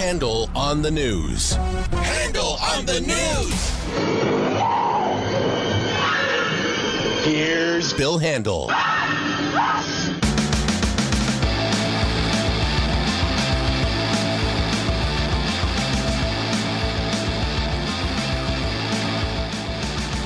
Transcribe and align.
Handel 0.00 0.48
on 0.56 0.80
the 0.80 0.90
news. 0.90 1.52
Handel 1.92 2.56
on 2.62 2.86
the 2.86 3.02
news. 3.02 3.70
Here's 7.22 7.92
Bill 7.92 8.16
Handel. 8.16 8.62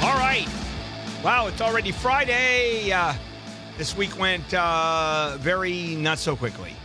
All 0.05 0.15
right. 0.17 0.47
Wow, 1.25 1.49
it's 1.49 1.61
already 1.61 1.91
Friday. 1.91 2.93
Uh, 2.93 3.13
this 3.77 3.97
week 3.97 4.17
went 4.21 4.55
uh, 4.55 5.37
very 5.41 5.97
not 5.97 6.19
so 6.21 6.37
quickly. 6.37 6.77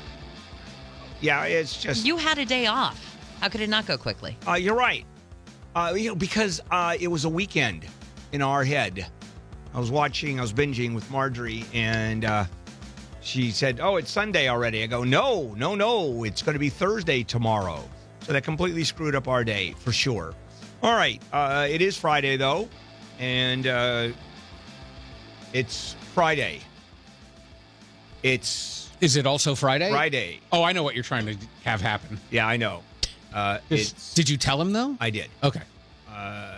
Yeah, 1.22 1.44
it's 1.46 1.82
just. 1.82 2.06
You 2.06 2.18
had 2.18 2.38
a 2.38 2.46
day 2.46 2.68
off. 2.68 3.06
How 3.42 3.50
could 3.50 3.62
it 3.62 3.70
not 3.70 3.86
go 3.86 3.98
quickly? 3.98 4.38
Uh, 4.48 4.54
you're 4.54 4.76
right. 4.76 5.06
Uh, 5.76 5.94
you 5.96 6.10
know, 6.10 6.16
because 6.16 6.62
uh, 6.72 6.96
it 7.00 7.08
was 7.08 7.26
a 7.26 7.30
weekend 7.30 7.86
in 8.32 8.42
our 8.42 8.64
head. 8.64 9.08
I 9.74 9.80
was 9.80 9.92
watching, 9.92 10.40
I 10.40 10.42
was 10.42 10.52
binging 10.52 10.96
with 10.96 11.10
Marjorie, 11.12 11.64
and 11.74 12.26
uh, 12.26 12.46
she 13.22 13.52
said, 13.52 13.80
"Oh, 13.80 13.98
it's 13.98 14.10
Sunday 14.10 14.50
already." 14.50 14.84
I 14.84 14.88
go, 14.88 15.04
"No, 15.04 15.54
no, 15.56 15.76
no! 15.76 16.24
It's 16.24 16.42
going 16.42 16.54
to 16.54 16.60
be 16.60 16.70
Thursday 16.70 17.24
tomorrow." 17.24 17.84
So 18.22 18.34
that 18.34 18.44
completely 18.44 18.84
screwed 18.84 19.16
up 19.16 19.28
our 19.28 19.44
day 19.44 19.76
for 19.78 19.92
sure. 19.92 20.34
All 20.82 20.96
right, 20.96 21.22
uh, 21.32 21.68
it 21.70 21.82
is 21.82 21.98
Friday 21.98 22.38
though, 22.38 22.68
and 23.20 23.68
uh, 23.68 24.10
it's 25.54 25.96
Friday. 26.14 26.62
It's 28.24 28.79
Is 29.02 29.16
it 29.16 29.26
also 29.26 29.56
Friday? 29.56 29.90
Friday. 29.92 30.40
Oh, 30.52 30.64
I 30.64 30.72
know 30.74 30.84
what 30.84 30.96
you're 30.96 31.04
trying 31.04 31.26
to 31.28 31.38
have 31.64 31.82
happen. 31.82 32.20
Yeah, 32.32 32.48
I 32.48 32.58
know. 32.58 32.84
Uh, 33.34 33.60
it's. 33.70 34.14
did 34.14 34.30
you 34.30 34.38
tell 34.38 34.62
him 34.62 34.74
though? 34.74 34.96
I 35.00 35.10
did. 35.10 35.30
okay. 35.44 35.62
Uh, 36.12 36.56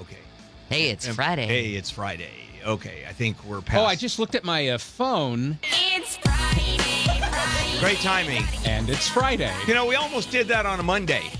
okay. 0.00 0.16
Hey, 0.70 0.90
it's 0.90 1.08
Um, 1.08 1.14
Friday. 1.14 1.46
Hey, 1.46 1.70
it's 1.74 1.90
Friday. 1.90 2.30
Okay, 2.64 3.04
I 3.08 3.12
think 3.12 3.36
we're 3.44 3.60
past. 3.60 3.78
Oh, 3.78 3.84
I 3.84 3.94
just 3.96 4.18
looked 4.18 4.34
at 4.34 4.44
my 4.44 4.70
uh, 4.70 4.78
phone 4.78 5.58
It's 5.62 6.16
Friday, 6.16 6.78
Friday. 7.18 7.80
great 7.80 7.98
timing. 7.98 8.42
and 8.64 8.88
it's 8.90 9.08
Friday. 9.08 9.52
You 9.68 9.74
know, 9.74 9.86
we 9.86 9.94
almost 9.94 10.30
did 10.30 10.48
that 10.48 10.66
on 10.66 10.80
a 10.80 10.82
Monday. 10.82 11.30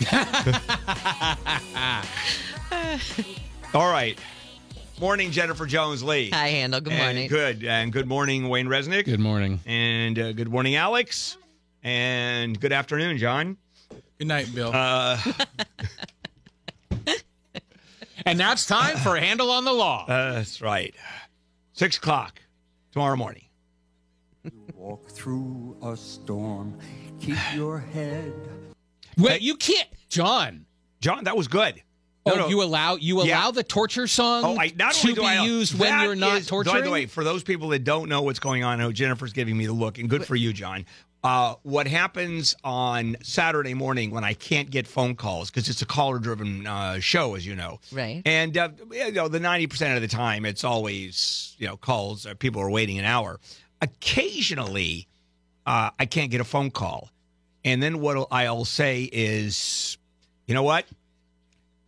All 3.74 3.90
right. 3.90 4.18
Morning, 5.00 5.30
Jennifer 5.30 5.64
Jones 5.64 6.02
Lee. 6.02 6.28
Hi, 6.30 6.48
Handel. 6.48 6.80
Good 6.82 6.92
And 6.92 7.02
morning. 7.02 7.28
good. 7.28 7.64
And 7.64 7.90
good 7.90 8.06
morning, 8.06 8.50
Wayne 8.50 8.66
Resnick. 8.66 9.06
Good 9.06 9.18
morning. 9.18 9.58
And 9.64 10.18
uh, 10.18 10.32
good 10.32 10.50
morning, 10.50 10.74
Alex. 10.76 11.38
And 11.82 12.60
good 12.60 12.72
afternoon, 12.72 13.16
John. 13.16 13.56
Good 14.18 14.28
night, 14.28 14.54
Bill. 14.54 14.70
Uh, 14.74 15.18
And 18.26 18.38
now 18.38 18.52
it's 18.52 18.66
time 18.66 18.98
for 18.98 19.16
a 19.16 19.20
Handel 19.20 19.50
on 19.50 19.64
the 19.64 19.72
law. 19.72 20.04
that's 20.06 20.60
right. 20.60 20.94
Six 21.72 21.96
o'clock 21.96 22.38
tomorrow 22.92 23.16
morning. 23.16 23.46
Walk 24.74 25.08
through 25.08 25.78
a 25.82 25.96
storm. 25.96 26.78
Keep 27.18 27.38
your 27.54 27.78
head. 27.78 28.34
Wait, 29.16 29.40
you 29.40 29.56
can't, 29.56 29.88
John. 30.10 30.66
John, 31.00 31.24
that 31.24 31.34
was 31.36 31.48
good. 31.48 31.82
Oh, 32.26 32.30
No, 32.30 32.36
no. 32.36 32.48
you 32.48 32.62
allow 32.62 32.96
you 32.96 33.22
Yeah. 33.24 33.38
allow 33.38 33.50
the 33.50 33.62
torture 33.62 34.06
song 34.06 34.44
Oh, 34.44 34.58
I, 34.60 34.72
not 34.76 34.92
to 34.94 35.14
be 35.14 35.22
I 35.22 35.44
used 35.44 35.78
when 35.78 36.00
you're 36.02 36.14
not 36.14 36.38
is- 36.38 36.46
torturing. 36.46 36.76
By 36.76 36.80
the 36.82 36.90
way, 36.90 37.06
for 37.06 37.24
those 37.24 37.42
people 37.42 37.68
that 37.70 37.82
don't 37.84 38.08
know 38.10 38.22
what's 38.22 38.38
going 38.40 38.62
on, 38.62 38.78
know 38.78 38.92
Jennifer's 38.92 39.32
giving 39.32 39.56
me 39.56 39.64
the 39.66 39.72
look, 39.72 39.98
and 39.98 40.08
good 40.08 40.26
for 40.26 40.36
you, 40.36 40.52
John. 40.52 40.84
Uh, 41.22 41.54
what 41.64 41.86
happens 41.86 42.56
on 42.64 43.14
Saturday 43.22 43.74
morning 43.74 44.10
when 44.10 44.24
I 44.24 44.32
can't 44.32 44.70
get 44.70 44.86
phone 44.86 45.14
calls 45.14 45.50
because 45.50 45.68
it's 45.68 45.82
a 45.82 45.86
caller-driven 45.86 46.66
uh, 46.66 46.98
show, 47.00 47.34
as 47.34 47.46
you 47.46 47.54
know, 47.54 47.78
Right. 47.92 48.22
And 48.24 48.56
uh, 48.56 48.70
you 48.90 49.12
know, 49.12 49.28
the 49.28 49.40
ninety 49.40 49.66
percent 49.66 49.96
of 49.96 50.00
the 50.02 50.08
time, 50.08 50.44
it's 50.46 50.64
always 50.64 51.54
you 51.58 51.66
know 51.66 51.76
calls. 51.76 52.24
Uh, 52.26 52.34
people 52.34 52.62
are 52.62 52.70
waiting 52.70 52.98
an 52.98 53.04
hour. 53.04 53.38
Occasionally, 53.82 55.06
uh, 55.66 55.90
I 55.98 56.06
can't 56.06 56.30
get 56.30 56.40
a 56.40 56.44
phone 56.44 56.70
call, 56.70 57.10
and 57.64 57.82
then 57.82 58.00
what 58.00 58.26
I'll 58.30 58.64
say 58.64 59.08
is, 59.12 59.98
you 60.46 60.54
know 60.54 60.62
what? 60.62 60.86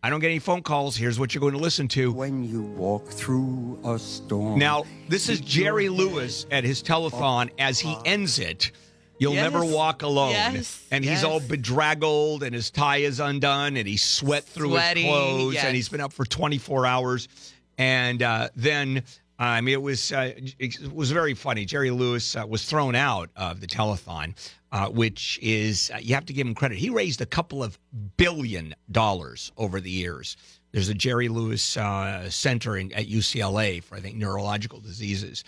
I 0.05 0.09
don't 0.09 0.19
get 0.19 0.27
any 0.27 0.39
phone 0.39 0.61
calls. 0.61 0.97
Here's 0.97 1.17
what 1.17 1.33
you're 1.33 1.39
going 1.39 1.53
to 1.53 1.59
listen 1.59 1.87
to. 1.89 2.11
When 2.11 2.43
you 2.43 2.61
walk 2.61 3.07
through 3.07 3.79
a 3.85 3.97
storm. 3.97 4.59
Now, 4.59 4.83
this 5.07 5.29
is 5.29 5.39
Jerry 5.39 5.87
Lewis 5.87 6.45
at 6.51 6.65
his 6.65 6.83
telethon 6.83 7.49
as 7.57 7.79
he 7.79 7.95
ends 8.03 8.37
it. 8.37 8.71
You'll 9.17 9.35
Yes. 9.35 9.49
never 9.49 9.63
walk 9.63 10.01
alone. 10.01 10.31
Yes. 10.31 10.81
And 10.91 11.05
he's 11.05 11.21
Yes. 11.21 11.23
all 11.23 11.39
bedraggled 11.39 12.43
and 12.43 12.53
his 12.53 12.69
tie 12.69 12.97
is 12.97 13.21
undone 13.21 13.77
and 13.77 13.87
he's 13.87 14.03
sweat 14.03 14.43
through 14.43 14.71
Sweaty, 14.71 15.03
his 15.03 15.09
clothes 15.09 15.53
yes. 15.53 15.63
and 15.63 15.73
he's 15.75 15.87
been 15.87 16.01
up 16.01 16.11
for 16.11 16.25
24 16.25 16.85
hours. 16.85 17.29
And 17.77 18.21
uh, 18.21 18.49
then, 18.57 19.03
I 19.39 19.61
mean, 19.61 19.73
it 19.73 19.81
was 19.81 20.11
uh, 20.11 20.33
it 20.59 20.91
was 20.91 21.11
very 21.11 21.33
funny. 21.33 21.63
Jerry 21.63 21.91
Lewis 21.91 22.35
uh, 22.35 22.43
was 22.45 22.65
thrown 22.65 22.95
out 22.95 23.29
of 23.37 23.61
the 23.61 23.67
telethon, 23.67 24.35
uh, 24.73 24.89
which 24.89 25.37
is 25.41 25.91
uh, 25.93 25.99
you 26.01 26.15
have 26.15 26.25
to 26.25 26.33
give 26.33 26.47
him 26.47 26.55
credit. 26.55 26.79
He 26.79 26.89
raised 26.89 27.21
a 27.21 27.27
couple 27.27 27.63
of 27.63 27.77
billion 28.17 28.73
dollars 28.91 29.51
over 29.55 29.79
the 29.79 29.91
years. 29.91 30.35
There's 30.71 30.89
a 30.89 30.95
Jerry 30.95 31.29
Lewis 31.29 31.77
uh, 31.77 32.27
Center 32.31 32.75
in, 32.75 32.91
at 32.93 33.05
UCLA 33.05 33.83
for 33.83 33.95
I 33.95 33.99
think 33.99 34.17
neurological 34.17 34.79
diseases, 34.79 35.43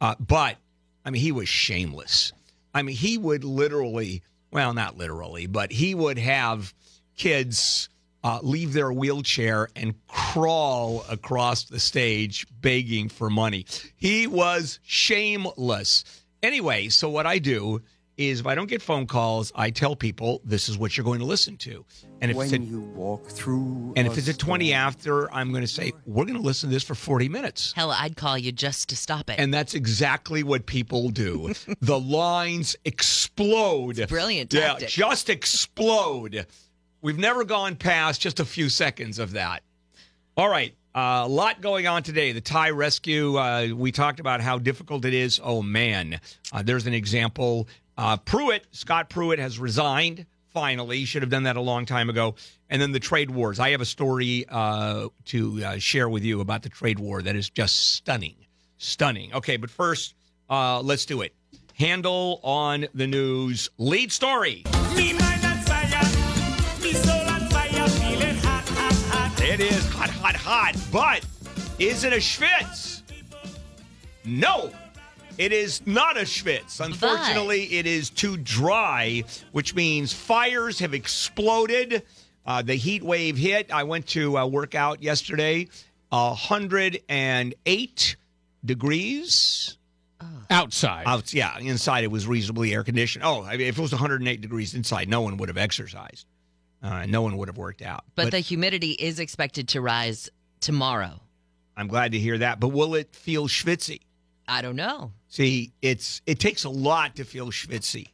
uh, 0.00 0.14
but 0.20 0.56
I 1.04 1.10
mean 1.10 1.20
he 1.20 1.32
was 1.32 1.48
shameless. 1.48 2.32
I 2.72 2.82
mean 2.82 2.94
he 2.94 3.18
would 3.18 3.42
literally, 3.42 4.22
well, 4.52 4.72
not 4.72 4.96
literally, 4.96 5.46
but 5.46 5.72
he 5.72 5.96
would 5.96 6.18
have 6.18 6.72
kids 7.16 7.88
uh, 8.22 8.38
leave 8.42 8.72
their 8.72 8.92
wheelchair 8.92 9.70
and 9.74 9.94
crawl 10.06 11.04
across 11.10 11.64
the 11.64 11.80
stage 11.80 12.46
begging 12.60 13.08
for 13.08 13.28
money. 13.28 13.66
He 13.96 14.28
was 14.28 14.78
shameless. 14.84 16.04
Anyway, 16.44 16.90
so 16.90 17.08
what 17.08 17.26
I 17.26 17.40
do 17.40 17.82
is 18.18 18.40
if 18.40 18.46
I 18.46 18.54
don't 18.54 18.68
get 18.68 18.82
phone 18.82 19.06
calls, 19.06 19.52
I 19.54 19.70
tell 19.70 19.96
people 19.96 20.42
this 20.44 20.68
is 20.68 20.76
what 20.76 20.96
you're 20.96 21.04
going 21.04 21.20
to 21.20 21.24
listen 21.24 21.56
to. 21.58 21.84
And 22.20 22.32
if 22.32 22.36
when 22.36 22.46
it's 22.46 22.52
a, 22.52 22.58
you 22.58 22.80
walk 22.80 23.28
through 23.28 23.94
and 23.96 24.06
if 24.08 24.18
it's 24.18 24.28
a 24.28 24.36
20 24.36 24.66
storm. 24.68 24.76
after, 24.76 25.32
I'm 25.32 25.50
going 25.52 25.62
to 25.62 25.68
say 25.68 25.92
we're 26.04 26.24
going 26.24 26.36
to 26.36 26.42
listen 26.42 26.68
to 26.68 26.74
this 26.74 26.82
for 26.82 26.96
40 26.96 27.28
minutes. 27.28 27.72
Hell, 27.74 27.92
I'd 27.92 28.16
call 28.16 28.36
you 28.36 28.50
just 28.52 28.88
to 28.88 28.96
stop 28.96 29.30
it. 29.30 29.38
And 29.38 29.54
that's 29.54 29.74
exactly 29.74 30.42
what 30.42 30.66
people 30.66 31.10
do. 31.10 31.54
the 31.80 31.98
lines 31.98 32.76
explode. 32.84 34.06
brilliant 34.08 34.52
Yeah, 34.52 34.68
tactic. 34.70 34.88
just 34.88 35.30
explode. 35.30 36.46
We've 37.00 37.18
never 37.18 37.44
gone 37.44 37.76
past 37.76 38.20
just 38.20 38.40
a 38.40 38.44
few 38.44 38.68
seconds 38.68 39.20
of 39.20 39.32
that. 39.32 39.62
All 40.36 40.48
right. 40.48 40.74
uh, 40.94 41.22
a 41.24 41.28
lot 41.28 41.60
going 41.60 41.86
on 41.86 42.02
today. 42.02 42.32
The 42.32 42.40
Thai 42.40 42.70
rescue, 42.70 43.36
uh, 43.36 43.68
we 43.74 43.92
talked 43.92 44.18
about 44.18 44.40
how 44.40 44.58
difficult 44.58 45.04
it 45.04 45.14
is. 45.14 45.40
Oh, 45.42 45.62
man. 45.62 46.20
Uh, 46.52 46.62
there's 46.62 46.86
an 46.88 46.94
example. 46.94 47.68
Uh, 47.98 48.16
Pruitt, 48.16 48.64
Scott 48.70 49.10
Pruitt, 49.10 49.40
has 49.40 49.58
resigned 49.58 50.24
finally. 50.54 51.04
Should 51.04 51.22
have 51.22 51.30
done 51.30 51.42
that 51.42 51.56
a 51.56 51.60
long 51.60 51.84
time 51.84 52.08
ago. 52.08 52.36
And 52.70 52.80
then 52.80 52.92
the 52.92 53.00
trade 53.00 53.30
wars. 53.30 53.58
I 53.58 53.70
have 53.70 53.80
a 53.80 53.84
story 53.84 54.46
uh, 54.48 55.08
to 55.26 55.64
uh, 55.64 55.78
share 55.78 56.08
with 56.08 56.22
you 56.22 56.40
about 56.40 56.62
the 56.62 56.68
trade 56.68 57.00
war 57.00 57.20
that 57.22 57.34
is 57.34 57.50
just 57.50 57.94
stunning. 57.94 58.36
Stunning. 58.78 59.34
Okay, 59.34 59.56
but 59.56 59.68
first, 59.68 60.14
uh, 60.48 60.80
let's 60.80 61.04
do 61.04 61.22
it. 61.22 61.34
Handel 61.74 62.40
on 62.44 62.86
the 62.94 63.06
news. 63.06 63.68
Lead 63.78 64.12
story. 64.12 64.62
Me. 64.96 65.16
It 69.50 69.60
is 69.60 69.88
hot, 69.88 70.10
hot, 70.10 70.36
hot. 70.36 70.76
But 70.92 71.24
is 71.80 72.04
it 72.04 72.12
a 72.12 72.16
Schwitz? 72.16 73.02
No, 74.24 74.70
it 75.38 75.52
is 75.52 75.86
not 75.86 76.16
a 76.16 76.22
Schwitz. 76.22 76.84
Unfortunately, 76.84 77.64
it 77.74 77.86
is 77.86 78.10
too 78.10 78.36
dry, 78.36 79.24
which 79.52 79.74
means 79.74 80.12
fires 80.12 80.78
have 80.80 80.94
exploded. 80.94 82.02
Uh, 82.44 82.62
the 82.62 82.74
heat 82.74 83.02
wave 83.02 83.36
hit. 83.36 83.72
I 83.72 83.84
went 83.84 84.06
to 84.08 84.38
uh, 84.38 84.46
work 84.46 84.74
out 84.74 85.02
yesterday. 85.02 85.68
108 86.10 88.16
degrees. 88.64 89.76
Outside. 90.50 91.04
Out, 91.06 91.32
yeah, 91.32 91.58
inside 91.58 92.04
it 92.04 92.10
was 92.10 92.26
reasonably 92.26 92.72
air 92.72 92.82
conditioned. 92.82 93.24
Oh, 93.24 93.44
I 93.44 93.56
mean, 93.56 93.68
if 93.68 93.78
it 93.78 93.82
was 93.82 93.92
108 93.92 94.40
degrees 94.40 94.74
inside, 94.74 95.08
no 95.08 95.20
one 95.20 95.36
would 95.36 95.48
have 95.48 95.58
exercised. 95.58 96.26
Uh, 96.82 97.06
no 97.06 97.22
one 97.22 97.36
would 97.36 97.48
have 97.48 97.58
worked 97.58 97.82
out. 97.82 98.04
but, 98.14 98.30
the 98.30 98.40
humidity 98.40 98.92
is 98.92 99.20
expected 99.20 99.68
to 99.68 99.80
rise 99.80 100.30
tomorrow. 100.60 101.20
I'm 101.76 101.88
glad 101.88 102.12
to 102.12 102.18
hear 102.18 102.38
that. 102.38 102.60
But 102.60 102.68
will 102.68 102.94
it 102.94 103.14
feel 103.14 103.46
schwitzy? 103.46 104.00
I 104.48 104.62
don't 104.62 104.76
know. 104.76 105.12
See, 105.28 105.72
it's 105.82 106.22
it 106.26 106.40
takes 106.40 106.64
a 106.64 106.70
lot 106.70 107.16
to 107.16 107.24
feel 107.24 107.48
schwitzy. 107.48 108.08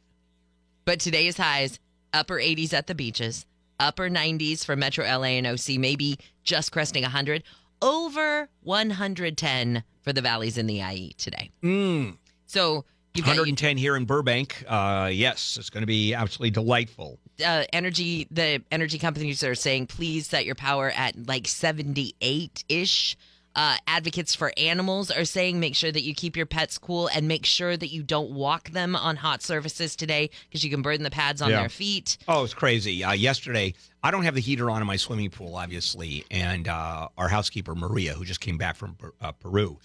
But 0.83 0.99
today's 0.99 1.37
highs 1.37 1.79
upper 2.13 2.35
80s 2.35 2.73
at 2.73 2.87
the 2.87 2.95
beaches, 2.95 3.45
upper 3.79 4.09
90s 4.09 4.65
for 4.65 4.75
Metro 4.75 5.05
LA 5.05 5.35
and 5.39 5.47
OC, 5.47 5.77
maybe 5.77 6.17
just 6.43 6.71
cresting 6.71 7.03
100, 7.03 7.43
over 7.81 8.49
110 8.61 9.83
for 10.01 10.13
the 10.13 10.21
valleys 10.21 10.57
in 10.57 10.67
the 10.67 10.81
IE 10.81 11.13
today. 11.17 11.51
Mm. 11.63 12.17
So 12.45 12.85
You've 13.15 13.25
got 13.25 13.31
110 13.31 13.77
here 13.77 13.95
in 13.95 14.03
Burbank. 14.03 14.65
Uh, 14.67 15.09
yes, 15.11 15.57
it's 15.57 15.69
going 15.69 15.83
to 15.83 15.87
be 15.87 16.13
absolutely 16.13 16.51
delightful. 16.51 17.17
uh, 17.45 17.63
energy. 17.71 18.27
The 18.29 18.61
energy 18.71 18.99
companies 18.99 19.41
are 19.43 19.55
saying 19.55 19.87
please 19.87 20.27
set 20.27 20.45
your 20.45 20.55
power 20.55 20.91
at 20.91 21.27
like 21.27 21.47
78 21.47 22.65
ish. 22.67 23.15
Uh, 23.55 23.77
advocates 23.87 24.35
for 24.35 24.51
animals 24.57 25.09
are 25.09 25.23
saying 25.23 25.59
make 25.59 25.75
sure 25.75 25.91
that 25.91 26.01
you 26.03 26.13
keep 26.13 26.35
your 26.35 26.45
pets 26.45 26.77
cool 26.77 27.07
and 27.15 27.27
make 27.27 27.45
sure 27.45 27.77
that 27.77 27.87
you 27.87 28.03
don't 28.03 28.31
walk 28.31 28.69
them 28.71 28.95
on 28.95 29.15
hot 29.15 29.41
surfaces 29.41 29.95
today 29.95 30.29
because 30.49 30.63
you 30.63 30.69
can 30.69 30.81
burn 30.81 31.01
the 31.03 31.09
pads 31.09 31.41
on 31.41 31.49
Yeah. 31.49 31.61
their 31.61 31.69
feet. 31.69 32.17
Oh, 32.27 32.43
it's 32.43 32.53
crazy. 32.53 33.03
Uh, 33.03 33.13
yesterday, 33.13 33.73
I 34.03 34.11
don't 34.11 34.23
have 34.23 34.35
the 34.35 34.41
heater 34.41 34.69
on 34.69 34.81
in 34.81 34.87
my 34.87 34.97
swimming 34.97 35.29
pool, 35.29 35.55
obviously, 35.55 36.25
and 36.29 36.67
uh, 36.67 37.07
our 37.17 37.29
housekeeper 37.29 37.75
Maria, 37.75 38.13
who 38.13 38.25
just 38.25 38.41
came 38.41 38.57
back 38.57 38.75
from 38.75 38.97
uh, 39.21 39.31
Peru, 39.31 39.79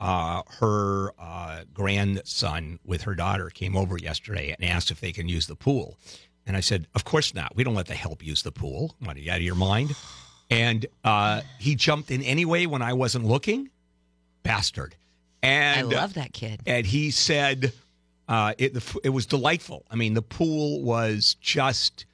uh, 0.00 0.42
her 0.60 1.12
uh, 1.18 1.64
grandson 1.72 2.78
with 2.84 3.02
her 3.02 3.14
daughter 3.14 3.48
came 3.48 3.74
over 3.74 3.96
yesterday 3.96 4.54
and 4.58 4.68
asked 4.68 4.90
if 4.90 5.00
they 5.00 5.12
can 5.12 5.28
use 5.28 5.46
the 5.46 5.56
pool, 5.56 5.96
and 6.46 6.56
I 6.58 6.60
said, 6.60 6.88
"Of 6.94 7.04
course 7.04 7.32
not. 7.32 7.56
We 7.56 7.64
don't 7.64 7.74
let 7.74 7.86
the 7.86 7.94
help 7.94 8.22
use 8.22 8.42
the 8.42 8.52
pool. 8.52 8.94
What 8.98 9.16
are 9.16 9.20
you 9.20 9.30
out 9.30 9.38
of 9.38 9.42
your 9.44 9.54
mind?" 9.54 9.94
And 10.54 10.86
uh, 11.04 11.42
he 11.58 11.74
jumped 11.74 12.10
in 12.10 12.22
anyway 12.22 12.66
when 12.66 12.82
I 12.82 12.92
wasn't 12.92 13.24
looking, 13.24 13.70
bastard. 14.42 14.94
And 15.42 15.92
I 15.92 16.00
love 16.00 16.14
that 16.14 16.32
kid. 16.32 16.62
and 16.66 16.86
he 16.86 17.10
said 17.10 17.72
uh, 18.28 18.54
it 18.56 18.76
it 19.02 19.10
was 19.10 19.26
delightful. 19.26 19.84
I 19.90 19.96
mean, 19.96 20.14
the 20.14 20.22
pool 20.22 20.82
was 20.82 21.36
just 21.40 22.06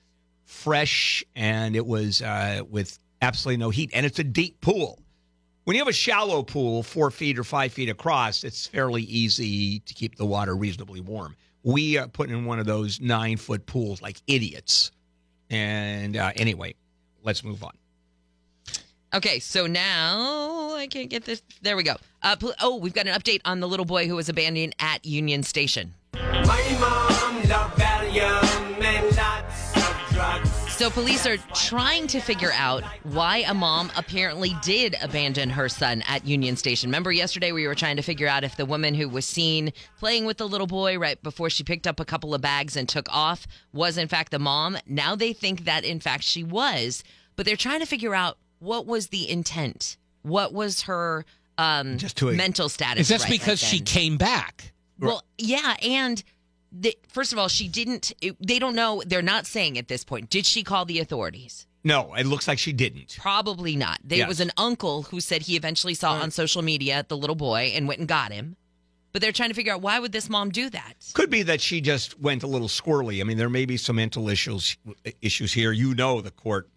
fresh, 0.44 1.22
and 1.36 1.76
it 1.76 1.86
was 1.86 2.22
uh, 2.22 2.62
with 2.68 2.98
absolutely 3.22 3.58
no 3.58 3.70
heat, 3.70 3.90
and 3.94 4.04
it's 4.04 4.18
a 4.18 4.24
deep 4.24 4.60
pool. 4.60 4.98
When 5.64 5.76
you 5.76 5.80
have 5.80 5.88
a 5.88 5.92
shallow 5.92 6.42
pool, 6.42 6.82
four 6.82 7.10
feet 7.12 7.38
or 7.38 7.44
five 7.44 7.72
feet 7.72 7.88
across, 7.88 8.42
it's 8.42 8.66
fairly 8.66 9.02
easy 9.02 9.80
to 9.80 9.94
keep 9.94 10.16
the 10.16 10.26
water 10.26 10.56
reasonably 10.56 11.00
warm. 11.00 11.36
We 11.62 11.98
uh, 11.98 12.08
put 12.08 12.30
in 12.30 12.44
one 12.46 12.58
of 12.58 12.66
those 12.66 13.00
nine 13.00 13.36
foot 13.36 13.66
pools 13.66 14.00
like 14.02 14.16
idiots. 14.26 14.90
And 15.50 16.16
uh, 16.16 16.32
anyway, 16.34 16.74
let's 17.22 17.44
move 17.44 17.62
on. 17.62 17.72
Okay, 19.12 19.40
so 19.40 19.66
now 19.66 20.72
I 20.74 20.86
can't 20.86 21.10
get 21.10 21.24
this. 21.24 21.42
There 21.62 21.76
we 21.76 21.82
go. 21.82 21.96
Uh, 22.22 22.36
pl- 22.36 22.54
oh, 22.60 22.76
we've 22.76 22.94
got 22.94 23.08
an 23.08 23.18
update 23.18 23.40
on 23.44 23.58
the 23.58 23.66
little 23.66 23.84
boy 23.84 24.06
who 24.06 24.14
was 24.14 24.28
abandoned 24.28 24.76
at 24.78 25.04
Union 25.04 25.42
Station. 25.42 25.94
My 26.14 26.76
mom 26.80 27.48
loved 27.48 27.74
Valium 27.74 28.80
and 28.80 29.16
lots 29.16 29.76
of 29.76 30.14
drugs. 30.14 30.50
So 30.74 30.90
police 30.90 31.26
are 31.26 31.38
trying 31.54 32.06
to 32.06 32.20
figure 32.20 32.52
out 32.54 32.84
why 33.02 33.38
a 33.48 33.52
mom 33.52 33.90
apparently 33.96 34.56
did 34.62 34.94
abandon 35.02 35.50
her 35.50 35.68
son 35.68 36.02
at 36.06 36.24
Union 36.24 36.56
Station. 36.56 36.88
Remember 36.88 37.10
yesterday 37.10 37.50
we 37.50 37.66
were 37.66 37.74
trying 37.74 37.96
to 37.96 38.02
figure 38.02 38.28
out 38.28 38.44
if 38.44 38.56
the 38.56 38.64
woman 38.64 38.94
who 38.94 39.08
was 39.08 39.26
seen 39.26 39.72
playing 39.98 40.24
with 40.24 40.36
the 40.36 40.48
little 40.48 40.68
boy 40.68 40.98
right 40.98 41.20
before 41.20 41.50
she 41.50 41.64
picked 41.64 41.88
up 41.88 41.98
a 41.98 42.04
couple 42.04 42.32
of 42.32 42.40
bags 42.40 42.76
and 42.76 42.88
took 42.88 43.12
off 43.12 43.48
was 43.72 43.98
in 43.98 44.06
fact 44.06 44.30
the 44.30 44.38
mom. 44.38 44.78
Now 44.86 45.16
they 45.16 45.32
think 45.32 45.64
that 45.64 45.84
in 45.84 45.98
fact 45.98 46.22
she 46.22 46.44
was, 46.44 47.02
but 47.34 47.44
they're 47.44 47.56
trying 47.56 47.80
to 47.80 47.86
figure 47.86 48.14
out 48.14 48.38
what 48.60 48.86
was 48.86 49.08
the 49.08 49.28
intent. 49.28 49.96
What 50.22 50.52
was 50.54 50.82
her 50.82 51.24
um 51.58 51.98
Just 51.98 52.16
to- 52.18 52.32
mental 52.32 52.68
status? 52.68 53.02
Is 53.02 53.08
that's 53.08 53.24
right- 53.24 53.30
right 53.32 53.40
because 53.40 53.58
she 53.58 53.78
then? 53.78 53.84
came 53.86 54.16
back? 54.16 54.72
Well, 54.98 55.22
yeah, 55.38 55.76
and 55.82 56.22
the, 56.72 56.96
first 57.08 57.32
of 57.32 57.38
all, 57.38 57.48
she 57.48 57.66
didn't. 57.68 58.12
it- 58.20 58.36
they 58.38 58.58
don't 58.58 58.74
know. 58.74 59.02
They're 59.06 59.22
not 59.22 59.46
saying 59.46 59.76
at 59.78 59.88
this 59.88 60.04
point. 60.04 60.30
Did 60.30 60.46
she 60.46 60.62
call 60.62 60.84
the 60.84 60.98
authorities? 61.00 61.66
No, 61.82 62.14
it 62.14 62.26
looks 62.26 62.46
like 62.46 62.58
she 62.58 62.72
didn't. 62.74 63.16
Probably 63.18 63.74
not. 63.74 63.98
There 64.04 64.18
Yes. 64.18 64.28
was 64.28 64.40
an 64.40 64.52
uncle 64.58 65.04
who 65.04 65.18
said 65.20 65.42
he 65.42 65.56
eventually 65.56 65.94
saw 65.94 66.12
on 66.12 66.30
social 66.30 66.60
media 66.60 67.04
the 67.08 67.16
little 67.16 67.34
boy 67.36 67.72
and 67.74 67.88
went 67.88 67.98
and 68.00 68.06
got 68.08 68.30
him. 68.32 68.56
But 69.12 69.22
they're 69.22 69.32
trying 69.32 69.48
to 69.48 69.54
figure 69.54 69.72
out 69.72 69.80
why 69.80 69.98
would 69.98 70.12
this 70.12 70.28
mom 70.28 70.50
do 70.50 70.68
that? 70.70 70.94
Could 71.14 71.30
be 71.30 71.42
that 71.44 71.60
she 71.62 71.80
just 71.80 72.20
went 72.20 72.42
a 72.42 72.46
little 72.46 72.68
squirrely. 72.68 73.20
I 73.20 73.24
mean, 73.24 73.38
there 73.38 73.48
may 73.48 73.64
be 73.64 73.76
some 73.78 73.96
mental 73.96 74.28
issues 74.28 74.76
issues 75.22 75.52
here. 75.54 75.72
You 75.72 75.94
know, 75.94 76.20
the 76.20 76.30
court 76.30 76.68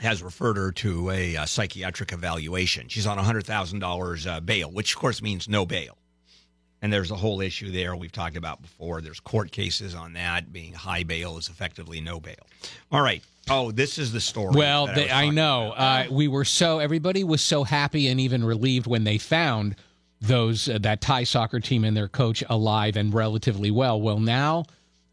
has 0.00 0.22
referred 0.22 0.56
her 0.56 0.72
to 0.72 1.10
a, 1.10 1.36
uh 1.36 1.46
psychiatric 1.46 2.12
evaluation. 2.12 2.88
She's 2.88 3.06
on 3.06 3.18
a 3.18 3.22
hundred 3.22 3.46
thousand 3.46 3.80
dollars 3.80 4.26
uh, 4.26 4.40
bail, 4.40 4.70
which 4.70 4.94
of 4.94 5.00
course 5.00 5.22
means 5.22 5.48
no 5.48 5.66
bail. 5.66 5.98
And 6.80 6.92
there's 6.92 7.10
a 7.10 7.16
whole 7.16 7.40
issue 7.40 7.72
there 7.72 7.96
we've 7.96 8.12
talked 8.12 8.36
about 8.36 8.62
before. 8.62 9.00
There's 9.00 9.18
court 9.18 9.50
cases 9.50 9.94
on 9.96 10.12
that. 10.12 10.52
Being 10.52 10.72
high 10.72 11.02
bail 11.02 11.36
is 11.36 11.48
effectively 11.48 12.00
no 12.00 12.20
bail. 12.20 12.46
All 12.92 13.02
right. 13.02 13.22
Oh, 13.50 13.72
this 13.72 13.98
is 13.98 14.12
the 14.12 14.20
story. 14.20 14.54
Well, 14.54 14.86
they, 14.86 15.04
was 15.04 15.12
I 15.12 15.30
know. 15.30 15.72
Uh, 15.72 16.04
we 16.10 16.28
were 16.28 16.44
so 16.44 16.78
everybody 16.78 17.24
was 17.24 17.40
so 17.40 17.64
happy 17.64 18.08
and 18.08 18.20
even 18.20 18.44
relieved 18.44 18.86
when 18.86 19.04
they 19.04 19.18
found 19.18 19.74
those 20.20 20.68
uh, 20.68 20.78
that 20.82 21.00
Thai 21.00 21.24
soccer 21.24 21.60
team 21.60 21.84
and 21.84 21.96
their 21.96 22.08
coach 22.08 22.44
alive 22.48 22.96
and 22.96 23.12
relatively 23.12 23.70
well. 23.70 24.00
Well, 24.00 24.20
now 24.20 24.64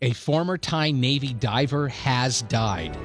a 0.01 0.11
former 0.11 0.57
Thai 0.57 0.91
Navy 0.91 1.33
diver 1.33 1.87
has 1.87 2.41
died. 2.43 2.95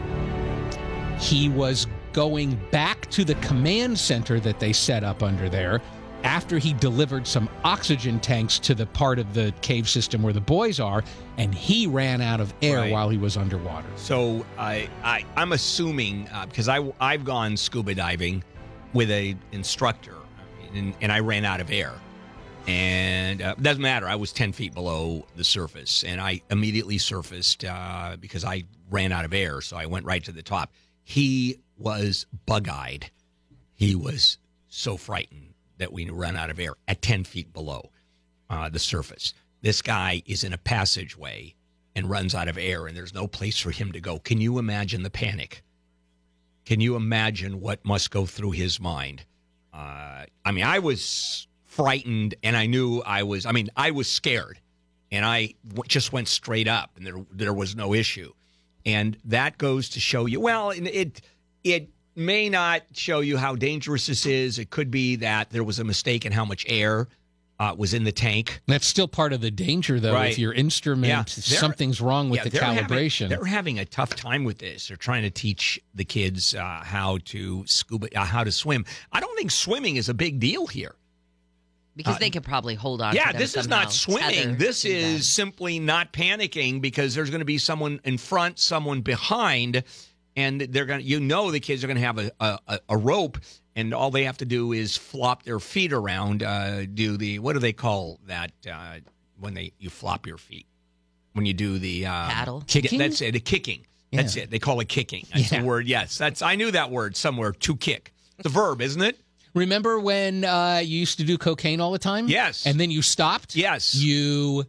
He 1.20 1.48
was 1.48 1.86
going 2.12 2.58
back 2.72 3.08
to 3.10 3.24
the 3.24 3.34
command 3.36 3.98
center 3.98 4.40
that 4.40 4.58
they 4.58 4.72
set 4.72 5.04
up 5.04 5.22
under 5.22 5.48
there 5.48 5.80
after 6.24 6.58
he 6.58 6.72
delivered 6.74 7.26
some 7.26 7.48
oxygen 7.64 8.20
tanks 8.20 8.58
to 8.58 8.74
the 8.74 8.84
part 8.86 9.18
of 9.18 9.32
the 9.32 9.54
cave 9.62 9.88
system 9.88 10.22
where 10.22 10.32
the 10.34 10.40
boys 10.40 10.78
are, 10.80 11.02
and 11.38 11.54
he 11.54 11.86
ran 11.86 12.20
out 12.20 12.40
of 12.40 12.52
air 12.60 12.78
Right. 12.80 12.92
while 12.92 13.08
he 13.08 13.16
was 13.16 13.36
underwater. 13.38 13.88
So 13.96 14.44
I, 14.58 14.88
I 15.02 15.24
I'm 15.36 15.52
assuming 15.52 16.28
uh, 16.32 16.46
because 16.46 16.68
I 16.68 16.92
I've 17.00 17.24
gone 17.24 17.56
scuba 17.56 17.94
diving 17.94 18.42
with 18.92 19.10
a 19.10 19.34
instructor, 19.52 20.16
and, 20.74 20.94
and 21.00 21.10
I 21.12 21.20
ran 21.20 21.44
out 21.46 21.60
of 21.60 21.70
air, 21.70 21.94
and 22.66 23.40
uh, 23.40 23.54
doesn't 23.60 23.82
matter. 23.82 24.06
I 24.06 24.16
was 24.16 24.32
ten 24.32 24.52
feet 24.52 24.74
below 24.74 25.26
the 25.36 25.44
surface, 25.44 26.04
and 26.04 26.20
I 26.20 26.42
immediately 26.50 26.98
surfaced 26.98 27.64
uh, 27.64 28.16
because 28.20 28.44
I 28.44 28.64
ran 28.90 29.10
out 29.12 29.24
of 29.24 29.32
air. 29.32 29.60
So 29.62 29.76
I 29.76 29.86
went 29.86 30.04
right 30.04 30.22
to 30.24 30.32
the 30.32 30.42
top. 30.42 30.72
He 31.10 31.58
was 31.76 32.24
bug-eyed. 32.46 33.10
He 33.74 33.96
was 33.96 34.38
so 34.68 34.96
frightened 34.96 35.54
that 35.78 35.92
we 35.92 36.08
ran 36.08 36.36
out 36.36 36.50
of 36.50 36.60
air 36.60 36.74
at 36.86 37.02
ten 37.02 37.24
feet 37.24 37.52
below 37.52 37.90
uh, 38.48 38.68
the 38.68 38.78
surface. 38.78 39.34
This 39.60 39.82
guy 39.82 40.22
is 40.24 40.44
in 40.44 40.52
a 40.52 40.58
passageway 40.58 41.56
and 41.96 42.08
runs 42.08 42.32
out 42.32 42.46
of 42.46 42.56
air, 42.56 42.86
and 42.86 42.96
there's 42.96 43.12
no 43.12 43.26
place 43.26 43.58
for 43.58 43.72
him 43.72 43.90
to 43.90 44.00
go. 44.00 44.20
Can 44.20 44.40
you 44.40 44.60
imagine 44.60 45.02
the 45.02 45.10
panic? 45.10 45.64
Can 46.64 46.78
you 46.78 46.94
imagine 46.94 47.60
what 47.60 47.84
must 47.84 48.12
go 48.12 48.24
through 48.24 48.52
his 48.52 48.78
mind? 48.78 49.24
Uh, 49.74 50.26
I 50.44 50.52
mean, 50.52 50.64
I 50.64 50.78
was 50.78 51.48
frightened, 51.64 52.36
and 52.44 52.56
I 52.56 52.66
knew 52.66 53.00
I 53.04 53.24
was. 53.24 53.46
I 53.46 53.50
mean, 53.50 53.68
I 53.76 53.90
was 53.90 54.08
scared, 54.08 54.60
and 55.10 55.24
I 55.24 55.54
w- 55.66 55.88
just 55.88 56.12
went 56.12 56.28
straight 56.28 56.68
up, 56.68 56.92
and 56.96 57.04
there 57.04 57.26
there 57.32 57.52
was 57.52 57.74
no 57.74 57.94
issue, 57.94 58.32
and 58.86 59.16
that 59.24 59.58
goes 59.58 59.88
to 59.90 60.00
show 60.00 60.26
you. 60.26 60.40
Well, 60.40 60.70
it 60.70 61.20
it 61.64 61.90
may 62.16 62.48
not 62.48 62.82
show 62.92 63.20
you 63.20 63.36
how 63.36 63.54
dangerous 63.54 64.06
this 64.06 64.26
is. 64.26 64.58
It 64.58 64.70
could 64.70 64.90
be 64.90 65.16
that 65.16 65.50
there 65.50 65.64
was 65.64 65.78
a 65.78 65.84
mistake 65.84 66.24
in 66.26 66.32
how 66.32 66.44
much 66.44 66.64
air 66.68 67.08
uh, 67.58 67.74
was 67.76 67.92
in 67.92 68.04
the 68.04 68.12
tank. 68.12 68.60
That's 68.66 68.86
still 68.86 69.06
part 69.08 69.32
of 69.34 69.42
the 69.42 69.50
danger, 69.50 70.00
though. 70.00 70.14
Right. 70.14 70.30
If 70.32 70.38
your 70.38 70.52
instrument, 70.54 71.08
Yeah, 71.08 71.24
something's 71.26 72.00
wrong 72.00 72.30
with 72.30 72.38
Yeah, 72.38 72.44
the 72.44 72.50
they're 72.50 72.62
having- 72.64 72.84
calibration. 72.86 73.28
they're 73.28 73.44
having 73.44 73.78
a 73.78 73.84
tough 73.84 74.16
time 74.16 74.44
with 74.44 74.58
this. 74.58 74.88
They're 74.88 74.96
trying 74.96 75.22
to 75.22 75.30
teach 75.30 75.78
the 75.94 76.04
kids 76.04 76.54
uh, 76.54 76.80
how 76.82 77.18
to 77.26 77.64
scuba, 77.66 78.08
uh, 78.18 78.24
how 78.24 78.44
to 78.44 78.50
swim. 78.52 78.86
I 79.12 79.20
don't 79.20 79.36
think 79.36 79.50
swimming 79.50 79.96
is 79.96 80.08
a 80.08 80.14
big 80.14 80.40
deal 80.40 80.66
here. 80.66 80.94
Because 81.96 82.18
they 82.18 82.30
could 82.30 82.44
probably 82.44 82.74
hold 82.74 83.02
on. 83.02 83.12
to 83.12 83.16
yeah, 83.16 83.32
them 83.32 83.40
this 83.40 83.56
is 83.56 83.68
not 83.68 83.92
swimming. 83.92 84.56
This 84.56 84.84
is 84.84 85.12
them. 85.12 85.22
simply 85.22 85.78
not 85.78 86.12
panicking 86.12 86.80
because 86.80 87.14
there's 87.14 87.30
going 87.30 87.40
to 87.40 87.44
be 87.44 87.58
someone 87.58 88.00
in 88.04 88.16
front, 88.16 88.58
someone 88.58 89.00
behind, 89.00 89.82
and 90.36 90.60
they're 90.60 90.86
going. 90.86 91.00
to 91.00 91.06
You 91.06 91.20
know, 91.20 91.50
the 91.50 91.60
kids 91.60 91.82
are 91.84 91.88
going 91.88 91.98
to 91.98 92.02
have 92.06 92.18
a, 92.18 92.30
a 92.40 92.78
a 92.90 92.96
rope, 92.96 93.38
and 93.74 93.92
all 93.92 94.10
they 94.10 94.24
have 94.24 94.38
to 94.38 94.44
do 94.46 94.72
is 94.72 94.96
flop 94.96 95.42
their 95.42 95.60
feet 95.60 95.92
around. 95.92 96.42
Uh, 96.42 96.86
do 96.86 97.16
the 97.16 97.38
what 97.40 97.52
do 97.54 97.58
they 97.58 97.72
call 97.72 98.18
that 98.26 98.52
uh, 98.70 98.98
when 99.38 99.54
they 99.54 99.72
you 99.78 99.90
flop 99.90 100.26
your 100.26 100.38
feet 100.38 100.66
when 101.32 101.44
you 101.44 101.52
do 101.52 101.78
the 101.78 102.06
um, 102.06 102.30
Paddle? 102.30 102.64
Kicking? 102.66 103.00
Yeah, 103.00 103.08
that's 103.08 103.20
it. 103.20 103.32
The 103.32 103.40
kicking. 103.40 103.86
That's 104.12 104.36
it. 104.36 104.50
They 104.50 104.58
call 104.58 104.80
it 104.80 104.88
kicking. 104.88 105.26
That's 105.32 105.52
Yeah. 105.52 105.60
the 105.60 105.66
word. 105.66 105.86
Yes, 105.86 106.18
that's. 106.18 106.42
I 106.42 106.54
knew 106.56 106.70
that 106.70 106.90
word 106.90 107.16
somewhere. 107.16 107.52
To 107.52 107.76
kick. 107.76 108.12
It's 108.38 108.46
a 108.46 108.48
verb, 108.48 108.80
isn't 108.80 109.02
it? 109.02 109.20
Remember 109.54 109.98
when 109.98 110.44
uh, 110.44 110.80
you 110.84 111.00
used 111.00 111.18
to 111.18 111.24
do 111.24 111.36
cocaine 111.36 111.80
all 111.80 111.90
the 111.90 111.98
time? 111.98 112.28
Yes. 112.28 112.66
And 112.66 112.78
then 112.78 112.90
you 112.90 113.02
stopped? 113.02 113.56
Yes. 113.56 113.94
You 113.94 114.64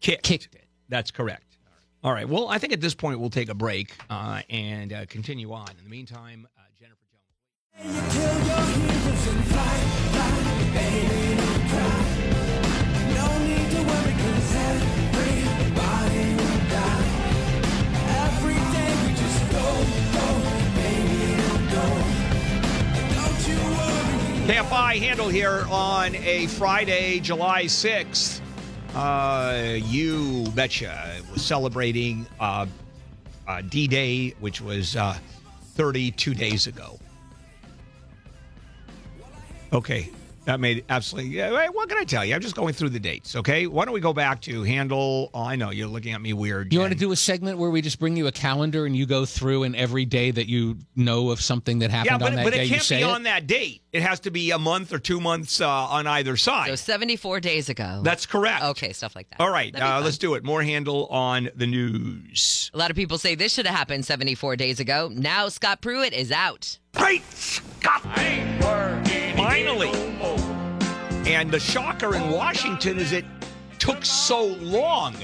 kicked. 0.00 0.24
Kicked 0.24 0.54
it. 0.54 0.64
That's 0.88 1.10
correct. 1.10 1.58
All 2.02 2.12
right. 2.12 2.28
Well, 2.28 2.48
I 2.48 2.58
think 2.58 2.72
at 2.72 2.80
this 2.80 2.94
point 2.94 3.20
we'll 3.20 3.30
take 3.30 3.48
a 3.48 3.54
break 3.54 3.94
uh, 4.10 4.42
and 4.50 4.92
uh, 4.92 5.06
continue 5.06 5.52
on. 5.52 5.68
In 5.70 5.84
the 5.84 5.90
meantime, 5.90 6.46
uh, 6.56 6.60
Jennifer 6.78 7.82
Jones. 7.82 8.04
KFI 24.44 24.98
Handel 24.98 25.30
here 25.30 25.64
on 25.70 26.14
a 26.16 26.46
Friday, 26.48 27.18
July 27.18 27.64
6th. 27.64 28.42
Uh, 28.94 29.78
you 29.78 30.44
betcha 30.54 31.18
was 31.32 31.42
celebrating 31.42 32.26
uh, 32.38 32.66
uh, 33.48 33.62
D 33.62 33.88
Day, 33.88 34.34
which 34.40 34.60
was 34.60 34.96
uh, 34.96 35.16
32 35.76 36.34
days 36.34 36.66
ago. 36.66 36.98
Okay, 39.72 40.10
that 40.44 40.60
made 40.60 40.84
absolutely. 40.88 41.30
Yeah, 41.32 41.68
what 41.70 41.88
can 41.88 41.98
I 41.98 42.04
tell 42.04 42.24
you? 42.24 42.34
I'm 42.34 42.40
just 42.40 42.54
going 42.56 42.74
through 42.74 42.90
the 42.90 43.00
dates. 43.00 43.34
Okay, 43.36 43.66
why 43.66 43.84
don't 43.84 43.94
we 43.94 44.00
go 44.00 44.12
back 44.12 44.40
to 44.42 44.62
Handel? 44.62 45.30
Oh, 45.34 45.42
I 45.42 45.56
know 45.56 45.70
you're 45.70 45.88
looking 45.88 46.12
at 46.12 46.20
me 46.20 46.32
weird. 46.32 46.72
You 46.72 46.80
want 46.80 46.92
to 46.92 46.98
do 46.98 47.12
a 47.12 47.16
segment 47.16 47.58
where 47.58 47.70
we 47.70 47.80
just 47.82 47.98
bring 47.98 48.16
you 48.16 48.26
a 48.26 48.32
calendar 48.32 48.86
and 48.86 48.96
you 48.96 49.06
go 49.06 49.24
through 49.24 49.62
and 49.64 49.74
every 49.76 50.04
day 50.04 50.30
that 50.30 50.48
you 50.48 50.78
know 50.96 51.30
of 51.30 51.40
something 51.40 51.78
that 51.80 51.90
happened 51.90 52.10
Yeah, 52.12 52.18
but, 52.18 52.28
on 52.30 52.34
that 52.36 52.44
but 52.44 52.52
day, 52.54 52.64
it 52.64 52.68
can't 52.68 52.82
say 52.82 52.96
be 52.98 53.02
it? 53.02 53.06
on 53.10 53.22
that 53.24 53.46
date. 53.46 53.82
It 53.92 54.02
has 54.02 54.20
to 54.20 54.30
be 54.30 54.50
a 54.50 54.58
month 54.58 54.92
or 54.92 54.98
two 54.98 55.20
months 55.20 55.60
uh, 55.60 55.68
on 55.68 56.06
either 56.06 56.36
side. 56.36 56.68
So 56.68 56.74
74 56.76 57.40
days 57.40 57.68
ago. 57.68 58.00
That's 58.04 58.26
correct. 58.26 58.64
okay, 58.64 58.92
stuff 58.92 59.14
like 59.16 59.30
that. 59.30 59.40
All 59.40 59.50
right, 59.50 59.74
uh, 59.74 60.00
let's 60.02 60.18
do 60.18 60.34
it. 60.34 60.44
More 60.44 60.62
Handel 60.62 61.06
on 61.06 61.48
the 61.54 61.66
news. 61.66 62.70
A 62.74 62.78
lot 62.78 62.90
of 62.90 62.96
people 62.96 63.18
say 63.18 63.34
this 63.34 63.52
should 63.54 63.66
have 63.66 63.74
happened 63.76 64.04
74 64.04 64.56
days 64.56 64.80
ago. 64.80 65.08
Now 65.12 65.48
Scott 65.48 65.80
Pruitt 65.80 66.12
is 66.12 66.30
out. 66.32 66.78
Great 66.94 67.22
Scott! 67.32 68.02
Finally. 69.36 69.90
And 71.26 71.50
the 71.50 71.60
shocker 71.60 72.14
in 72.14 72.30
Washington 72.30 72.98
is 72.98 73.12
it 73.12 73.24
took 73.78 74.04
so 74.04 74.44
long. 74.44 75.14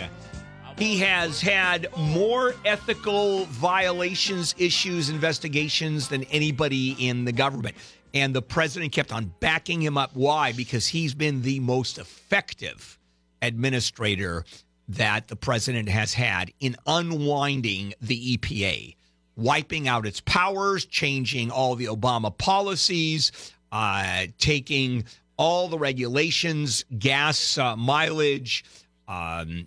He 0.79 0.99
has 1.01 1.41
had 1.41 1.89
more 1.97 2.55
ethical 2.65 3.45
violations, 3.47 4.55
issues, 4.57 5.11
investigations 5.11 6.09
than 6.09 6.25
anybody 6.25 6.97
in 6.99 7.25
the 7.25 7.33
government. 7.33 7.77
And 8.15 8.35
the 8.35 8.43
president 8.43 8.93
kept 8.93 9.13
on 9.13 9.33
backing 9.41 9.83
him 9.83 9.99
up. 9.99 10.11
Why? 10.15 10.53
Because 10.53 10.87
he's 10.87 11.15
been 11.15 11.43
the 11.43 11.61
most 11.61 11.99
effective 11.99 12.99
administrator 13.43 14.45
that 14.89 15.29
the 15.29 15.37
president 15.37 15.89
has 15.89 16.15
had 16.15 16.51
in 16.61 16.77
unwinding 16.87 17.95
the 18.01 18.37
EPA, 18.37 18.97
wiping 19.41 19.89
out 19.89 20.07
its 20.07 20.21
powers, 20.21 20.85
changing 20.85 21.51
all 21.51 21.75
the 21.75 21.87
Obama 21.87 22.37
policies, 22.37 23.33
uh, 23.73 24.27
taking 24.39 25.05
all 25.37 25.69
the 25.69 25.79
regulations, 25.79 26.85
gas 26.99 27.57
uh, 27.59 27.75
mileage, 27.77 28.65
um, 29.09 29.67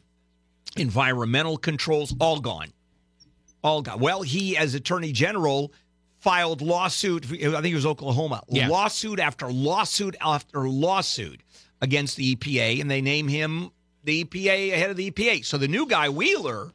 environmental 0.78 1.58
controls, 1.58 2.16
all 2.20 2.40
gone. 2.40 2.68
All 3.64 3.82
gone. 3.82 4.00
Well, 4.00 4.22
he, 4.22 4.56
as 4.58 4.76
Attorney 4.76 5.12
General, 5.12 5.72
filed 6.20 6.62
lawsuit. 6.62 7.26
I 7.26 7.28
think 7.36 7.66
it 7.66 7.76
was 7.76 7.86
Oklahoma. 7.86 8.44
Yeah. 8.50 8.70
Lawsuit 8.70 9.20
after 9.20 9.52
lawsuit 9.52 10.16
after 10.22 10.70
lawsuit 10.70 11.42
against 11.82 12.16
the 12.16 12.36
EPA, 12.36 12.80
and 12.80 12.90
they 12.90 13.02
name 13.02 13.28
him 13.28 13.72
the 14.04 14.24
EPA 14.24 14.74
ahead 14.74 14.90
of 14.90 14.96
the 14.96 15.12
EPA. 15.12 15.44
So 15.44 15.58
the 15.58 15.68
new 15.68 15.86
guy, 15.86 16.10
Wheeler, 16.10 16.72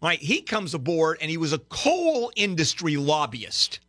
right? 0.00 0.18
He 0.18 0.40
comes 0.42 0.74
aboard, 0.74 1.18
and 1.20 1.30
he 1.30 1.36
was 1.36 1.52
a 1.52 1.58
coal 1.58 2.30
industry 2.36 2.96
lobbyist. 2.96 3.80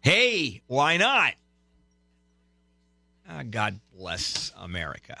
Hey, 0.00 0.62
why 0.66 0.96
not? 0.96 1.34
Ah, 3.28 3.42
God 3.48 3.80
bless 3.96 4.52
America. 4.58 5.18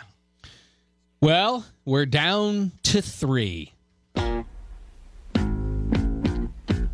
Well, 1.20 1.66
we're 1.84 2.06
down 2.06 2.72
to 2.84 3.02
three. 3.02 3.72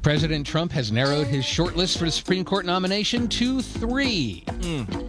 President 0.02 0.46
Trump 0.46 0.70
has 0.72 0.92
narrowed 0.92 1.26
his 1.26 1.44
shortlist 1.44 1.96
for 1.96 2.04
the 2.04 2.10
Supreme 2.10 2.44
Court 2.44 2.66
nomination 2.66 3.26
to 3.28 3.62
three 3.62 4.44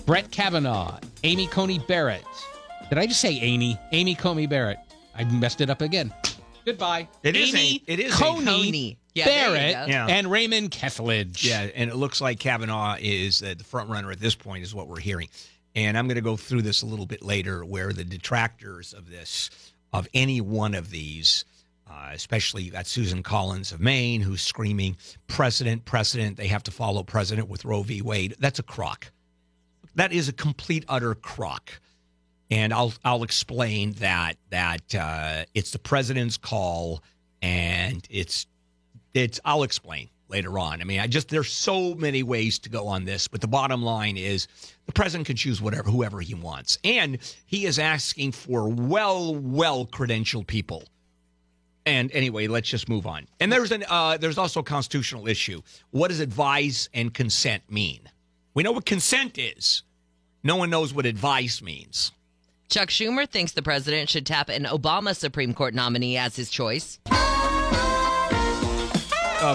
Brett 0.06 0.32
Kavanaugh, 0.32 1.00
Amy 1.24 1.48
Coney 1.48 1.80
Barrett. 1.80 2.24
Did 2.90 2.98
I 2.98 3.06
just 3.06 3.20
say 3.20 3.38
Amy? 3.42 3.78
Amy 3.92 4.16
Coney 4.16 4.48
Barrett. 4.48 4.78
I 5.14 5.24
messed 5.26 5.60
it 5.60 5.70
up 5.70 5.82
again. 5.82 6.14
Goodbye. 6.66 7.08
It 7.24 7.36
is 7.36 7.54
Amy 7.54 7.84
A- 7.88 7.92
it 7.94 8.00
is 8.00 8.14
Coney, 8.16 8.46
Coney. 8.46 8.98
Yeah, 9.14 9.26
Barrett. 9.26 9.90
Yeah. 9.90 10.08
and 10.08 10.30
Raymond 10.30 10.72
Kethledge. 10.72 11.44
Yeah, 11.44 11.68
and 11.76 11.90
it 11.90 11.96
looks 11.96 12.20
like 12.20 12.40
Kavanaugh 12.40 12.98
is 13.00 13.42
uh, 13.44 13.54
the 13.58 13.64
front 13.64 13.90
runner 13.90 14.12
at 14.12 14.20
this 14.20 14.36
point, 14.36 14.64
is 14.64 14.74
what 14.76 14.88
we're 14.88 15.00
hearing. 15.00 15.30
And 15.76 15.98
I'm 15.98 16.08
going 16.08 16.16
to 16.16 16.22
go 16.22 16.36
through 16.38 16.64
this 16.64 16.82
a 16.82 16.86
little 16.86 17.06
bit 17.06 17.22
later, 17.22 17.64
where 17.64 17.94
the 17.94 18.04
detractors 18.04 18.94
of 18.94 19.10
this, 19.10 19.50
of 19.94 20.08
any 20.14 20.42
one 20.42 20.74
of 20.74 20.90
these, 20.90 21.46
uh, 21.90 22.10
especially 22.14 22.64
you 22.64 22.72
got 22.72 22.88
Susan 22.88 23.22
Collins 23.24 23.72
of 23.72 23.80
Maine, 23.80 24.22
who's 24.22 24.42
screaming, 24.42 24.98
"President, 25.28 25.86
President, 25.86 26.36
they 26.38 26.48
have 26.48 26.64
to 26.64 26.72
follow 26.72 27.04
President 27.04 27.48
with 27.48 27.64
Roe 27.64 27.84
v. 27.84 28.02
Wade." 28.02 28.36
That's 28.40 28.60
a 28.60 28.64
crock. 28.64 29.12
That 29.96 30.12
is 30.12 30.28
a 30.28 30.34
complete 30.34 30.84
utter 30.90 31.14
crock. 31.16 31.80
And 32.52 32.74
I'll 32.74 32.94
I'll 33.04 33.24
explain 33.24 33.94
that 33.94 34.38
that 34.52 34.94
uh, 34.94 35.46
it's 35.54 35.72
the 35.72 35.80
president's 35.80 36.38
call, 36.38 37.02
and 37.42 38.06
it's 38.10 38.46
it's 39.14 39.40
I'll 39.44 39.64
explain 39.64 40.10
later 40.28 40.60
on. 40.60 40.82
I 40.82 40.84
mean, 40.84 41.00
I 41.00 41.08
just 41.08 41.30
there's 41.30 41.52
so 41.52 41.96
many 41.96 42.24
ways 42.24 42.60
to 42.60 42.70
go 42.70 42.88
on 42.88 43.06
this, 43.06 43.28
but 43.28 43.42
the 43.42 43.48
bottom 43.48 43.82
line 43.82 44.18
is 44.18 44.48
the 44.86 44.92
president 44.92 45.28
can 45.28 45.36
choose 45.36 45.62
whatever 45.62 45.90
whoever 45.90 46.22
he 46.22 46.34
wants. 46.34 46.78
And 46.84 47.18
he 47.46 47.66
is 47.66 47.80
asking 47.80 48.34
for 48.34 48.70
well 48.70 49.36
well 49.36 49.86
credentialed 49.86 50.48
people. 50.48 50.84
And 51.88 52.12
anyway, 52.14 52.48
let's 52.48 52.68
just 52.68 52.90
move 52.90 53.06
on. 53.06 53.28
And 53.40 53.52
there's 53.52 53.72
an 53.72 53.86
uh, 53.90 54.18
there's 54.18 54.38
also 54.38 54.60
a 54.60 54.64
constitutional 54.64 55.28
issue. 55.28 55.62
What 55.92 56.10
does 56.10 56.20
advise 56.20 56.90
and 56.94 57.14
consent 57.14 57.64
mean? 57.70 58.02
We 58.54 58.64
know 58.64 58.72
what 58.72 58.86
consent 58.86 59.38
is. 59.38 59.84
No 60.44 60.56
one 60.56 60.70
knows 60.70 60.94
what 60.94 61.06
advice 61.06 61.62
means. 61.62 62.12
Chuck 62.70 62.90
Schumer 62.90 63.30
thinks 63.30 63.52
the 63.52 63.62
president 63.62 64.10
should 64.10 64.26
tap 64.26 64.50
an 64.50 64.64
Obama 64.64 65.16
Supreme 65.16 65.54
Court 65.54 65.74
nominee 65.74 66.18
as 66.18 66.36
his 66.36 66.50
choice. 66.50 67.00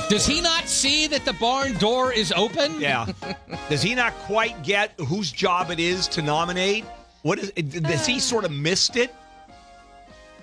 Does 0.09 0.25
he 0.25 0.41
not 0.41 0.69
see 0.69 1.09
that 1.09 1.25
the 1.25 1.33
barn 1.33 1.75
door 1.79 2.13
is 2.13 2.33
open? 2.33 2.81
Yeah. 2.81 3.07
Does 3.69 3.83
he 3.83 3.95
not 3.97 4.13
quite 4.21 4.63
get 4.63 4.93
whose 5.01 5.33
job 5.33 5.71
it 5.71 5.81
is 5.81 6.07
to 6.09 6.23
nominate? 6.23 6.85
What 7.23 7.39
is? 7.41 7.51
Does 7.51 8.07
he 8.07 8.21
sort 8.21 8.45
of 8.45 8.53
missed 8.53 8.97
it? 8.97 9.13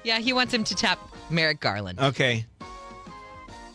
Yeah, 0.04 0.20
he 0.20 0.34
wants 0.34 0.54
him 0.54 0.64
to 0.66 0.76
tap 0.76 1.00
Merrick 1.30 1.62
Garland. 1.62 2.00
Okay. 2.00 2.46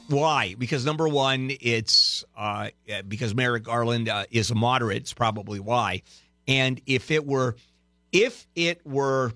Why? 0.09 0.55
Because 0.59 0.85
number 0.85 1.09
one, 1.09 1.51
it's 1.61 2.25
uh, 2.37 2.69
because 3.09 3.35
Merrick 3.35 3.63
Garland 3.63 4.11
uh, 4.11 4.25
is 4.31 4.51
a 4.51 4.55
moderate. 4.55 4.99
It's 4.99 5.15
probably 5.15 5.59
why. 5.59 6.03
And 6.47 6.81
if 6.87 7.11
it 7.11 7.25
were, 7.27 7.57
if 8.13 8.47
it 8.55 8.85
were 8.87 9.33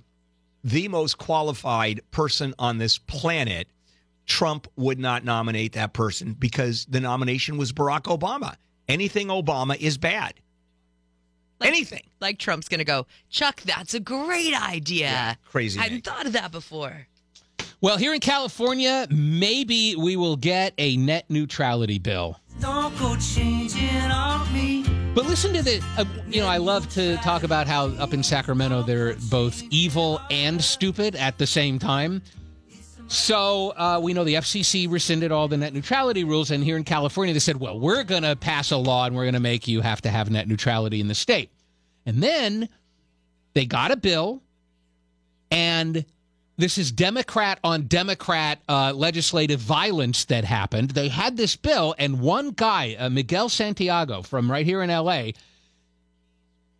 the 0.65 0.89
most 0.89 1.19
qualified 1.19 2.01
person 2.11 2.55
on 2.59 2.79
this 2.79 2.99
planet, 2.99 3.69
Trump 4.27 4.67
would 4.77 4.99
not 4.99 5.25
nominate 5.25 5.73
that 5.75 5.93
person 5.93 6.35
because 6.39 6.85
the 6.87 7.01
nomination 7.01 7.57
was 7.57 7.73
Barack 7.73 8.03
Obama. 8.03 8.57
Anything 8.89 9.29
Obama 9.29 9.77
is 9.77 9.99
bad. 9.99 10.35
Like- 11.61 11.69
Anything. 11.69 12.03
Like 12.21 12.39
Trump's 12.39 12.69
going 12.69 12.79
to 12.79 12.85
go, 12.85 13.07
Chuck, 13.31 13.63
that's 13.63 13.95
a 13.95 14.01
great 14.01 14.55
idea. 14.61 15.07
Yeah, 15.07 15.35
crazy 15.49 15.79
I 15.81 15.85
hadn't 15.85 16.05
thought 16.05 16.27
of 16.27 16.33
that 16.33 16.51
before. 16.53 17.07
Well, 17.81 17.99
here 17.99 18.15
in 18.15 18.21
California, 18.21 19.07
maybe 19.11 19.97
we 19.97 20.17
will 20.17 20.37
get 20.37 20.75
a 20.79 20.97
net 20.97 21.27
neutrality 21.29 21.99
bill. 21.99 22.41
Don't 22.61 22.99
go 22.99 23.17
changing 23.17 24.01
on 24.11 24.53
me. 24.53 24.76
But 25.17 25.25
listen 25.25 25.55
to 25.55 25.63
the, 25.63 25.83
uh, 25.97 26.05
you 26.29 26.43
know, 26.43 26.47
I 26.47 26.59
love 26.59 26.91
to 26.91 27.17
talk 27.17 27.43
about 27.43 27.67
how 27.67 27.87
up 27.87 28.13
in 28.13 28.23
Sacramento 28.23 28.83
they're 28.83 29.15
both 29.31 29.63
evil 29.71 30.21
and 30.31 30.63
stupid 30.63 31.17
at 31.17 31.39
the 31.39 31.47
same 31.47 31.79
time. 31.79 32.21
So 33.07 33.73
uh, 33.79 33.99
we 34.03 34.13
know 34.13 34.25
the 34.25 34.35
FCC 34.35 34.91
rescinded 34.91 35.33
all 35.33 35.49
the 35.49 35.57
net 35.57 35.73
neutrality 35.73 36.25
rules, 36.25 36.51
and 36.51 36.63
here 36.63 36.77
in 36.77 36.85
California 36.85 37.33
they 37.33 37.41
said, 37.41 37.59
well, 37.59 37.81
we're 37.81 38.05
going 38.05 38.25
to 38.25 38.37
pass 38.37 38.73
a 38.73 38.77
law 38.77 39.07
and 39.07 39.17
we're 39.17 39.25
going 39.25 39.33
to 39.33 39.41
make 39.41 39.67
you 39.67 39.81
have 39.81 40.03
to 40.03 40.11
have 40.11 40.29
net 40.29 40.49
neutrality 40.49 41.01
in 41.01 41.09
the 41.09 41.15
state. 41.15 41.51
And 42.05 42.23
then 42.23 42.69
they 43.55 43.65
got 43.65 43.93
a 43.93 43.97
bill, 43.97 44.43
and 45.51 46.05
this 46.57 46.79
is 46.79 46.91
Democrat 46.91 47.59
on 47.63 47.83
Democrat 47.83 48.61
uh, 48.69 48.93
legislative 48.95 49.61
violence 49.61 50.25
that 50.27 50.45
happened. 50.45 50.91
They 50.91 51.09
had 51.09 51.37
this 51.37 51.57
bill, 51.57 51.95
and 51.99 52.21
one 52.21 52.51
guy, 52.51 52.97
uh, 52.99 53.11
Miguel 53.11 53.49
Santiago 53.49 54.23
from 54.23 54.51
right 54.51 54.65
here 54.65 54.83
in 54.83 54.91
LA, 54.91 55.33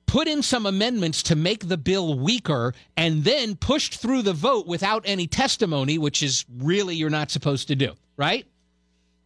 put 0.07 0.29
in 0.29 0.43
some 0.43 0.65
amendments 0.65 1.23
to 1.25 1.37
make 1.37 1.69
the 1.69 1.77
bill 1.77 2.19
weaker 2.19 2.73
and 2.97 3.25
then 3.25 3.55
pushed 3.57 3.95
through 3.97 4.23
the 4.23 4.33
vote 4.33 4.67
without 4.67 5.03
any 5.05 5.27
testimony, 5.27 5.99
which 5.99 6.23
is 6.23 6.47
really 6.59 6.95
you're 6.95 7.11
not 7.11 7.31
supposed 7.31 7.69
to 7.69 7.75
do, 7.77 7.93
right? 8.17 8.47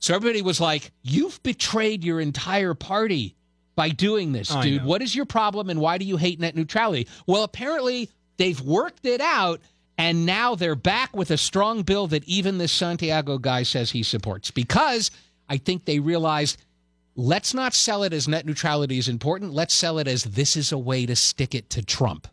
So 0.00 0.14
everybody 0.14 0.42
was 0.42 0.60
like, 0.60 0.90
You've 1.02 1.40
betrayed 1.42 2.02
your 2.02 2.20
entire 2.20 2.74
party 2.74 3.36
by 3.76 3.90
doing 3.90 4.32
this, 4.32 4.48
dude. 4.62 4.84
What 4.84 5.00
is 5.00 5.14
your 5.14 5.26
problem 5.26 5.70
and 5.70 5.80
why 5.80 5.96
do 5.98 6.04
you 6.04 6.16
hate 6.16 6.40
net 6.40 6.56
neutrality? 6.56 7.06
Well, 7.26 7.44
apparently 7.44 8.10
they've 8.36 8.60
worked 8.60 9.06
it 9.06 9.20
out 9.20 9.60
and 10.00 10.24
now 10.24 10.54
they're 10.54 10.74
back 10.74 11.14
with 11.14 11.30
a 11.30 11.36
strong 11.36 11.82
bill 11.82 12.06
that 12.06 12.24
even 12.24 12.56
this 12.56 12.72
Santiago 12.72 13.36
guy 13.36 13.62
says 13.64 13.90
he 13.90 14.02
supports 14.02 14.50
because 14.50 15.10
I 15.46 15.58
think 15.58 15.84
they 15.84 15.98
realized 16.00 16.56
let's 17.16 17.52
not 17.52 17.74
sell 17.74 18.02
it 18.02 18.14
as 18.14 18.26
net 18.26 18.46
neutrality 18.46 18.96
is 18.96 19.08
important. 19.08 19.52
Let's 19.52 19.74
sell 19.74 19.98
it 19.98 20.08
as 20.08 20.24
this 20.24 20.56
is 20.56 20.72
a 20.72 20.78
way 20.78 21.04
to 21.04 21.14
stick 21.14 21.54
it 21.54 21.68
to 21.70 21.84
Trump. 21.84 22.28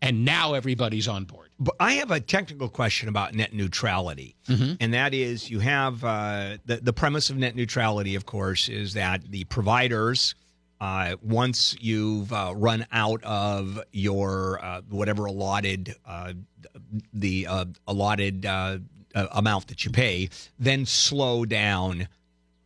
And 0.00 0.24
now 0.24 0.54
everybody's 0.54 1.08
on 1.08 1.24
board. 1.24 1.50
But 1.60 1.74
I 1.78 1.94
have 1.94 2.10
a 2.10 2.20
technical 2.20 2.70
question 2.70 3.10
about 3.10 3.34
net 3.34 3.52
neutrality, 3.52 4.36
and 4.80 4.94
that 4.94 5.12
is 5.12 5.50
you 5.50 5.58
have 5.58 6.02
uh, 6.04 6.56
the 6.64 6.76
the 6.76 6.92
premise 6.94 7.28
of 7.28 7.36
net 7.36 7.54
neutrality, 7.54 8.14
of 8.14 8.24
course, 8.24 8.68
is 8.68 8.94
that 8.94 9.30
the 9.30 9.44
providers. 9.44 10.34
Uh, 10.80 11.16
once 11.22 11.76
you've 11.80 12.32
uh, 12.32 12.52
run 12.56 12.86
out 12.92 13.22
of 13.24 13.80
your 13.92 14.60
uh, 14.62 14.80
whatever 14.90 15.26
allotted 15.26 15.94
uh, 16.06 16.32
the 17.12 17.46
uh, 17.46 17.64
allotted 17.86 18.46
uh, 18.46 18.78
uh, 19.14 19.26
amount 19.32 19.66
that 19.68 19.84
you 19.84 19.90
pay, 19.90 20.28
then 20.58 20.86
slow 20.86 21.44
down 21.44 22.06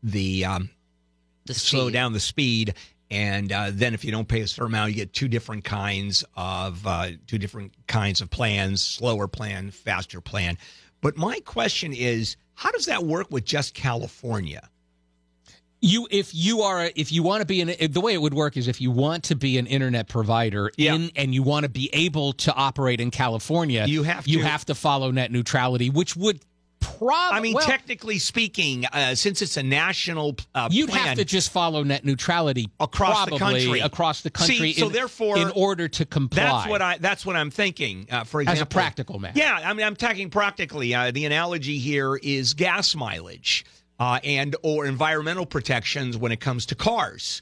the 0.02 0.44
um, 0.44 0.70
The 1.46 1.54
slow 1.54 1.90
down 1.90 2.12
the 2.12 2.20
speed. 2.20 2.74
And 3.10 3.52
uh, 3.52 3.70
then, 3.72 3.94
if 3.94 4.04
you 4.04 4.10
don't 4.10 4.28
pay 4.28 4.40
a 4.40 4.46
certain 4.46 4.72
amount, 4.72 4.90
you 4.90 4.96
get 4.96 5.12
two 5.12 5.28
different 5.28 5.64
kinds 5.64 6.24
of 6.34 6.86
uh, 6.86 7.10
two 7.26 7.38
different 7.38 7.72
kinds 7.86 8.20
of 8.20 8.30
plans: 8.30 8.80
slower 8.80 9.28
plan, 9.28 9.70
faster 9.70 10.20
plan. 10.20 10.56
But 11.00 11.16
my 11.16 11.40
question 11.40 11.92
is, 11.92 12.36
how 12.54 12.70
does 12.70 12.86
that 12.86 13.04
work 13.04 13.26
with 13.30 13.44
just 13.44 13.74
California? 13.74 14.68
You, 15.84 16.06
if 16.12 16.32
you 16.32 16.62
are, 16.62 16.84
a, 16.84 16.92
if 16.94 17.10
you 17.10 17.24
want 17.24 17.40
to 17.40 17.44
be 17.46 17.60
an, 17.60 17.74
the 17.92 18.00
way 18.00 18.14
it 18.14 18.22
would 18.22 18.34
work 18.34 18.56
is 18.56 18.68
if 18.68 18.80
you 18.80 18.92
want 18.92 19.24
to 19.24 19.34
be 19.34 19.58
an 19.58 19.66
internet 19.66 20.08
provider 20.08 20.70
Yeah. 20.76 20.94
in, 20.94 21.10
and 21.16 21.34
you 21.34 21.42
want 21.42 21.64
to 21.64 21.68
be 21.68 21.90
able 21.92 22.34
to 22.34 22.54
operate 22.54 23.00
in 23.00 23.10
California, 23.10 23.84
You 23.88 24.04
have 24.04 24.26
you 24.28 24.38
to- 24.38 24.44
have 24.46 24.64
to 24.66 24.76
follow 24.76 25.10
net 25.10 25.32
neutrality, 25.32 25.90
which 25.90 26.14
would 26.16 26.38
probably. 26.80 27.36
I 27.36 27.40
mean, 27.40 27.58
technically 27.60 28.18
speaking, 28.20 28.86
uh, 28.92 29.16
since 29.16 29.42
it's 29.42 29.56
a 29.56 29.62
national 29.64 30.36
uh, 30.54 30.68
You'd 30.70 30.90
plan, 30.90 31.04
have 31.08 31.16
to 31.18 31.24
just 31.24 31.50
follow 31.50 31.82
net 31.82 32.04
neutrality 32.04 32.70
Across 32.78 33.30
the 33.30 33.38
country. 33.38 33.80
across 33.80 34.20
the 34.20 34.30
See, 34.36 34.46
country. 34.52 34.72
so 34.74 34.86
in, 34.86 34.92
therefore, 34.92 35.36
in 35.38 35.50
order 35.50 35.88
to 35.88 36.04
comply, 36.06 36.44
That's 36.44 36.68
what 36.68 36.80
I. 36.82 36.98
That's 36.98 37.26
what 37.26 37.34
I'm 37.34 37.50
thinking. 37.50 38.06
Uh, 38.08 38.22
for 38.22 38.44
as 38.46 38.60
a 38.60 38.66
practical 38.66 39.18
matter. 39.18 39.36
Yeah, 39.38 39.58
I 39.64 39.72
mean, 39.74 39.84
I'm 39.84 39.96
talking 39.96 40.30
practically. 40.30 40.94
Uh, 40.94 41.10
the 41.10 41.24
analogy 41.24 41.78
here 41.78 42.16
is 42.16 42.54
gas 42.54 42.94
mileage 42.94 43.64
uh, 44.02 44.18
and 44.24 44.56
or 44.64 44.84
environmental 44.84 45.46
protections 45.46 46.16
when 46.16 46.32
it 46.32 46.40
comes 46.40 46.66
to 46.66 46.74
cars. 46.74 47.40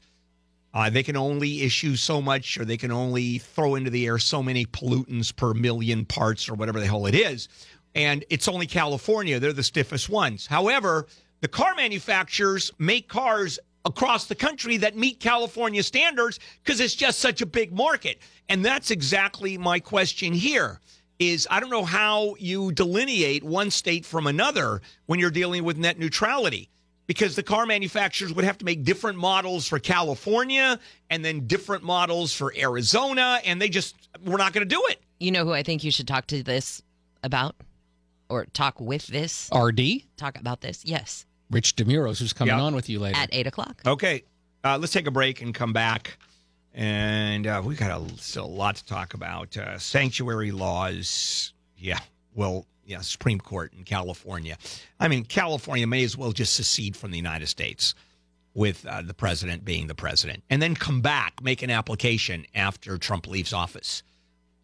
Uh, 0.75 0.91
they 0.91 1.01
can 1.01 1.17
only 1.17 1.63
issue 1.63 1.95
so 1.95 2.21
much, 2.21 2.59
or 2.59 2.65
they 2.65 2.77
can 2.77 2.91
only 2.91 3.39
throw 3.39 3.73
into 3.73 3.89
the 3.89 4.05
air 4.05 4.19
so 4.19 4.43
many 4.43 4.67
pollutants 4.67 5.35
per 5.35 5.55
million 5.55 6.05
parts, 6.05 6.47
or 6.47 6.53
whatever 6.53 6.79
the 6.79 6.85
hell 6.85 7.07
it 7.07 7.15
is. 7.15 7.49
And 7.95 8.23
it's 8.29 8.47
only 8.47 8.67
California; 8.67 9.39
they're 9.39 9.53
the 9.53 9.63
stiffest 9.63 10.07
ones. 10.07 10.45
However, 10.45 11.07
the 11.39 11.47
car 11.47 11.73
manufacturers 11.73 12.71
make 12.77 13.09
cars 13.09 13.57
across 13.83 14.27
the 14.27 14.35
country 14.35 14.77
that 14.77 14.95
meet 14.95 15.19
California 15.19 15.81
standards 15.81 16.39
because 16.63 16.79
it's 16.79 16.93
just 16.93 17.17
such 17.17 17.41
a 17.41 17.47
big 17.47 17.73
market. 17.73 18.19
And 18.49 18.63
that's 18.63 18.91
exactly 18.91 19.57
my 19.57 19.79
question 19.79 20.31
here. 20.31 20.79
Is 21.21 21.47
I 21.51 21.59
don't 21.59 21.69
know 21.69 21.85
how 21.85 22.33
you 22.39 22.71
delineate 22.71 23.43
one 23.43 23.69
state 23.69 24.07
from 24.07 24.25
another 24.25 24.81
when 25.05 25.19
you're 25.19 25.29
dealing 25.29 25.63
with 25.63 25.77
net 25.77 25.99
neutrality 25.99 26.67
because 27.05 27.35
the 27.35 27.43
car 27.43 27.67
manufacturers 27.67 28.33
would 28.33 28.43
have 28.43 28.57
to 28.57 28.65
make 28.65 28.83
different 28.83 29.19
models 29.19 29.67
for 29.67 29.77
California 29.77 30.79
and 31.11 31.23
then 31.23 31.45
different 31.45 31.83
models 31.83 32.33
for 32.33 32.51
Arizona, 32.57 33.39
and 33.45 33.61
they 33.61 33.69
just 33.69 33.95
we're 34.25 34.37
not 34.37 34.51
going 34.51 34.67
to 34.67 34.75
do 34.75 34.83
it. 34.89 34.99
You 35.19 35.29
know 35.29 35.45
who 35.45 35.53
I 35.53 35.61
think 35.61 35.83
you 35.83 35.91
should 35.91 36.07
talk 36.07 36.25
to 36.27 36.41
this 36.41 36.81
about? 37.21 37.55
Or 38.27 38.45
talk 38.45 38.79
with 38.81 39.05
this? 39.05 39.47
RD 39.53 39.79
Talk 40.17 40.39
about 40.39 40.61
this? 40.61 40.83
Yes. 40.85 41.27
Rich 41.51 41.75
DeMuro's, 41.75 42.17
who's 42.17 42.33
coming 42.33 42.55
Yeah. 42.55 42.61
on 42.63 42.73
with 42.73 42.89
you 42.89 42.97
later. 42.97 43.17
At 43.17 43.29
8 43.31 43.45
o'clock. 43.45 43.81
Okay, 43.85 44.23
uh, 44.63 44.79
let's 44.79 44.91
take 44.93 45.05
a 45.05 45.11
break 45.11 45.39
and 45.43 45.53
come 45.53 45.71
back, 45.71 46.17
and 46.73 47.47
uh, 47.47 47.61
we 47.63 47.75
got 47.75 48.01
a, 48.01 48.17
still 48.17 48.45
a 48.45 48.47
lot 48.47 48.75
to 48.77 48.85
talk 48.85 49.13
about. 49.13 49.55
Uh, 49.57 49.77
sanctuary 49.77 50.51
laws, 50.51 51.53
yeah, 51.77 51.99
well, 52.33 52.65
yeah, 52.85 53.01
Supreme 53.01 53.39
Court 53.39 53.73
in 53.77 53.83
California. 53.83 54.57
I 54.99 55.07
mean, 55.07 55.23
California 55.25 55.87
may 55.87 56.03
as 56.03 56.17
well 56.17 56.31
just 56.31 56.53
secede 56.53 56.95
from 56.95 57.11
the 57.11 57.17
United 57.17 57.47
States. 57.47 57.95
With 58.53 58.85
uh, 58.85 59.01
the 59.01 59.13
president 59.13 59.63
being 59.63 59.87
the 59.87 59.95
president, 59.95 60.43
and 60.49 60.61
then 60.61 60.75
come 60.75 60.99
back, 60.99 61.41
make 61.41 61.61
an 61.61 61.69
application 61.69 62.45
after 62.53 62.97
Trump 62.97 63.25
leaves 63.25 63.53
office. 63.53 64.03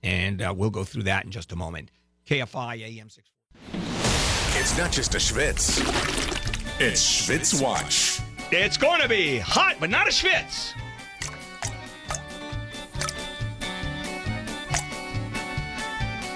And 0.04 0.42
uh, 0.42 0.54
we'll 0.54 0.72
go 0.72 0.84
through 0.84 1.04
that 1.04 1.24
in 1.24 1.32
just 1.32 1.54
a 1.54 1.56
moment. 1.56 1.90
KFI 2.28 2.82
AM 2.82 3.08
6. 3.08 3.30
It's 4.60 4.78
not 4.78 4.92
just 4.92 5.16
a 5.16 5.20
schwitz. 5.20 5.80
It's 6.82 7.02
Schwitz 7.02 7.62
Watch. 7.62 8.20
It's 8.52 8.76
going 8.76 9.02
to 9.02 9.08
be 9.08 9.40
hot, 9.40 9.78
but 9.80 9.90
not 9.90 10.08
a 10.08 10.12
schwitz. 10.12 10.74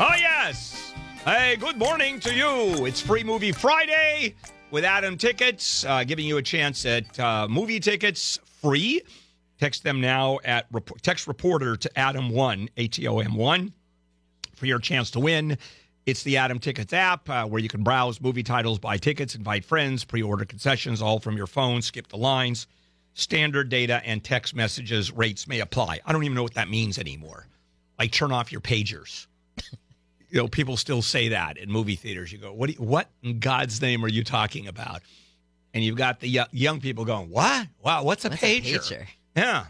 Oh, 0.04 0.16
yes. 0.18 0.96
Hey, 1.26 1.58
good 1.58 1.78
morning 1.78 2.20
to 2.22 2.34
you. 2.34 2.88
It's 2.88 3.00
Free 3.00 3.24
Movie 3.24 3.52
Friday 3.52 4.34
with 4.72 4.84
Atom 4.84 5.16
Tickets, 5.16 5.86
uh, 5.86 6.04
giving 6.04 6.26
you 6.26 6.38
a 6.38 6.42
chance 6.42 6.88
at 6.88 7.20
uh, 7.20 7.48
movie 7.48 7.80
tickets 7.80 8.40
free. 8.64 9.04
Text 9.60 9.84
them 9.84 10.02
now 10.02 10.40
at 10.44 10.66
rep- 10.72 10.90
text 11.04 11.28
reporter 11.28 11.76
to 11.76 11.88
Atom1, 11.96 12.70
A 12.78 12.88
T 12.88 13.08
O 13.08 13.20
M 13.20 13.36
1 13.36 13.72
for 14.56 14.66
your 14.66 14.80
chance 14.80 15.12
to 15.12 15.20
win. 15.20 15.56
It's 16.08 16.24
the 16.24 16.38
Atom 16.38 16.58
Tickets 16.58 16.94
app 16.94 17.30
uh, 17.30 17.46
where 17.46 17.62
you 17.62 17.70
can 17.70 17.84
browse 17.84 18.20
movie 18.20 18.42
titles, 18.42 18.80
buy 18.80 18.98
tickets, 18.98 19.36
invite 19.36 19.64
friends, 19.64 20.04
pre 20.04 20.24
order 20.24 20.46
concessions, 20.46 21.04
all 21.04 21.20
from 21.20 21.38
your 21.38 21.46
phone, 21.46 21.80
skip 21.80 22.08
the 22.08 22.18
lines. 22.18 22.66
Standard 23.14 23.70
data 23.70 24.02
and 24.04 24.24
text 24.24 24.56
messages 24.56 25.12
rates 25.12 25.48
may 25.48 25.60
apply. 25.60 26.00
I 26.04 26.12
don't 26.12 26.24
even 26.24 26.34
know 26.34 26.42
what 26.42 26.56
that 26.56 26.72
means 26.72 26.98
anymore. 26.98 27.46
Like 28.00 28.12
turn 28.12 28.32
off 28.32 28.52
your 28.52 28.62
pagers. 28.62 29.28
You 30.32 30.40
know, 30.40 30.48
people 30.48 30.78
still 30.78 31.02
say 31.02 31.30
that 31.30 31.58
in 31.58 31.70
movie 31.70 31.96
theaters. 31.98 32.32
You 32.32 32.38
go, 32.38 32.54
what? 32.54 32.70
You, 32.70 32.76
what 32.84 33.10
in 33.22 33.40
God's 33.40 33.82
name 33.82 34.04
are 34.06 34.10
you 34.10 34.24
talking 34.24 34.68
about? 34.68 35.02
And 35.74 35.84
you've 35.84 35.98
got 35.98 36.20
the 36.22 36.28
yo- 36.28 36.46
young 36.52 36.80
people 36.80 37.06
going, 37.06 37.30
what? 37.30 37.68
Wow, 37.84 38.04
what's 38.04 38.26
a 38.26 38.30
What's 38.30 38.42
a 38.42 38.46
pager? 38.62 38.78
pager? 38.80 39.06
Yeah. 39.36 39.66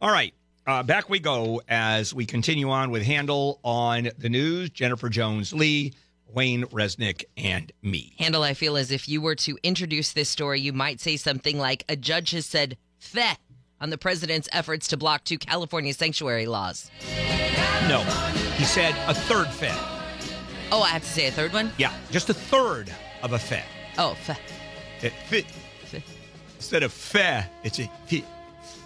All 0.00 0.10
right. 0.10 0.32
Uh, 0.66 0.82
back 0.82 1.10
we 1.10 1.18
go 1.18 1.60
as 1.68 2.14
we 2.14 2.24
continue 2.26 2.70
on 2.70 2.90
with 2.90 3.02
Handel 3.02 3.60
on 3.62 4.08
the 4.18 4.28
news. 4.28 4.70
Jennifer 4.70 5.08
Jones 5.08 5.52
Lee, 5.52 5.92
Wayne 6.26 6.64
Resnick, 6.66 7.24
and 7.36 7.70
me. 7.82 8.14
Handel, 8.18 8.42
I 8.42 8.54
feel 8.54 8.76
as 8.76 8.90
if 8.90 9.08
you 9.08 9.20
were 9.20 9.34
to 9.36 9.58
introduce 9.62 10.12
this 10.12 10.28
story, 10.28 10.60
you 10.60 10.72
might 10.72 11.00
say 11.00 11.16
something 11.16 11.58
like 11.58 11.84
a 11.88 11.96
judge 11.96 12.30
has 12.30 12.46
said 12.46 12.76
"feh" 12.98 13.34
on 13.80 13.90
the 13.90 13.98
president's 13.98 14.48
efforts 14.52 14.88
to 14.88 14.96
block 14.96 15.24
two 15.24 15.38
California 15.38 15.92
sanctuary 15.92 16.46
laws. 16.46 16.90
No, 17.88 18.00
he 18.56 18.64
said 18.64 18.94
a 19.06 19.12
third 19.14 19.48
fed. 19.48 19.78
Oh, 20.72 20.82
I 20.82 20.88
have 20.88 21.02
to 21.02 21.08
say 21.08 21.26
a 21.26 21.30
third 21.30 21.52
one? 21.52 21.70
Yeah, 21.78 21.92
just 22.10 22.30
a 22.30 22.34
third 22.34 22.92
of 23.22 23.32
a 23.32 23.38
fed. 23.38 23.64
Oh, 23.98 24.14
feh. 24.14 24.36
It 25.02 25.12
fit. 25.28 25.46
Instead 26.56 26.82
of 26.82 26.92
fe, 26.92 27.44
it's 27.62 27.78
a 27.78 27.90
fit. 28.06 28.24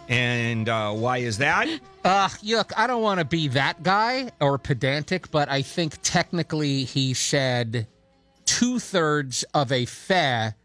And 0.09 0.69
uh, 0.69 0.93
why 0.93 1.19
is 1.19 1.39
that? 1.39 1.69
Uh, 2.05 2.29
look, 2.43 2.73
I 2.77 2.87
don't 2.87 3.03
want 3.03 3.21
to 3.21 3.25
be 3.25 3.49
that 3.49 3.83
guy 3.83 4.31
or 4.41 4.59
pedantic, 4.59 5.31
but 5.31 5.49
I 5.49 5.63
think 5.63 5.95
technically 6.03 6.85
he 6.85 7.15
said 7.15 7.87
two 8.47 8.79
thirds 8.79 9.45
of 9.55 9.71
a 9.71 9.85
fair 9.85 10.57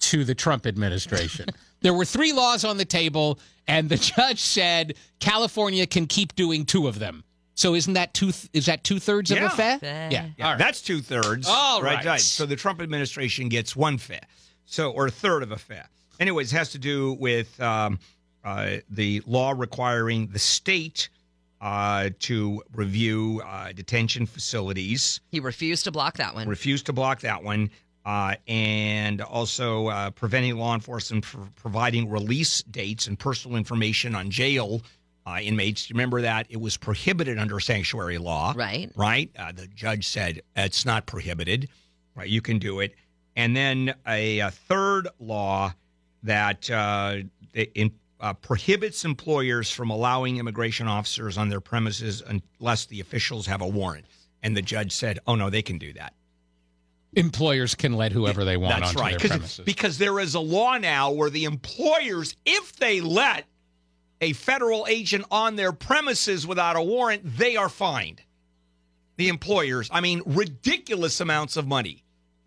to 0.00 0.24
the 0.24 0.34
Trump 0.34 0.66
administration. 0.66 1.46
there 1.82 1.94
were 1.94 2.06
three 2.06 2.32
laws 2.32 2.64
on 2.64 2.78
the 2.78 2.84
table, 2.84 3.38
and 3.68 3.88
the 3.88 3.96
judge 3.96 4.40
said 4.40 4.94
California 5.20 5.86
can 5.86 6.06
keep 6.06 6.34
doing 6.34 6.64
two 6.64 6.88
of 6.88 6.98
them. 6.98 7.22
So 7.60 7.74
isn't 7.74 7.92
that 7.92 8.14
two? 8.14 8.32
Is 8.54 8.64
that 8.66 8.84
two 8.84 8.98
thirds 8.98 9.30
of 9.30 9.36
a 9.36 9.50
fair? 9.50 9.78
Fair. 9.78 10.08
Yeah. 10.10 10.30
Yeah, 10.38 10.44
All 10.46 10.52
right. 10.52 10.58
that's 10.58 10.80
two 10.80 11.02
thirds. 11.02 11.46
All 11.46 11.82
right. 11.82 12.18
So 12.18 12.46
the 12.46 12.56
Trump 12.56 12.80
administration 12.80 13.50
gets 13.50 13.76
one 13.76 13.98
fed, 13.98 14.24
so 14.64 14.92
or 14.92 15.08
a 15.08 15.10
third 15.10 15.42
of 15.42 15.52
a 15.52 15.58
fed. 15.58 15.84
Anyways, 16.18 16.54
it 16.54 16.56
has 16.56 16.70
to 16.70 16.78
do 16.78 17.12
with 17.20 17.60
um, 17.60 17.98
uh, 18.44 18.76
the 18.88 19.22
law 19.26 19.52
requiring 19.54 20.28
the 20.28 20.38
state 20.38 21.10
uh, 21.60 22.08
to 22.20 22.62
review 22.72 23.42
uh, 23.44 23.72
detention 23.72 24.24
facilities. 24.24 25.20
He 25.30 25.38
refused 25.38 25.84
to 25.84 25.90
block 25.90 26.16
that 26.16 26.34
one. 26.34 26.48
Refused 26.48 26.86
to 26.86 26.94
block 26.94 27.20
that 27.20 27.42
one. 27.42 27.68
Uh, 28.06 28.36
and 28.48 29.20
also 29.20 29.88
uh, 29.88 30.10
preventing 30.12 30.56
law 30.56 30.74
enforcement 30.74 31.26
from 31.26 31.52
providing 31.56 32.08
release 32.08 32.62
dates 32.62 33.06
and 33.06 33.18
personal 33.18 33.58
information 33.58 34.14
on 34.14 34.30
jail 34.30 34.80
uh, 35.30 35.40
inmates. 35.40 35.90
Remember 35.90 36.20
that 36.22 36.46
it 36.50 36.60
was 36.60 36.76
prohibited 36.76 37.38
under 37.38 37.60
sanctuary 37.60 38.18
law 38.18 38.52
Right. 38.56 38.90
right? 38.96 39.30
Uh, 39.38 39.52
the 39.52 39.66
judge 39.68 40.06
said 40.06 40.40
it's 40.56 40.84
not 40.84 41.06
prohibited, 41.06 41.68
right? 42.14 42.28
You 42.28 42.40
can 42.40 42.58
do 42.58 42.80
it. 42.80 42.94
And 43.36 43.56
then 43.56 43.94
a, 44.06 44.40
a 44.40 44.50
third 44.50 45.08
law 45.18 45.72
that 46.24 46.68
uh, 46.70 47.18
in, 47.54 47.92
uh, 48.20 48.34
prohibits 48.34 49.04
employers 49.04 49.70
from 49.70 49.88
allowing 49.90 50.36
immigration 50.38 50.86
officers 50.88 51.38
on 51.38 51.48
their 51.48 51.60
premises 51.60 52.22
unless 52.26 52.86
the 52.86 53.00
officials 53.00 53.46
have 53.46 53.60
a 53.62 53.66
warrant. 53.68 54.06
And 54.42 54.56
the 54.56 54.62
judge 54.62 54.92
said, 54.92 55.18
"Oh 55.26 55.34
no, 55.36 55.48
they 55.50 55.62
can 55.62 55.78
do 55.78 55.92
that." 55.94 56.14
Employers 57.14 57.74
can 57.74 57.94
let 57.94 58.12
whoever 58.12 58.44
they 58.44 58.56
want 58.56 58.76
That's 58.80 58.90
onto 58.90 59.00
right. 59.00 59.10
their 59.10 59.18
'Cause- 59.18 59.28
premises. 59.30 59.64
Because 59.64 59.98
there 59.98 60.20
is 60.20 60.34
a 60.34 60.40
law 60.40 60.78
now 60.78 61.10
where 61.10 61.28
the 61.30 61.44
employers, 61.44 62.36
if 62.46 62.76
they 62.76 63.00
let 63.00 63.46
a 64.20 64.32
federal 64.34 64.86
agent 64.88 65.24
on 65.30 65.56
their 65.56 65.72
premises 65.72 66.46
without 66.46 66.76
a 66.76 66.82
warrant, 66.82 67.22
they 67.38 67.56
are 67.56 67.68
fined. 67.68 68.22
the 69.16 69.28
employers. 69.28 69.88
I 69.92 70.00
mean, 70.00 70.22
ridiculous 70.24 71.20
amounts 71.20 71.58
of 71.58 71.66
money. 71.66 72.04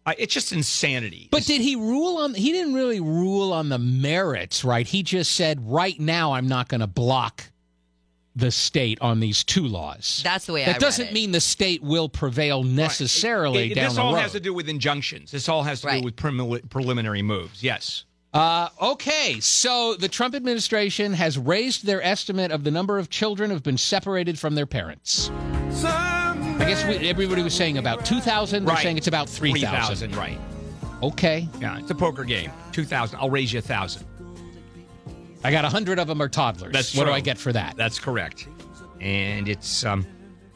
Uh, 0.07 0.13
it's 0.17 0.33
just 0.33 0.51
insanity. 0.51 1.27
But 1.29 1.43
did 1.45 1.62
he 1.62 1.75
rule 1.75 2.17
on? 2.17 2.33
He 2.33 2.51
didn't 2.51 2.73
really 2.73 2.99
rule 2.99 3.53
on 3.53 3.69
the 3.69 3.77
merits, 3.77 4.63
right? 4.63 4.88
He 4.88 5.03
just 5.03 5.33
said, 5.33 5.59
right 5.71 5.99
now, 5.99 6.33
I'm 6.33 6.47
not 6.47 6.69
going 6.69 6.81
to 6.81 6.88
block 6.88 7.43
the 8.36 8.49
state 8.49 8.99
on 9.01 9.19
these 9.19 9.43
two 9.43 9.67
laws. 9.67 10.21
That's 10.23 10.47
the 10.47 10.53
way 10.53 10.63
I 10.63 10.65
That 10.65 10.71
read 10.73 10.81
doesn't 10.81 11.07
it. 11.09 11.13
mean 11.13 11.31
the 11.31 11.39
state 11.41 11.83
will 11.83 12.09
prevail 12.09 12.63
necessarily 12.63 13.65
It- 13.65 13.71
it- 13.73 13.75
down 13.75 13.83
this 13.89 13.93
the 13.95 14.01
all 14.01 14.15
road. 14.15 14.21
has 14.21 14.31
to 14.31 14.39
do 14.39 14.51
with 14.51 14.67
injunctions. 14.67 15.29
This 15.29 15.47
all 15.47 15.62
has 15.62 15.81
to 15.81 15.88
Right. 15.88 15.99
do 16.01 16.05
with 16.05 16.15
premili- 16.15 16.67
preliminary 16.71 17.21
moves. 17.21 17.62
Yes. 17.62 18.05
Uh, 18.34 18.67
okay, 18.82 19.39
so 19.39 19.93
the 19.93 20.08
Trump 20.08 20.34
administration 20.34 21.13
has 21.13 21.38
raised 21.38 21.86
their 21.86 22.02
estimate 22.02 22.52
of 22.52 22.63
the 22.63 22.72
number 22.72 22.98
of 22.98 23.10
children 23.12 23.52
who've 23.52 23.62
been 23.62 23.78
separated 23.78 24.39
from 24.39 24.56
their 24.56 24.65
parents. 24.65 25.30
I 25.84 26.65
guess 26.67 26.84
we, 26.86 27.08
everybody 27.08 27.43
was 27.43 27.54
saying 27.54 27.78
about 27.78 28.06
2,000. 28.06 28.65
They're 28.65 28.78
saying 28.78 28.98
it's 28.98 29.08
about 29.08 29.30
3,000. 29.30 30.10
3,000, 30.10 30.15
right. 30.15 30.39
Okay. 31.04 31.48
Yeah, 31.60 31.78
it's 31.78 31.91
a 31.91 31.96
poker 31.96 32.24
game. 32.24 32.52
2,000. 32.72 33.19
I'll 33.19 33.30
raise 33.30 33.54
you 33.54 33.60
a 33.60 33.62
1,000. 33.62 34.04
I 35.43 35.52
got 35.52 35.63
100 35.63 36.00
of 36.00 36.08
them 36.08 36.22
are 36.22 36.30
toddlers. 36.30 36.74
That's 36.74 36.96
what 36.96 37.06
do. 37.06 37.12
I 37.12 37.19
get 37.19 37.38
for 37.38 37.54
that? 37.54 37.76
That's 37.76 38.00
correct. 38.00 38.48
And 39.00 39.48
it's 39.48 39.84
um, 39.84 40.08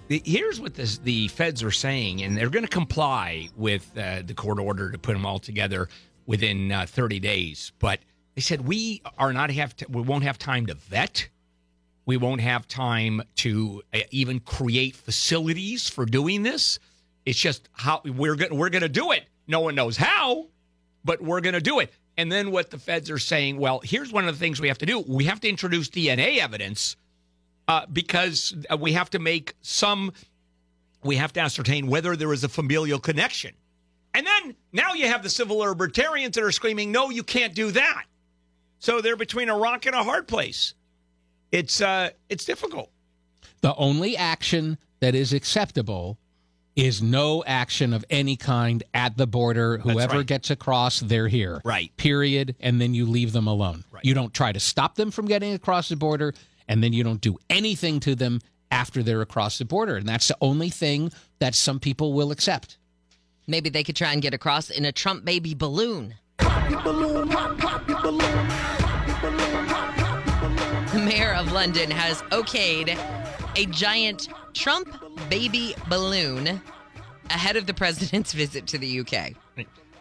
the, 0.07 0.21
here's 0.25 0.59
what 0.59 0.73
this, 0.73 0.97
the 0.99 1.27
feds 1.27 1.61
are 1.61 1.71
saying, 1.71 2.23
and 2.23 2.37
they're 2.37 2.49
going 2.49 2.65
to 2.65 2.71
comply 2.71 3.49
with 3.57 3.91
uh, 3.97 4.21
the 4.25 4.33
court 4.33 4.59
order 4.59 4.89
to 4.89 4.97
put 4.97 5.13
them 5.13 5.25
all 5.25 5.39
together 5.39 5.89
within 6.27 6.71
uh, 6.71 6.85
30 6.87 7.19
days. 7.19 7.71
But 7.79 7.99
they 8.35 8.41
said 8.41 8.61
we 8.61 9.01
are 9.17 9.33
not 9.33 9.49
have 9.49 9.75
to, 9.77 9.87
we 9.89 10.03
won't 10.03 10.23
have 10.23 10.37
time 10.37 10.67
to 10.67 10.75
vet. 10.75 11.27
We 12.05 12.17
won't 12.17 12.41
have 12.41 12.67
time 12.67 13.23
to 13.37 13.81
uh, 13.93 13.99
even 14.11 14.39
create 14.39 14.95
facilities 14.95 15.89
for 15.89 16.05
doing 16.05 16.43
this. 16.43 16.77
It's 17.25 17.39
just 17.39 17.67
how 17.73 18.01
we're 18.05 18.35
going 18.35 18.55
we're 18.55 18.69
going 18.69 18.83
to 18.83 18.89
do 18.89 19.11
it. 19.11 19.25
No 19.47 19.61
one 19.61 19.75
knows 19.75 19.97
how, 19.97 20.47
but 21.03 21.21
we're 21.21 21.41
going 21.41 21.55
to 21.55 21.61
do 21.61 21.79
it. 21.79 21.91
And 22.15 22.31
then 22.31 22.51
what 22.51 22.71
the 22.71 22.77
feds 22.77 23.11
are 23.11 23.19
saying, 23.19 23.57
well, 23.57 23.79
here's 23.83 24.11
one 24.11 24.27
of 24.27 24.35
the 24.35 24.39
things 24.39 24.59
we 24.59 24.67
have 24.69 24.77
to 24.79 24.85
do. 24.85 24.99
We 24.99 25.25
have 25.25 25.39
to 25.41 25.49
introduce 25.49 25.89
DNA 25.89 26.39
evidence 26.39 26.95
uh, 27.67 27.85
because 27.91 28.55
uh, 28.69 28.77
we 28.77 28.93
have 28.93 29.09
to 29.11 29.19
make 29.19 29.53
some, 29.61 30.13
we 31.03 31.17
have 31.17 31.33
to 31.33 31.39
ascertain 31.39 31.87
whether 31.87 32.15
there 32.15 32.33
is 32.33 32.43
a 32.43 32.49
familial 32.49 32.99
connection. 32.99 33.53
And 34.17 34.25
then 34.25 34.55
now 34.73 34.93
you 34.93 35.07
have 35.07 35.21
the 35.21 35.29
civil 35.29 35.57
libertarians 35.57 36.33
that 36.35 36.43
are 36.43 36.51
screaming, 36.51 36.91
no, 36.91 37.11
you 37.11 37.21
can't 37.21 37.53
do 37.53 37.69
that. 37.69 38.05
So 38.79 38.99
they're 38.99 39.15
between 39.15 39.47
a 39.47 39.55
rock 39.55 39.85
and 39.85 39.93
a 39.93 40.03
hard 40.03 40.27
place. 40.27 40.73
It's 41.51 41.81
uh, 41.81 42.09
it's 42.27 42.43
difficult. 42.43 42.89
The 43.61 43.75
only 43.75 44.17
action 44.17 44.79
that 45.01 45.13
is 45.13 45.33
acceptable 45.33 46.17
is 46.75 46.99
no 46.99 47.43
action 47.45 47.93
of 47.93 48.03
any 48.09 48.35
kind 48.37 48.83
at 48.91 49.17
the 49.17 49.27
border. 49.27 49.77
Whoever 49.77 50.17
right. 50.17 50.25
gets 50.25 50.49
across, 50.49 50.99
they're 50.99 51.27
here. 51.27 51.61
Right. 51.63 51.95
Period. 51.97 52.55
And 52.59 52.81
then 52.81 52.95
you 52.95 53.05
leave 53.05 53.33
them 53.33 53.45
alone. 53.45 53.83
Right. 53.91 54.03
You 54.03 54.15
don't 54.15 54.33
try 54.33 54.51
to 54.51 54.59
stop 54.59 54.95
them 54.95 55.11
from 55.11 55.27
getting 55.27 55.53
across 55.53 55.89
the 55.89 55.95
border, 55.95 56.33
and 56.67 56.83
then 56.83 56.91
you 56.91 57.03
don't 57.03 57.21
do 57.21 57.37
anything 57.51 57.99
to 57.99 58.15
them 58.15 58.39
after 58.71 59.03
they're 59.03 59.21
across 59.21 59.59
the 59.59 59.65
border. 59.65 59.95
And 59.95 60.09
that's 60.09 60.27
the 60.27 60.37
only 60.41 60.71
thing 60.71 61.11
that 61.37 61.53
some 61.53 61.79
people 61.79 62.13
will 62.13 62.31
accept. 62.31 62.79
Maybe 63.49 63.69
they 63.69 63.83
could 63.83 63.95
try 63.95 64.11
and 64.11 64.21
get 64.21 64.33
across 64.33 64.69
in 64.69 64.83
a 64.83 64.91
Trump 64.91 65.23
baby 65.23 65.53
balloon. 65.53 66.15
The 70.91 71.01
mayor 71.05 71.33
of 71.33 71.53
London 71.53 71.89
has 71.89 72.21
okayed 72.23 72.99
a 73.55 73.65
giant 73.67 74.27
Trump 74.53 74.93
baby 75.29 75.73
balloon 75.87 76.61
ahead 77.29 77.55
of 77.55 77.67
the 77.67 77.73
president's 77.73 78.33
visit 78.43 78.67
to 78.67 78.77
the 78.77 78.99
UK. 78.99 79.13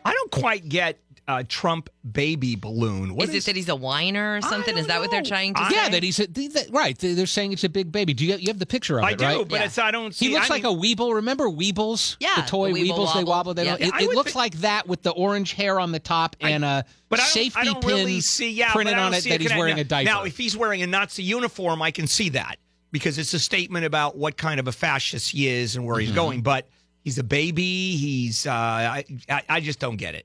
I 0.05 0.13
don't 0.13 0.31
quite 0.33 0.69
get 0.69 0.99
uh, 1.29 1.43
Trump 1.49 1.91
baby 2.13 2.55
balloon. 2.55 3.17
What 3.17 3.29
is, 3.29 3.35
it 3.35 3.45
that 3.47 3.57
he's 3.57 3.69
a 3.69 3.75
whiner 3.75 4.37
or 4.37 4.41
something? 4.43 4.79
Is 4.79 4.87
that 4.87 5.01
what 5.01 5.11
they're 5.11 5.23
trying 5.23 5.55
to 5.55 5.61
I- 5.61 5.69
say? 5.69 5.75
Yeah, 5.75 5.89
that 5.89 6.03
he's 6.05 6.21
a, 6.21 6.27
that- 6.29 6.69
right. 6.71 6.97
they- 6.97 7.15
They're 7.15 7.27
saying 7.27 7.53
it's 7.53 7.65
a 7.65 7.69
big 7.69 7.91
baby. 7.91 8.15
Do 8.15 8.25
you, 8.25 8.37
you 8.37 8.47
have 8.49 8.61
the 8.61 8.67
picture 8.67 8.99
of 8.99 9.05
I 9.05 9.11
it, 9.11 9.19
do, 9.19 9.25
right? 9.25 9.49
but 9.49 9.59
Yeah. 9.59 9.67
it's 9.67 9.79
I 9.79 9.91
don't 9.91 10.15
see. 10.15 10.29
He 10.29 10.35
looks 10.35 10.51
I 10.51 10.55
like 10.55 10.63
mean, 10.63 10.79
a 10.79 10.81
Weeble. 10.81 11.15
Remember 11.15 11.47
Weebles? 11.49 12.17
Yeah, 12.21 12.35
the 12.37 12.43
toy 12.43 12.73
the 12.73 12.81
Weeble 12.81 12.95
Weebles. 12.97 13.15
They 13.15 13.25
wobble. 13.25 13.27
wobble. 13.31 13.55
They 13.55 13.65
Yeah. 13.65 13.77
don't- 13.77 13.95
it 13.99 14.03
it 14.11 14.15
looks 14.15 14.33
thi- 14.35 14.39
like 14.39 14.55
that 14.61 14.87
with 14.87 15.03
the 15.03 15.11
orange 15.11 15.53
hair 15.53 15.81
on 15.81 15.91
the 15.93 15.99
top 15.99 16.37
and 16.41 16.65
a 16.65 16.85
But 17.09 17.19
I 17.19 17.23
don't, 17.25 17.31
safety 17.33 17.61
I 17.61 17.65
don't 17.65 17.81
pin 17.81 17.91
really 17.91 18.21
see. 18.21 18.51
Yeah, 18.53 18.73
printed 18.73 18.95
but 18.95 19.01
I 19.01 19.05
on 19.05 19.11
don't 19.13 19.19
it 19.19 19.23
see 19.23 19.31
that 19.31 19.41
he's 19.41 19.51
wearing 19.55 19.77
now, 19.77 19.81
a 19.83 19.85
diaper. 19.85 20.05
Now, 20.11 20.23
if 20.25 20.37
he's 20.39 20.57
wearing 20.57 20.83
a 20.83 20.87
Nazi 20.87 21.25
uniform, 21.25 21.83
I 21.83 21.91
can 21.91 22.07
see 22.07 22.29
that 22.31 22.59
because 22.93 23.19
it's 23.19 23.35
a 23.35 23.41
statement 23.41 23.85
about 23.85 24.17
what 24.17 24.37
kind 24.37 24.61
of 24.61 24.69
a 24.69 24.73
fascist 24.73 25.33
he 25.33 25.49
is 25.49 25.75
and 25.75 25.85
where 25.85 25.99
he's 25.99 26.11
Mm-hmm. 26.11 26.15
going. 26.17 26.43
But 26.43 26.69
he's 27.03 27.19
a 27.19 27.25
baby. 27.25 27.97
He's. 27.97 28.47
Uh, 28.47 28.53
I, 28.53 29.05
I. 29.29 29.43
I 29.49 29.61
just 29.61 29.81
don't 29.81 29.97
get 29.97 30.15
it. 30.15 30.25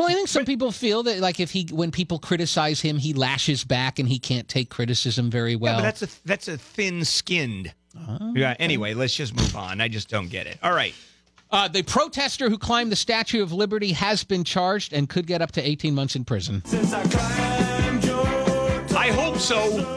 Well, 0.00 0.10
I 0.10 0.14
think 0.14 0.28
some 0.28 0.44
people 0.44 0.72
feel 0.72 1.02
that 1.04 1.18
like 1.20 1.38
if 1.40 1.50
he 1.50 1.68
when 1.70 1.90
people 1.90 2.18
criticize 2.18 2.80
him, 2.80 2.98
he 2.98 3.14
lashes 3.14 3.64
back 3.64 3.98
and 3.98 4.08
he 4.08 4.18
can't 4.18 4.48
take 4.48 4.68
criticism 4.70 5.30
very 5.30 5.54
well. 5.56 5.74
yeah, 5.74 5.78
but 5.78 5.82
that's 5.82 6.02
a 6.02 6.08
that's 6.26 6.48
a 6.48 6.58
thin 6.58 7.04
skinned. 7.04 7.72
Oh, 7.96 8.32
yeah. 8.34 8.54
Anyway, 8.58 8.94
let's 8.94 9.14
just 9.14 9.34
move 9.36 9.54
on. 9.56 9.80
I 9.80 9.88
just 9.88 10.08
don't 10.08 10.28
get 10.28 10.46
it. 10.46 10.58
All 10.62 10.72
right. 10.72 10.94
uh, 11.50 11.66
the 11.68 11.82
protester 11.82 12.48
who 12.48 12.56
climbed 12.58 12.92
the 12.92 12.96
Statue 12.96 13.42
of 13.42 13.52
Liberty 13.52 13.92
has 13.92 14.22
been 14.24 14.44
charged 14.44 14.92
and 14.92 15.08
could 15.08 15.26
get 15.26 15.42
up 15.42 15.52
to 15.52 15.68
18 15.68 15.94
months 15.94 16.14
in 16.16 16.24
prison. 16.24 16.62
I, 16.72 17.88
I 18.96 19.08
hope 19.12 19.38
so. 19.38 19.96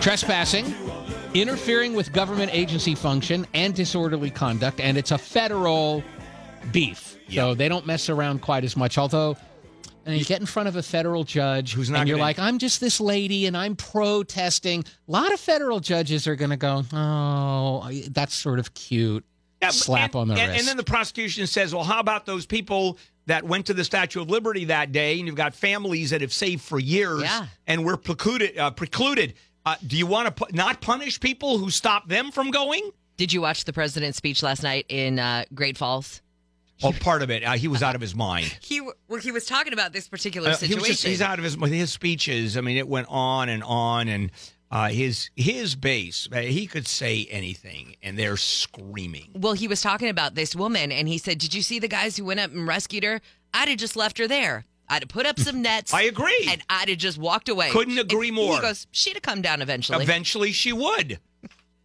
Trespassing, 0.00 0.74
interfering 1.34 1.94
with 1.94 2.12
government 2.12 2.54
agency 2.54 2.94
function, 2.94 3.46
and 3.54 3.74
disorderly 3.74 4.30
conduct, 4.30 4.80
and 4.80 4.96
it's 4.96 5.10
a 5.10 5.18
federal 5.18 6.02
beef. 6.72 7.16
So 7.30 7.54
they 7.54 7.68
don't 7.68 7.86
mess 7.86 8.08
around 8.08 8.42
quite 8.42 8.64
as 8.64 8.76
much. 8.76 8.98
Although, 8.98 9.36
and 10.06 10.16
you 10.16 10.24
get 10.24 10.40
in 10.40 10.46
front 10.46 10.68
of 10.68 10.76
a 10.76 10.82
federal 10.82 11.24
judge 11.24 11.72
Who's 11.72 11.88
not 11.90 12.00
and 12.00 12.08
you're 12.08 12.16
gonna- 12.18 12.26
like, 12.26 12.38
I'm 12.38 12.58
just 12.58 12.80
this 12.80 13.00
lady 13.00 13.46
and 13.46 13.56
I'm 13.56 13.74
protesting. 13.76 14.84
A 15.08 15.10
lot 15.10 15.32
of 15.32 15.40
federal 15.40 15.80
judges 15.80 16.26
are 16.26 16.36
going 16.36 16.50
to 16.50 16.56
go, 16.56 16.84
oh, 16.92 17.90
that's 18.10 18.34
sort 18.34 18.58
of 18.58 18.74
cute. 18.74 19.24
Yeah, 19.62 19.70
Slap 19.70 20.10
and, 20.14 20.16
on 20.16 20.28
the 20.28 20.34
and, 20.34 20.50
wrist. 20.50 20.58
And 20.60 20.68
then 20.68 20.76
the 20.76 20.84
prosecution 20.84 21.46
says, 21.46 21.74
well, 21.74 21.84
how 21.84 21.98
about 22.00 22.26
those 22.26 22.44
people 22.44 22.98
that 23.26 23.44
went 23.44 23.64
to 23.66 23.74
the 23.74 23.82
Statue 23.84 24.20
of 24.20 24.28
Liberty 24.28 24.66
that 24.66 24.92
day 24.92 25.18
and 25.18 25.26
you've 25.26 25.36
got 25.36 25.54
families 25.54 26.10
that 26.10 26.20
have 26.20 26.34
saved 26.34 26.60
for 26.62 26.78
years 26.78 27.22
Yeah. 27.22 27.46
and 27.66 27.82
were 27.84 27.96
precluded? 27.96 28.58
Uh, 28.58 28.70
precluded. 28.72 29.32
Uh, 29.64 29.76
do 29.86 29.96
you 29.96 30.06
want 30.06 30.26
to 30.36 30.44
pu- 30.44 30.54
not 30.54 30.82
punish 30.82 31.18
people 31.18 31.56
who 31.56 31.70
stop 31.70 32.06
them 32.08 32.30
from 32.30 32.50
going? 32.50 32.90
Did 33.16 33.32
you 33.32 33.40
watch 33.40 33.64
the 33.64 33.72
president's 33.72 34.18
speech 34.18 34.42
last 34.42 34.62
night 34.62 34.84
in 34.90 35.18
uh, 35.18 35.44
Great 35.54 35.78
Falls? 35.78 36.20
Well, 36.82 36.92
part 36.92 37.22
of 37.22 37.30
it. 37.30 37.42
Uh, 37.44 37.52
he 37.52 37.68
was 37.68 37.82
out 37.82 37.94
of 37.94 38.00
his 38.00 38.14
mind. 38.14 38.56
He 38.60 38.80
well, 38.80 39.20
he 39.20 39.30
was 39.30 39.46
talking 39.46 39.72
about 39.72 39.92
this 39.92 40.08
particular 40.08 40.50
Uh, 40.50 40.56
he 40.56 40.74
just, 40.74 41.04
he's 41.04 41.22
out 41.22 41.38
of 41.38 41.44
his 41.44 41.54
his 41.54 41.92
speeches. 41.92 42.56
I 42.56 42.60
mean, 42.60 42.76
it 42.76 42.88
went 42.88 43.06
on 43.10 43.48
and 43.48 43.62
on, 43.62 44.08
and 44.08 44.30
uh, 44.70 44.88
his 44.88 45.30
his 45.36 45.76
base. 45.76 46.28
uh, 46.32 46.38
He 46.40 46.66
could 46.66 46.86
say 46.88 47.26
anything, 47.30 47.96
and 48.02 48.18
they're 48.18 48.36
screaming. 48.36 49.30
Well, 49.34 49.52
he 49.52 49.68
was 49.68 49.80
talking 49.80 50.08
about 50.08 50.34
this 50.34 50.56
woman, 50.56 50.90
and 50.90 51.06
he 51.08 51.18
said, 51.18 51.38
"Did 51.38 51.54
you 51.54 51.62
see 51.62 51.78
the 51.78 51.88
guys 51.88 52.16
who 52.16 52.24
went 52.24 52.40
up 52.40 52.50
and 52.52 52.66
rescued 52.66 53.04
her? 53.04 53.20
I'd 53.52 53.68
have 53.68 53.78
just 53.78 53.94
left 53.96 54.18
her 54.18 54.26
there. 54.26 54.64
I'd 54.88 55.02
have 55.02 55.08
put 55.08 55.26
up 55.26 55.38
some 55.38 55.62
nets. 55.68 55.94
I 55.94 56.02
agree. 56.02 56.46
and 56.48 56.60
I'd 56.68 56.88
have 56.88 56.98
just 56.98 57.18
walked 57.18 57.48
away. 57.48 57.70
Couldn't 57.70 57.98
agree 57.98 58.28
And 58.28 58.36
more. 58.36 58.56
He 58.56 58.60
goes, 58.60 58.86
she'd 58.90 59.14
have 59.14 59.22
come 59.22 59.40
down 59.42 59.62
eventually. 59.62 60.02
Eventually, 60.02 60.52
she 60.52 60.72
would. 60.72 61.20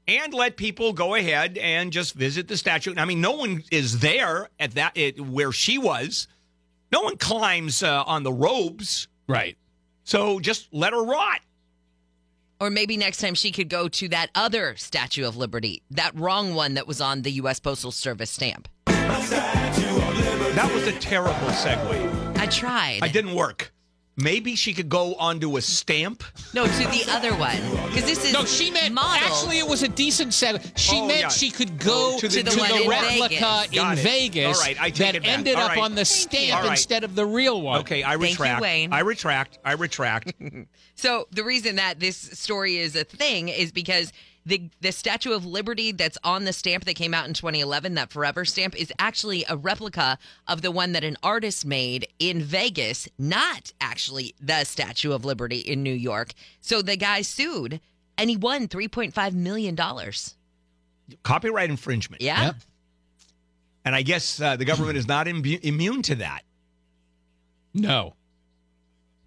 And 0.09 0.33
let 0.33 0.57
people 0.57 0.91
go 0.93 1.13
ahead 1.13 1.57
and 1.59 1.91
just 1.93 2.15
visit 2.15 2.47
the 2.47 2.57
statue. 2.57 2.95
I 2.97 3.05
mean, 3.05 3.21
no 3.21 3.33
one 3.33 3.63
is 3.71 3.99
there 3.99 4.49
at 4.59 4.71
that 4.71 4.97
it, 4.97 5.19
where 5.21 5.51
she 5.51 5.77
was. 5.77 6.27
No 6.91 7.01
one 7.03 7.17
climbs 7.17 7.83
uh, 7.83 8.03
on 8.07 8.23
the 8.23 8.33
robes, 8.33 9.07
Right. 9.27 9.55
so 10.03 10.39
just 10.39 10.67
let 10.73 10.93
her 10.93 11.03
rot. 11.03 11.41
Or 12.59 12.71
maybe 12.71 12.97
next 12.97 13.19
time 13.19 13.35
she 13.35 13.51
could 13.51 13.69
go 13.69 13.87
to 13.87 14.07
that 14.09 14.31
other 14.33 14.75
Statue 14.75 15.25
of 15.27 15.37
Liberty, 15.37 15.83
that 15.91 16.13
wrong 16.15 16.55
one 16.55 16.73
that 16.73 16.87
was 16.87 16.99
on 16.99 17.21
the 17.21 17.31
U.S. 17.33 17.59
Postal 17.59 17.91
Service 17.91 18.31
stamp. 18.31 18.67
That 18.87 20.71
was 20.73 20.87
a 20.87 20.93
terrible 20.99 21.33
segue. 21.51 22.37
I 22.37 22.47
tried. 22.47 22.99
I 23.03 23.07
didn't 23.07 23.35
work. 23.35 23.71
Maybe 24.21 24.55
she 24.55 24.73
could 24.73 24.89
go 24.89 25.15
onto 25.15 25.55
a 25.57 25.61
stamp. 25.61 26.23
No, 26.53 26.65
to 26.65 26.71
the 26.71 27.05
other 27.09 27.33
one 27.35 27.57
because 27.87 28.03
this 28.05 28.25
is 28.25 28.33
No, 28.33 28.43
she 28.45 28.71
meant 28.71 28.93
modeled. 28.93 29.31
actually 29.31 29.59
it 29.59 29.67
was 29.67 29.83
a 29.83 29.87
decent 29.87 30.33
set. 30.33 30.77
She 30.77 30.95
Oh, 30.97 31.07
meant 31.07 31.19
yeah. 31.21 31.27
she 31.29 31.49
could 31.51 31.79
go 31.79 32.15
Oh, 32.15 32.19
to 32.19 32.27
to 32.27 32.35
the- 32.37 32.43
the, 32.43 32.49
To 32.51 32.55
the 32.55 32.61
one 32.61 32.81
in 32.81 32.89
replica 32.89 33.29
Vegas. 33.29 33.67
in 33.71 33.75
Got 33.75 33.97
it. 33.97 34.01
Vegas 34.01 34.57
All 34.57 34.63
right, 34.65 34.81
I 34.81 34.89
take 34.89 34.97
that 34.97 35.15
it 35.15 35.23
back. 35.23 35.31
ended 35.37 35.55
All 35.55 35.61
up 35.63 35.69
right. 35.69 35.79
on 35.79 35.95
the 35.95 36.05
stamp 36.05 36.57
All 36.57 36.63
right. 36.63 36.71
instead 36.71 37.03
of 37.03 37.15
the 37.15 37.25
real 37.25 37.61
one. 37.61 37.81
Okay, 37.81 38.03
I 38.03 38.17
Thank 38.17 38.21
you, 38.21 38.27
retract. 38.29 38.61
Wayne. 38.61 38.93
I 38.93 38.99
retract. 38.99 39.59
I 39.63 39.73
retract. 39.73 40.33
So 40.95 41.29
the 41.31 41.45
reason 41.45 41.77
that 41.77 42.01
this 42.01 42.17
story 42.17 42.75
is 42.75 42.93
a 42.97 43.05
thing 43.05 43.47
is 43.47 43.71
because 43.71 44.11
the 44.45 44.69
the 44.81 44.91
Statue 44.91 45.31
of 45.33 45.45
Liberty 45.45 45.91
that's 45.91 46.17
on 46.23 46.45
the 46.45 46.53
stamp 46.53 46.85
that 46.85 46.95
came 46.95 47.13
out 47.13 47.27
in 47.27 47.33
2011, 47.33 47.95
that 47.95 48.11
Forever 48.11 48.45
stamp, 48.45 48.75
is 48.75 48.91
actually 48.99 49.45
a 49.49 49.55
replica 49.57 50.17
of 50.47 50.61
the 50.61 50.71
one 50.71 50.93
that 50.93 51.03
an 51.03 51.17
artist 51.21 51.65
made 51.65 52.07
in 52.19 52.41
Vegas, 52.41 53.07
not 53.17 53.71
actually 53.81 54.33
the 54.41 54.63
Statue 54.63 55.11
of 55.11 55.25
Liberty 55.25 55.59
in 55.59 55.83
New 55.83 55.93
York. 55.93 56.33
So 56.61 56.81
the 56.81 56.97
guy 56.97 57.21
sued 57.21 57.79
and 58.17 58.29
he 58.29 58.37
won 58.37 58.67
3.5 58.67 59.33
million 59.33 59.75
dollars. 59.75 60.35
copyright 61.23 61.69
infringement. 61.69 62.21
Yeah. 62.21 62.45
Yep. 62.45 62.55
And 63.85 63.95
I 63.95 64.01
guess 64.01 64.41
uh, 64.41 64.55
the 64.57 64.65
government 64.65 64.97
is 64.97 65.07
not 65.07 65.25
imbu- 65.27 65.61
immune 65.63 66.01
to 66.03 66.15
that. 66.15 66.41
No. 67.73 68.13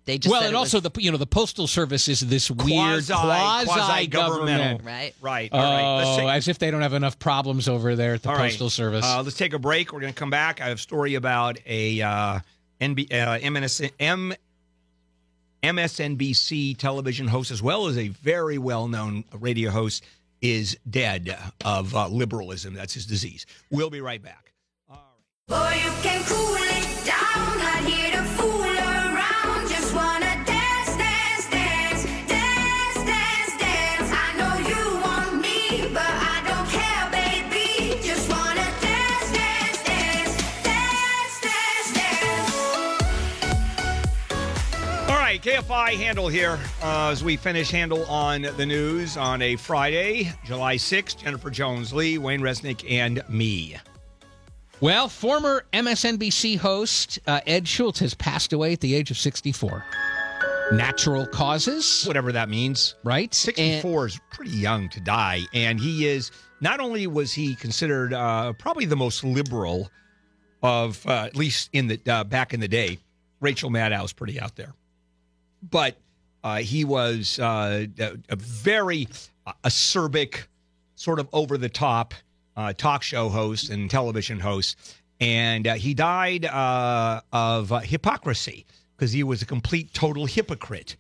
They 0.04 0.18
just 0.18 0.32
well, 0.32 0.42
and 0.42 0.56
also 0.56 0.80
the 0.80 0.90
you 1.00 1.12
know 1.12 1.16
the 1.16 1.26
postal 1.26 1.66
service 1.68 2.08
is 2.08 2.20
this 2.20 2.50
weird 2.50 3.06
Quasi- 3.06 3.12
quasi 3.12 3.66
quasi-governmental. 3.66 4.78
government. 4.78 4.84
right. 4.84 5.14
Right. 5.20 5.52
All 5.52 5.60
right. 5.60 5.96
Let's 5.98 6.08
Oh, 6.10 6.16
take- 6.18 6.28
as 6.30 6.48
if 6.48 6.58
they 6.58 6.72
don't 6.72 6.82
have 6.82 6.92
enough 6.94 7.18
problems 7.20 7.68
over 7.68 7.94
there 7.94 8.14
at 8.14 8.22
the 8.22 8.30
All 8.30 8.34
right. 8.34 8.50
postal 8.50 8.68
service. 8.68 9.04
Uh, 9.04 9.22
let's 9.22 9.36
take 9.36 9.52
a 9.52 9.60
break. 9.60 9.92
We're 9.92 10.00
going 10.00 10.12
to 10.12 10.18
come 10.18 10.30
back. 10.30 10.60
I 10.60 10.68
have 10.68 10.78
a 10.78 10.80
story 10.80 11.14
about 11.14 11.58
a 11.66 12.00
uh, 12.02 12.40
NB, 12.80 13.12
uh, 13.12 13.38
MNS, 13.38 13.90
M, 14.00 14.34
MSNBC 15.62 16.76
television 16.76 17.28
host, 17.28 17.52
as 17.52 17.62
well 17.62 17.86
as 17.86 17.96
a 17.96 18.08
very 18.08 18.58
well-known 18.58 19.22
radio 19.38 19.70
host, 19.70 20.02
is 20.40 20.76
dead 20.90 21.36
of 21.64 21.94
uh, 21.94 22.08
liberalism. 22.08 22.74
That's 22.74 22.94
his 22.94 23.06
disease. 23.06 23.46
We'll 23.70 23.90
be 23.90 24.00
right 24.00 24.20
back. 24.20 24.52
Boy, 25.46 25.80
you 25.84 25.92
can 26.02 26.22
KFI 45.42 45.96
Handel 45.96 46.28
here 46.28 46.56
uh, 46.84 47.08
as 47.10 47.24
we 47.24 47.36
finish 47.36 47.68
Handel 47.68 48.04
on 48.04 48.42
the 48.42 48.64
news 48.64 49.16
on 49.16 49.42
a 49.42 49.56
Friday, 49.56 50.30
July 50.44 50.76
6th. 50.76 51.16
Jennifer 51.16 51.50
Jones 51.50 51.92
Lee, 51.92 52.16
Wayne 52.16 52.40
Resnick, 52.40 52.88
and 52.88 53.24
me. 53.28 53.76
Well, 54.80 55.08
former 55.08 55.64
MSNBC 55.72 56.58
host 56.58 57.18
uh, 57.26 57.40
Ed 57.44 57.66
Schultz 57.66 57.98
has 57.98 58.14
passed 58.14 58.52
away 58.52 58.72
at 58.72 58.80
the 58.80 58.94
age 58.94 59.10
of 59.10 59.18
64. 59.18 59.84
Natural 60.74 61.26
causes, 61.26 62.04
Whatever 62.06 62.30
that 62.30 62.48
means. 62.48 62.94
right? 63.02 63.34
64 63.34 64.06
is 64.06 64.20
pretty 64.30 64.52
young 64.52 64.88
to 64.90 65.00
die. 65.00 65.40
And 65.52 65.80
he 65.80 66.06
is, 66.06 66.30
not 66.60 66.78
only 66.78 67.08
was 67.08 67.32
he 67.32 67.56
considered 67.56 68.14
uh, 68.14 68.52
probably 68.52 68.84
the 68.84 68.96
most 68.96 69.24
liberal 69.24 69.90
of, 70.62 71.04
uh, 71.04 71.24
at 71.24 71.34
least 71.36 71.68
in 71.72 71.88
the 71.88 72.00
uh, 72.06 72.22
back 72.22 72.54
in 72.54 72.60
the 72.60 72.68
day, 72.68 73.00
Rachel 73.40 73.70
Maddow's 73.70 74.12
pretty 74.12 74.40
out 74.40 74.54
there. 74.54 74.72
But 75.62 75.96
uh, 76.44 76.58
he 76.58 76.84
was 76.84 77.38
uh, 77.38 77.86
a, 77.98 78.18
a 78.28 78.36
very 78.36 79.08
uh, 79.46 79.52
acerbic, 79.64 80.46
sort 80.96 81.18
of 81.20 81.28
over 81.32 81.56
the 81.58 81.68
top 81.68 82.14
uh, 82.56 82.72
talk 82.72 83.02
show 83.02 83.28
host 83.28 83.70
and 83.70 83.90
television 83.90 84.40
host. 84.40 84.76
And 85.20 85.66
uh, 85.68 85.74
he 85.74 85.94
died 85.94 86.44
uh, 86.46 87.20
of 87.32 87.70
uh, 87.72 87.78
hypocrisy 87.80 88.66
because 88.96 89.12
he 89.12 89.22
was 89.22 89.42
a 89.42 89.46
complete, 89.46 89.94
total 89.94 90.26
hypocrite. 90.26 90.96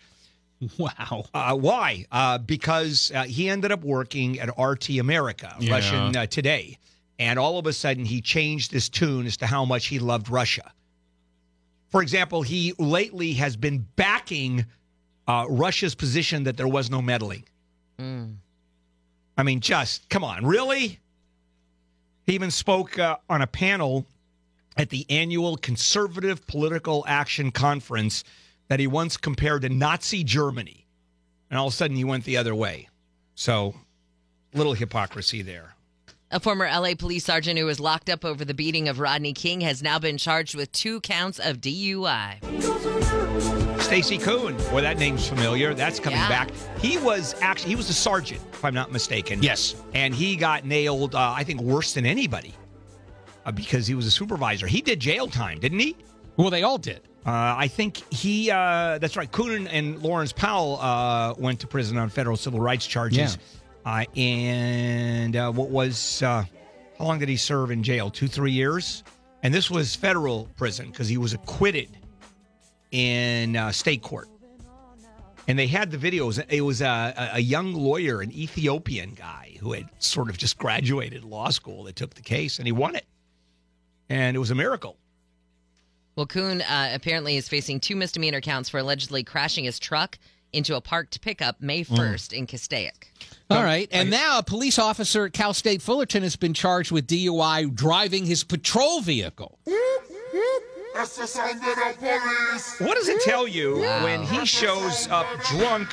Wow. 0.78 1.24
Uh, 1.34 1.56
why? 1.56 2.06
Uh, 2.12 2.38
because 2.38 3.10
uh, 3.14 3.24
he 3.24 3.48
ended 3.48 3.72
up 3.72 3.82
working 3.82 4.38
at 4.38 4.48
RT 4.56 4.90
America, 4.90 5.54
Yeah. 5.58 5.74
Russian 5.74 6.16
uh, 6.16 6.26
Today, 6.26 6.78
and 7.18 7.36
all 7.36 7.58
of 7.58 7.66
a 7.66 7.72
sudden 7.72 8.04
he 8.04 8.20
changed 8.20 8.70
his 8.70 8.88
tune 8.88 9.26
as 9.26 9.36
to 9.38 9.46
how 9.46 9.64
much 9.64 9.86
he 9.86 9.98
loved 9.98 10.28
Russia. 10.30 10.72
For 11.92 12.02
example, 12.02 12.40
he 12.42 12.72
lately 12.78 13.34
has 13.34 13.54
been 13.54 13.86
backing 13.96 14.64
uh, 15.28 15.46
Russia's 15.48 15.94
position 15.94 16.44
that 16.44 16.56
there 16.56 16.66
was 16.66 16.90
no 16.90 17.02
meddling. 17.02 17.44
I 19.36 19.42
mean, 19.42 19.60
just 19.60 20.08
come 20.08 20.24
on, 20.24 20.44
really? 20.44 20.98
He 22.24 22.34
even 22.34 22.50
spoke 22.50 22.98
uh, 22.98 23.18
on 23.28 23.42
a 23.42 23.46
panel 23.46 24.06
at 24.76 24.88
the 24.88 25.04
annual 25.10 25.56
Conservative 25.58 26.46
Political 26.46 27.04
Action 27.06 27.50
Conference 27.50 28.24
that 28.68 28.80
he 28.80 28.86
once 28.86 29.18
compared 29.18 29.62
to 29.62 29.68
Nazi 29.68 30.24
Germany. 30.24 30.86
And 31.50 31.58
all 31.58 31.66
of 31.66 31.74
a 31.74 31.76
sudden 31.76 31.96
he 31.96 32.04
went 32.04 32.24
the 32.24 32.38
other 32.38 32.54
way. 32.54 32.88
So, 33.34 33.74
little 34.54 34.72
hypocrisy 34.72 35.42
there. 35.42 35.74
A 36.32 36.40
former 36.40 36.64
LA 36.66 36.94
police 36.94 37.24
sergeant 37.26 37.58
who 37.58 37.66
was 37.66 37.78
locked 37.78 38.08
up 38.08 38.24
over 38.24 38.42
the 38.44 38.54
beating 38.54 38.88
of 38.88 38.98
Rodney 38.98 39.34
King 39.34 39.60
has 39.60 39.82
now 39.82 39.98
been 39.98 40.16
charged 40.16 40.54
with 40.54 40.72
two 40.72 41.00
counts 41.02 41.38
of 41.38 41.58
DUI. 41.60 42.38
Stacey 43.82 44.16
Koon, 44.16 44.56
boy, 44.70 44.80
that 44.80 44.96
name's 44.98 45.28
familiar. 45.28 45.74
That's 45.74 46.00
coming 46.00 46.18
Yeah. 46.18 46.28
back. 46.30 46.50
He 46.80 46.96
was 46.96 47.34
actually 47.42 47.70
he 47.70 47.76
was 47.76 47.90
a 47.90 47.94
sergeant, 47.94 48.40
if 48.52 48.64
I'm 48.64 48.72
not 48.72 48.90
mistaken. 48.90 49.42
Yes. 49.42 49.74
and 49.92 50.14
he 50.14 50.36
got 50.36 50.64
nailed. 50.64 51.14
Uh, 51.14 51.34
I 51.36 51.44
think 51.44 51.60
worse 51.60 51.92
than 51.92 52.06
anybody 52.06 52.54
uh, 53.44 53.52
because 53.52 53.86
he 53.86 53.94
was 53.94 54.06
a 54.06 54.10
supervisor. 54.10 54.66
He 54.66 54.80
did 54.80 55.00
jail 55.00 55.26
time, 55.28 55.58
didn't 55.60 55.80
he? 55.80 55.96
Well, 56.38 56.48
they 56.48 56.62
all 56.62 56.78
did. 56.78 57.00
Uh, 57.26 57.30
I 57.58 57.68
think 57.68 58.02
he. 58.10 58.50
Uh, 58.50 58.96
that's 58.98 59.16
right. 59.18 59.30
Coonan 59.30 59.68
and 59.70 60.02
Lawrence 60.02 60.32
Powell 60.32 60.78
uh, 60.80 61.34
went 61.36 61.60
to 61.60 61.66
prison 61.66 61.98
on 61.98 62.08
federal 62.08 62.38
civil 62.38 62.58
rights 62.58 62.86
charges. 62.86 63.36
Uh, 63.84 64.04
and 64.16 65.36
uh, 65.36 65.50
what 65.50 65.70
was 65.70 66.22
uh, 66.22 66.44
how 66.98 67.04
long 67.04 67.18
did 67.18 67.28
he 67.28 67.36
serve 67.36 67.70
in 67.70 67.82
jail? 67.82 68.10
Two, 68.10 68.28
three 68.28 68.52
years. 68.52 69.02
And 69.42 69.52
this 69.52 69.70
was 69.70 69.96
federal 69.96 70.48
prison 70.56 70.90
because 70.90 71.08
he 71.08 71.18
was 71.18 71.32
acquitted 71.32 71.88
in 72.92 73.56
uh, 73.56 73.72
state 73.72 74.02
court. 74.02 74.28
And 75.48 75.58
they 75.58 75.66
had 75.66 75.90
the 75.90 75.98
videos. 75.98 76.44
It 76.48 76.60
was 76.60 76.80
a, 76.80 77.30
a- 77.34 77.40
young 77.40 77.74
lawyer, 77.74 78.20
an 78.20 78.30
Ethiopian 78.30 79.14
guy 79.14 79.56
who 79.58 79.72
had 79.72 79.88
sort 79.98 80.30
of 80.30 80.38
just 80.38 80.56
graduated 80.56 81.24
law 81.24 81.50
school 81.50 81.82
that 81.84 81.96
took 81.96 82.14
the 82.14 82.22
case, 82.22 82.58
and 82.58 82.66
he 82.66 82.72
won 82.72 82.94
it. 82.94 83.06
And 84.08 84.36
it 84.36 84.38
was 84.38 84.52
a 84.52 84.54
miracle. 84.54 84.96
Well, 86.14 86.26
Koon 86.26 86.62
uh, 86.62 86.90
apparently 86.92 87.36
is 87.36 87.48
facing 87.48 87.80
two 87.80 87.96
misdemeanor 87.96 88.40
counts 88.40 88.68
for 88.68 88.78
allegedly 88.78 89.24
crashing 89.24 89.64
his 89.64 89.80
truck 89.80 90.18
into 90.52 90.76
a 90.76 90.80
parked 90.80 91.20
pickup 91.22 91.60
May 91.60 91.82
1st 91.82 92.32
in 92.34 92.46
Castaic. 92.46 93.11
All 93.56 93.62
right. 93.62 93.88
And 93.92 94.10
now 94.10 94.38
a 94.38 94.42
police 94.42 94.78
officer 94.78 95.26
at 95.26 95.32
Cal 95.32 95.52
State 95.54 95.82
Fullerton 95.82 96.22
has 96.22 96.36
been 96.36 96.54
charged 96.54 96.90
with 96.92 97.06
DUI 97.06 97.74
driving 97.74 98.24
his 98.26 98.44
patrol 98.44 99.00
vehicle. 99.00 99.58
What 102.78 102.94
does 102.96 103.08
it 103.08 103.20
tell 103.22 103.48
you 103.48 103.76
when 104.02 104.22
he 104.24 104.44
shows 104.44 105.08
up 105.08 105.26
drunk 105.50 105.88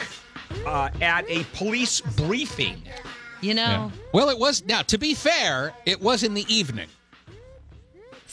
uh, 0.65 0.89
at 1.01 1.25
a 1.29 1.43
police 1.53 2.01
briefing? 2.01 2.81
You 3.41 3.53
know, 3.53 3.91
Well, 4.13 4.29
it 4.29 4.37
was 4.37 4.65
now 4.65 4.81
to 4.83 4.97
be 4.97 5.13
fair, 5.13 5.73
it 5.85 6.01
was 6.01 6.23
in 6.23 6.33
the 6.33 6.45
evening. 6.53 6.89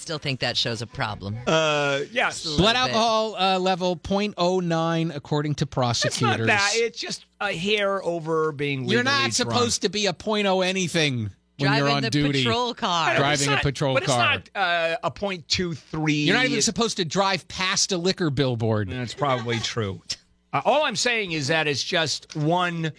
Still 0.07 0.19
think 0.19 0.38
that 0.38 0.57
shows 0.57 0.83
a 0.83 0.87
problem. 0.87 1.37
Uh, 1.49 2.03
yes. 2.12 2.45
Blood 2.57 2.77
alcohol 2.77 3.35
uh, 3.35 3.59
level 3.59 3.97
0.09 3.97 5.14
according 5.14 5.57
to 5.57 5.66
prosecutors. 5.66 6.14
It's 6.14 6.21
prosecutors. 6.23 6.47
not 6.47 6.59
that. 6.59 6.71
It's 6.75 7.01
just 7.01 7.27
a 7.40 7.53
hair 7.53 8.01
over 8.05 8.53
being 8.53 8.81
legally 8.83 8.95
You're 8.95 9.03
not 9.03 9.19
drunk. 9.23 9.33
supposed 9.33 9.83
to 9.83 9.88
be 9.88 10.07
a 10.07 10.12
0.0 10.12 10.64
anything 10.64 11.31
when 11.59 11.71
Driving 11.71 11.79
you're 11.88 11.97
on 11.97 12.03
the 12.05 12.11
duty. 12.11 12.45
patrol 12.45 12.73
car. 12.75 13.14
know, 13.14 13.21
but 13.21 13.33
it's 13.33 13.40
driving 13.42 13.49
a 13.49 13.57
not- 13.57 13.62
patrol 13.64 13.95
but 13.95 14.05
car. 14.05 14.35
it's 14.37 14.51
not 14.55 14.62
uh, 14.62 14.97
a 15.03 15.11
point 15.11 15.49
two 15.49 15.75
three. 15.75 16.12
You're 16.14 16.37
not 16.37 16.45
even 16.45 16.53
It's- 16.53 16.64
supposed 16.66 16.99
to 16.99 17.05
drive 17.05 17.49
past 17.49 17.90
a 17.90 17.99
liquor 17.99 18.31
billboard. 18.31 18.88
That's 18.90 19.14
probably 19.14 19.59
true. 19.59 20.03
Uh, 20.53 20.61
all 20.64 20.85
I'm 20.85 20.95
saying 20.97 21.33
is 21.33 21.49
that 21.49 21.66
it's 21.66 21.83
just 21.83 22.37
one 22.37 22.92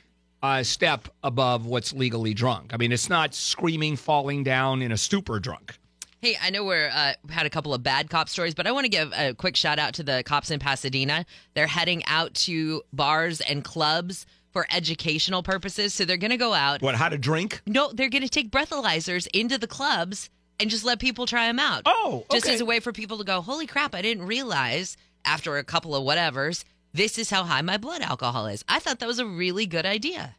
uh, 0.43 0.61
step 0.63 1.07
above 1.23 1.65
what's 1.65 1.93
legally 1.93 2.33
drunk. 2.33 2.71
I 2.73 2.77
mean, 2.77 2.91
it's 2.91 3.09
not 3.09 3.33
screaming, 3.33 3.95
falling 3.95 4.43
down 4.43 4.81
in 4.81 4.91
a 4.91 4.97
stupor 4.97 5.39
drunk. 5.39 5.77
Hey, 6.19 6.35
I 6.41 6.49
know 6.49 6.63
we're 6.63 6.89
uh, 6.89 7.13
had 7.29 7.45
a 7.45 7.49
couple 7.49 7.75
of 7.75 7.83
bad 7.83 8.09
cop 8.09 8.27
stories, 8.27 8.55
but 8.55 8.65
I 8.65 8.71
want 8.71 8.85
to 8.85 8.89
give 8.89 9.13
a 9.15 9.35
quick 9.35 9.55
shout 9.55 9.77
out 9.77 9.93
to 9.95 10.03
the 10.03 10.23
cops 10.25 10.49
in 10.49 10.59
Pasadena. 10.59 11.25
They're 11.53 11.67
heading 11.67 12.03
out 12.05 12.33
to 12.35 12.81
bars 12.91 13.39
and 13.39 13.63
clubs 13.63 14.25
for 14.51 14.65
educational 14.71 15.43
purposes. 15.43 15.93
So 15.93 16.05
they're 16.05 16.17
going 16.17 16.31
to 16.31 16.37
go 16.37 16.53
out. 16.53 16.81
What? 16.81 16.95
How 16.95 17.09
to 17.09 17.19
drink? 17.19 17.61
No, 17.67 17.91
they're 17.93 18.09
going 18.09 18.23
to 18.23 18.29
take 18.29 18.49
breathalyzers 18.49 19.27
into 19.31 19.59
the 19.59 19.67
clubs 19.67 20.31
and 20.59 20.71
just 20.71 20.83
let 20.83 20.99
people 20.99 21.27
try 21.27 21.45
them 21.45 21.59
out. 21.59 21.83
Oh, 21.85 22.25
just 22.31 22.47
as 22.47 22.61
a 22.61 22.65
way 22.65 22.79
for 22.79 22.91
people 22.91 23.19
to 23.19 23.23
go, 23.23 23.41
holy 23.41 23.67
crap! 23.67 23.93
I 23.93 24.01
didn't 24.01 24.25
realize 24.25 24.97
after 25.23 25.57
a 25.57 25.63
couple 25.63 25.95
of 25.95 26.03
whatevers, 26.03 26.63
this 26.93 27.19
is 27.19 27.29
how 27.29 27.43
high 27.43 27.61
my 27.61 27.77
blood 27.77 28.01
alcohol 28.01 28.47
is. 28.47 28.65
I 28.67 28.79
thought 28.79 28.97
that 28.99 29.07
was 29.07 29.19
a 29.19 29.25
really 29.27 29.67
good 29.67 29.85
idea. 29.85 30.35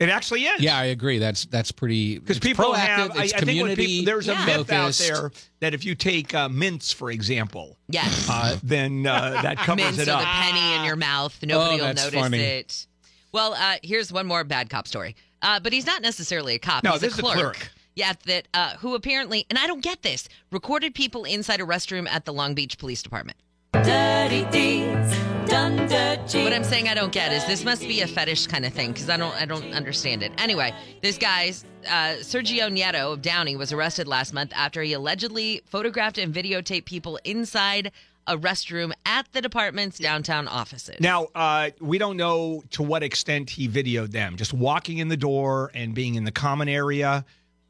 It 0.00 0.08
actually 0.10 0.44
is. 0.44 0.60
Yeah, 0.60 0.78
I 0.78 0.84
agree. 0.84 1.18
That's 1.18 1.44
that's 1.46 1.72
pretty 1.72 2.18
Because 2.18 2.38
people 2.38 2.66
proactive, 2.66 2.76
have, 2.76 3.10
I, 3.16 3.20
I 3.20 3.22
it's 3.24 3.32
think 3.32 3.32
when 3.32 3.40
community 3.56 3.86
people, 3.86 4.04
there's 4.12 4.28
a 4.28 4.32
Yeah. 4.32 4.46
myth 4.46 4.70
out 4.72 4.92
there 4.94 5.32
that 5.60 5.74
if 5.74 5.84
you 5.84 5.94
take 5.96 6.32
uh, 6.34 6.48
mints, 6.48 6.92
for 6.92 7.10
example, 7.10 7.76
Yes. 7.88 8.28
uh, 8.30 8.56
then 8.62 9.06
uh, 9.06 9.30
that 9.42 9.56
covers 9.58 9.84
mints 9.84 9.98
it 9.98 10.02
with 10.02 10.08
up. 10.10 10.22
a 10.22 10.24
penny 10.24 10.76
in 10.78 10.84
your 10.84 10.94
mouth. 10.96 11.36
Nobody 11.42 11.80
Oh, 11.80 11.86
will 11.88 11.94
notice 11.94 12.14
funny. 12.14 12.38
it. 12.38 12.86
Well, 13.32 13.54
uh, 13.54 13.76
here's 13.82 14.12
one 14.12 14.26
more 14.26 14.44
bad 14.44 14.70
cop 14.70 14.86
story. 14.86 15.16
Uh, 15.42 15.58
but 15.60 15.72
he's 15.72 15.86
not 15.86 16.00
necessarily 16.02 16.54
a 16.54 16.58
cop. 16.58 16.82
No, 16.84 16.92
he's 16.92 17.00
this 17.00 17.10
a 17.12 17.14
is 17.14 17.18
a 17.18 17.22
clerk. 17.22 17.36
clerk. 17.56 17.70
Yeah, 17.96 18.12
that 18.26 18.46
uh, 18.54 18.76
who 18.76 18.94
apparently, 18.94 19.46
and 19.50 19.58
I 19.58 19.66
don't 19.66 19.82
get 19.82 20.02
this, 20.02 20.28
recorded 20.52 20.94
people 20.94 21.24
inside 21.24 21.60
a 21.60 21.64
restroom 21.64 22.08
at 22.08 22.24
the 22.24 22.32
Long 22.32 22.54
Beach 22.54 22.78
Police 22.78 23.02
Department. 23.02 23.36
Dirty 23.72 24.44
deeds 24.50 25.18
done 25.46 25.76
dirty. 25.88 26.42
What 26.42 26.52
I'm 26.54 26.64
saying 26.64 26.88
I 26.88 26.94
don't 26.94 27.12
get 27.12 27.32
is 27.32 27.44
this 27.46 27.64
must 27.64 27.82
be 27.82 28.00
a 28.00 28.06
fetish 28.06 28.46
kind 28.46 28.64
of 28.64 28.72
thing 28.72 28.92
because 28.92 29.10
I 29.10 29.16
don't 29.16 29.34
I 29.34 29.44
don't 29.44 29.72
understand 29.74 30.22
it. 30.22 30.32
Anyway, 30.38 30.74
this 31.02 31.18
guy's 31.18 31.64
uh, 31.86 32.16
Sergio 32.20 32.70
Nieto 32.70 33.12
of 33.12 33.22
Downey 33.22 33.56
was 33.56 33.72
arrested 33.72 34.08
last 34.08 34.32
month 34.32 34.52
after 34.54 34.82
he 34.82 34.94
allegedly 34.94 35.60
photographed 35.66 36.18
and 36.18 36.34
videotaped 36.34 36.86
people 36.86 37.18
inside 37.24 37.92
a 38.26 38.36
restroom 38.36 38.92
at 39.06 39.30
the 39.32 39.40
department's 39.40 39.98
downtown 39.98 40.48
offices. 40.48 40.96
Now, 41.00 41.28
uh, 41.34 41.70
we 41.80 41.98
don't 41.98 42.16
know 42.16 42.62
to 42.70 42.82
what 42.82 43.02
extent 43.02 43.50
he 43.50 43.68
videoed 43.68 44.10
them. 44.12 44.36
Just 44.36 44.52
walking 44.52 44.98
in 44.98 45.08
the 45.08 45.16
door 45.16 45.70
and 45.74 45.94
being 45.94 46.14
in 46.14 46.24
the 46.24 46.32
common 46.32 46.68
area, 46.68 47.24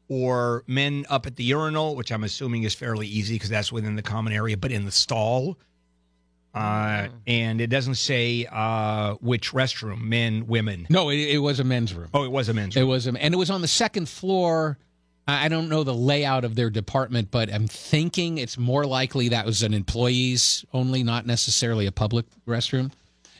or 0.09 0.63
men 0.67 1.05
up 1.09 1.25
at 1.27 1.35
the 1.35 1.43
urinal, 1.43 1.95
which 1.95 2.11
I'm 2.11 2.23
assuming 2.23 2.63
is 2.63 2.73
fairly 2.73 3.07
easy 3.07 3.35
because 3.35 3.49
that's 3.49 3.71
within 3.71 3.95
the 3.95 4.01
common 4.01 4.33
area, 4.33 4.57
but 4.57 4.71
in 4.71 4.85
the 4.85 4.91
stall. 4.91 5.57
Uh, 6.53 7.07
and 7.27 7.61
it 7.61 7.67
doesn't 7.67 7.95
say 7.95 8.47
uh, 8.51 9.13
which 9.15 9.51
restroom, 9.51 10.01
men, 10.01 10.47
women. 10.47 10.87
No, 10.89 11.09
it, 11.09 11.17
it 11.17 11.37
was 11.37 11.59
a 11.59 11.63
men's 11.63 11.93
room. 11.93 12.09
Oh, 12.13 12.23
it 12.23 12.31
was 12.31 12.49
a 12.49 12.53
men's 12.53 12.75
It 12.75 12.83
was, 12.83 13.05
a, 13.07 13.13
and 13.15 13.33
it 13.33 13.37
was 13.37 13.49
on 13.51 13.61
the 13.61 13.67
second 13.67 14.09
floor. 14.09 14.77
I 15.27 15.45
I 15.45 15.47
don't 15.47 15.69
know 15.69 15.83
the 15.83 15.93
layout 15.93 16.43
of 16.43 16.55
their 16.55 16.71
department, 16.71 17.29
but 17.29 17.53
I'm 17.53 17.67
thinking 17.67 18.39
it's 18.39 18.57
more 18.57 18.85
likely 18.85 19.29
that 19.29 19.45
was 19.45 19.61
an 19.61 19.75
employees 19.75 20.65
only, 20.73 21.03
not 21.03 21.27
necessarily 21.27 21.85
a 21.85 21.91
public 21.91 22.25
restroom. 22.47 22.91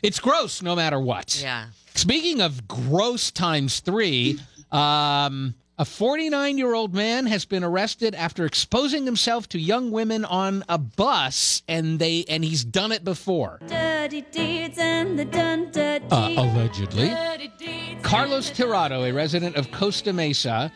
It's 0.02 0.20
gross, 0.20 0.62
no 0.62 0.76
matter 0.76 1.00
what. 1.00 1.40
Yeah. 1.42 1.66
Speaking 1.94 2.40
of 2.40 2.68
gross 2.68 3.30
times 3.32 3.80
three, 3.80 4.38
um, 4.70 5.54
a 5.80 5.84
49 5.86 6.58
year 6.58 6.74
old 6.74 6.94
man 6.94 7.24
has 7.24 7.46
been 7.46 7.64
arrested 7.64 8.14
after 8.14 8.44
exposing 8.44 9.06
himself 9.06 9.48
to 9.48 9.58
young 9.58 9.90
women 9.90 10.26
on 10.26 10.62
a 10.68 10.76
bus, 10.76 11.62
and 11.68 11.98
they 11.98 12.26
and 12.28 12.44
he's 12.44 12.62
done 12.64 12.92
it 12.92 13.02
before. 13.02 13.58
Dirty 13.66 14.20
deeds 14.30 14.76
and 14.78 15.18
the 15.18 15.24
done 15.24 15.70
dirty. 15.72 16.04
Uh, 16.10 16.28
allegedly. 16.36 17.08
Dirty. 17.08 17.96
Carlos 18.02 18.50
Tirado, 18.50 19.08
a 19.08 19.12
resident 19.12 19.56
of 19.56 19.70
Costa 19.72 20.12
Mesa. 20.12 20.70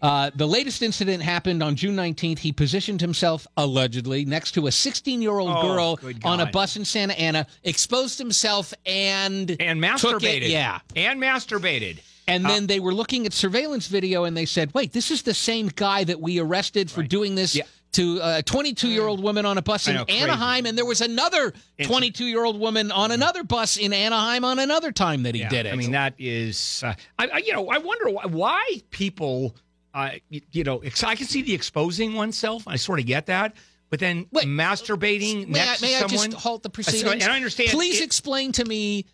Uh, 0.00 0.30
the 0.36 0.46
latest 0.46 0.82
incident 0.82 1.22
happened 1.22 1.62
on 1.62 1.74
June 1.74 1.96
19th. 1.96 2.38
He 2.38 2.52
positioned 2.52 3.00
himself, 3.00 3.46
allegedly, 3.56 4.24
next 4.26 4.52
to 4.52 4.66
a 4.68 4.72
16 4.72 5.22
year 5.22 5.38
old 5.38 5.50
Oh, 5.56 5.62
girl 5.62 5.96
good 5.96 6.24
on 6.24 6.38
a 6.40 6.46
bus 6.46 6.76
in 6.76 6.84
Santa 6.84 7.18
Ana, 7.18 7.46
exposed 7.64 8.18
himself 8.18 8.72
and. 8.86 9.56
and 9.58 9.82
took 9.98 10.20
masturbated. 10.22 10.42
it- 10.42 10.50
yeah. 10.50 10.78
And 10.94 11.20
masturbated. 11.20 11.98
And 12.26 12.44
Uh, 12.46 12.48
then 12.48 12.66
they 12.66 12.80
were 12.80 12.94
looking 12.94 13.26
at 13.26 13.32
surveillance 13.32 13.86
video 13.86 14.24
and 14.24 14.36
they 14.36 14.46
said, 14.46 14.72
wait, 14.74 14.92
this 14.92 15.10
is 15.10 15.22
the 15.22 15.34
same 15.34 15.68
guy 15.74 16.04
that 16.04 16.20
we 16.20 16.38
arrested 16.38 16.90
for 16.90 17.02
doing 17.02 17.34
this 17.34 17.54
Yeah. 17.54 17.64
to 17.92 18.18
a 18.22 18.42
22 18.42 18.88
year 18.88 19.06
old 19.06 19.22
woman 19.22 19.44
on 19.46 19.58
a 19.58 19.62
bus 19.62 19.86
in 19.88 19.94
know, 19.96 20.04
crazy. 20.04 20.20
Anaheim. 20.20 20.64
And 20.66 20.76
there 20.78 20.86
was 20.86 21.00
another 21.00 21.52
22 21.82 22.24
year 22.24 22.44
old 22.44 22.58
woman 22.58 22.90
on 22.90 23.10
another 23.12 23.44
bus 23.44 23.76
in 23.76 23.92
Anaheim 23.92 24.44
on 24.44 24.58
another 24.58 24.90
time 24.90 25.22
that 25.24 25.34
he 25.34 25.42
Yeah, 25.42 25.48
did 25.50 25.66
it. 25.66 25.72
I 25.72 25.76
mean, 25.76 25.92
that 25.92 26.14
is, 26.18 26.82
uh, 26.84 26.94
I, 27.18 27.26
I, 27.28 27.36
you 27.38 27.52
know, 27.52 27.68
I 27.68 27.78
wonder 27.78 28.08
why, 28.10 28.24
why 28.26 28.82
people, 28.90 29.54
uh, 29.92 30.10
you, 30.30 30.40
you 30.50 30.64
know, 30.64 30.78
ex- 30.78 31.04
I 31.04 31.14
can 31.14 31.26
see 31.26 31.42
the 31.42 31.52
exposing 31.54 32.14
oneself. 32.14 32.64
I 32.66 32.76
sort 32.76 33.00
of 33.00 33.06
get 33.06 33.26
that. 33.26 33.54
But 33.90 34.00
then 34.00 34.26
Wait, 34.32 34.46
masturbating 34.46 35.46
may 35.48 35.60
I, 35.60 35.64
next 35.66 35.82
may 35.82 35.96
I 35.96 36.00
to 36.02 36.08
someone. 36.08 36.30
just 36.32 36.42
halt 36.42 36.62
the 36.62 36.70
proceedings? 36.70 37.12
and 37.22 37.22
I 37.32 37.36
understand. 37.36 37.70
Please 37.70 38.00
it- 38.00 38.04
explain 38.04 38.50
to 38.52 38.64
me 38.64 39.04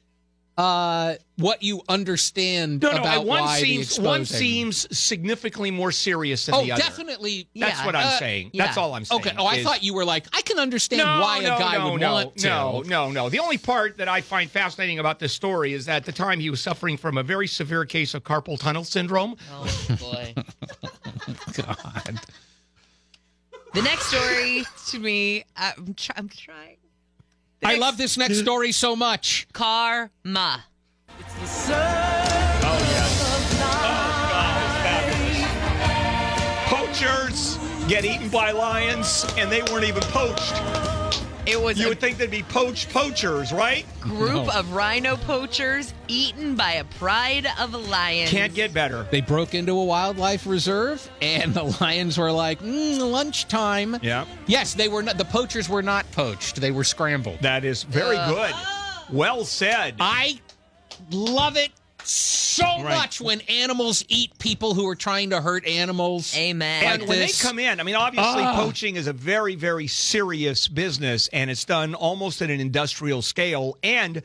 uh, 0.60 1.14
what 1.36 1.62
you 1.62 1.80
understand 1.88 2.82
no, 2.82 2.90
no, 2.92 2.98
about 2.98 3.24
one 3.24 3.42
why 3.44 3.58
seems 3.60 3.96
the 3.96 4.02
one 4.02 4.24
seems 4.26 4.86
significantly 4.96 5.70
more 5.70 5.90
serious 5.90 6.44
than 6.46 6.54
Oh, 6.54 6.62
the 6.64 6.72
other. 6.72 6.82
definitely. 6.82 7.48
That's 7.56 7.78
Yeah. 7.78 7.86
what 7.86 7.96
I'm 7.96 8.06
Uh, 8.08 8.18
saying. 8.18 8.50
yeah. 8.52 8.66
That's 8.66 8.76
all 8.76 8.92
I'm 8.94 9.04
saying. 9.06 9.20
Okay. 9.22 9.34
Oh, 9.38 9.46
I 9.46 9.54
is- 9.56 9.64
thought 9.64 9.82
you 9.82 9.94
were 9.94 10.04
like, 10.04 10.26
I 10.34 10.42
can 10.42 10.58
understand 10.58 11.00
no, 11.02 11.20
why 11.22 11.38
no, 11.40 11.56
a 11.56 11.58
guy 11.58 11.78
no, 11.78 11.92
would 11.92 12.00
no, 12.00 12.12
want 12.12 12.36
to. 12.36 12.46
No, 12.48 12.82
no, 12.86 13.10
no. 13.10 13.28
The 13.30 13.38
only 13.38 13.56
part 13.56 13.96
that 13.96 14.08
I 14.08 14.20
find 14.20 14.50
fascinating 14.50 14.98
about 14.98 15.18
this 15.18 15.32
story 15.32 15.72
is 15.72 15.86
that 15.86 15.96
at 15.96 16.04
the 16.04 16.12
time 16.12 16.40
he 16.40 16.50
was 16.50 16.60
suffering 16.60 16.96
from 16.98 17.16
a 17.16 17.22
very 17.22 17.46
severe 17.46 17.86
case 17.86 18.12
of 18.12 18.22
carpal 18.22 18.58
tunnel 18.58 18.84
syndrome. 18.84 19.36
Oh 19.50 19.96
boy. 19.98 20.34
God. 21.54 22.20
the 23.72 23.82
next 23.82 24.06
story 24.06 24.64
to 24.88 24.98
me, 24.98 25.44
I'm, 25.56 25.94
try- 25.94 26.14
I'm 26.18 26.28
trying. 26.28 26.76
The 27.60 27.68
I 27.68 27.74
love 27.74 27.98
this 27.98 28.16
next 28.16 28.38
story 28.38 28.72
so 28.72 28.96
much. 28.96 29.46
Karma. 29.52 30.64
Oh, 31.42 31.48
oh, 32.62 32.76
Poachers 36.68 37.58
get 37.86 38.06
eaten 38.06 38.30
by 38.30 38.50
lions, 38.52 39.26
and 39.36 39.52
they 39.52 39.60
weren't 39.62 39.84
even 39.84 40.02
poached. 40.04 40.54
It 41.50 41.60
was 41.60 41.78
You 41.78 41.86
a 41.86 41.88
would 41.90 42.00
think 42.00 42.16
they'd 42.18 42.30
be 42.30 42.42
poached 42.44 42.90
poachers, 42.90 43.52
right? 43.52 43.84
group 44.00 44.46
No. 44.46 44.50
of 44.52 44.72
rhino 44.72 45.16
poachers 45.16 45.92
eaten 46.08 46.54
by 46.54 46.72
a 46.74 46.84
pride 46.84 47.46
of 47.58 47.74
lions. 47.74 48.30
Can't 48.30 48.54
get 48.54 48.72
better. 48.72 49.06
They 49.10 49.20
broke 49.20 49.54
into 49.54 49.72
a 49.72 49.84
wildlife 49.84 50.46
reserve, 50.46 51.10
and 51.20 51.52
the 51.52 51.64
lions 51.80 52.16
were 52.18 52.30
like, 52.32 52.60
mm, 52.60 52.98
lunchtime. 53.10 53.98
Yeah. 54.02 54.24
Yes, 54.46 54.74
they 54.74 54.88
were 54.88 55.02
not. 55.02 55.18
The 55.18 55.24
poachers 55.24 55.68
were 55.68 55.82
not 55.82 56.10
poached. 56.12 56.60
They 56.60 56.70
were 56.70 56.84
scrambled. 56.84 57.40
That 57.40 57.64
is 57.64 57.82
very 57.82 58.16
good. 58.16 58.54
Well 59.10 59.44
said. 59.44 59.96
I 59.98 60.38
love 61.10 61.56
it 61.56 61.70
so 62.04 62.64
Right. 62.64 62.84
much 62.96 63.20
when 63.20 63.40
animals 63.42 64.04
eat 64.08 64.38
people 64.38 64.74
who 64.74 64.86
are 64.88 64.94
trying 64.94 65.30
to 65.30 65.40
hurt 65.40 65.66
animals. 65.66 66.36
Amen. 66.36 66.84
And 66.84 67.00
like 67.02 67.08
when 67.08 67.18
this. 67.20 67.40
they 67.40 67.48
come 67.48 67.58
in, 67.58 67.80
I 67.80 67.82
mean, 67.82 67.94
obviously, 67.94 68.42
Ah. 68.42 68.54
poaching 68.56 68.96
is 68.96 69.06
a 69.06 69.12
very, 69.12 69.54
very 69.54 69.86
serious 69.86 70.68
business, 70.68 71.28
and 71.32 71.50
it's 71.50 71.64
done 71.64 71.94
almost 71.94 72.42
at 72.42 72.50
an 72.50 72.60
industrial 72.60 73.22
scale. 73.22 73.76
And 73.82 74.22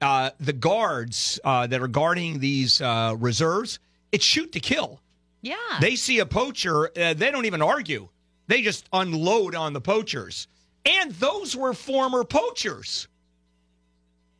uh, 0.00 0.30
the 0.40 0.52
guards 0.52 1.40
uh, 1.44 1.66
that 1.66 1.80
are 1.80 1.88
guarding 1.88 2.38
these 2.40 2.80
uh, 2.80 3.14
reserves, 3.18 3.78
it's 4.12 4.24
shoot 4.24 4.52
to 4.52 4.60
kill. 4.60 5.00
yeah. 5.42 5.54
They 5.80 5.96
see 5.96 6.18
a 6.20 6.26
poacher, 6.26 6.86
uh, 6.98 7.14
they 7.14 7.30
don't 7.30 7.44
even 7.46 7.62
argue. 7.62 8.08
They 8.46 8.60
just 8.62 8.86
unload 8.92 9.54
on 9.54 9.72
the 9.72 9.80
poachers. 9.80 10.46
And 10.84 11.12
those 11.12 11.56
were 11.56 11.72
former 11.72 12.24
poachers. 12.24 13.08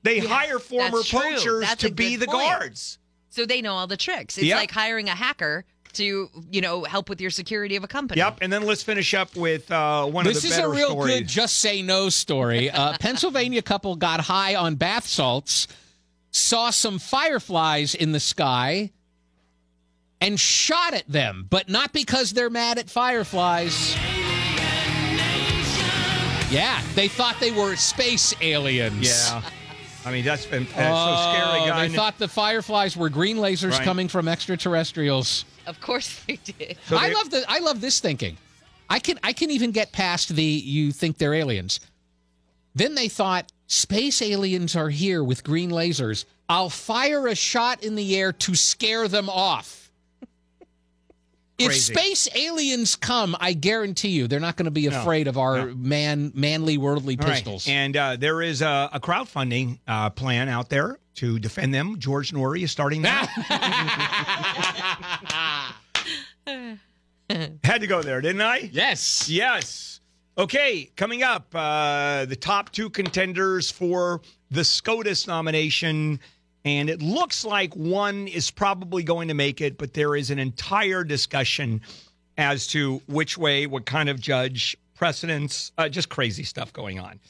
They 0.04 0.20
hire 0.20 0.58
former 0.60 1.02
poachers 1.02 1.74
to 1.76 1.90
be 1.90 2.14
the 2.16 2.26
point. 2.26 2.38
guards. 2.38 2.98
so 3.30 3.44
they 3.46 3.60
know 3.62 3.72
all 3.74 3.88
the 3.88 3.96
tricks. 3.96 4.38
It's 4.38 4.46
Yep. 4.46 4.56
like 4.56 4.70
hiring 4.70 5.08
a 5.08 5.14
hacker 5.14 5.64
to, 5.94 6.28
you 6.50 6.60
know, 6.60 6.84
help 6.84 7.08
with 7.08 7.20
your 7.20 7.30
security 7.30 7.74
of 7.76 7.84
a 7.84 7.88
company. 7.88 8.18
Yep. 8.20 8.38
And 8.42 8.52
then 8.52 8.64
let's 8.64 8.82
finish 8.82 9.14
up 9.14 9.34
with 9.36 9.70
uh, 9.72 10.04
one 10.06 10.24
This 10.24 10.36
of 10.36 10.42
the 10.42 10.48
This 10.48 10.56
is 10.56 10.56
better 10.58 10.68
a 10.72 10.76
real 10.76 10.90
stories. 10.90 11.14
good 11.20 11.28
just 11.28 11.56
say 11.56 11.82
no 11.82 12.08
story. 12.10 12.68
A 12.68 12.96
Pennsylvania 13.00 13.62
couple 13.62 13.96
got 13.96 14.20
high 14.20 14.54
on 14.56 14.74
bath 14.76 15.06
salts, 15.06 15.66
saw 16.32 16.70
some 16.70 16.98
fireflies 16.98 17.94
in 17.94 18.12
the 18.12 18.20
sky, 18.20 18.90
and 20.20 20.38
shot 20.38 20.94
at 20.94 21.08
them, 21.08 21.46
but 21.48 21.68
not 21.68 21.92
because 21.92 22.32
they're 22.32 22.50
mad 22.50 22.78
at 22.78 22.90
fireflies. 22.90 23.94
Yeah, 26.50 26.80
they 26.94 27.08
thought 27.08 27.36
they 27.40 27.50
were 27.50 27.74
space 27.74 28.32
aliens. 28.40 29.06
Yeah. 29.08 29.42
I 30.06 30.12
mean, 30.12 30.24
that's 30.24 30.46
been 30.46 30.64
that's 30.64 30.74
so 30.76 30.82
oh, 30.86 31.32
scary, 31.32 31.60
Oh, 31.62 31.66
guy. 31.68 31.88
They 31.88 31.94
thought 31.94 32.18
the 32.18 32.28
fireflies 32.28 32.96
were 32.96 33.08
green 33.08 33.38
lasers 33.38 33.72
Right. 33.72 33.82
coming 33.82 34.08
from 34.08 34.28
extraterrestrials. 34.28 35.44
Of 35.66 35.80
course 35.80 36.20
they 36.26 36.36
did. 36.44 36.76
So 36.88 36.96
I 36.96 37.08
they- 37.08 37.14
love 37.14 37.30
the 37.30 37.44
I 37.48 37.58
love 37.60 37.80
this 37.80 38.00
thinking. 38.00 38.36
I 38.90 38.98
can 38.98 39.18
I 39.22 39.32
can 39.32 39.50
even 39.50 39.70
get 39.70 39.92
past 39.92 40.28
the 40.28 40.44
you 40.44 40.92
think 40.92 41.18
they're 41.18 41.34
aliens. 41.34 41.80
Then 42.74 42.94
they 42.96 43.08
thought 43.08 43.50
space 43.66 44.20
aliens 44.20 44.76
are 44.76 44.90
here 44.90 45.24
with 45.24 45.42
green 45.44 45.70
lasers. 45.70 46.24
I'll 46.48 46.68
fire 46.70 47.26
a 47.28 47.34
shot 47.34 47.82
in 47.82 47.94
the 47.94 48.16
air 48.16 48.32
to 48.32 48.54
scare 48.54 49.08
them 49.08 49.30
off. 49.30 49.83
If 51.56 51.66
Crazy. 51.68 51.94
space 51.94 52.28
aliens 52.34 52.96
come, 52.96 53.36
I 53.38 53.52
guarantee 53.52 54.08
you 54.08 54.26
they're 54.26 54.40
not 54.40 54.56
going 54.56 54.64
to 54.64 54.72
be 54.72 54.88
No, 54.88 55.00
afraid 55.00 55.28
of 55.28 55.38
our 55.38 55.66
no. 55.66 55.74
man 55.76 56.32
manly 56.34 56.78
worldly 56.78 57.16
All 57.20 57.26
right. 57.28 57.34
pistols. 57.34 57.68
And 57.68 57.96
uh, 57.96 58.16
there 58.16 58.42
is 58.42 58.60
a, 58.60 58.90
a 58.92 58.98
crowdfunding 58.98 59.78
uh, 59.86 60.10
plan 60.10 60.48
out 60.48 60.68
there 60.68 60.98
to 61.16 61.38
defend 61.38 61.72
them. 61.72 61.96
George 62.00 62.32
Noory 62.32 62.62
is 62.64 62.72
starting 62.72 63.02
that. 63.02 63.28
Had 67.64 67.80
to 67.80 67.86
go 67.86 68.02
there, 68.02 68.20
didn't 68.20 68.42
I? 68.42 68.68
yes. 68.72 69.28
Yes. 69.28 70.00
Okay, 70.36 70.90
coming 70.96 71.22
up, 71.22 71.46
uh, 71.54 72.24
the 72.24 72.34
top 72.34 72.72
two 72.72 72.90
contenders 72.90 73.70
for 73.70 74.20
the 74.50 74.64
SCOTUS 74.64 75.28
nomination. 75.28 76.18
And 76.64 76.88
it 76.88 77.02
looks 77.02 77.44
like 77.44 77.74
one 77.74 78.26
is 78.26 78.50
probably 78.50 79.02
going 79.02 79.28
to 79.28 79.34
make 79.34 79.60
it, 79.60 79.76
but 79.76 79.92
there 79.92 80.16
is 80.16 80.30
an 80.30 80.38
entire 80.38 81.04
discussion 81.04 81.82
as 82.38 82.66
to 82.68 83.02
which 83.06 83.36
way, 83.36 83.66
what 83.66 83.84
kind 83.84 84.08
of 84.08 84.18
judge, 84.18 84.76
precedents, 84.94 85.72
uh, 85.76 85.88
just 85.88 86.08
crazy 86.08 86.42
stuff 86.42 86.72
going 86.72 86.98
on. 86.98 87.20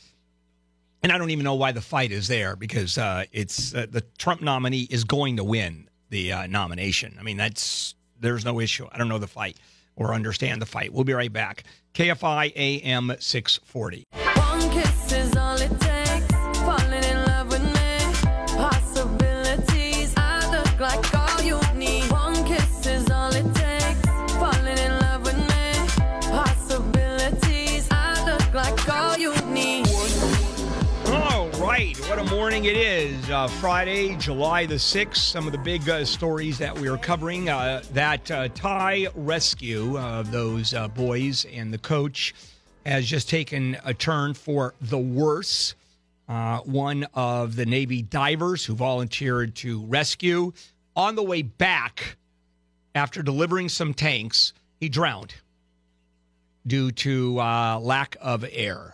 And 1.03 1.13
I 1.13 1.19
don't 1.19 1.31
even 1.31 1.45
know 1.45 1.55
why 1.55 1.73
the 1.73 1.83
fight 1.83 2.13
is 2.13 2.29
there 2.29 2.57
because 2.57 2.97
uh, 2.97 3.25
it's 3.33 3.75
uh, 3.75 3.87
the 3.91 4.03
Trump 4.17 4.41
nominee 4.41 4.87
is 4.89 5.05
going 5.05 5.37
to 5.37 5.45
win 5.45 5.89
the 6.09 6.33
uh, 6.33 6.47
nomination. 6.47 7.17
I 7.19 7.23
mean, 7.23 7.37
that's 7.37 7.95
there's 8.21 8.45
no 8.45 8.61
issue. 8.61 8.87
I 8.91 8.97
don't 8.97 9.09
know 9.09 9.19
the 9.19 9.27
fight 9.27 9.59
or 9.97 10.15
understand 10.15 10.63
the 10.63 10.67
fight. 10.67 10.93
We'll 10.93 11.05
be 11.05 11.13
right 11.13 11.33
back. 11.33 11.65
KFI 11.95 12.53
AM 12.57 13.13
640. 13.19 14.24
Morning 32.65 32.81
it 32.81 32.87
is. 32.87 33.31
Uh, 33.31 33.47
Friday, 33.47 34.17
July 34.17 34.65
the 34.65 34.77
6th. 34.77 35.17
Some 35.17 35.47
of 35.47 35.53
the 35.53 35.59
big 35.59 35.87
uh, 35.89 36.05
stories 36.05 36.57
that 36.59 36.79
we 36.79 36.89
are 36.89 36.97
covering 36.97 37.51
uh, 37.51 37.83
that 37.93 38.31
uh, 38.31 38.49
Thai 38.49 39.09
rescue 39.15 39.99
of 39.99 40.31
those 40.31 40.73
uh, 40.73 40.89
boys 40.89 41.45
and 41.53 41.73
the 41.73 41.79
coach 41.79 42.35
has 42.87 43.05
just 43.05 43.29
taken 43.29 43.77
a 43.85 43.93
turn 43.93 44.33
for 44.33 44.75
the 44.81 44.99
worse. 44.99 45.75
Uh, 46.27 46.61
one 46.61 47.07
of 47.13 47.57
the 47.57 47.67
Navy 47.67 48.01
divers 48.01 48.65
who 48.65 48.75
volunteered 48.75 49.55
to 49.57 49.85
rescue 49.85 50.53
on 50.97 51.17
the 51.17 51.23
way 51.23 51.43
back 51.43 52.17
after 52.95 53.23
delivering 53.23 53.69
some 53.69 53.93
tanks, 53.93 54.55
he 54.81 54.89
drowned 54.89 55.35
due 56.67 56.91
to 56.93 57.35
lack 57.35 58.17
of 58.23 58.45
air 58.51 58.94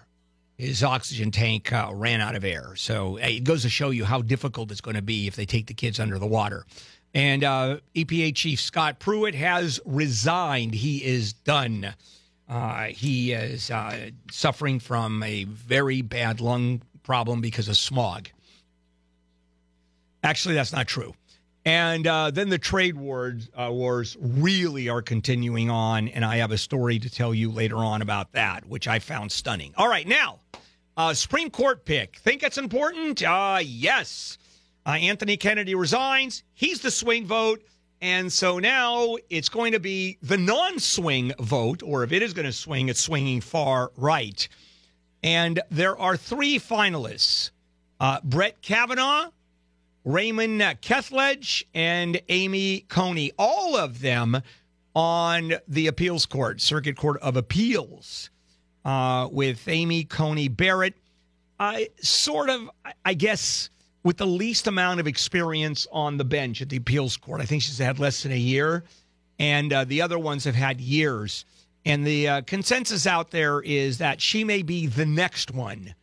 his 0.60 0.84
oxygen 0.84 1.30
tank 1.30 1.72
uh, 1.72 1.90
ran 1.92 2.20
out 2.20 2.36
of 2.36 2.44
air. 2.44 2.74
So 2.76 3.18
uh, 3.18 3.22
it 3.22 3.44
goes 3.44 3.62
to 3.62 3.70
show 3.70 3.90
you 3.90 4.04
how 4.04 4.20
difficult 4.20 4.70
it's 4.70 4.82
going 4.82 4.96
to 4.96 5.02
be 5.02 5.26
if 5.26 5.34
they 5.34 5.46
take 5.46 5.66
the 5.66 5.74
kids 5.74 5.98
under 5.98 6.18
the 6.18 6.26
water. 6.26 6.66
And 7.14 7.42
uh, 7.42 7.78
EPA 7.96 8.34
Chief 8.36 8.60
Scott 8.60 8.98
Pruitt 8.98 9.34
has 9.34 9.80
resigned. 9.84 10.74
He 10.74 11.04
is 11.04 11.32
done. 11.32 11.94
Uh, 12.48 12.84
he 12.84 13.32
is 13.32 13.70
uh, 13.70 14.10
suffering 14.30 14.78
from 14.80 15.22
a 15.22 15.44
very 15.44 16.02
bad 16.02 16.40
lung 16.40 16.82
problem 17.02 17.40
because 17.40 17.68
of 17.68 17.76
smog. 17.76 18.28
Actually, 20.22 20.54
that's 20.54 20.72
not 20.72 20.86
true. 20.86 21.14
And 21.64 22.06
uh, 22.06 22.30
then 22.30 22.48
the 22.48 22.58
trade 22.58 22.96
wars, 22.96 23.48
uh, 23.54 23.70
wars 23.70 24.16
really 24.20 24.88
are 24.88 25.02
continuing 25.02 25.70
on, 25.70 26.08
and 26.08 26.24
I 26.24 26.36
have 26.36 26.52
a 26.52 26.58
story 26.58 26.98
to 26.98 27.10
tell 27.10 27.34
you 27.34 27.50
later 27.50 27.76
on 27.76 28.02
about 28.02 28.32
that, 28.32 28.66
which 28.66 28.88
I 28.88 28.98
found 28.98 29.30
stunning. 29.30 29.74
All 29.76 29.88
right, 29.88 30.06
now, 30.06 30.38
uh, 30.96 31.14
Supreme 31.14 31.50
Court 31.50 31.84
pick. 31.84 32.16
Think 32.16 32.42
it's 32.42 32.58
important? 32.58 33.22
Uh, 33.22 33.60
yes. 33.62 34.38
Uh, 34.86 34.90
Anthony 34.90 35.36
Kennedy 35.36 35.74
resigns. 35.74 36.42
He's 36.54 36.80
the 36.80 36.90
swing 36.90 37.26
vote. 37.26 37.62
And 38.02 38.32
so 38.32 38.58
now 38.58 39.16
it's 39.28 39.50
going 39.50 39.72
to 39.72 39.80
be 39.80 40.18
the 40.22 40.38
non 40.38 40.78
swing 40.78 41.32
vote, 41.38 41.82
or 41.82 42.02
if 42.02 42.12
it 42.12 42.22
is 42.22 42.32
going 42.32 42.46
to 42.46 42.52
swing, 42.52 42.88
it's 42.88 43.00
swinging 43.00 43.42
far 43.42 43.92
right. 43.96 44.48
And 45.22 45.60
there 45.70 45.98
are 45.98 46.16
three 46.16 46.58
finalists 46.58 47.50
uh, 48.00 48.20
Brett 48.24 48.62
Kavanaugh, 48.62 49.30
Raymond 50.04 50.60
Kethledge, 50.80 51.62
and 51.74 52.20
Amy 52.30 52.86
Coney, 52.88 53.32
all 53.38 53.76
of 53.76 54.00
them 54.00 54.40
on 54.94 55.54
the 55.68 55.86
appeals 55.86 56.24
court, 56.26 56.60
Circuit 56.60 56.96
Court 56.96 57.20
of 57.20 57.36
Appeals, 57.36 58.30
uh, 58.84 59.28
with 59.30 59.66
Amy 59.68 60.04
Coney 60.04 60.48
Barrett. 60.48 60.94
I 61.58 61.88
sort 62.00 62.48
of, 62.48 62.70
I- 63.04 63.14
guess, 63.14 63.68
with 64.02 64.16
the 64.16 64.26
least 64.26 64.66
amount 64.66 65.00
of 65.00 65.06
experience 65.06 65.86
on 65.92 66.16
the 66.16 66.24
bench 66.24 66.62
at 66.62 66.70
the 66.70 66.76
appeals 66.76 67.16
court. 67.16 67.40
I 67.40 67.44
think 67.44 67.62
she's 67.62 67.78
had 67.78 67.98
less 67.98 68.22
than 68.22 68.32
a 68.32 68.38
year, 68.38 68.84
and 69.38 69.72
uh, 69.72 69.84
the 69.84 70.00
other 70.00 70.18
ones 70.18 70.44
have 70.44 70.54
had 70.54 70.80
years. 70.80 71.44
And 71.84 72.06
the 72.06 72.28
uh, 72.28 72.40
consensus 72.42 73.06
out 73.06 73.30
there 73.30 73.60
is 73.60 73.98
that 73.98 74.20
she 74.20 74.44
may 74.44 74.62
be 74.62 74.86
the 74.86 75.06
next 75.06 75.50
one 75.50 75.94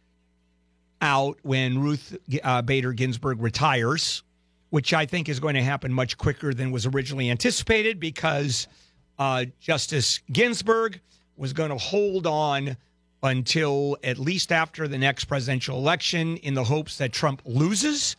out 1.02 1.38
when 1.44 1.80
Ruth 1.80 2.18
uh, 2.44 2.62
Bader 2.64 2.94
Ginsburg 2.94 3.42
retires, 3.42 4.24
which 4.70 4.94
I 4.94 5.06
think 5.06 5.30
is 5.30 5.40
going 5.40 5.56
to 5.56 5.64
happen 5.64 5.94
much 5.94 6.18
quicker 6.18 6.54
than 6.54 6.72
was 6.72 6.86
originally 6.86 7.30
anticipated 7.30 8.00
because 8.00 8.68
uh, 9.20 9.46
Justice 9.60 10.20
Ginsburg 10.32 11.00
was 11.38 11.54
going 11.54 11.70
to 11.70 11.78
hold 11.78 12.28
on 12.28 12.78
until 13.24 13.98
at 14.04 14.18
least 14.18 14.52
after 14.52 14.88
the 14.88 14.98
next 14.98 15.26
presidential 15.26 15.78
election 15.78 16.38
in 16.38 16.54
the 16.54 16.64
hopes 16.64 16.98
that 16.98 17.12
Trump 17.12 17.42
loses 17.46 18.16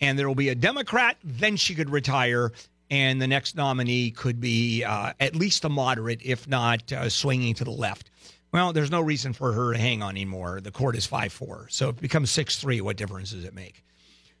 and 0.00 0.18
there 0.18 0.26
will 0.26 0.34
be 0.34 0.48
a 0.48 0.54
Democrat, 0.54 1.16
then 1.22 1.56
she 1.56 1.74
could 1.74 1.90
retire. 1.90 2.52
And 2.90 3.20
the 3.20 3.26
next 3.26 3.56
nominee 3.56 4.10
could 4.10 4.40
be 4.40 4.84
uh, 4.84 5.14
at 5.18 5.34
least 5.34 5.64
a 5.64 5.68
moderate, 5.68 6.20
if 6.22 6.46
not 6.46 6.92
uh, 6.92 7.08
swinging 7.08 7.54
to 7.54 7.64
the 7.64 7.70
left. 7.70 8.10
Well, 8.52 8.72
there's 8.72 8.90
no 8.90 9.00
reason 9.00 9.32
for 9.32 9.52
her 9.52 9.72
to 9.72 9.78
hang 9.78 10.02
on 10.02 10.10
anymore. 10.10 10.60
The 10.60 10.70
court 10.70 10.94
is 10.94 11.06
5 11.06 11.32
4. 11.32 11.66
So 11.70 11.88
it 11.88 12.00
becomes 12.00 12.30
6 12.30 12.58
3, 12.60 12.80
what 12.82 12.96
difference 12.96 13.30
does 13.30 13.44
it 13.44 13.54
make? 13.54 13.84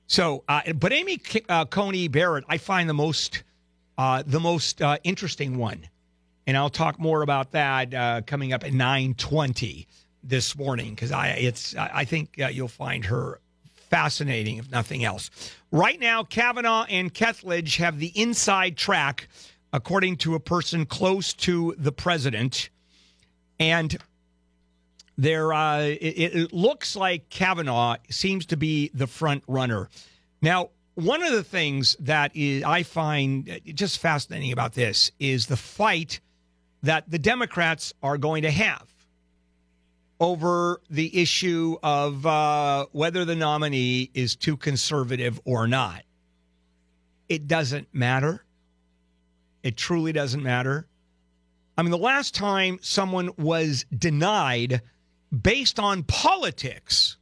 So, 0.06 0.44
uh, 0.48 0.72
but 0.74 0.92
Amy 0.92 1.20
uh, 1.48 1.64
Coney 1.64 2.08
Barrett, 2.08 2.44
I 2.48 2.58
find 2.58 2.88
the 2.88 2.94
most 2.94 3.42
uh, 3.96 4.22
the 4.26 4.40
most 4.40 4.82
uh, 4.82 4.98
interesting 5.04 5.56
one, 5.56 5.88
and 6.46 6.56
I'll 6.56 6.70
talk 6.70 6.98
more 6.98 7.22
about 7.22 7.52
that 7.52 7.94
uh, 7.94 8.20
coming 8.26 8.52
up 8.52 8.64
at 8.64 8.72
nine 8.72 9.14
twenty 9.14 9.86
this 10.22 10.56
morning 10.56 10.94
because 10.94 11.12
I 11.12 11.28
it's 11.28 11.74
I 11.76 12.04
think 12.04 12.40
uh, 12.40 12.48
you'll 12.48 12.68
find 12.68 13.04
her 13.06 13.40
fascinating 13.90 14.58
if 14.58 14.70
nothing 14.70 15.04
else. 15.04 15.30
Right 15.70 16.00
now, 16.00 16.24
Kavanaugh 16.24 16.84
and 16.88 17.12
Kethledge 17.12 17.76
have 17.76 17.98
the 17.98 18.12
inside 18.14 18.76
track, 18.76 19.28
according 19.72 20.16
to 20.18 20.34
a 20.34 20.40
person 20.40 20.86
close 20.86 21.32
to 21.34 21.74
the 21.78 21.92
president, 21.92 22.70
and 23.58 23.96
there 25.16 25.52
uh, 25.52 25.80
it, 25.80 26.34
it 26.34 26.52
looks 26.52 26.96
like 26.96 27.28
Kavanaugh 27.28 27.96
seems 28.10 28.46
to 28.46 28.56
be 28.56 28.90
the 28.94 29.06
front 29.06 29.44
runner. 29.46 29.88
Now, 30.42 30.70
one 30.94 31.22
of 31.22 31.32
the 31.32 31.44
things 31.44 31.96
that 32.00 32.32
is 32.34 32.62
I 32.64 32.82
find 32.82 33.60
just 33.66 33.98
fascinating 33.98 34.52
about 34.52 34.74
this 34.74 35.10
is 35.18 35.46
the 35.46 35.56
fight 35.56 36.20
that 36.84 37.10
the 37.10 37.18
Democrats 37.18 37.94
are 38.02 38.18
going 38.18 38.42
to 38.42 38.50
have 38.50 38.86
over 40.20 40.80
the 40.90 41.20
issue 41.20 41.76
of 41.82 42.24
uh, 42.26 42.86
whether 42.92 43.24
the 43.24 43.34
nominee 43.34 44.10
is 44.14 44.36
too 44.36 44.56
conservative 44.56 45.40
or 45.44 45.66
not. 45.66 46.02
It 47.28 47.48
doesn't 47.48 47.88
matter. 47.92 48.44
It 49.62 49.78
truly 49.78 50.12
doesn't 50.12 50.42
matter. 50.42 50.86
I 51.76 51.82
mean, 51.82 51.90
the 51.90 51.98
last 51.98 52.34
time 52.34 52.78
someone 52.82 53.30
was 53.38 53.86
denied 53.96 54.82
based 55.32 55.80
on 55.80 56.02
politics 56.02 57.16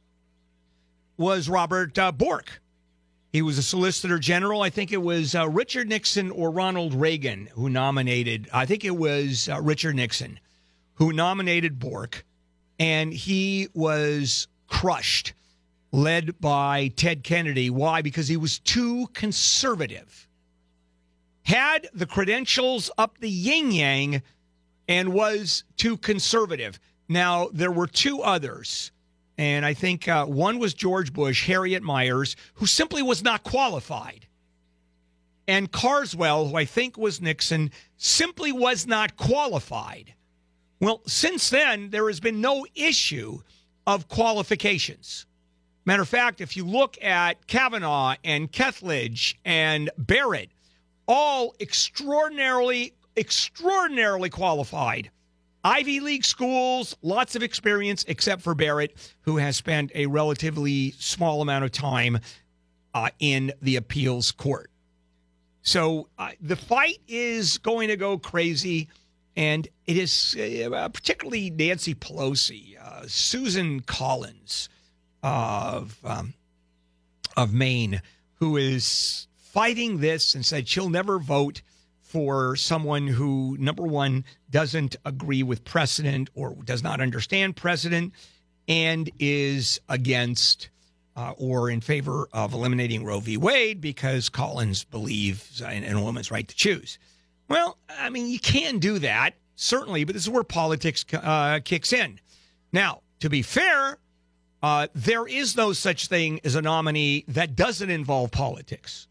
was 1.15 1.47
Robert 1.47 1.97
uh, 1.97 2.11
Bork. 2.11 2.61
He 3.33 3.41
was 3.41 3.57
a 3.57 3.63
solicitor 3.63 4.19
general. 4.19 4.61
I 4.61 4.69
think 4.69 4.91
it 4.91 5.01
was 5.01 5.33
uh, 5.33 5.49
Richard 5.49 5.89
Nixon 5.89 6.29
or 6.29 6.51
Ronald 6.51 6.93
Reagan 6.93 7.49
who 7.53 7.67
nominated, 7.67 8.47
I 8.53 8.67
think 8.67 8.85
it 8.85 8.95
was 8.95 9.49
uh, 9.49 9.59
Richard 9.59 9.95
Nixon 9.95 10.39
who 10.93 11.11
nominated 11.11 11.79
Bork, 11.79 12.25
and 12.77 13.11
he 13.11 13.69
was 13.73 14.47
crushed, 14.67 15.33
led 15.91 16.39
by 16.39 16.89
Ted 16.95 17.23
Kennedy. 17.23 17.71
Why? 17.71 18.03
Because 18.03 18.27
he 18.27 18.37
was 18.37 18.59
too 18.59 19.07
conservative. 19.13 20.27
Had 21.41 21.89
the 21.91 22.05
credentials 22.05 22.91
up 22.99 23.17
the 23.17 23.31
yin 23.31 23.71
yang 23.71 24.21
and 24.87 25.11
was 25.11 25.63
too 25.75 25.97
conservative. 25.97 26.79
Now, 27.09 27.47
there 27.51 27.71
were 27.71 27.87
two 27.87 28.21
others, 28.21 28.91
and 29.37 29.65
I 29.65 29.73
think 29.73 30.07
uh, 30.07 30.25
one 30.25 30.59
was 30.59 30.73
George 30.73 31.11
Bush, 31.11 31.47
Harriet 31.47 31.83
Miers, 31.83 32.35
who 32.55 32.65
simply 32.65 33.01
was 33.01 33.23
not 33.23 33.43
qualified. 33.43 34.27
And 35.47 35.71
Carswell, 35.71 36.47
who 36.47 36.55
I 36.55 36.65
think 36.65 36.97
was 36.97 37.21
Nixon, 37.21 37.71
simply 37.97 38.51
was 38.51 38.87
not 38.87 39.17
qualified. 39.17 40.13
Well, 40.79 41.01
since 41.07 41.49
then, 41.49 41.89
there 41.89 42.07
has 42.07 42.19
been 42.19 42.41
no 42.41 42.65
issue 42.75 43.39
of 43.87 44.07
qualifications. 44.07 45.25
Matter 45.85 46.03
of 46.03 46.09
fact, 46.09 46.39
if 46.39 46.55
you 46.55 46.65
look 46.65 47.01
at 47.03 47.45
Kavanaugh 47.47 48.15
and 48.23 48.51
Kethledge 48.51 49.35
and 49.43 49.89
Barrett, 49.97 50.49
all 51.07 51.55
extraordinarily, 51.59 52.93
extraordinarily 53.17 54.29
qualified. 54.29 55.11
Ivy 55.63 56.01
League 56.01 56.25
schools, 56.25 56.95
lots 57.01 57.35
of 57.35 57.43
experience, 57.43 58.03
except 58.07 58.41
for 58.41 58.53
Barrett, 58.53 58.95
who 59.21 59.37
has 59.37 59.55
spent 59.55 59.91
a 59.95 60.07
relatively 60.07 60.91
small 60.91 61.41
amount 61.41 61.63
of 61.63 61.71
time 61.71 62.19
uh, 62.93 63.09
in 63.19 63.53
the 63.61 63.77
appeals 63.77 64.31
court. 64.31 64.69
So 65.61 66.09
uh, 66.19 66.31
the 66.41 66.57
fight 66.57 66.99
is 67.07 67.57
going 67.59 67.87
to 67.87 67.95
go 67.95 68.17
crazy, 68.17 68.89
and 69.37 69.67
it 69.87 69.97
is 69.97 70.35
uh, 70.35 70.89
particularly 70.89 71.49
Nancy 71.49 71.95
Pelosi, 71.95 72.77
uh, 72.77 73.03
Susan 73.07 73.79
Collins 73.79 74.67
of 75.23 75.97
um, 76.03 76.33
of 77.37 77.53
Maine, 77.53 78.01
who 78.35 78.57
is 78.57 79.27
fighting 79.37 79.99
this 79.99 80.35
and 80.35 80.45
said 80.45 80.67
she'll 80.67 80.89
never 80.89 81.17
vote 81.17 81.61
for 82.01 82.55
someone 82.55 83.07
who, 83.07 83.57
number 83.59 83.83
one, 83.83 84.23
doesn't 84.53 84.95
agree 85.03 85.41
with 85.41 85.65
precedent 85.65 86.29
or 86.35 86.55
does 86.63 86.83
not 86.83 87.01
understand 87.01 87.55
precedent 87.55 88.13
and 88.67 89.09
is 89.19 89.81
against 89.89 90.69
uh, 91.17 91.33
or 91.37 91.71
in 91.71 91.81
favor 91.81 92.27
of 92.31 92.53
eliminating 92.53 93.03
Roe 93.03 93.19
v. 93.19 93.35
Wade 93.35 93.81
because 93.81 94.29
Collins 94.29 94.83
believes 94.83 95.59
in, 95.59 95.83
in 95.83 95.97
a 95.97 96.01
woman's 96.01 96.29
right 96.29 96.47
to 96.47 96.55
choose. 96.55 96.99
Well, 97.49 97.77
I 97.89 98.09
mean, 98.09 98.27
you 98.29 98.39
can 98.39 98.77
do 98.77 98.99
that, 98.99 99.33
certainly, 99.55 100.03
but 100.03 100.13
this 100.13 100.23
is 100.23 100.29
where 100.29 100.43
politics 100.43 101.03
uh, 101.11 101.59
kicks 101.65 101.91
in. 101.91 102.19
Now, 102.71 103.01
to 103.21 103.29
be 103.29 103.41
fair, 103.41 103.97
uh, 104.61 104.87
there 104.93 105.27
is 105.27 105.57
no 105.57 105.73
such 105.73 106.07
thing 106.07 106.39
as 106.43 106.53
a 106.53 106.61
nominee 106.61 107.25
that 107.27 107.55
doesn't 107.55 107.89
involve 107.89 108.29
politics. 108.29 109.07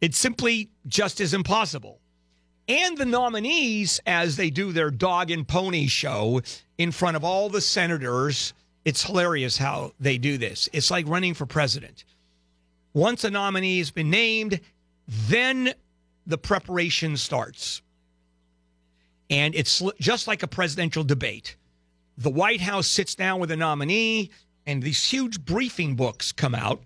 It 0.00 0.14
simply 0.14 0.70
just 0.86 1.20
is 1.20 1.34
impossible. 1.34 2.00
And 2.68 2.96
the 2.96 3.04
nominees, 3.04 4.00
as 4.06 4.36
they 4.36 4.50
do 4.50 4.72
their 4.72 4.90
dog 4.90 5.30
and 5.30 5.46
pony 5.46 5.86
show 5.86 6.40
in 6.78 6.92
front 6.92 7.16
of 7.16 7.24
all 7.24 7.50
the 7.50 7.60
senators, 7.60 8.54
it's 8.84 9.04
hilarious 9.04 9.58
how 9.58 9.92
they 10.00 10.16
do 10.16 10.38
this. 10.38 10.68
It's 10.72 10.90
like 10.90 11.06
running 11.06 11.34
for 11.34 11.46
president. 11.46 12.04
Once 12.94 13.24
a 13.24 13.30
nominee 13.30 13.78
has 13.78 13.90
been 13.90 14.08
named, 14.08 14.60
then 15.28 15.74
the 16.26 16.38
preparation 16.38 17.16
starts. 17.16 17.82
And 19.28 19.54
it's 19.54 19.82
just 20.00 20.26
like 20.26 20.42
a 20.42 20.48
presidential 20.48 21.04
debate. 21.04 21.56
The 22.16 22.30
White 22.30 22.60
House 22.60 22.86
sits 22.86 23.14
down 23.14 23.40
with 23.40 23.50
a 23.50 23.56
nominee, 23.56 24.30
and 24.66 24.82
these 24.82 25.04
huge 25.04 25.44
briefing 25.44 25.96
books 25.96 26.32
come 26.32 26.54
out. 26.54 26.82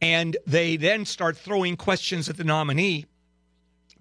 And 0.00 0.36
they 0.46 0.76
then 0.76 1.04
start 1.04 1.36
throwing 1.36 1.76
questions 1.76 2.28
at 2.28 2.36
the 2.36 2.44
nominee 2.44 3.06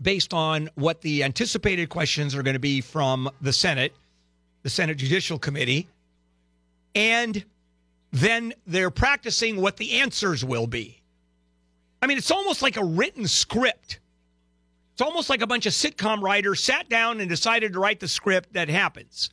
based 0.01 0.33
on 0.33 0.69
what 0.75 1.01
the 1.01 1.23
anticipated 1.23 1.89
questions 1.89 2.35
are 2.35 2.43
going 2.43 2.53
to 2.53 2.59
be 2.59 2.81
from 2.81 3.29
the 3.41 3.53
Senate, 3.53 3.93
the 4.63 4.69
Senate 4.69 4.97
Judicial 4.97 5.39
Committee. 5.39 5.87
And 6.95 7.43
then 8.11 8.53
they're 8.65 8.91
practicing 8.91 9.61
what 9.61 9.77
the 9.77 9.99
answers 9.99 10.43
will 10.43 10.67
be. 10.67 11.01
I 12.01 12.07
mean, 12.07 12.17
it's 12.17 12.31
almost 12.31 12.61
like 12.61 12.77
a 12.77 12.83
written 12.83 13.27
script. 13.27 13.99
It's 14.93 15.01
almost 15.01 15.29
like 15.29 15.41
a 15.41 15.47
bunch 15.47 15.65
of 15.65 15.73
sitcom 15.73 16.21
writers 16.21 16.63
sat 16.63 16.89
down 16.89 17.19
and 17.19 17.29
decided 17.29 17.73
to 17.73 17.79
write 17.79 17.99
the 17.99 18.07
script 18.07 18.53
that 18.53 18.69
happens. 18.69 19.29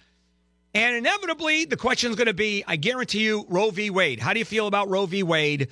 And 0.74 0.96
inevitably, 0.96 1.66
the 1.66 1.76
question 1.76 2.10
is 2.10 2.16
going 2.16 2.26
to 2.26 2.34
be 2.34 2.64
I 2.66 2.76
guarantee 2.76 3.20
you, 3.20 3.46
Roe 3.48 3.70
v. 3.70 3.90
Wade. 3.90 4.18
How 4.18 4.32
do 4.32 4.40
you 4.40 4.44
feel 4.44 4.66
about 4.66 4.88
Roe 4.88 5.06
v. 5.06 5.22
Wade? 5.22 5.68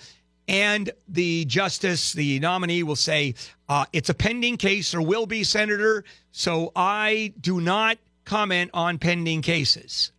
And 0.53 0.91
the 1.09 1.47
justice, 1.47 2.13
the 2.13 2.39
nominee, 2.39 2.83
will 2.83 2.95
say, 2.95 3.35
uh, 3.71 3.87
It's 3.93 4.11
a 4.11 4.15
pending 4.15 4.59
case 4.59 4.95
or 4.95 5.01
will 5.01 5.25
be, 5.25 5.45
Senator. 5.45 6.05
So 6.31 6.71
I 6.77 7.33
do 7.41 7.61
not 7.61 7.97
comment 8.27 8.71
on 8.75 8.99
pending 8.99 9.41
cases. 9.41 10.13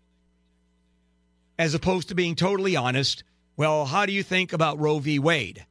As 1.59 1.75
opposed 1.75 2.09
to 2.09 2.15
being 2.15 2.35
totally 2.35 2.75
honest, 2.75 3.23
well, 3.57 3.85
how 3.85 4.07
do 4.07 4.11
you 4.11 4.23
think 4.23 4.53
about 4.53 4.79
Roe 4.79 4.97
v. 4.97 5.19
Wade? 5.19 5.65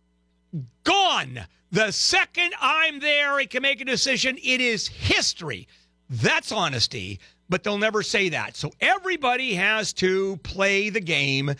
Gone. 0.85 1.41
The 1.73 1.91
second 1.91 2.55
I'm 2.61 3.01
there 3.01 3.41
it 3.41 3.51
can 3.51 3.63
make 3.63 3.81
a 3.81 3.85
decision, 3.85 4.39
it 4.43 4.61
is 4.61 4.87
history. 4.87 5.67
That's 6.09 6.53
honesty, 6.53 7.19
but 7.49 7.65
they'll 7.65 7.79
never 7.79 8.03
say 8.03 8.29
that. 8.29 8.57
So 8.57 8.71
everybody 8.81 9.55
has 9.55 9.93
to 9.95 10.37
play 10.39 10.91
the 10.91 11.01
game, 11.01 11.55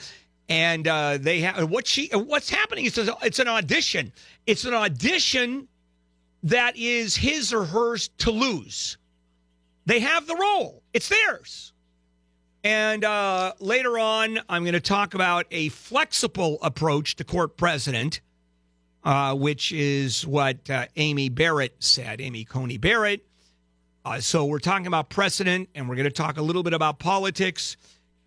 and 0.49 0.87
uh, 0.87 1.19
they 1.19 1.41
have 1.41 1.71
what 1.71 1.87
she. 1.87 2.09
What's 2.13 2.51
happening 2.51 2.85
is 2.85 2.99
it's 3.23 3.39
an 3.39 3.49
audition. 3.49 4.13
It's 4.47 4.65
an 4.65 4.75
audition 4.75 5.69
that 6.45 6.77
is 6.77 7.17
his 7.17 7.53
or 7.53 7.65
hers 7.65 8.09
to 8.19 8.31
lose. 8.31 8.99
They 9.87 10.01
have 10.01 10.27
the 10.27 10.37
role. 10.37 10.83
It's 10.93 11.09
theirs. 11.09 11.73
And 12.65 13.05
uh, 13.05 13.55
later 13.59 13.99
on, 13.99 14.39
I'm 14.49 14.63
going 14.63 14.75
to 14.75 14.81
talk 14.81 15.15
about 15.15 15.47
a 15.51 15.69
flexible 15.71 16.59
approach 16.63 17.17
to 17.17 17.25
court 17.25 17.57
president 17.57 18.21
uh, 19.05 19.35
which 19.35 19.73
is 19.73 20.27
what 20.27 20.69
uh, 20.71 20.87
Amy 20.97 21.29
Barrett 21.29 21.75
said, 21.81 22.21
Amy 22.21 22.45
Coney 22.45 22.79
Barrett. 22.79 23.27
Uh, 24.05 24.21
so 24.21 24.45
we're 24.45 24.59
talking 24.59 24.87
about 24.87 25.11
precedent, 25.11 25.69
and 25.75 25.89
we're 25.89 25.95
going 25.95 26.05
to 26.05 26.11
talk 26.11 26.37
a 26.37 26.43
little 26.43 26.63
bit 26.63 26.73
about 26.73 26.99
politics 26.99 27.77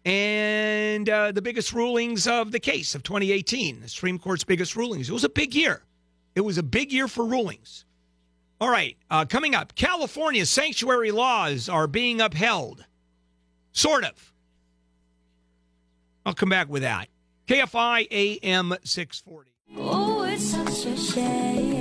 and 0.06 1.10
uh, 1.10 1.32
the 1.32 1.42
biggest 1.42 1.74
rulings 1.74 2.28
of 2.28 2.52
the 2.52 2.60
case 2.60 2.96
of 2.96 3.04
2018, 3.04 3.82
the 3.82 3.90
Supreme 3.90 4.20
Court's 4.20 4.44
biggest 4.44 4.76
rulings. 4.76 5.10
It 5.10 5.14
was 5.14 5.24
a 5.24 5.30
big 5.30 5.56
year. 5.56 5.82
It 6.36 6.42
was 6.42 6.58
a 6.58 6.64
big 6.64 6.92
year 6.92 7.08
for 7.08 7.26
rulings. 7.26 7.86
All 8.62 8.70
right, 8.70 8.96
uh, 9.10 9.26
coming 9.26 9.56
up, 9.56 9.76
California's 9.76 10.50
sanctuary 10.50 11.12
laws 11.12 11.68
are 11.68 11.88
being 11.88 12.22
upheld. 12.22 12.86
Sort 13.72 14.06
of. 14.06 14.34
I'll 16.26 16.34
come 16.34 16.50
back 16.50 16.70
with 16.70 16.84
that. 16.84 17.10
KFI 17.48 18.08
AM 18.12 18.74
640. 18.84 19.52
Oh, 19.78 20.24
it's 20.24 20.44
such 20.44 20.86
a 20.86 20.98
shame 20.98 21.76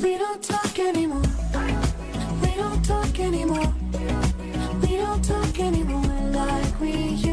we 0.00 0.16
don't 0.16 0.42
talk 0.42 0.78
anymore. 0.78 1.22
We 2.42 2.54
don't 2.56 2.84
talk 2.84 3.20
anymore. 3.20 3.74
We 4.80 4.96
don't 4.96 5.24
talk 5.24 5.60
anymore 5.60 6.30
like 6.32 6.80
we 6.80 6.92
used 6.92 7.31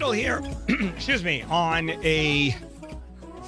Here, 0.00 0.42
excuse 0.68 1.22
me, 1.22 1.42
on 1.42 1.90
a 2.02 2.56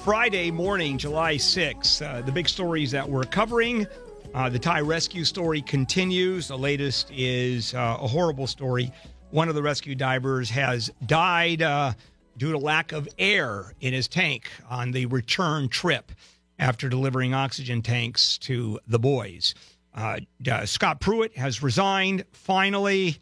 Friday 0.03 0.49
morning, 0.49 0.97
July 0.97 1.35
6th. 1.35 2.01
Uh, 2.01 2.21
the 2.21 2.31
big 2.31 2.47
stories 2.47 2.91
that 2.91 3.09
we're 3.09 3.25
covering. 3.25 3.85
Uh, 4.33 4.49
the 4.49 4.59
Thai 4.59 4.79
rescue 4.81 5.25
story 5.25 5.61
continues. 5.61 6.47
The 6.47 6.57
latest 6.57 7.11
is 7.11 7.73
uh, 7.73 7.97
a 7.99 8.07
horrible 8.07 8.47
story. 8.47 8.93
One 9.31 9.49
of 9.49 9.55
the 9.55 9.63
rescue 9.63 9.93
divers 9.95 10.49
has 10.51 10.89
died 11.05 11.63
uh, 11.63 11.93
due 12.37 12.53
to 12.53 12.57
lack 12.57 12.93
of 12.93 13.09
air 13.17 13.73
in 13.81 13.91
his 13.91 14.07
tank 14.07 14.49
on 14.69 14.91
the 14.91 15.07
return 15.07 15.67
trip 15.67 16.13
after 16.59 16.87
delivering 16.87 17.33
oxygen 17.33 17.81
tanks 17.81 18.37
to 18.37 18.79
the 18.87 18.99
boys. 18.99 19.53
Uh, 19.93 20.19
uh, 20.49 20.65
Scott 20.65 21.01
Pruitt 21.01 21.35
has 21.35 21.61
resigned 21.61 22.23
finally, 22.31 23.17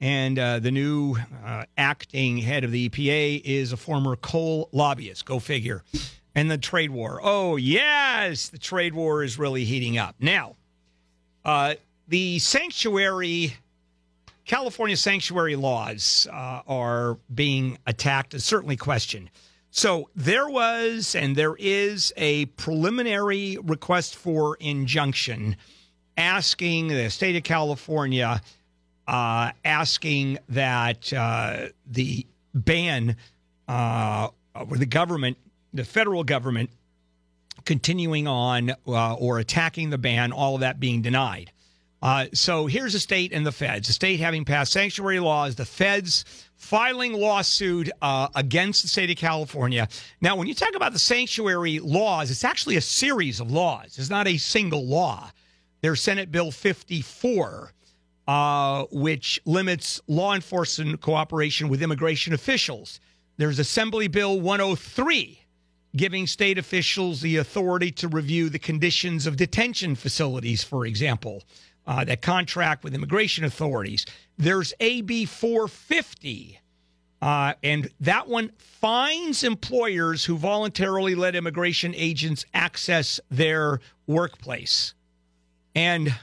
and 0.00 0.38
uh, 0.38 0.58
the 0.58 0.70
new 0.70 1.16
uh, 1.44 1.64
acting 1.76 2.38
head 2.38 2.64
of 2.64 2.70
the 2.70 2.88
EPA 2.88 3.42
is 3.44 3.72
a 3.72 3.76
former 3.76 4.16
coal 4.16 4.68
lobbyist. 4.72 5.24
Go 5.24 5.38
figure. 5.38 5.82
And 6.34 6.50
the 6.50 6.58
trade 6.58 6.90
war. 6.90 7.20
Oh, 7.22 7.56
yes, 7.56 8.48
the 8.48 8.58
trade 8.58 8.94
war 8.94 9.22
is 9.22 9.38
really 9.38 9.64
heating 9.64 9.98
up. 9.98 10.14
Now, 10.20 10.56
uh, 11.44 11.74
the 12.08 12.38
sanctuary, 12.38 13.56
California 14.44 14.96
sanctuary 14.96 15.56
laws 15.56 16.26
uh, 16.32 16.62
are 16.66 17.18
being 17.34 17.78
attacked 17.86 18.32
and 18.32 18.42
certainly 18.42 18.76
questioned. 18.76 19.30
So 19.70 20.08
there 20.16 20.48
was 20.48 21.14
and 21.14 21.36
there 21.36 21.56
is 21.58 22.12
a 22.16 22.46
preliminary 22.46 23.58
request 23.62 24.16
for 24.16 24.56
injunction 24.58 25.56
asking 26.16 26.88
the 26.88 27.08
state 27.08 27.36
of 27.36 27.44
California, 27.44 28.42
uh, 29.10 29.50
asking 29.64 30.38
that 30.48 31.12
uh, 31.12 31.66
the 31.84 32.24
ban 32.54 33.16
uh, 33.66 34.28
or 34.54 34.76
the 34.76 34.86
government, 34.86 35.36
the 35.74 35.84
federal 35.84 36.22
government, 36.22 36.70
continuing 37.64 38.28
on 38.28 38.70
uh, 38.86 39.14
or 39.14 39.40
attacking 39.40 39.90
the 39.90 39.98
ban, 39.98 40.30
all 40.30 40.54
of 40.54 40.60
that 40.60 40.78
being 40.78 41.02
denied. 41.02 41.50
Uh, 42.00 42.26
so 42.32 42.66
here's 42.66 42.92
the 42.92 43.00
state 43.00 43.32
and 43.32 43.44
the 43.44 43.52
feds. 43.52 43.88
The 43.88 43.92
state 43.92 44.20
having 44.20 44.44
passed 44.44 44.72
sanctuary 44.72 45.18
laws, 45.18 45.56
the 45.56 45.66
feds 45.66 46.24
filing 46.54 47.12
lawsuit 47.12 47.90
uh, 48.00 48.28
against 48.36 48.82
the 48.82 48.88
state 48.88 49.10
of 49.10 49.16
California. 49.16 49.88
Now, 50.20 50.36
when 50.36 50.46
you 50.46 50.54
talk 50.54 50.74
about 50.76 50.92
the 50.92 51.00
sanctuary 51.00 51.80
laws, 51.80 52.30
it's 52.30 52.44
actually 52.44 52.76
a 52.76 52.80
series 52.80 53.40
of 53.40 53.50
laws. 53.50 53.98
It's 53.98 54.08
not 54.08 54.28
a 54.28 54.36
single 54.36 54.86
law. 54.86 55.30
There's 55.82 56.00
Senate 56.00 56.30
Bill 56.30 56.52
54, 56.52 57.72
uh, 58.30 58.84
which 58.92 59.40
limits 59.44 60.00
law 60.06 60.36
enforcement 60.36 61.00
cooperation 61.00 61.68
with 61.68 61.82
immigration 61.82 62.32
officials. 62.32 63.00
There's 63.38 63.58
Assembly 63.58 64.06
Bill 64.06 64.40
103, 64.40 65.40
giving 65.96 66.28
state 66.28 66.56
officials 66.56 67.22
the 67.22 67.38
authority 67.38 67.90
to 67.90 68.06
review 68.06 68.48
the 68.48 68.60
conditions 68.60 69.26
of 69.26 69.36
detention 69.36 69.96
facilities, 69.96 70.62
for 70.62 70.86
example, 70.86 71.42
uh, 71.88 72.04
that 72.04 72.22
contract 72.22 72.84
with 72.84 72.94
immigration 72.94 73.42
authorities. 73.42 74.06
There's 74.38 74.72
AB 74.78 75.24
450, 75.24 76.60
uh, 77.20 77.54
and 77.64 77.90
that 77.98 78.28
one 78.28 78.52
fines 78.58 79.42
employers 79.42 80.24
who 80.24 80.36
voluntarily 80.36 81.16
let 81.16 81.34
immigration 81.34 81.96
agents 81.96 82.44
access 82.54 83.18
their 83.28 83.80
workplace. 84.06 84.94
And 85.74 86.14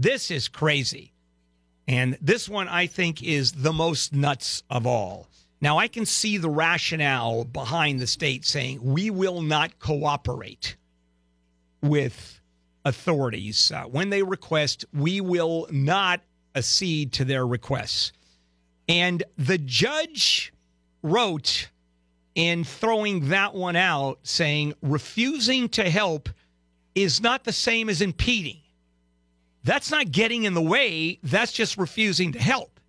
this 0.00 0.30
is 0.30 0.48
crazy. 0.48 1.12
And 1.86 2.16
this 2.22 2.48
one, 2.48 2.68
I 2.68 2.86
think, 2.86 3.22
is 3.22 3.52
the 3.52 3.72
most 3.72 4.14
nuts 4.14 4.62
of 4.70 4.86
all. 4.86 5.28
Now, 5.60 5.76
I 5.76 5.88
can 5.88 6.06
see 6.06 6.38
the 6.38 6.48
rationale 6.48 7.44
behind 7.44 8.00
the 8.00 8.06
state 8.06 8.46
saying 8.46 8.80
we 8.82 9.10
will 9.10 9.42
not 9.42 9.78
cooperate 9.78 10.76
with 11.82 12.40
authorities. 12.86 13.70
Uh, 13.70 13.82
when 13.84 14.08
they 14.08 14.22
request, 14.22 14.86
we 14.94 15.20
will 15.20 15.66
not 15.70 16.22
accede 16.54 17.12
to 17.14 17.26
their 17.26 17.46
requests. 17.46 18.12
And 18.88 19.22
the 19.36 19.58
judge 19.58 20.52
wrote 21.02 21.68
in 22.34 22.64
throwing 22.64 23.28
that 23.28 23.54
one 23.54 23.76
out 23.76 24.20
saying 24.22 24.72
refusing 24.80 25.68
to 25.70 25.90
help 25.90 26.30
is 26.94 27.20
not 27.20 27.44
the 27.44 27.52
same 27.52 27.90
as 27.90 28.00
impeding. 28.00 28.60
That's 29.64 29.90
not 29.90 30.10
getting 30.10 30.44
in 30.44 30.54
the 30.54 30.62
way, 30.62 31.18
that's 31.22 31.52
just 31.52 31.76
refusing 31.76 32.32
to 32.32 32.38
help. 32.38 32.80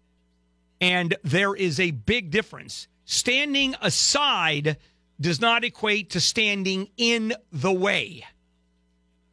And 0.80 1.16
there 1.24 1.54
is 1.54 1.80
a 1.80 1.92
big 1.92 2.32
difference. 2.32 2.88
Standing 3.06 3.76
aside 3.82 4.78
does 5.20 5.40
not 5.40 5.64
equate 5.64 6.12
to 6.12 6.20
standing 6.20 6.90
in 6.98 7.34
the 7.52 7.72
way. 7.72 8.26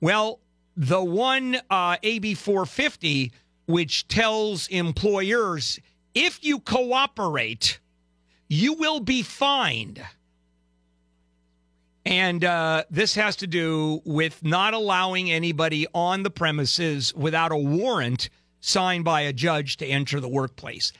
Well, 0.00 0.40
the 0.76 1.02
one 1.02 1.58
uh, 1.70 1.96
AB 2.02 2.34
450, 2.34 3.32
which 3.66 4.06
tells 4.08 4.68
employers 4.68 5.80
if 6.14 6.44
you 6.44 6.60
cooperate, 6.60 7.78
you 8.48 8.74
will 8.74 9.00
be 9.00 9.22
fined. 9.22 10.02
And 12.08 12.42
uh, 12.42 12.84
this 12.90 13.14
has 13.16 13.36
to 13.36 13.46
do 13.46 14.00
with 14.06 14.42
not 14.42 14.72
allowing 14.72 15.30
anybody 15.30 15.86
on 15.92 16.22
the 16.22 16.30
premises 16.30 17.14
without 17.14 17.52
a 17.52 17.56
warrant 17.56 18.30
signed 18.60 19.04
by 19.04 19.20
a 19.20 19.32
judge 19.34 19.76
to 19.76 19.86
enter 19.86 20.18
the 20.18 20.28
workplace. 20.28 20.90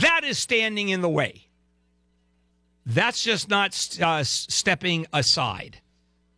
That 0.00 0.22
is 0.24 0.38
standing 0.38 0.88
in 0.88 1.02
the 1.02 1.08
way. 1.08 1.46
That's 2.84 3.22
just 3.22 3.48
not 3.48 3.96
uh, 4.02 4.24
stepping 4.24 5.06
aside. 5.12 5.80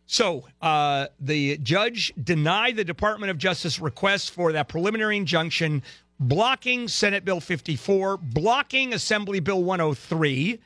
So 0.05 0.45
uh, 0.61 1.07
the 1.19 1.57
judge 1.57 2.13
denied 2.23 2.75
the 2.75 2.83
Department 2.83 3.31
of 3.31 3.39
Justice 3.39 3.79
request 3.79 4.29
for 4.29 4.51
that 4.51 4.67
preliminary 4.67 5.17
injunction, 5.17 5.81
blocking 6.19 6.87
Senate 6.87 7.25
Bill 7.25 7.39
54, 7.39 8.17
blocking 8.17 8.93
Assembly 8.93 9.39
Bill 9.39 9.63
103, 9.63 10.59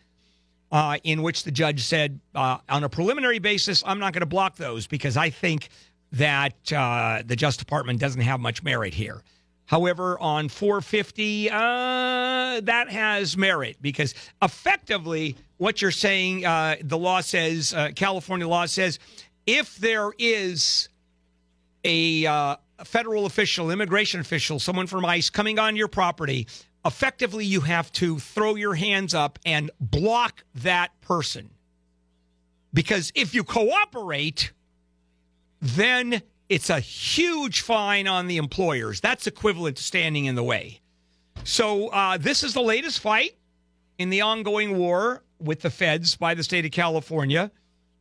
uh, 0.74 0.98
in 1.04 1.22
which 1.22 1.44
the 1.44 1.52
judge 1.52 1.84
said, 1.84 2.20
uh, 2.34 2.58
on 2.68 2.84
a 2.84 2.90
preliminary 2.90 3.38
basis, 3.38 3.84
I'm 3.86 4.00
not 4.00 4.12
going 4.12 4.22
to 4.22 4.26
block 4.26 4.56
those 4.56 4.88
because 4.88 5.16
I 5.16 5.30
think 5.30 5.70
that 6.14 6.74
uh, 6.74 7.22
the 7.24 7.36
Justice 7.36 7.64
Department 7.64 8.00
doesn't 8.00 8.22
have 8.22 8.40
much 8.40 8.64
merit 8.64 8.96
here. 8.96 9.22
However, 9.66 10.20
on 10.20 10.50
450, 10.50 11.52
uh, 11.52 12.62
that 12.62 12.90
has 12.90 13.38
merit 13.38 13.78
because 13.82 14.16
effectively 14.42 15.38
what 15.58 15.80
you're 15.80 15.92
saying, 15.92 16.44
uh, 16.44 16.78
the 16.82 16.98
law 16.98 17.22
says, 17.22 17.72
uh, 17.76 17.92
California 17.96 18.48
law 18.48 18.66
says, 18.66 18.98
if 19.46 19.78
there 19.78 20.12
is 20.18 20.90
a 21.84 22.26
uh, 22.26 22.56
federal 22.84 23.28
official, 23.28 23.70
immigration 23.70 24.20
official, 24.20 24.58
someone 24.58 24.88
from 24.88 25.06
ICE 25.06 25.30
coming 25.30 25.60
on 25.60 25.76
your 25.76 25.88
property, 25.88 26.48
effectively 26.86 27.46
you 27.46 27.62
have 27.62 27.92
to 27.94 28.20
throw 28.20 28.56
your 28.56 28.76
hands 28.76 29.14
up 29.14 29.40
and 29.46 29.72
block 29.80 30.44
that 30.56 31.00
person. 31.02 31.50
Because 32.74 33.12
if 33.16 33.36
you 33.36 33.44
cooperate, 33.44 34.52
then 35.62 36.22
it's 36.50 36.70
a 36.70 36.80
huge 36.80 37.62
fine 37.62 38.08
on 38.08 38.28
the 38.28 38.38
employers. 38.38 39.00
That's 39.00 39.28
equivalent 39.28 39.78
to 39.78 39.84
standing 39.84 40.26
in 40.26 40.36
the 40.36 40.44
way. 40.44 40.82
So, 41.44 41.88
uh, 41.90 42.18
this 42.18 42.44
is 42.44 42.54
the 42.54 42.62
latest 42.62 43.00
fight 43.00 43.36
in 43.98 44.10
the 44.10 44.22
ongoing 44.22 44.78
war 44.78 45.24
with 45.40 45.62
the 45.62 45.70
feds 45.70 46.16
by 46.16 46.34
the 46.34 46.44
state 46.44 46.66
of 46.66 46.72
California. 46.72 47.52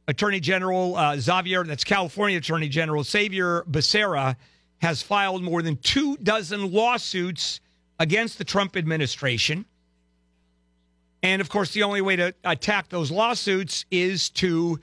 Attorney 0.08 0.40
General 0.40 0.96
uh, 0.96 1.16
Xavier, 1.18 1.64
that's 1.64 1.84
California 1.84 2.38
Attorney 2.38 2.68
General 2.68 3.04
Xavier 3.04 3.62
Becerra, 3.70 4.36
has 4.80 5.02
filed 5.02 5.42
more 5.42 5.62
than 5.62 5.76
two 5.76 6.16
dozen 6.18 6.72
lawsuits 6.72 7.60
against 8.02 8.36
the 8.36 8.44
Trump 8.44 8.76
administration. 8.76 9.64
And 11.22 11.40
of 11.40 11.48
course, 11.48 11.72
the 11.72 11.84
only 11.84 12.00
way 12.00 12.16
to 12.16 12.34
attack 12.42 12.88
those 12.88 13.12
lawsuits 13.12 13.84
is 13.92 14.28
to 14.30 14.80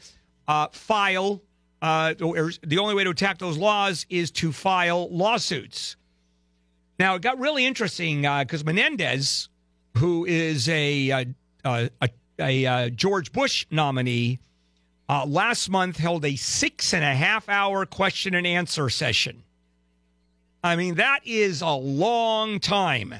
uh, 0.48 0.68
file, 0.72 1.42
uh, 1.82 2.14
or 2.22 2.54
the 2.64 2.78
only 2.78 2.96
way 2.96 3.04
to 3.04 3.10
attack 3.10 3.38
those 3.38 3.58
laws 3.58 4.06
is 4.10 4.32
to 4.32 4.54
file 4.54 5.10
lawsuits. 5.10 5.98
Now, 6.98 7.16
it 7.16 7.22
got 7.22 7.38
really 7.40 7.66
interesting 7.66 8.22
because 8.22 8.64
Menendez, 8.64 9.50
who 9.98 10.24
is 10.24 10.70
a, 10.70 11.12
uh, 11.12 11.26
a, 11.66 11.90
a, 12.02 12.10
a 12.40 12.66
uh, 12.66 12.90
George 12.90 13.34
Bush 13.34 13.66
nominee, 13.70 14.40
uh, 15.10 15.26
last 15.26 15.70
month 15.70 15.98
held 15.98 16.24
a 16.24 16.38
six 16.38 16.94
and 16.94 17.04
a 17.04 17.14
half 17.14 17.50
hour 17.50 17.86
question 17.86 18.34
and 18.34 18.48
answer 18.48 18.90
session. 18.90 19.44
I 20.64 20.76
mean, 20.76 20.96
that 20.96 21.22
is 21.26 21.62
a 21.62 21.70
long 21.70 22.60
time. 22.60 23.16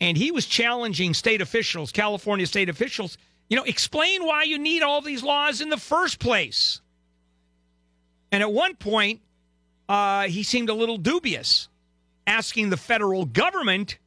And 0.00 0.16
he 0.16 0.32
was 0.32 0.46
challenging 0.46 1.14
state 1.14 1.40
officials, 1.40 1.92
California 1.92 2.46
state 2.46 2.68
officials, 2.68 3.18
you 3.48 3.56
know, 3.56 3.62
explain 3.64 4.24
why 4.24 4.42
you 4.42 4.58
need 4.58 4.82
all 4.82 5.00
these 5.00 5.22
laws 5.22 5.60
in 5.60 5.68
the 5.68 5.76
first 5.76 6.18
place. 6.18 6.80
And 8.32 8.42
at 8.42 8.52
one 8.52 8.74
point, 8.74 9.20
uh, 9.88 10.22
he 10.22 10.42
seemed 10.42 10.70
a 10.70 10.74
little 10.74 10.96
dubious, 10.96 11.68
asking 12.26 12.70
the 12.70 12.76
federal 12.76 13.26
government 13.26 13.98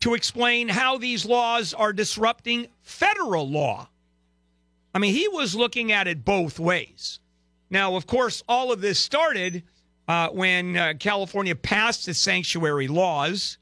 to 0.00 0.14
explain 0.14 0.68
how 0.68 0.98
these 0.98 1.26
laws 1.26 1.74
are 1.74 1.92
disrupting 1.92 2.68
federal 2.80 3.48
law. 3.48 3.88
I 4.94 4.98
mean, 4.98 5.14
he 5.14 5.28
was 5.28 5.54
looking 5.54 5.92
at 5.92 6.06
it 6.06 6.24
both 6.24 6.58
ways. 6.58 7.18
Now, 7.70 7.96
of 7.96 8.06
course, 8.06 8.42
all 8.48 8.72
of 8.72 8.80
this 8.80 8.98
started 8.98 9.62
uh, 10.08 10.28
when 10.28 10.76
uh, 10.76 10.94
California 10.98 11.54
passed 11.54 12.06
the 12.06 12.14
sanctuary 12.14 12.88
laws 12.88 13.58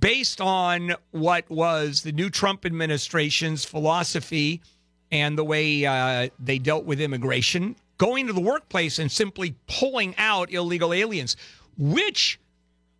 based 0.00 0.40
on 0.40 0.94
what 1.10 1.48
was 1.50 2.02
the 2.02 2.12
new 2.12 2.30
Trump 2.30 2.64
administration's 2.64 3.64
philosophy 3.64 4.62
and 5.10 5.36
the 5.36 5.44
way 5.44 5.84
uh, 5.84 6.28
they 6.38 6.58
dealt 6.58 6.84
with 6.84 7.00
immigration, 7.00 7.76
going 7.98 8.26
to 8.26 8.32
the 8.32 8.40
workplace 8.40 8.98
and 8.98 9.12
simply 9.12 9.54
pulling 9.66 10.14
out 10.16 10.52
illegal 10.52 10.92
aliens, 10.92 11.36
which 11.76 12.40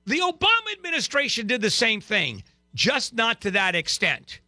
the 0.04 0.18
Obama 0.18 0.72
administration 0.72 1.46
did 1.46 1.62
the 1.62 1.70
same 1.70 2.00
thing, 2.00 2.42
just 2.74 3.14
not 3.14 3.40
to 3.40 3.50
that 3.52 3.74
extent. 3.74 4.40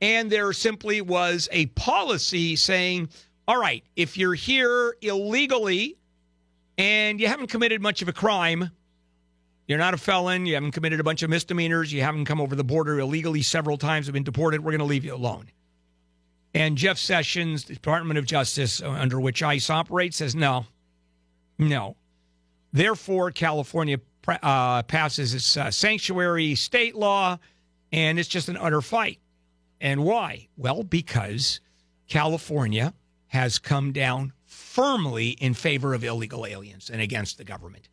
And 0.00 0.30
there 0.30 0.52
simply 0.52 1.00
was 1.00 1.48
a 1.52 1.66
policy 1.66 2.56
saying, 2.56 3.08
all 3.46 3.60
right, 3.60 3.84
if 3.96 4.16
you're 4.16 4.34
here 4.34 4.96
illegally 5.02 5.96
and 6.78 7.20
you 7.20 7.28
haven't 7.28 7.48
committed 7.48 7.80
much 7.80 8.02
of 8.02 8.08
a 8.08 8.12
crime, 8.12 8.70
you're 9.66 9.78
not 9.78 9.94
a 9.94 9.96
felon, 9.96 10.46
you 10.46 10.54
haven't 10.54 10.72
committed 10.72 11.00
a 11.00 11.04
bunch 11.04 11.22
of 11.22 11.30
misdemeanors, 11.30 11.92
you 11.92 12.02
haven't 12.02 12.26
come 12.26 12.40
over 12.40 12.54
the 12.54 12.64
border 12.64 13.00
illegally 13.00 13.42
several 13.42 13.78
times, 13.78 14.06
have 14.06 14.12
been 14.12 14.24
deported, 14.24 14.62
we're 14.62 14.72
going 14.72 14.80
to 14.80 14.84
leave 14.84 15.04
you 15.04 15.14
alone. 15.14 15.50
And 16.52 16.76
Jeff 16.76 16.98
Sessions, 16.98 17.64
the 17.64 17.74
Department 17.74 18.18
of 18.18 18.26
Justice, 18.26 18.82
uh, 18.82 18.90
under 18.90 19.20
which 19.20 19.42
ICE 19.42 19.68
operates, 19.70 20.18
says 20.18 20.34
no, 20.34 20.66
no. 21.58 21.96
Therefore, 22.72 23.30
California 23.30 23.98
uh, 24.28 24.82
passes 24.82 25.34
its 25.34 25.56
uh, 25.56 25.70
sanctuary 25.70 26.54
state 26.54 26.94
law, 26.94 27.38
and 27.90 28.18
it's 28.18 28.28
just 28.28 28.48
an 28.48 28.56
utter 28.56 28.82
fight. 28.82 29.18
And 29.80 30.04
why? 30.04 30.48
Well, 30.56 30.82
because 30.82 31.60
California 32.08 32.94
has 33.28 33.58
come 33.58 33.92
down 33.92 34.32
firmly 34.74 35.28
in 35.28 35.54
favor 35.54 35.94
of 35.94 36.02
illegal 36.02 36.44
aliens 36.44 36.90
and 36.90 37.00
against 37.00 37.38
the 37.38 37.44
government. 37.44 37.88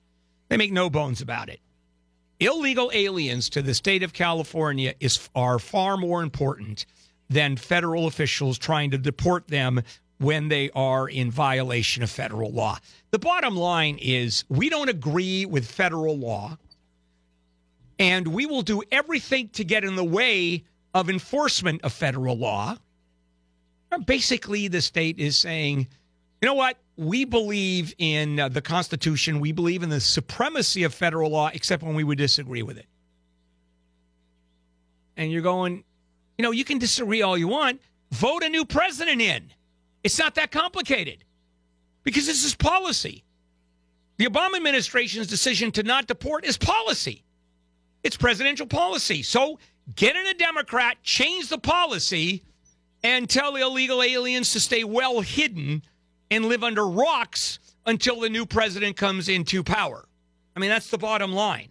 They 0.50 0.58
make 0.58 0.72
no 0.72 0.90
bones 0.90 1.22
about 1.22 1.48
it. 1.48 1.60
Illegal 2.40 2.90
aliens 2.92 3.50
to 3.52 3.62
the 3.62 3.76
state 3.76 4.02
of 4.02 4.14
California 4.14 4.96
is 5.00 5.30
are 5.36 5.60
far 5.60 5.96
more 5.96 6.24
important 6.24 6.88
than 7.30 7.56
federal 7.56 8.08
officials 8.08 8.58
trying 8.58 8.90
to 8.92 8.98
deport 8.98 9.48
them 9.48 9.84
when 10.18 10.48
they 10.48 10.72
are 10.72 11.08
in 11.08 11.30
violation 11.30 12.02
of 12.02 12.10
federal 12.10 12.52
law. 12.52 12.80
The 13.12 13.20
bottom 13.20 13.56
line 13.56 14.00
is 14.02 14.44
we 14.50 14.68
don't 14.68 14.90
agree 14.90 15.46
with 15.46 15.70
federal 15.70 16.18
law 16.18 16.58
and 18.00 18.28
we 18.30 18.48
will 18.48 18.64
do 18.64 18.82
everything 18.92 19.50
to 19.50 19.64
get 19.64 19.84
in 19.84 19.96
the 19.96 20.04
way 20.04 20.64
of 20.96 21.12
enforcement 21.12 21.84
of 21.84 21.94
federal 21.94 22.36
law. 22.36 22.76
Basically, 24.08 24.68
the 24.68 24.82
state 24.82 25.20
is 25.20 25.38
saying, 25.38 25.88
you 26.42 26.48
know 26.48 26.56
what? 26.56 26.78
We 26.98 27.24
believe 27.26 27.94
in 28.00 28.40
uh, 28.40 28.50
the 28.50 28.62
Constitution. 28.62 29.40
We 29.40 29.52
believe 29.52 29.84
in 29.84 29.90
the 29.90 30.00
supremacy 30.00 30.84
of 30.84 30.94
federal 30.94 31.30
law, 31.30 31.52
except 31.54 31.84
when 31.84 31.96
we 31.96 32.04
would 32.04 32.18
disagree 32.18 32.64
with 32.64 32.78
it. 32.78 32.88
And 35.18 35.32
you're 35.32 35.44
going, 35.44 35.84
you 36.38 36.44
know, 36.44 36.52
you 36.52 36.64
can 36.64 36.80
disagree 36.80 37.22
all 37.22 37.38
you 37.38 37.48
want. 37.48 37.80
Vote 38.12 38.44
a 38.44 38.50
new 38.50 38.66
president 38.66 39.22
in. 39.22 39.52
It's 40.04 40.18
not 40.18 40.36
that 40.36 40.52
complicated 40.52 41.24
because 42.04 42.26
this 42.26 42.44
is 42.44 42.56
policy. 42.56 43.24
The 44.18 44.26
Obama 44.26 44.56
administration's 44.56 45.28
decision 45.28 45.72
to 45.74 45.84
not 45.84 46.08
deport 46.08 46.46
is 46.46 46.58
policy. 46.58 47.24
It's 48.04 48.18
presidential 48.18 48.66
policy. 48.66 49.22
So 49.22 49.60
get 49.96 50.16
in 50.16 50.26
a 50.26 50.34
Democrat, 50.34 50.98
change 51.04 51.50
the 51.50 51.60
policy, 51.60 52.44
and 53.04 53.30
tell 53.30 53.54
the 53.54 53.62
illegal 53.62 54.02
aliens 54.02 54.54
to 54.54 54.60
stay 54.60 54.84
well 54.84 55.22
hidden 55.22 55.84
and 56.32 56.46
live 56.46 56.64
under 56.64 56.88
rocks 56.88 57.60
until 57.86 58.22
the 58.22 58.30
new 58.30 58.46
president 58.46 58.96
comes 58.96 59.30
into 59.30 59.64
power. 59.64 60.08
I 60.56 60.60
mean, 60.60 60.70
that's 60.70 60.90
the 60.90 60.98
bottom 60.98 61.34
line. 61.34 61.70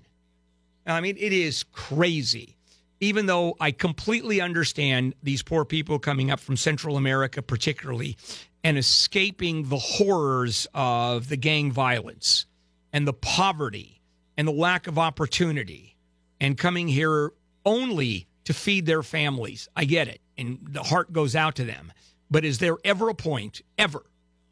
I 0.86 1.00
mean, 1.00 1.16
it 1.18 1.32
is 1.32 1.64
crazy. 1.72 2.56
Even 3.00 3.26
though 3.26 3.56
I 3.58 3.70
completely 3.70 4.40
understand 4.40 5.14
these 5.22 5.42
poor 5.42 5.64
people 5.64 5.98
coming 5.98 6.30
up 6.30 6.38
from 6.38 6.56
Central 6.56 6.96
America, 6.96 7.40
particularly, 7.40 8.16
and 8.62 8.76
escaping 8.76 9.68
the 9.68 9.78
horrors 9.78 10.66
of 10.74 11.28
the 11.28 11.36
gang 11.36 11.72
violence 11.72 12.44
and 12.92 13.08
the 13.08 13.14
poverty 13.14 14.02
and 14.36 14.46
the 14.46 14.52
lack 14.52 14.86
of 14.86 14.98
opportunity, 14.98 15.96
and 16.40 16.58
coming 16.58 16.88
here 16.88 17.32
only 17.64 18.26
to 18.44 18.52
feed 18.52 18.86
their 18.86 19.02
families. 19.02 19.68
I 19.76 19.84
get 19.84 20.08
it. 20.08 20.20
And 20.36 20.58
the 20.62 20.82
heart 20.82 21.12
goes 21.12 21.36
out 21.36 21.56
to 21.56 21.64
them. 21.64 21.92
But 22.30 22.44
is 22.44 22.58
there 22.58 22.76
ever 22.84 23.08
a 23.08 23.14
point, 23.14 23.62
ever, 23.78 24.02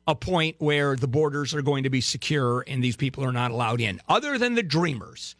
a 0.09 0.15
point 0.15 0.57
where 0.59 0.97
the 0.97 1.07
borders 1.07 1.55
are 1.55 1.63
going 1.63 1.85
to 1.85 1.91
be 1.91 2.01
secure 2.01 2.65
and 2.67 2.83
these 2.83 2.97
people 2.97 3.23
are 3.23 3.31
not 3.31 3.53
allowed 3.53 3.81
in? 3.81 4.01
Other 4.09 4.39
than 4.39 4.55
the 4.55 4.63
dreamers, 4.63 5.37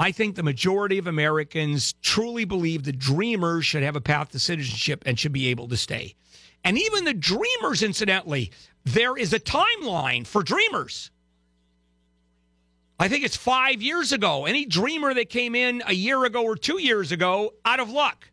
I 0.00 0.10
think 0.10 0.34
the 0.34 0.42
majority 0.42 0.98
of 0.98 1.06
Americans 1.06 1.94
truly 2.02 2.44
believe 2.44 2.82
the 2.82 2.92
dreamers 2.92 3.64
should 3.64 3.84
have 3.84 3.94
a 3.96 4.00
path 4.00 4.32
to 4.32 4.40
citizenship 4.40 5.04
and 5.06 5.18
should 5.18 5.32
be 5.32 5.46
able 5.46 5.68
to 5.68 5.76
stay. 5.76 6.16
And 6.64 6.76
even 6.76 7.04
the 7.04 7.14
dreamers, 7.14 7.82
incidentally, 7.82 8.50
there 8.84 9.16
is 9.16 9.32
a 9.32 9.38
timeline 9.38 10.26
for 10.26 10.42
dreamers. 10.42 11.12
I 12.98 13.08
think 13.08 13.24
it's 13.24 13.36
five 13.36 13.80
years 13.80 14.12
ago. 14.12 14.44
Any 14.44 14.66
dreamer 14.66 15.14
that 15.14 15.30
came 15.30 15.54
in 15.54 15.82
a 15.86 15.94
year 15.94 16.24
ago 16.24 16.42
or 16.44 16.56
two 16.56 16.78
years 16.78 17.12
ago, 17.12 17.54
out 17.64 17.80
of 17.80 17.90
luck. 17.90 18.28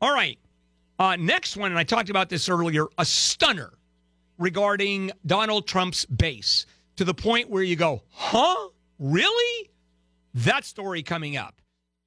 All 0.00 0.12
right. 0.12 0.38
Uh, 0.98 1.16
next 1.16 1.56
one, 1.56 1.70
and 1.70 1.78
I 1.78 1.84
talked 1.84 2.10
about 2.10 2.28
this 2.28 2.48
earlier, 2.48 2.86
a 2.96 3.04
stunner 3.04 3.77
regarding 4.38 5.10
Donald 5.26 5.66
Trump's 5.66 6.04
base 6.06 6.66
to 6.96 7.04
the 7.04 7.14
point 7.14 7.50
where 7.50 7.62
you 7.62 7.76
go, 7.76 8.02
huh? 8.10 8.68
Really? 8.98 9.70
That 10.34 10.64
story 10.64 11.02
coming 11.02 11.36
up. 11.36 11.60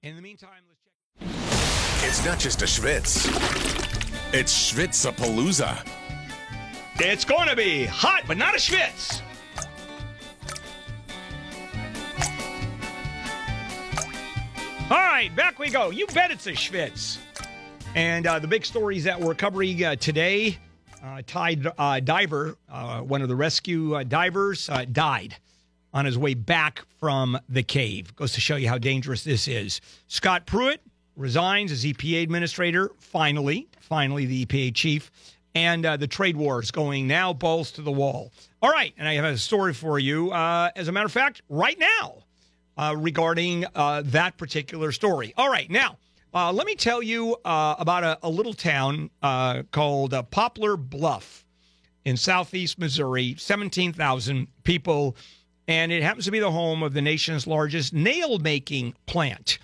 In 0.04 0.16
the 0.16 0.22
meantime, 0.22 0.50
let's 0.68 0.82
check. 0.82 2.08
It's 2.08 2.26
not 2.26 2.40
just 2.40 2.62
a 2.62 2.66
schwitz. 2.66 3.28
It's 4.34 4.72
Schwitzapalooza. 4.72 5.88
It's 6.96 7.26
going 7.26 7.50
to 7.50 7.56
be 7.56 7.86
hot, 7.86 8.24
but 8.28 8.38
not 8.38 8.56
a 8.56 8.58
schwitz. 8.58 9.22
All 14.90 14.98
right, 14.98 15.34
back 15.36 15.58
we 15.58 15.70
go. 15.70 15.90
You 15.90 16.06
bet 16.08 16.32
it's 16.32 16.48
a 16.48 16.52
schwitz. 16.52 17.18
And 17.96 18.28
uh, 18.28 18.40
the 18.40 18.48
big 18.48 18.66
stories 18.66 19.04
that 19.06 19.20
we're 19.20 19.36
covering 19.36 19.84
uh, 19.84 19.96
today 19.96 20.58
uh, 21.04 21.22
Thai 21.26 21.58
uh, 21.78 22.00
diver, 22.00 22.56
uh, 22.70 23.02
one 23.02 23.22
of 23.22 23.28
the 23.28 23.36
rescue 23.36 23.96
uh, 23.96 24.04
divers, 24.04 24.70
uh, 24.70 24.86
died 24.92 25.36
on 25.94 26.06
his 26.06 26.18
way 26.18 26.34
back 26.34 26.86
from 27.00 27.38
the 27.50 27.64
cave. 27.64 28.16
Goes 28.16 28.34
to 28.34 28.42
show 28.42 28.56
you 28.56 28.70
how 28.70 28.78
dangerous 28.78 29.24
this 29.24 29.48
is. 29.48 29.82
Scott 30.08 30.46
Pruitt 30.46 30.82
resigns 31.16 31.72
as 31.72 31.84
EPA 31.84 32.24
administrator, 32.24 32.92
finally, 33.00 33.68
finally, 33.80 34.26
the 34.26 34.46
EPA 34.46 34.76
chief. 34.76 35.12
And 35.54 35.86
uh, 35.86 35.98
the 35.98 36.08
trade 36.08 36.38
war 36.38 36.62
is 36.62 36.72
going 36.72 37.08
now 37.08 37.34
balls 37.34 37.72
to 37.72 37.82
the 37.82 37.92
wall. 37.92 38.32
All 38.62 38.70
right, 38.70 38.94
and 38.98 39.06
I 39.06 39.16
have 39.16 39.26
a 39.26 39.38
story 39.38 39.74
for 39.74 40.00
you. 40.00 40.32
As 40.32 40.88
a 40.88 40.94
matter 40.94 41.08
of 41.08 41.12
fact, 41.12 41.42
right 41.50 41.78
now, 41.78 42.94
regarding 42.96 43.66
that 43.74 44.38
particular 44.38 44.94
story. 44.94 45.34
All 45.36 45.50
right, 45.50 45.70
now 45.70 45.98
uh, 46.34 46.52
let 46.52 46.66
me 46.66 46.76
tell 46.76 47.04
you 47.04 47.36
uh, 47.44 47.76
about 47.78 48.04
a, 48.04 48.20
a 48.24 48.30
little 48.30 48.54
town 48.54 49.10
uh, 49.22 49.64
called 49.72 50.14
uh, 50.14 50.24
Poplar 50.24 50.78
Bluff 50.78 51.46
in 52.06 52.18
southeast 52.18 52.80
Missouri, 52.80 53.36
17,000 53.38 54.48
people, 54.64 55.16
and 55.68 55.92
it 55.92 56.04
happens 56.04 56.26
to 56.26 56.32
be 56.32 56.40
the 56.40 56.52
home 56.52 56.84
of 56.84 56.94
the 56.94 57.02
nation's 57.02 57.46
largest 57.46 57.94
nail 57.94 58.40
making 58.40 58.94
plant. 59.06 59.60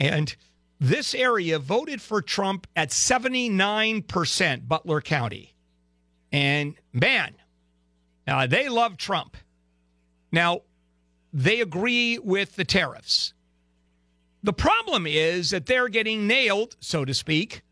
And 0.00 0.34
this 0.80 1.14
area 1.14 1.58
voted 1.58 2.00
for 2.00 2.22
Trump 2.22 2.66
at 2.74 2.90
79%, 2.90 4.68
Butler 4.68 5.00
County. 5.00 5.54
And 6.32 6.74
man, 6.92 7.34
uh, 8.26 8.46
they 8.46 8.68
love 8.68 8.96
Trump. 8.96 9.36
Now, 10.30 10.62
they 11.32 11.60
agree 11.60 12.18
with 12.18 12.56
the 12.56 12.64
tariffs. 12.64 13.34
The 14.42 14.52
problem 14.52 15.06
is 15.06 15.50
that 15.50 15.66
they're 15.66 15.88
getting 15.88 16.26
nailed, 16.26 16.76
so 16.80 17.04
to 17.04 17.14
speak. 17.14 17.62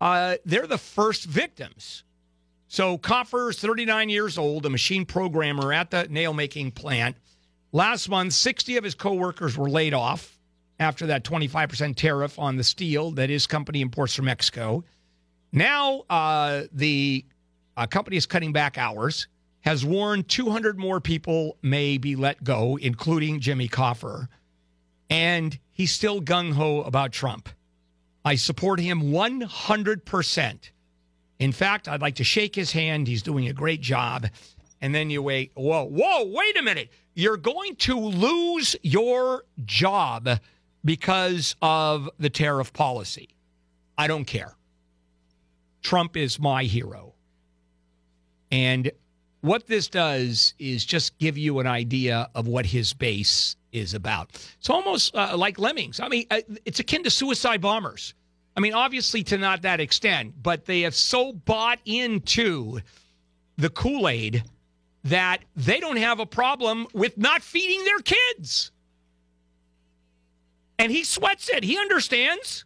Uh, 0.00 0.36
they're 0.44 0.66
the 0.66 0.78
first 0.78 1.24
victims. 1.24 2.04
So, 2.68 2.96
Coffer's 2.96 3.58
39 3.58 4.08
years 4.08 4.38
old, 4.38 4.64
a 4.64 4.70
machine 4.70 5.04
programmer 5.04 5.72
at 5.72 5.90
the 5.90 6.08
nail 6.08 6.32
making 6.32 6.70
plant. 6.70 7.16
Last 7.72 8.08
month, 8.08 8.32
60 8.32 8.76
of 8.78 8.84
his 8.84 8.94
coworkers 8.94 9.56
were 9.56 9.68
laid 9.68 9.94
off 9.94 10.38
after 10.80 11.06
that 11.06 11.24
25% 11.24 11.96
tariff 11.96 12.38
on 12.38 12.56
the 12.56 12.64
steel 12.64 13.10
that 13.12 13.30
his 13.30 13.46
company 13.46 13.80
imports 13.80 14.14
from 14.14 14.24
Mexico. 14.24 14.84
Now, 15.52 16.04
uh, 16.08 16.62
the 16.72 17.24
uh, 17.76 17.86
company 17.86 18.16
is 18.16 18.26
cutting 18.26 18.52
back 18.52 18.78
hours, 18.78 19.28
has 19.60 19.84
warned 19.84 20.28
200 20.28 20.78
more 20.78 21.00
people 21.00 21.58
may 21.62 21.98
be 21.98 22.16
let 22.16 22.42
go, 22.42 22.76
including 22.76 23.40
Jimmy 23.40 23.68
Coffer. 23.68 24.28
And 25.08 25.58
he's 25.72 25.92
still 25.92 26.20
gung 26.20 26.52
ho 26.52 26.82
about 26.82 27.12
Trump. 27.12 27.48
I 28.24 28.36
support 28.36 28.80
him 28.80 29.02
100%. 29.10 30.70
In 31.38 31.52
fact, 31.52 31.88
I'd 31.88 32.00
like 32.00 32.16
to 32.16 32.24
shake 32.24 32.54
his 32.54 32.72
hand. 32.72 33.08
He's 33.08 33.22
doing 33.22 33.48
a 33.48 33.52
great 33.52 33.80
job. 33.80 34.28
And 34.80 34.94
then 34.94 35.10
you 35.10 35.22
wait, 35.22 35.52
whoa, 35.54 35.84
whoa, 35.84 36.24
wait 36.26 36.56
a 36.56 36.62
minute. 36.62 36.90
You're 37.14 37.36
going 37.36 37.76
to 37.76 37.98
lose 37.98 38.76
your 38.82 39.44
job 39.64 40.28
because 40.84 41.56
of 41.62 42.08
the 42.18 42.30
tariff 42.30 42.72
policy. 42.72 43.28
I 43.98 44.06
don't 44.06 44.24
care. 44.24 44.54
Trump 45.82 46.16
is 46.16 46.38
my 46.38 46.64
hero. 46.64 47.14
And 48.50 48.90
what 49.40 49.66
this 49.66 49.88
does 49.88 50.54
is 50.58 50.84
just 50.84 51.18
give 51.18 51.36
you 51.36 51.58
an 51.58 51.66
idea 51.66 52.28
of 52.34 52.46
what 52.46 52.66
his 52.66 52.92
base 52.92 53.56
is 53.72 53.94
about. 53.94 54.30
It's 54.58 54.70
almost 54.70 55.14
uh, 55.14 55.36
like 55.36 55.58
lemmings. 55.58 55.98
I 56.00 56.08
mean, 56.08 56.26
uh, 56.30 56.40
it's 56.64 56.80
akin 56.80 57.02
to 57.04 57.10
suicide 57.10 57.60
bombers. 57.60 58.14
I 58.56 58.60
mean, 58.60 58.74
obviously 58.74 59.22
to 59.24 59.38
not 59.38 59.62
that 59.62 59.80
extent, 59.80 60.34
but 60.42 60.66
they 60.66 60.82
have 60.82 60.94
so 60.94 61.32
bought 61.32 61.78
into 61.84 62.80
the 63.56 63.70
Kool 63.70 64.08
Aid 64.08 64.44
that 65.04 65.38
they 65.56 65.80
don't 65.80 65.96
have 65.96 66.20
a 66.20 66.26
problem 66.26 66.86
with 66.92 67.16
not 67.16 67.42
feeding 67.42 67.84
their 67.84 67.98
kids. 67.98 68.70
And 70.78 70.92
he 70.92 71.04
sweats 71.04 71.48
it. 71.48 71.64
He 71.64 71.78
understands. 71.78 72.64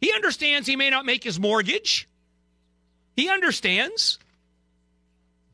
He 0.00 0.12
understands 0.12 0.66
he 0.66 0.76
may 0.76 0.90
not 0.90 1.04
make 1.04 1.24
his 1.24 1.38
mortgage. 1.38 2.08
He 3.16 3.28
understands. 3.28 4.18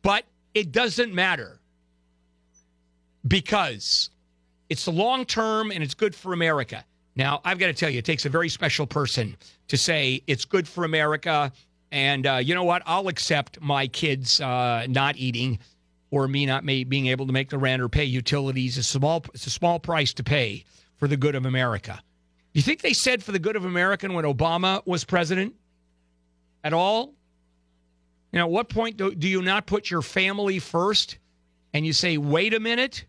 But 0.03 0.25
it 0.55 0.73
doesn't 0.73 1.13
matter 1.15 1.61
because 3.27 4.11
it's 4.69 4.85
the 4.85 4.93
long 4.93 5.25
term 5.25 5.71
and 5.71 5.83
it's 5.83 5.95
good 5.95 6.15
for 6.15 6.33
America. 6.33 6.85
Now, 7.15 7.41
I've 7.45 7.59
got 7.59 7.69
to 7.69 7.73
tell 7.73 7.89
you, 7.89 7.99
it 7.99 8.05
takes 8.05 8.27
a 8.27 8.29
very 8.29 8.49
special 8.49 8.87
person 8.87 9.37
to 9.69 9.77
say 9.77 10.23
it's 10.27 10.45
good 10.45 10.69
for 10.69 10.85
America. 10.85 11.51
And 11.91 12.27
uh, 12.27 12.35
you 12.37 12.55
know 12.55 12.65
what? 12.65 12.83
I'll 12.85 13.09
accept 13.09 13.61
my 13.61 13.87
kids 13.87 14.41
uh, 14.41 14.87
not 14.89 15.17
eating 15.17 15.59
or 16.11 16.29
me 16.29 16.47
not 16.47 16.65
may, 16.65 16.85
being 16.85 17.07
able 17.07 17.27
to 17.27 17.33
make 17.33 17.49
the 17.49 17.59
rent 17.59 17.81
or 17.81 17.89
pay 17.89 18.05
utilities. 18.05 18.77
It's 18.77 18.89
a 18.89 18.99
small, 18.99 19.25
it's 19.35 19.47
a 19.47 19.51
small 19.51 19.79
price 19.79 20.13
to 20.15 20.23
pay 20.23 20.65
for 20.97 21.09
the 21.09 21.17
good 21.17 21.35
of 21.35 21.47
America. 21.47 22.01
You 22.53 22.63
think 22.63 22.83
they 22.83 22.93
said 22.93 23.23
for 23.23 23.33
the 23.33 23.39
good 23.39 23.57
of 23.57 23.65
America 23.65 24.11
when 24.11 24.25
Obama 24.25 24.87
was 24.87 25.05
president 25.05 25.55
at 26.65 26.73
all? 26.73 27.15
You 28.33 28.39
know, 28.39 28.47
at 28.47 28.51
what 28.51 28.69
point 28.69 28.97
do, 28.97 29.15
do 29.15 29.29
you 29.29 29.43
not 29.43 29.67
put 29.67 29.91
your 29.91 30.03
family 30.03 30.59
first 30.59 31.19
and 31.73 31.87
you 31.87 31.93
say, 31.93 32.19
wait 32.19 32.55
a 32.55 32.61
minute? 32.61 33.05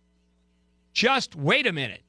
Just 0.98 1.36
wait 1.36 1.68
a 1.68 1.72
minute. 1.72 2.02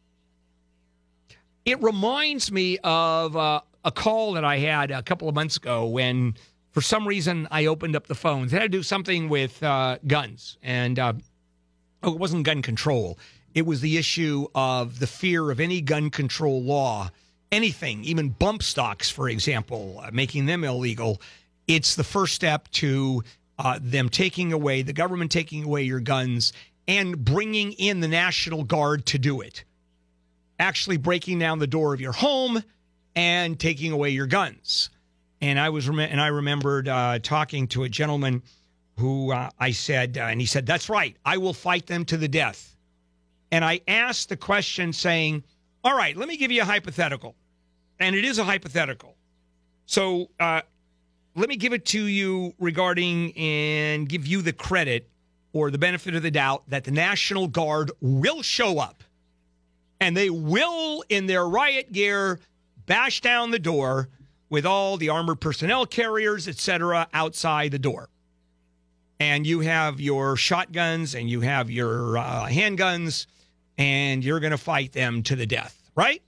It 1.67 1.83
reminds 1.83 2.51
me 2.51 2.79
of 2.83 3.37
uh, 3.37 3.61
a 3.85 3.93
call 3.93 4.33
that 4.33 4.47
I 4.47 4.57
had 4.57 4.91
a 4.91 5.03
couple 5.03 5.29
of 5.29 5.35
months 5.35 5.59
ago 5.59 5.85
when, 5.85 6.37
for 6.71 6.81
some 6.81 7.07
reason, 7.07 7.47
I 7.51 7.67
opened 7.67 7.97
up 7.97 8.07
the 8.07 8.15
phones. 8.15 8.51
It 8.51 8.57
had 8.57 8.73
to 8.73 8.79
do 8.79 8.83
something 8.83 9.29
with 9.29 9.63
uh, 9.63 9.99
guns. 10.07 10.57
And 10.63 10.99
uh, 10.99 11.13
oh, 12.03 12.15
it 12.15 12.19
wasn't 12.19 12.45
gun 12.45 12.63
control, 12.63 13.19
it 13.55 13.67
was 13.67 13.83
the 13.83 13.99
issue 13.99 14.47
of 14.55 15.01
the 15.01 15.07
fear 15.07 15.51
of 15.51 15.61
any 15.61 15.83
gun 15.83 16.09
control 16.09 16.63
law, 16.63 17.11
anything, 17.53 18.05
even 18.05 18.31
bump 18.31 18.63
stocks, 18.63 19.11
for 19.11 19.29
example, 19.29 20.01
uh, 20.03 20.09
making 20.15 20.47
them 20.47 20.65
illegal. 20.65 21.21
It's 21.67 21.95
the 21.95 22.05
first 22.05 22.35
step 22.35 22.71
to 22.71 23.23
uh, 23.59 23.79
them 23.83 24.09
taking 24.09 24.55
away, 24.55 24.81
the 24.81 24.95
government 24.95 25.31
taking 25.31 25.65
away 25.65 25.83
your 25.83 26.01
guns 26.01 26.55
and 26.89 27.23
bringing 27.23 27.73
in 27.73 28.01
the 28.01 28.09
National 28.09 28.65
Guard 28.65 29.05
to 29.07 29.19
do 29.19 29.43
it. 29.43 29.65
Actually 30.59 30.97
breaking 30.97 31.39
down 31.39 31.59
the 31.59 31.67
door 31.67 31.95
of 31.95 32.01
your 32.01 32.13
home 32.13 32.63
and 33.15 33.61
taking 33.61 33.93
away 33.93 34.11
your 34.11 34.27
guns. 34.27 34.91
And 35.41 35.61
I 35.61 35.69
was 35.69 35.87
and 35.87 36.21
I 36.21 36.29
remembered 36.29 36.89
uh, 36.89 37.21
talking 37.21 37.69
to 37.69 37.85
a 37.85 37.89
gentleman 37.89 38.43
who 38.97 39.31
uh, 39.33 39.51
I 39.61 39.71
said, 39.71 40.19
uh, 40.19 40.23
and 40.23 40.41
he 40.41 40.47
said, 40.47 40.67
"That's 40.67 40.89
right. 40.89 41.17
I 41.25 41.37
will 41.37 41.53
fight 41.53 41.87
them 41.87 42.05
to 42.07 42.17
the 42.17 42.27
death." 42.27 42.75
And 43.53 43.65
I 43.65 43.81
asked 43.87 44.31
the 44.31 44.37
question, 44.37 44.93
saying, 44.93 45.45
"All 45.85 45.97
right, 45.97 46.17
let 46.17 46.27
me 46.27 46.37
give 46.37 46.51
you 46.51 46.63
a 46.63 46.65
hypothetical, 46.65 47.37
and 48.01 48.17
it 48.17 48.25
is 48.25 48.39
a 48.39 48.45
hypothetical. 48.45 49.15
So 49.87 50.31
uh, 50.41 50.63
let 51.37 51.49
me 51.49 51.55
give 51.55 51.73
it 51.73 51.85
to 51.87 52.05
you 52.05 52.53
regarding 52.59 53.37
and 53.37 54.09
give 54.09 54.27
you 54.27 54.43
the 54.43 54.53
credit 54.53 55.09
or 55.53 55.71
the 55.71 55.79
benefit 55.79 56.15
of 56.15 56.23
the 56.23 56.31
doubt 56.31 56.65
that 56.69 56.85
the 56.85 56.91
National 56.91 57.49
Guard 57.49 57.91
will 58.01 58.43
show 58.43 58.79
up 58.79 59.03
and 60.01 60.17
they 60.17 60.31
will, 60.31 61.03
in 61.09 61.27
their 61.27 61.47
riot 61.47 61.93
gear, 61.93 62.39
bash 62.87 63.21
down 63.21 63.51
the 63.51 63.59
door 63.59 64.09
with 64.49 64.65
all 64.65 64.97
the 64.97 65.09
armored 65.09 65.41
personnel 65.41 65.87
carriers, 65.87 66.49
etc., 66.49 67.09
outside 67.13 67.71
the 67.73 67.79
door. 67.79 68.09
And 69.21 69.47
you 69.47 69.61
have 69.61 70.01
your 70.01 70.37
shotguns 70.37 71.15
and 71.15 71.29
you 71.29 71.41
have 71.41 71.71
your 71.71 72.17
uh, 72.19 72.47
handguns, 72.47 73.27
and 73.77 74.25
you're 74.25 74.41
going 74.41 74.53
to 74.53 74.59
fight 74.59 74.93
them 74.93 75.23
to 75.25 75.37
the 75.37 75.47
death, 75.47 75.91
right? 75.97 76.23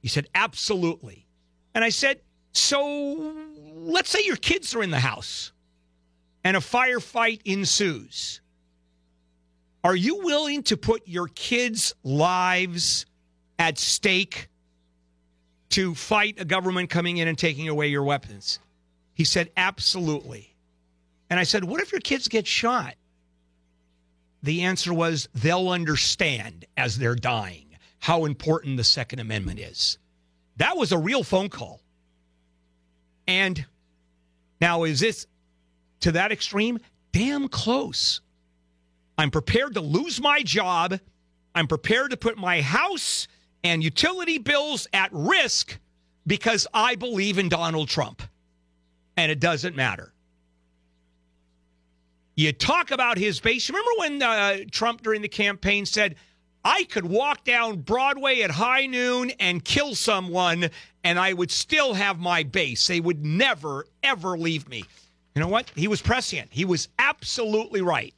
He 0.00 0.08
said, 0.08 0.28
Absolutely. 0.34 1.26
And 1.74 1.82
I 1.82 1.88
said, 1.88 2.20
So 2.52 3.34
let's 3.74 4.08
say 4.10 4.20
your 4.24 4.36
kids 4.36 4.74
are 4.74 4.82
in 4.82 4.90
the 4.90 5.00
house 5.00 5.52
and 6.44 6.56
a 6.56 6.60
firefight 6.60 7.40
ensues. 7.44 8.40
Are 9.86 9.94
you 9.94 10.18
willing 10.24 10.64
to 10.64 10.76
put 10.76 11.06
your 11.06 11.28
kids' 11.28 11.94
lives 12.02 13.06
at 13.56 13.78
stake 13.78 14.48
to 15.68 15.94
fight 15.94 16.40
a 16.40 16.44
government 16.44 16.90
coming 16.90 17.18
in 17.18 17.28
and 17.28 17.38
taking 17.38 17.68
away 17.68 17.86
your 17.86 18.02
weapons? 18.02 18.58
He 19.14 19.22
said, 19.22 19.52
Absolutely. 19.56 20.56
And 21.30 21.38
I 21.38 21.44
said, 21.44 21.62
What 21.62 21.80
if 21.80 21.92
your 21.92 22.00
kids 22.00 22.26
get 22.26 22.48
shot? 22.48 22.96
The 24.42 24.62
answer 24.62 24.92
was, 24.92 25.28
They'll 25.36 25.68
understand 25.68 26.64
as 26.76 26.98
they're 26.98 27.14
dying 27.14 27.76
how 28.00 28.24
important 28.24 28.78
the 28.78 28.82
Second 28.82 29.20
Amendment 29.20 29.60
is. 29.60 29.98
That 30.56 30.76
was 30.76 30.90
a 30.90 30.98
real 30.98 31.22
phone 31.22 31.48
call. 31.48 31.80
And 33.28 33.64
now, 34.60 34.82
is 34.82 34.98
this 34.98 35.28
to 36.00 36.10
that 36.10 36.32
extreme? 36.32 36.80
Damn 37.12 37.46
close. 37.46 38.20
I'm 39.18 39.30
prepared 39.30 39.74
to 39.74 39.80
lose 39.80 40.20
my 40.20 40.42
job. 40.42 40.98
I'm 41.54 41.66
prepared 41.66 42.10
to 42.10 42.16
put 42.16 42.36
my 42.36 42.60
house 42.60 43.28
and 43.64 43.82
utility 43.82 44.38
bills 44.38 44.86
at 44.92 45.10
risk 45.12 45.78
because 46.26 46.66
I 46.74 46.96
believe 46.96 47.38
in 47.38 47.48
Donald 47.48 47.88
Trump. 47.88 48.22
And 49.16 49.32
it 49.32 49.40
doesn't 49.40 49.74
matter. 49.74 50.12
You 52.34 52.52
talk 52.52 52.90
about 52.90 53.16
his 53.16 53.40
base. 53.40 53.70
Remember 53.70 53.90
when 53.96 54.22
uh, 54.22 54.58
Trump 54.70 55.02
during 55.02 55.22
the 55.22 55.28
campaign 55.28 55.86
said, 55.86 56.16
I 56.62 56.84
could 56.84 57.06
walk 57.06 57.44
down 57.44 57.80
Broadway 57.80 58.40
at 58.42 58.50
high 58.50 58.86
noon 58.86 59.30
and 59.38 59.64
kill 59.64 59.94
someone, 59.94 60.68
and 61.04 61.18
I 61.18 61.32
would 61.32 61.50
still 61.50 61.94
have 61.94 62.18
my 62.18 62.42
base. 62.42 62.86
They 62.86 63.00
would 63.00 63.24
never, 63.24 63.86
ever 64.02 64.36
leave 64.36 64.68
me. 64.68 64.84
You 65.34 65.40
know 65.40 65.48
what? 65.48 65.70
He 65.74 65.88
was 65.88 66.02
prescient. 66.02 66.48
He 66.50 66.64
was 66.64 66.88
absolutely 66.98 67.80
right. 67.80 68.12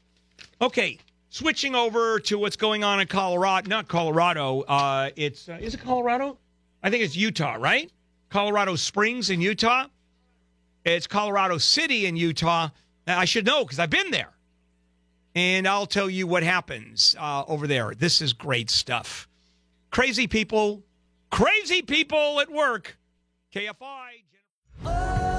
Okay, 0.61 0.99
switching 1.29 1.75
over 1.75 2.19
to 2.21 2.39
what's 2.39 2.57
going 2.57 2.83
on 2.83 3.01
in 3.01 3.07
Colorado. 3.07 3.69
Not 3.69 3.89
Colorado. 3.89 4.63
Uh, 4.63 5.11
it's 5.17 5.49
uh, 5.49 5.59
is 5.61 5.75
it 5.75 5.81
Colorado? 5.81 6.39
I 6.83 6.91
think 6.91 7.05
it's 7.05 7.17
Utah, 7.17 7.57
right? 7.59 7.91
Colorado 8.29 8.75
Springs 8.75 9.31
in 9.31 9.41
Utah. 9.41 9.87
It's 10.85 11.07
Colorado 11.07 11.59
City 11.59 12.07
in 12.07 12.17
Utah. 12.17 12.71
I 13.07 13.25
should 13.25 13.47
know 13.47 13.65
because 13.65 13.79
I've 13.79 13.91
been 13.91 14.11
there. 14.11 14.33
And 15.35 15.69
I'll 15.69 15.87
tell 15.87 16.11
you 16.11 16.27
what 16.27 16.43
happens 16.43 17.15
uh, 17.19 17.45
over 17.47 17.67
there. 17.67 17.95
This 17.95 18.21
is 18.21 18.33
great 18.33 18.71
stuff. 18.71 19.29
Crazy 19.91 20.27
people, 20.27 20.83
crazy 21.31 21.83
people 21.83 22.41
at 22.41 22.51
work. 22.51 22.99
KFI. 23.55 25.38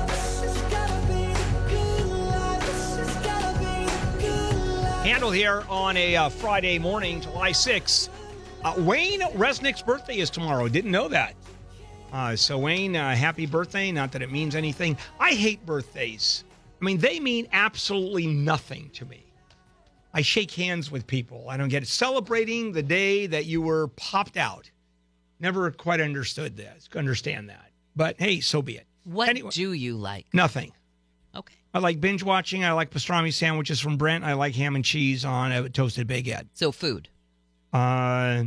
Handel 5.04 5.32
here 5.32 5.64
on 5.70 5.95
a 5.97 6.16
uh, 6.16 6.30
Friday 6.30 6.78
morning, 6.78 7.22
July 7.22 7.52
6th. 7.52 8.10
Uh, 8.64 8.74
Wayne 8.80 9.22
Resnick's 9.22 9.82
birthday 9.82 10.18
is 10.18 10.30
tomorrow. 10.30 10.68
Didn't 10.68 10.91
know 10.91 11.08
that. 11.08 11.36
Uh, 12.12 12.36
so, 12.36 12.58
Wayne, 12.58 12.95
uh, 12.95 13.16
happy 13.16 13.45
birthday. 13.45 13.91
Not 13.91 14.12
that 14.12 14.22
it 14.22 14.32
means 14.32 14.56
anything. 14.56 14.97
I 15.20 15.32
hate 15.32 15.66
birthdays. 15.66 16.43
I 16.82 16.86
mean, 16.86 16.97
they 16.97 17.20
mean 17.20 17.47
absolutely 17.54 18.28
nothing 18.28 18.89
to 18.91 19.06
me. 19.06 19.26
I 20.14 20.22
shake 20.22 20.52
hands 20.52 20.91
with 20.91 21.08
people. 21.08 21.45
I 21.50 21.56
don't 21.56 21.70
get 21.70 21.84
it. 21.84 21.88
Celebrating 21.88 22.72
the 22.74 22.84
day 22.84 23.26
that 23.28 23.45
you 23.45 23.62
were 23.62 23.88
popped 23.89 24.38
out. 24.38 24.70
Never 25.39 25.72
quite 25.72 26.02
understood 26.02 26.58
that. 26.58 26.88
Understand 26.95 27.50
that. 27.50 27.72
But 27.95 28.16
hey, 28.20 28.41
so 28.41 28.62
be 28.62 28.78
it. 28.78 28.86
What 29.06 29.30
Anyway. 29.30 29.52
do 29.54 29.72
you 29.74 29.95
like? 29.95 30.26
Nothing. 30.34 30.72
I 31.74 31.80
like 31.80 32.01
binge 32.01 32.24
watching. 32.24 32.63
I 32.63 32.72
like 32.72 32.89
pastrami 32.91 33.34
sandwiches 33.34 33.80
from 33.80 33.97
Brent. 33.97 34.24
I 34.24 34.34
like 34.34 34.55
ham 34.55 34.76
and 34.76 34.84
cheese 34.84 35.24
on 35.26 35.51
a 35.51 35.70
toasted 35.70 36.07
baguette. 36.07 36.47
So 36.53 36.72
food. 36.72 37.09
Uh, 37.72 38.43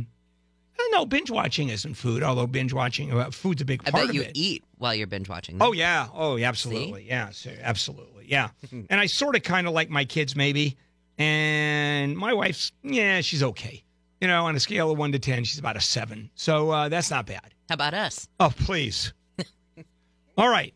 no, 0.91 1.05
binge 1.07 1.31
watching 1.31 1.69
isn't 1.69 1.95
food. 1.95 2.21
Although 2.21 2.45
binge 2.45 2.71
watching, 2.71 3.11
uh, 3.11 3.31
food's 3.31 3.61
a 3.61 3.65
big 3.65 3.81
I 3.87 3.89
part 3.91 4.03
bet 4.03 4.09
of 4.09 4.15
you 4.15 4.21
it. 4.21 4.31
eat 4.35 4.63
while 4.77 4.93
you're 4.93 5.07
binge 5.07 5.27
watching. 5.27 5.57
Oh 5.59 5.71
yeah. 5.71 6.07
Oh, 6.13 6.35
yeah, 6.35 6.47
absolutely. 6.49 7.05
Yeah, 7.07 7.31
so- 7.31 7.49
absolutely. 7.63 8.25
Yeah. 8.27 8.49
and 8.71 8.99
I 9.01 9.07
sort 9.07 9.35
of 9.35 9.41
kind 9.41 9.65
of 9.67 9.73
like 9.73 9.89
my 9.89 10.05
kids 10.05 10.35
maybe, 10.35 10.77
and 11.17 12.15
my 12.15 12.33
wife's 12.33 12.71
yeah, 12.83 13.21
she's 13.21 13.41
okay. 13.41 13.83
You 14.21 14.27
know, 14.27 14.45
on 14.45 14.55
a 14.55 14.59
scale 14.59 14.91
of 14.91 14.97
one 14.99 15.11
to 15.13 15.19
ten, 15.19 15.43
she's 15.43 15.57
about 15.59 15.77
a 15.77 15.81
seven. 15.81 16.29
So 16.35 16.69
uh, 16.69 16.89
that's 16.89 17.09
not 17.09 17.25
bad. 17.25 17.53
How 17.69 17.73
about 17.73 17.93
us? 17.95 18.27
Oh, 18.39 18.53
please. 18.55 19.13
All 20.37 20.47
right. 20.49 20.73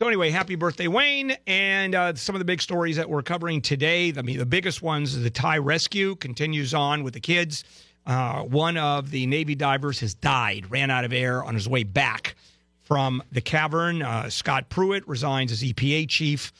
So 0.00 0.08
anyway, 0.08 0.30
happy 0.30 0.54
birthday, 0.54 0.88
Wayne! 0.88 1.36
And 1.46 1.94
uh, 1.94 2.14
some 2.14 2.34
of 2.34 2.38
the 2.38 2.46
big 2.46 2.62
stories 2.62 2.96
that 2.96 3.10
we're 3.10 3.22
covering 3.22 3.60
today. 3.60 4.10
I 4.16 4.22
mean, 4.22 4.38
the 4.38 4.46
biggest 4.46 4.80
ones 4.80 5.20
the 5.20 5.28
Thai 5.28 5.58
rescue 5.58 6.16
continues 6.16 6.72
on 6.72 7.02
with 7.04 7.12
the 7.12 7.20
kids. 7.20 7.64
Uh, 8.06 8.40
one 8.44 8.78
of 8.78 9.10
the 9.10 9.26
Navy 9.26 9.54
divers 9.54 10.00
has 10.00 10.14
died, 10.14 10.70
ran 10.70 10.90
out 10.90 11.04
of 11.04 11.12
air 11.12 11.44
on 11.44 11.52
his 11.52 11.68
way 11.68 11.82
back 11.82 12.34
from 12.80 13.22
the 13.30 13.42
cavern. 13.42 14.00
Uh, 14.00 14.30
Scott 14.30 14.70
Pruitt 14.70 15.06
resigns 15.06 15.52
as 15.52 15.62
EPA 15.62 16.08
chief, 16.08 16.50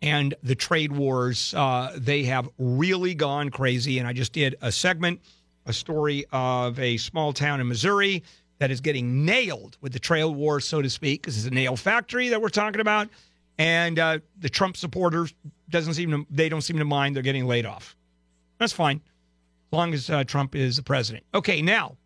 and 0.00 0.34
the 0.42 0.54
trade 0.54 0.90
wars 0.90 1.52
uh, 1.52 1.94
they 1.98 2.22
have 2.22 2.48
really 2.56 3.14
gone 3.14 3.50
crazy. 3.50 3.98
And 3.98 4.08
I 4.08 4.14
just 4.14 4.32
did 4.32 4.56
a 4.62 4.72
segment, 4.72 5.20
a 5.66 5.72
story 5.74 6.24
of 6.32 6.80
a 6.80 6.96
small 6.96 7.34
town 7.34 7.60
in 7.60 7.68
Missouri 7.68 8.22
that 8.58 8.70
is 8.70 8.80
getting 8.80 9.24
nailed 9.24 9.76
with 9.80 9.92
the 9.92 9.98
trail 9.98 10.34
war, 10.34 10.60
so 10.60 10.82
to 10.82 10.90
speak, 10.90 11.22
because 11.22 11.36
it's 11.36 11.46
a 11.46 11.50
nail 11.54 11.76
factory 11.76 12.28
that 12.30 12.40
we're 12.40 12.48
talking 12.48 12.80
about. 12.80 13.08
And 13.58 13.98
uh, 13.98 14.18
the 14.38 14.48
Trump 14.48 14.76
supporters 14.76 15.34
doesn't 15.70 15.94
seem 15.94 16.10
to 16.10 16.26
they 16.30 16.48
don't 16.48 16.62
seem 16.62 16.78
to 16.78 16.84
mind 16.84 17.16
they're 17.16 17.22
getting 17.22 17.46
laid 17.46 17.66
off. 17.66 17.96
That's 18.58 18.72
fine, 18.72 19.00
as 19.70 19.76
long 19.76 19.94
as 19.94 20.10
uh, 20.10 20.24
Trump 20.24 20.54
is 20.54 20.76
the 20.76 20.82
president. 20.82 21.24
Okay, 21.34 21.62
now 21.62 21.96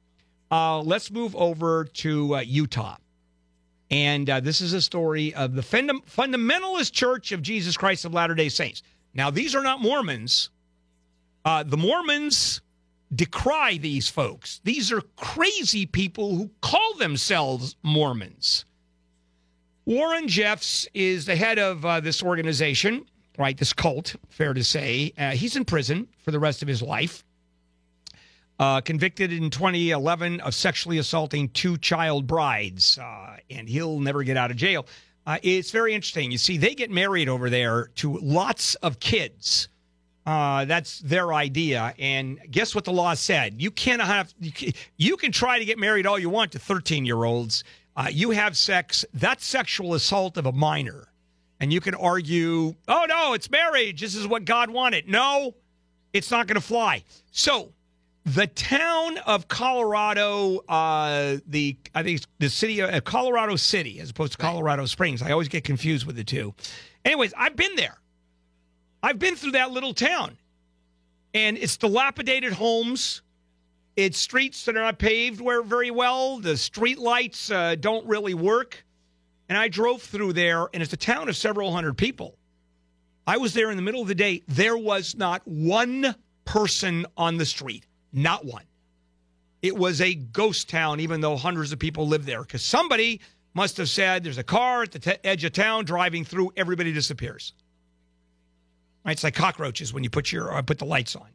uh, 0.50 0.80
let's 0.80 1.10
move 1.10 1.34
over 1.36 1.84
to 1.84 2.36
uh, 2.36 2.40
Utah. 2.40 2.96
And 3.90 4.30
uh, 4.30 4.38
this 4.38 4.60
is 4.60 4.72
a 4.72 4.80
story 4.80 5.34
of 5.34 5.54
the 5.54 5.62
Funda- 5.62 6.00
Fundamentalist 6.08 6.92
Church 6.92 7.32
of 7.32 7.42
Jesus 7.42 7.76
Christ 7.76 8.04
of 8.04 8.14
Latter 8.14 8.34
day 8.34 8.48
Saints. 8.48 8.82
Now, 9.14 9.30
these 9.30 9.56
are 9.56 9.62
not 9.62 9.80
Mormons. 9.80 10.50
Uh, 11.44 11.64
the 11.64 11.76
Mormons 11.76 12.60
decry 13.14 13.76
these 13.76 14.08
folks. 14.08 14.60
These 14.64 14.92
are 14.92 15.00
crazy 15.16 15.86
people 15.86 16.36
who 16.36 16.50
call 16.60 16.94
themselves 16.98 17.76
Mormons. 17.82 18.64
Warren 19.86 20.28
Jeffs 20.28 20.86
is 20.94 21.26
the 21.26 21.34
head 21.34 21.58
of 21.58 21.84
uh, 21.84 22.00
this 22.00 22.22
organization, 22.22 23.04
right? 23.38 23.56
This 23.56 23.72
cult, 23.72 24.14
fair 24.28 24.54
to 24.54 24.62
say. 24.62 25.12
Uh, 25.18 25.30
he's 25.30 25.56
in 25.56 25.64
prison 25.64 26.06
for 26.18 26.30
the 26.30 26.38
rest 26.38 26.62
of 26.62 26.68
his 26.68 26.82
life. 26.82 27.24
Uh, 28.58 28.80
convicted 28.82 29.32
in 29.32 29.48
2011 29.48 30.38
of 30.40 30.54
sexually 30.54 30.98
assaulting 30.98 31.48
two 31.48 31.78
child 31.78 32.26
brides, 32.26 32.98
uh, 32.98 33.36
and 33.48 33.66
he'll 33.68 33.98
never 33.98 34.22
get 34.22 34.36
out 34.36 34.50
of 34.50 34.56
jail. 34.58 34.86
Uh, 35.26 35.38
it's 35.42 35.70
very 35.70 35.94
interesting. 35.94 36.30
You 36.30 36.38
see, 36.38 36.58
they 36.58 36.74
get 36.74 36.90
married 36.90 37.28
over 37.28 37.48
there 37.48 37.86
to 37.96 38.18
lots 38.18 38.74
of 38.76 39.00
kids. 39.00 39.68
Uh, 40.26 40.64
that's 40.66 41.00
their 41.00 41.32
idea. 41.32 41.94
And 41.98 42.38
guess 42.50 42.74
what 42.74 42.84
the 42.84 42.92
law 42.92 43.14
said? 43.14 43.60
You 43.60 43.70
can't 43.70 44.02
have 44.02 44.32
you 44.38 44.52
can, 44.52 44.72
you 44.96 45.16
can 45.16 45.32
try 45.32 45.58
to 45.58 45.64
get 45.64 45.78
married 45.78 46.06
all 46.06 46.18
you 46.18 46.30
want 46.30 46.52
to 46.52 46.58
13 46.58 47.04
year 47.04 47.24
olds. 47.24 47.64
Uh, 47.96 48.08
you 48.10 48.30
have 48.30 48.56
sex. 48.56 49.04
That's 49.14 49.44
sexual 49.44 49.94
assault 49.94 50.36
of 50.36 50.46
a 50.46 50.52
minor. 50.52 51.08
And 51.58 51.72
you 51.72 51.80
can 51.80 51.94
argue, 51.94 52.74
oh 52.88 53.06
no, 53.08 53.34
it's 53.34 53.50
marriage. 53.50 54.00
This 54.00 54.14
is 54.14 54.26
what 54.26 54.44
God 54.44 54.70
wanted. 54.70 55.08
No, 55.08 55.54
it's 56.12 56.30
not 56.30 56.46
going 56.46 56.54
to 56.54 56.66
fly. 56.66 57.04
So 57.32 57.72
the 58.24 58.46
town 58.46 59.18
of 59.18 59.48
Colorado, 59.48 60.58
uh, 60.68 61.38
the 61.46 61.76
I 61.94 62.02
think 62.02 62.18
it's 62.18 62.26
the 62.38 62.50
city 62.50 62.80
of 62.80 62.90
uh, 62.90 63.00
Colorado 63.00 63.56
City, 63.56 64.00
as 64.00 64.10
opposed 64.10 64.32
to 64.32 64.38
Colorado 64.38 64.86
Springs. 64.86 65.22
I 65.22 65.32
always 65.32 65.48
get 65.48 65.64
confused 65.64 66.06
with 66.06 66.16
the 66.16 66.24
two. 66.24 66.54
Anyways, 67.04 67.32
I've 67.36 67.56
been 67.56 67.76
there. 67.76 67.98
I've 69.02 69.18
been 69.18 69.36
through 69.36 69.52
that 69.52 69.70
little 69.70 69.94
town, 69.94 70.36
and 71.32 71.56
it's 71.56 71.76
dilapidated 71.76 72.52
homes. 72.52 73.22
It's 73.96 74.18
streets 74.18 74.64
that 74.64 74.76
are 74.76 74.82
not 74.82 74.98
paved 74.98 75.40
very 75.40 75.90
well. 75.90 76.38
The 76.38 76.56
street 76.56 76.98
lights 76.98 77.50
uh, 77.50 77.74
don't 77.74 78.06
really 78.06 78.34
work. 78.34 78.84
And 79.48 79.58
I 79.58 79.68
drove 79.68 80.00
through 80.02 80.34
there, 80.34 80.68
and 80.72 80.82
it's 80.82 80.92
a 80.92 80.96
town 80.96 81.28
of 81.28 81.36
several 81.36 81.72
hundred 81.72 81.98
people. 81.98 82.36
I 83.26 83.36
was 83.36 83.52
there 83.52 83.70
in 83.70 83.76
the 83.76 83.82
middle 83.82 84.00
of 84.00 84.08
the 84.08 84.14
day. 84.14 84.42
There 84.46 84.76
was 84.76 85.16
not 85.16 85.46
one 85.46 86.14
person 86.44 87.04
on 87.16 87.36
the 87.36 87.44
street, 87.44 87.84
not 88.12 88.44
one. 88.44 88.64
It 89.60 89.76
was 89.76 90.00
a 90.00 90.14
ghost 90.14 90.68
town, 90.68 91.00
even 91.00 91.20
though 91.20 91.36
hundreds 91.36 91.72
of 91.72 91.78
people 91.78 92.06
live 92.06 92.26
there, 92.26 92.42
because 92.42 92.62
somebody 92.62 93.20
must 93.54 93.76
have 93.76 93.88
said, 93.88 94.22
"There's 94.24 94.38
a 94.38 94.44
car 94.44 94.84
at 94.84 94.92
the 94.92 94.98
t- 95.00 95.16
edge 95.24 95.44
of 95.44 95.52
town 95.52 95.84
driving 95.84 96.24
through. 96.24 96.52
Everybody 96.56 96.92
disappears." 96.92 97.52
Right? 99.04 99.12
It's 99.12 99.24
like 99.24 99.34
cockroaches 99.34 99.92
when 99.92 100.04
you 100.04 100.10
put 100.10 100.30
your 100.32 100.54
uh, 100.54 100.62
put 100.62 100.78
the 100.78 100.84
lights 100.84 101.16
on. 101.16 101.28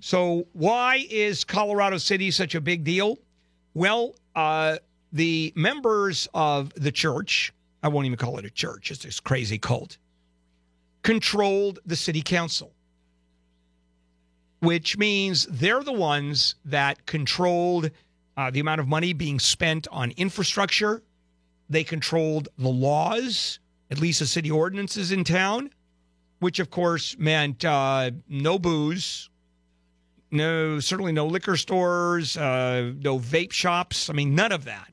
So 0.00 0.46
why 0.52 1.06
is 1.10 1.44
Colorado 1.44 1.98
City 1.98 2.30
such 2.30 2.54
a 2.54 2.60
big 2.60 2.84
deal? 2.84 3.18
Well, 3.74 4.14
uh, 4.34 4.78
the 5.12 5.52
members 5.56 6.28
of 6.34 6.72
the 6.74 6.92
church, 6.92 7.52
I 7.82 7.88
won't 7.88 8.06
even 8.06 8.18
call 8.18 8.38
it 8.38 8.44
a 8.44 8.50
church, 8.50 8.90
it's 8.90 9.04
this 9.04 9.20
crazy 9.20 9.58
cult, 9.58 9.98
controlled 11.02 11.80
the 11.84 11.96
city 11.96 12.22
council, 12.22 12.72
which 14.60 14.96
means 14.96 15.46
they're 15.46 15.82
the 15.82 15.92
ones 15.92 16.54
that 16.64 17.06
controlled 17.06 17.90
uh, 18.36 18.50
the 18.50 18.60
amount 18.60 18.80
of 18.80 18.88
money 18.88 19.12
being 19.12 19.38
spent 19.38 19.88
on 19.90 20.12
infrastructure. 20.12 21.02
They 21.68 21.84
controlled 21.84 22.48
the 22.58 22.68
laws, 22.68 23.58
at 23.90 24.00
least 24.00 24.20
the 24.20 24.26
city 24.26 24.50
ordinances 24.50 25.12
in 25.12 25.24
town, 25.24 25.70
which 26.40 26.58
of 26.58 26.70
course 26.70 27.16
meant 27.18 27.64
uh, 27.64 28.10
no 28.28 28.58
booze, 28.58 29.30
no, 30.30 30.80
certainly 30.80 31.12
no 31.12 31.26
liquor 31.26 31.56
stores, 31.56 32.36
uh, 32.36 32.92
no 32.98 33.18
vape 33.18 33.52
shops. 33.52 34.10
I 34.10 34.12
mean, 34.12 34.34
none 34.34 34.52
of 34.52 34.64
that 34.64 34.92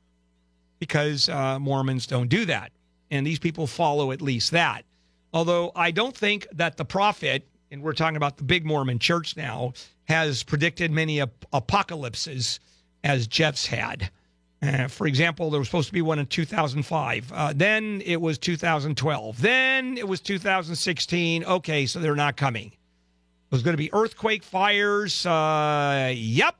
because 0.78 1.28
uh, 1.28 1.58
Mormons 1.58 2.06
don't 2.06 2.28
do 2.28 2.44
that. 2.46 2.72
And 3.10 3.26
these 3.26 3.38
people 3.38 3.66
follow 3.66 4.12
at 4.12 4.22
least 4.22 4.50
that. 4.52 4.84
Although 5.32 5.72
I 5.74 5.90
don't 5.90 6.16
think 6.16 6.46
that 6.52 6.76
the 6.76 6.84
prophet, 6.84 7.46
and 7.70 7.82
we're 7.82 7.92
talking 7.92 8.16
about 8.16 8.36
the 8.36 8.44
big 8.44 8.64
Mormon 8.64 8.98
church 8.98 9.36
now, 9.36 9.72
has 10.04 10.42
predicted 10.42 10.90
many 10.90 11.20
ap- 11.20 11.44
apocalypses 11.52 12.60
as 13.04 13.26
Jeffs 13.26 13.66
had. 13.66 14.10
Uh, 14.60 14.88
for 14.88 15.06
example, 15.06 15.50
there 15.50 15.60
was 15.60 15.68
supposed 15.68 15.86
to 15.86 15.92
be 15.92 16.02
one 16.02 16.18
in 16.18 16.26
2005. 16.26 17.32
Uh, 17.32 17.52
then 17.54 18.02
it 18.04 18.20
was 18.20 18.38
2012. 18.38 19.40
Then 19.40 19.96
it 19.96 20.08
was 20.08 20.20
2016. 20.20 21.44
Okay, 21.44 21.86
so 21.86 22.00
they're 22.00 22.16
not 22.16 22.36
coming. 22.36 22.66
It 22.66 23.52
was 23.52 23.62
going 23.62 23.74
to 23.74 23.78
be 23.82 23.92
earthquake, 23.92 24.42
fires. 24.42 25.24
Uh, 25.24 26.12
yep. 26.14 26.56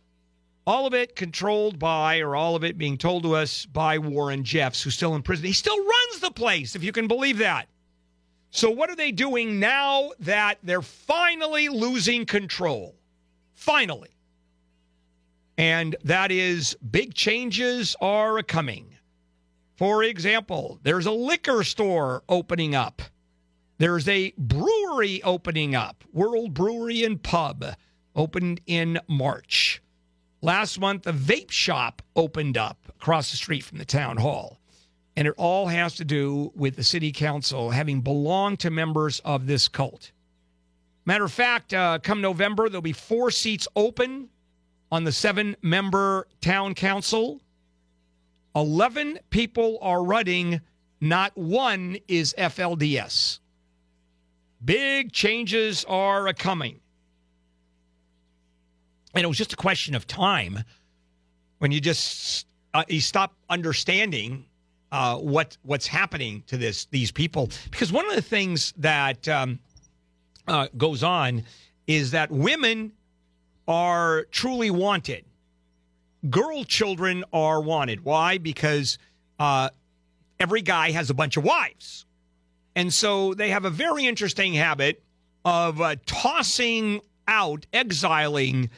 All 0.66 0.86
of 0.86 0.94
it 0.94 1.16
controlled 1.16 1.78
by, 1.78 2.20
or 2.20 2.36
all 2.36 2.54
of 2.54 2.62
it 2.62 2.78
being 2.78 2.98
told 2.98 3.22
to 3.24 3.34
us 3.34 3.64
by 3.66 3.98
Warren 3.98 4.44
Jeffs, 4.44 4.82
who's 4.82 4.94
still 4.94 5.14
in 5.14 5.22
prison. 5.22 5.46
He 5.46 5.52
still 5.52 5.78
runs 5.78 6.20
the 6.20 6.30
place, 6.30 6.76
if 6.76 6.84
you 6.84 6.92
can 6.92 7.08
believe 7.08 7.38
that. 7.38 7.68
So, 8.50 8.70
what 8.70 8.90
are 8.90 8.96
they 8.96 9.10
doing 9.10 9.60
now 9.60 10.10
that 10.20 10.58
they're 10.62 10.82
finally 10.82 11.68
losing 11.68 12.26
control? 12.26 12.94
Finally. 13.54 14.10
And 15.58 15.96
that 16.04 16.30
is 16.30 16.76
big 16.88 17.14
changes 17.14 17.96
are 18.00 18.42
coming. 18.44 18.94
For 19.76 20.04
example, 20.04 20.78
there's 20.84 21.06
a 21.06 21.10
liquor 21.10 21.64
store 21.64 22.22
opening 22.28 22.76
up. 22.76 23.02
There's 23.78 24.08
a 24.08 24.32
brewery 24.38 25.20
opening 25.24 25.74
up. 25.74 26.04
World 26.12 26.54
Brewery 26.54 27.02
and 27.04 27.20
Pub 27.20 27.64
opened 28.14 28.60
in 28.66 29.00
March. 29.08 29.82
Last 30.40 30.78
month, 30.78 31.08
a 31.08 31.12
vape 31.12 31.50
shop 31.50 32.02
opened 32.14 32.56
up 32.56 32.78
across 32.88 33.32
the 33.32 33.36
street 33.36 33.64
from 33.64 33.78
the 33.78 33.84
town 33.84 34.16
hall. 34.16 34.60
And 35.16 35.26
it 35.26 35.34
all 35.36 35.66
has 35.66 35.96
to 35.96 36.04
do 36.04 36.52
with 36.54 36.76
the 36.76 36.84
city 36.84 37.10
council 37.10 37.70
having 37.70 38.00
belonged 38.00 38.60
to 38.60 38.70
members 38.70 39.18
of 39.20 39.46
this 39.48 39.66
cult. 39.66 40.12
Matter 41.04 41.24
of 41.24 41.32
fact, 41.32 41.74
uh, 41.74 41.98
come 42.00 42.20
November, 42.20 42.68
there'll 42.68 42.82
be 42.82 42.92
four 42.92 43.32
seats 43.32 43.66
open 43.74 44.28
on 44.90 45.04
the 45.04 45.12
seven 45.12 45.56
member 45.62 46.26
town 46.40 46.74
council. 46.74 47.40
11 48.56 49.20
people 49.30 49.78
are 49.82 50.02
running, 50.02 50.60
not 51.00 51.36
one 51.36 51.98
is 52.08 52.34
FLDS. 52.38 53.38
Big 54.64 55.12
changes 55.12 55.84
are 55.84 56.26
a 56.26 56.34
coming. 56.34 56.80
And 59.14 59.24
it 59.24 59.26
was 59.26 59.38
just 59.38 59.52
a 59.52 59.56
question 59.56 59.94
of 59.94 60.06
time 60.06 60.62
when 61.58 61.72
you 61.72 61.80
just 61.80 62.46
uh, 62.74 62.84
you 62.88 63.00
stop 63.00 63.34
understanding 63.48 64.44
uh, 64.92 65.16
what 65.16 65.56
what's 65.62 65.86
happening 65.86 66.42
to 66.46 66.56
this 66.56 66.86
these 66.86 67.10
people. 67.10 67.50
Because 67.70 67.92
one 67.92 68.08
of 68.08 68.14
the 68.14 68.22
things 68.22 68.72
that 68.76 69.26
um, 69.28 69.58
uh, 70.46 70.68
goes 70.76 71.02
on 71.02 71.44
is 71.86 72.10
that 72.10 72.30
women 72.30 72.92
are 73.68 74.24
truly 74.30 74.70
wanted. 74.70 75.24
Girl 76.28 76.64
children 76.64 77.22
are 77.32 77.60
wanted. 77.60 78.02
Why? 78.02 78.38
Because 78.38 78.98
uh, 79.38 79.68
every 80.40 80.62
guy 80.62 80.90
has 80.90 81.10
a 81.10 81.14
bunch 81.14 81.36
of 81.36 81.44
wives. 81.44 82.06
And 82.74 82.92
so 82.92 83.34
they 83.34 83.50
have 83.50 83.64
a 83.64 83.70
very 83.70 84.06
interesting 84.06 84.54
habit 84.54 85.02
of 85.44 85.80
uh, 85.80 85.96
tossing 86.06 87.00
out, 87.28 87.66
exiling 87.72 88.70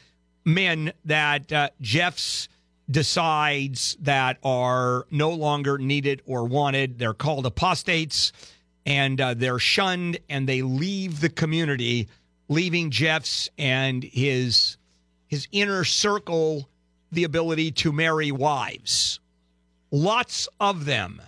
men 0.45 0.93
that 1.05 1.53
uh, 1.53 1.71
Jeffs 1.81 2.49
decides 2.91 3.97
that 4.01 4.39
are 4.43 5.07
no 5.11 5.31
longer 5.31 5.79
needed 5.79 6.23
or 6.27 6.45
wanted. 6.45 6.99
They're 6.99 7.15
called 7.15 7.47
apostates 7.47 8.33
and 8.85 9.21
uh, 9.21 9.35
they're 9.35 9.59
shunned 9.59 10.19
and 10.29 10.49
they 10.49 10.63
leave 10.63 11.21
the 11.21 11.29
community, 11.29 12.09
leaving 12.49 12.91
Jeffs 12.91 13.49
and 13.59 14.03
his 14.03 14.77
his 15.31 15.47
inner 15.53 15.85
circle 15.85 16.69
the 17.13 17.23
ability 17.23 17.71
to 17.71 17.93
marry 17.93 18.33
wives. 18.33 19.21
Lots 19.93 20.49
of 20.59 20.87
them. 20.87 21.23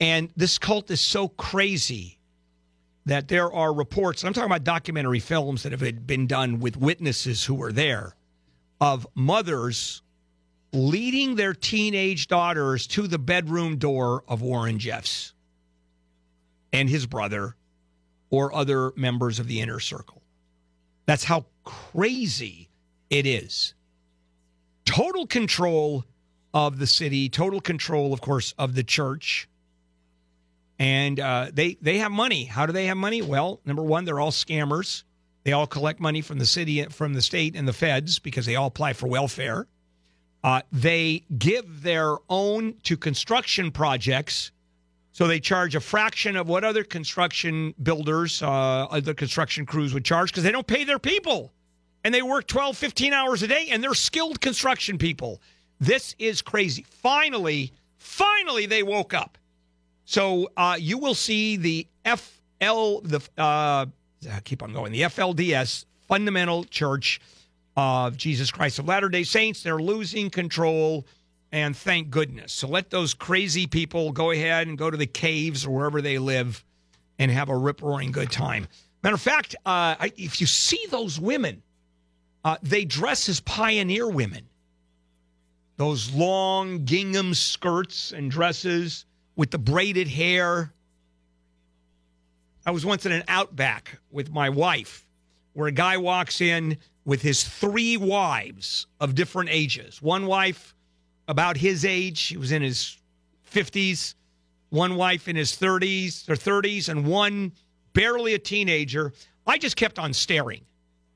And 0.00 0.30
this 0.36 0.56
cult 0.56 0.88
is 0.92 1.00
so 1.00 1.26
crazy 1.26 2.20
that 3.04 3.26
there 3.26 3.52
are 3.52 3.74
reports, 3.74 4.22
I'm 4.22 4.32
talking 4.32 4.50
about 4.50 4.62
documentary 4.62 5.18
films 5.18 5.64
that 5.64 5.72
have 5.72 6.06
been 6.06 6.28
done 6.28 6.60
with 6.60 6.76
witnesses 6.76 7.44
who 7.44 7.54
were 7.54 7.72
there, 7.72 8.14
of 8.80 9.04
mothers 9.16 10.02
leading 10.72 11.34
their 11.34 11.54
teenage 11.54 12.28
daughters 12.28 12.86
to 12.88 13.08
the 13.08 13.18
bedroom 13.18 13.78
door 13.78 14.22
of 14.28 14.42
Warren 14.42 14.78
Jeffs 14.78 15.32
and 16.72 16.88
his 16.88 17.06
brother 17.06 17.56
or 18.30 18.54
other 18.54 18.92
members 18.94 19.40
of 19.40 19.48
the 19.48 19.60
inner 19.60 19.80
circle. 19.80 20.22
That's 21.06 21.24
how 21.24 21.46
crazy 21.64 22.65
it 23.10 23.26
is. 23.26 23.74
Total 24.84 25.26
control 25.26 26.04
of 26.54 26.78
the 26.78 26.86
city, 26.86 27.28
total 27.28 27.60
control, 27.60 28.12
of 28.12 28.20
course, 28.20 28.54
of 28.58 28.74
the 28.74 28.84
church. 28.84 29.48
And 30.78 31.18
uh, 31.18 31.50
they 31.52 31.76
they 31.80 31.98
have 31.98 32.12
money. 32.12 32.44
How 32.44 32.66
do 32.66 32.72
they 32.72 32.86
have 32.86 32.96
money? 32.96 33.22
Well, 33.22 33.60
number 33.64 33.82
one, 33.82 34.04
they're 34.04 34.20
all 34.20 34.30
scammers. 34.30 35.04
They 35.44 35.52
all 35.52 35.66
collect 35.66 36.00
money 36.00 36.22
from 36.22 36.38
the 36.38 36.46
city, 36.46 36.82
from 36.86 37.14
the 37.14 37.22
state, 37.22 37.54
and 37.56 37.68
the 37.68 37.72
feds 37.72 38.18
because 38.18 38.46
they 38.46 38.56
all 38.56 38.66
apply 38.66 38.94
for 38.94 39.06
welfare. 39.06 39.66
Uh, 40.42 40.62
they 40.72 41.24
give 41.38 41.82
their 41.82 42.16
own 42.28 42.74
to 42.84 42.96
construction 42.96 43.70
projects, 43.70 44.52
so 45.12 45.26
they 45.26 45.40
charge 45.40 45.74
a 45.74 45.80
fraction 45.80 46.36
of 46.36 46.48
what 46.48 46.62
other 46.62 46.84
construction 46.84 47.74
builders, 47.82 48.42
uh, 48.42 48.46
other 48.46 49.14
construction 49.14 49.66
crews 49.66 49.94
would 49.94 50.04
charge 50.04 50.30
because 50.30 50.44
they 50.44 50.52
don't 50.52 50.66
pay 50.66 50.84
their 50.84 50.98
people, 50.98 51.52
and 52.06 52.14
they 52.14 52.22
work 52.22 52.46
12, 52.46 52.76
15 52.76 53.12
hours 53.12 53.42
a 53.42 53.48
day, 53.48 53.66
and 53.72 53.82
they're 53.82 53.92
skilled 53.92 54.40
construction 54.40 54.96
people. 54.96 55.40
This 55.80 56.14
is 56.20 56.40
crazy. 56.40 56.86
Finally, 56.88 57.72
finally, 57.98 58.66
they 58.66 58.84
woke 58.84 59.12
up. 59.12 59.36
So 60.04 60.48
uh, 60.56 60.76
you 60.78 60.98
will 60.98 61.16
see 61.16 61.56
the 61.56 61.88
FL, 62.04 63.00
the 63.00 63.20
uh, 63.36 63.86
keep 64.44 64.62
on 64.62 64.72
going, 64.72 64.92
the 64.92 65.00
FLDS, 65.00 65.84
Fundamental 66.06 66.62
Church 66.62 67.20
of 67.76 68.16
Jesus 68.16 68.52
Christ 68.52 68.78
of 68.78 68.86
Latter 68.86 69.08
day 69.08 69.24
Saints. 69.24 69.64
They're 69.64 69.80
losing 69.80 70.30
control, 70.30 71.04
and 71.50 71.76
thank 71.76 72.10
goodness. 72.10 72.52
So 72.52 72.68
let 72.68 72.90
those 72.90 73.14
crazy 73.14 73.66
people 73.66 74.12
go 74.12 74.30
ahead 74.30 74.68
and 74.68 74.78
go 74.78 74.92
to 74.92 74.96
the 74.96 75.06
caves 75.06 75.66
or 75.66 75.70
wherever 75.70 76.00
they 76.00 76.18
live 76.18 76.64
and 77.18 77.32
have 77.32 77.48
a 77.48 77.56
rip 77.56 77.82
roaring 77.82 78.12
good 78.12 78.30
time. 78.30 78.68
Matter 79.02 79.16
of 79.16 79.20
fact, 79.20 79.56
uh, 79.66 79.98
I, 79.98 80.12
if 80.16 80.40
you 80.40 80.46
see 80.46 80.84
those 80.88 81.18
women, 81.18 81.62
uh, 82.46 82.56
they 82.62 82.84
dress 82.84 83.28
as 83.28 83.40
pioneer 83.40 84.08
women. 84.08 84.46
Those 85.78 86.12
long 86.12 86.84
gingham 86.84 87.34
skirts 87.34 88.12
and 88.12 88.30
dresses 88.30 89.04
with 89.34 89.50
the 89.50 89.58
braided 89.58 90.06
hair. 90.06 90.72
I 92.64 92.70
was 92.70 92.86
once 92.86 93.04
in 93.04 93.10
an 93.10 93.24
outback 93.26 93.98
with 94.12 94.30
my 94.30 94.48
wife 94.48 95.08
where 95.54 95.66
a 95.66 95.72
guy 95.72 95.96
walks 95.96 96.40
in 96.40 96.78
with 97.04 97.20
his 97.20 97.42
three 97.42 97.96
wives 97.96 98.86
of 99.00 99.16
different 99.16 99.50
ages. 99.50 100.00
One 100.00 100.26
wife 100.26 100.72
about 101.26 101.56
his 101.56 101.84
age, 101.84 102.16
she 102.16 102.36
was 102.36 102.52
in 102.52 102.62
his 102.62 102.96
50s, 103.52 104.14
one 104.70 104.94
wife 104.94 105.26
in 105.26 105.34
his 105.34 105.50
30s 105.50 106.28
or 106.28 106.36
30s, 106.36 106.88
and 106.88 107.08
one 107.08 107.50
barely 107.92 108.34
a 108.34 108.38
teenager. 108.38 109.12
I 109.48 109.58
just 109.58 109.74
kept 109.74 109.98
on 109.98 110.12
staring. 110.12 110.60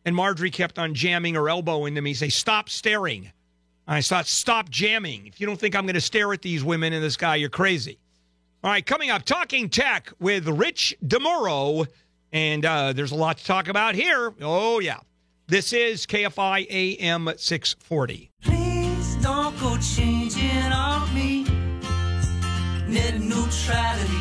And 0.04 0.16
Marjorie 0.16 0.50
kept 0.50 0.78
on 0.78 0.94
jamming 0.94 1.34
her 1.34 1.48
elbow 1.48 1.84
into 1.84 2.00
me, 2.00 2.14
say, 2.14 2.28
Stop 2.28 2.68
staring. 2.68 3.32
I 3.86 4.00
thought, 4.02 4.28
stop 4.28 4.70
jamming. 4.70 5.26
If 5.26 5.40
you 5.40 5.46
don't 5.48 5.58
think 5.58 5.74
I'm 5.74 5.84
going 5.84 5.94
to 5.94 6.00
stare 6.00 6.32
at 6.32 6.42
these 6.42 6.62
women 6.62 6.92
and 6.92 7.02
this 7.02 7.16
guy, 7.16 7.34
you're 7.36 7.50
crazy. 7.50 7.98
All 8.62 8.70
right, 8.70 8.86
coming 8.86 9.10
up, 9.10 9.24
Talking 9.24 9.68
Tech 9.68 10.12
with 10.20 10.46
Rich 10.46 10.94
DeMuro. 11.04 11.88
And 12.32 12.64
uh, 12.64 12.92
there's 12.92 13.10
a 13.10 13.16
lot 13.16 13.38
to 13.38 13.44
talk 13.44 13.66
about 13.66 13.96
here. 13.96 14.32
Oh, 14.40 14.78
yeah. 14.78 14.98
This 15.48 15.72
is 15.72 16.06
KFI 16.06 16.70
AM 16.70 17.28
640. 17.36 18.30
Please 18.42 19.16
don't 19.16 19.58
go 19.58 19.76
changing 19.78 20.72
on 20.72 21.12
me. 21.12 21.42
Net 22.86 23.18
neutrality. 23.20 24.19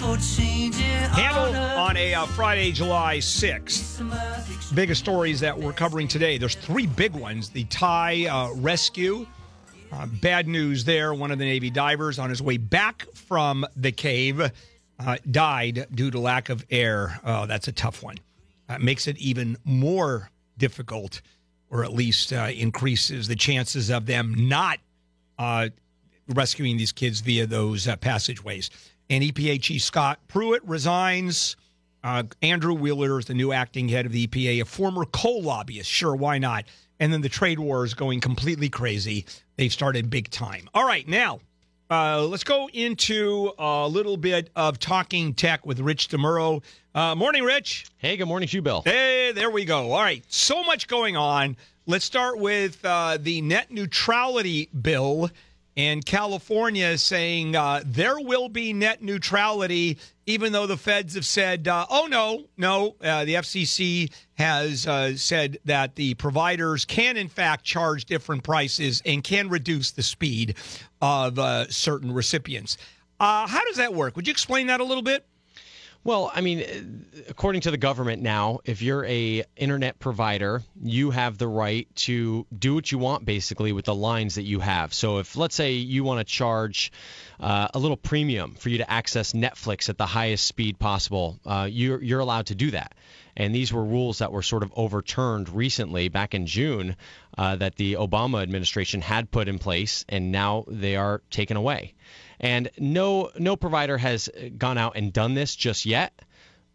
Handel 0.00 1.54
on 1.78 1.94
a 1.98 2.14
uh, 2.14 2.24
Friday, 2.24 2.72
July 2.72 3.18
6th. 3.18 4.74
Biggest 4.74 4.98
stories 4.98 5.40
that 5.40 5.58
we're 5.58 5.74
covering 5.74 6.08
today. 6.08 6.38
There's 6.38 6.54
three 6.54 6.86
big 6.86 7.12
ones. 7.12 7.50
The 7.50 7.64
Thai 7.64 8.24
uh, 8.24 8.50
rescue. 8.54 9.26
Uh, 9.92 10.06
bad 10.06 10.48
news 10.48 10.84
there. 10.84 11.12
One 11.12 11.30
of 11.30 11.38
the 11.38 11.44
Navy 11.44 11.68
divers 11.68 12.18
on 12.18 12.30
his 12.30 12.40
way 12.40 12.56
back 12.56 13.04
from 13.12 13.66
the 13.76 13.92
cave 13.92 14.40
uh, 14.40 15.16
died 15.30 15.86
due 15.94 16.10
to 16.10 16.18
lack 16.18 16.48
of 16.48 16.64
air. 16.70 17.20
Oh, 17.22 17.44
that's 17.44 17.68
a 17.68 17.72
tough 17.72 18.02
one. 18.02 18.16
Uh, 18.70 18.78
makes 18.78 19.06
it 19.06 19.18
even 19.18 19.58
more 19.64 20.30
difficult, 20.56 21.20
or 21.68 21.84
at 21.84 21.92
least 21.92 22.32
increases 22.32 23.28
the 23.28 23.36
chances 23.36 23.90
of 23.90 24.06
them 24.06 24.48
not 24.48 24.78
rescuing 26.26 26.78
these 26.78 26.92
kids 26.92 27.20
via 27.20 27.46
those 27.46 27.86
passageways. 28.00 28.70
And 29.10 29.24
EPA 29.24 29.60
Chief 29.60 29.82
Scott 29.82 30.20
Pruitt 30.28 30.62
resigns. 30.64 31.56
Uh, 32.02 32.22
Andrew 32.40 32.72
Wheeler 32.72 33.18
is 33.18 33.26
the 33.26 33.34
new 33.34 33.52
acting 33.52 33.88
head 33.88 34.06
of 34.06 34.12
the 34.12 34.26
EPA, 34.26 34.62
a 34.62 34.64
former 34.64 35.04
coal 35.04 35.42
lobbyist. 35.42 35.90
Sure, 35.90 36.14
why 36.14 36.38
not? 36.38 36.64
And 37.00 37.12
then 37.12 37.20
the 37.20 37.28
trade 37.28 37.58
war 37.58 37.84
is 37.84 37.92
going 37.92 38.20
completely 38.20 38.68
crazy. 38.68 39.26
They've 39.56 39.72
started 39.72 40.08
big 40.08 40.30
time. 40.30 40.70
All 40.72 40.86
right, 40.86 41.06
now 41.06 41.40
uh, 41.90 42.24
let's 42.24 42.44
go 42.44 42.68
into 42.72 43.52
a 43.58 43.88
little 43.88 44.16
bit 44.16 44.48
of 44.54 44.78
talking 44.78 45.34
tech 45.34 45.66
with 45.66 45.80
Rich 45.80 46.08
DeMuro. 46.08 46.62
Uh, 46.94 47.16
morning, 47.16 47.42
Rich. 47.42 47.86
Hey, 47.98 48.16
good 48.16 48.28
morning 48.28 48.48
to 48.48 48.56
you, 48.56 48.62
Bill. 48.62 48.82
Hey, 48.84 49.32
there 49.32 49.50
we 49.50 49.64
go. 49.64 49.90
All 49.92 50.00
right, 50.00 50.24
so 50.28 50.62
much 50.62 50.86
going 50.86 51.16
on. 51.16 51.56
Let's 51.86 52.04
start 52.04 52.38
with 52.38 52.84
uh, 52.84 53.18
the 53.20 53.40
net 53.40 53.72
neutrality 53.72 54.68
bill. 54.80 55.30
And 55.80 56.04
California 56.04 56.84
is 56.84 57.02
saying 57.02 57.56
uh, 57.56 57.80
there 57.86 58.20
will 58.20 58.50
be 58.50 58.74
net 58.74 59.02
neutrality, 59.02 59.96
even 60.26 60.52
though 60.52 60.66
the 60.66 60.76
feds 60.76 61.14
have 61.14 61.24
said, 61.24 61.66
uh, 61.66 61.86
oh, 61.88 62.06
no, 62.06 62.44
no. 62.58 62.96
Uh, 63.02 63.24
the 63.24 63.36
FCC 63.36 64.12
has 64.34 64.86
uh, 64.86 65.16
said 65.16 65.56
that 65.64 65.94
the 65.94 66.12
providers 66.14 66.84
can, 66.84 67.16
in 67.16 67.28
fact, 67.28 67.64
charge 67.64 68.04
different 68.04 68.44
prices 68.44 69.00
and 69.06 69.24
can 69.24 69.48
reduce 69.48 69.92
the 69.92 70.02
speed 70.02 70.54
of 71.00 71.38
uh, 71.38 71.66
certain 71.70 72.12
recipients. 72.12 72.76
Uh, 73.18 73.46
how 73.46 73.64
does 73.64 73.78
that 73.78 73.94
work? 73.94 74.16
Would 74.16 74.26
you 74.26 74.32
explain 74.32 74.66
that 74.66 74.80
a 74.80 74.84
little 74.84 75.02
bit? 75.02 75.24
Well, 76.02 76.32
I 76.34 76.40
mean, 76.40 77.04
according 77.28 77.60
to 77.62 77.70
the 77.70 77.76
government 77.76 78.22
now, 78.22 78.60
if 78.64 78.80
you're 78.80 79.04
a 79.04 79.44
internet 79.54 79.98
provider, 79.98 80.62
you 80.82 81.10
have 81.10 81.36
the 81.36 81.46
right 81.46 81.86
to 81.96 82.46
do 82.56 82.74
what 82.74 82.90
you 82.90 82.96
want 82.96 83.26
basically 83.26 83.72
with 83.72 83.84
the 83.84 83.94
lines 83.94 84.36
that 84.36 84.44
you 84.44 84.60
have. 84.60 84.94
So 84.94 85.18
if 85.18 85.36
let's 85.36 85.54
say 85.54 85.72
you 85.72 86.02
want 86.02 86.20
to 86.20 86.24
charge 86.24 86.90
uh, 87.38 87.68
a 87.74 87.78
little 87.78 87.98
premium 87.98 88.54
for 88.54 88.70
you 88.70 88.78
to 88.78 88.90
access 88.90 89.34
Netflix 89.34 89.90
at 89.90 89.98
the 89.98 90.06
highest 90.06 90.46
speed 90.46 90.78
possible, 90.78 91.38
uh, 91.44 91.68
you're 91.70 92.02
you're 92.02 92.20
allowed 92.20 92.46
to 92.46 92.54
do 92.54 92.70
that. 92.70 92.94
And 93.36 93.54
these 93.54 93.70
were 93.70 93.84
rules 93.84 94.18
that 94.18 94.32
were 94.32 94.42
sort 94.42 94.62
of 94.62 94.72
overturned 94.76 95.50
recently, 95.50 96.08
back 96.08 96.34
in 96.34 96.46
June, 96.46 96.96
uh, 97.36 97.56
that 97.56 97.76
the 97.76 97.94
Obama 97.94 98.42
administration 98.42 99.02
had 99.02 99.30
put 99.30 99.48
in 99.48 99.58
place, 99.58 100.04
and 100.08 100.32
now 100.32 100.64
they 100.66 100.96
are 100.96 101.22
taken 101.30 101.56
away. 101.56 101.94
And 102.40 102.70
no 102.78 103.30
no 103.38 103.54
provider 103.56 103.98
has 103.98 104.30
gone 104.56 104.78
out 104.78 104.96
and 104.96 105.12
done 105.12 105.34
this 105.34 105.54
just 105.54 105.84
yet, 105.84 106.18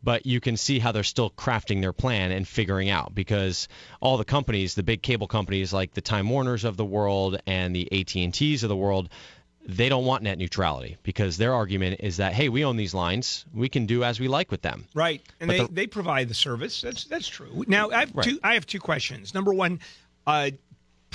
but 0.03 0.25
you 0.27 0.39
can 0.39 0.57
see 0.57 0.77
how 0.77 0.91
they're 0.91 1.01
still 1.03 1.31
crafting 1.31 1.81
their 1.81 1.93
plan 1.93 2.31
and 2.31 2.47
figuring 2.47 2.89
out 2.91 3.15
because 3.15 3.67
all 3.99 4.17
the 4.17 4.25
companies, 4.25 4.75
the 4.75 4.83
big 4.83 5.01
cable 5.01 5.27
companies 5.27 5.73
like 5.73 5.93
the 5.95 6.01
Time 6.01 6.29
Warners 6.29 6.63
of 6.65 6.77
the 6.77 6.85
world 6.85 7.39
and 7.47 7.75
the 7.75 7.91
AT&Ts 7.91 8.61
of 8.61 8.69
the 8.69 8.75
world, 8.75 9.09
they 9.67 9.89
don't 9.89 10.05
want 10.05 10.21
net 10.21 10.37
neutrality 10.37 10.97
because 11.01 11.37
their 11.37 11.55
argument 11.55 11.99
is 12.01 12.17
that 12.17 12.33
hey, 12.33 12.49
we 12.49 12.63
own 12.63 12.77
these 12.77 12.93
lines, 12.93 13.43
we 13.51 13.67
can 13.67 13.87
do 13.87 14.03
as 14.03 14.19
we 14.19 14.27
like 14.27 14.51
with 14.51 14.61
them. 14.61 14.85
Right, 14.93 15.23
and 15.39 15.47
But 15.47 15.53
they, 15.57 15.63
the- 15.65 15.73
they 15.73 15.87
provide 15.87 16.27
the 16.27 16.35
service. 16.35 16.81
That's 16.81 17.05
that's 17.05 17.27
true. 17.27 17.63
Now 17.67 17.89
I 17.89 18.01
have 18.01 18.11
Right. 18.13 18.23
two. 18.27 18.39
I 18.43 18.53
have 18.53 18.67
two 18.67 18.79
questions. 18.79 19.33
Number 19.33 19.51
one, 19.51 19.79
uh, 20.27 20.51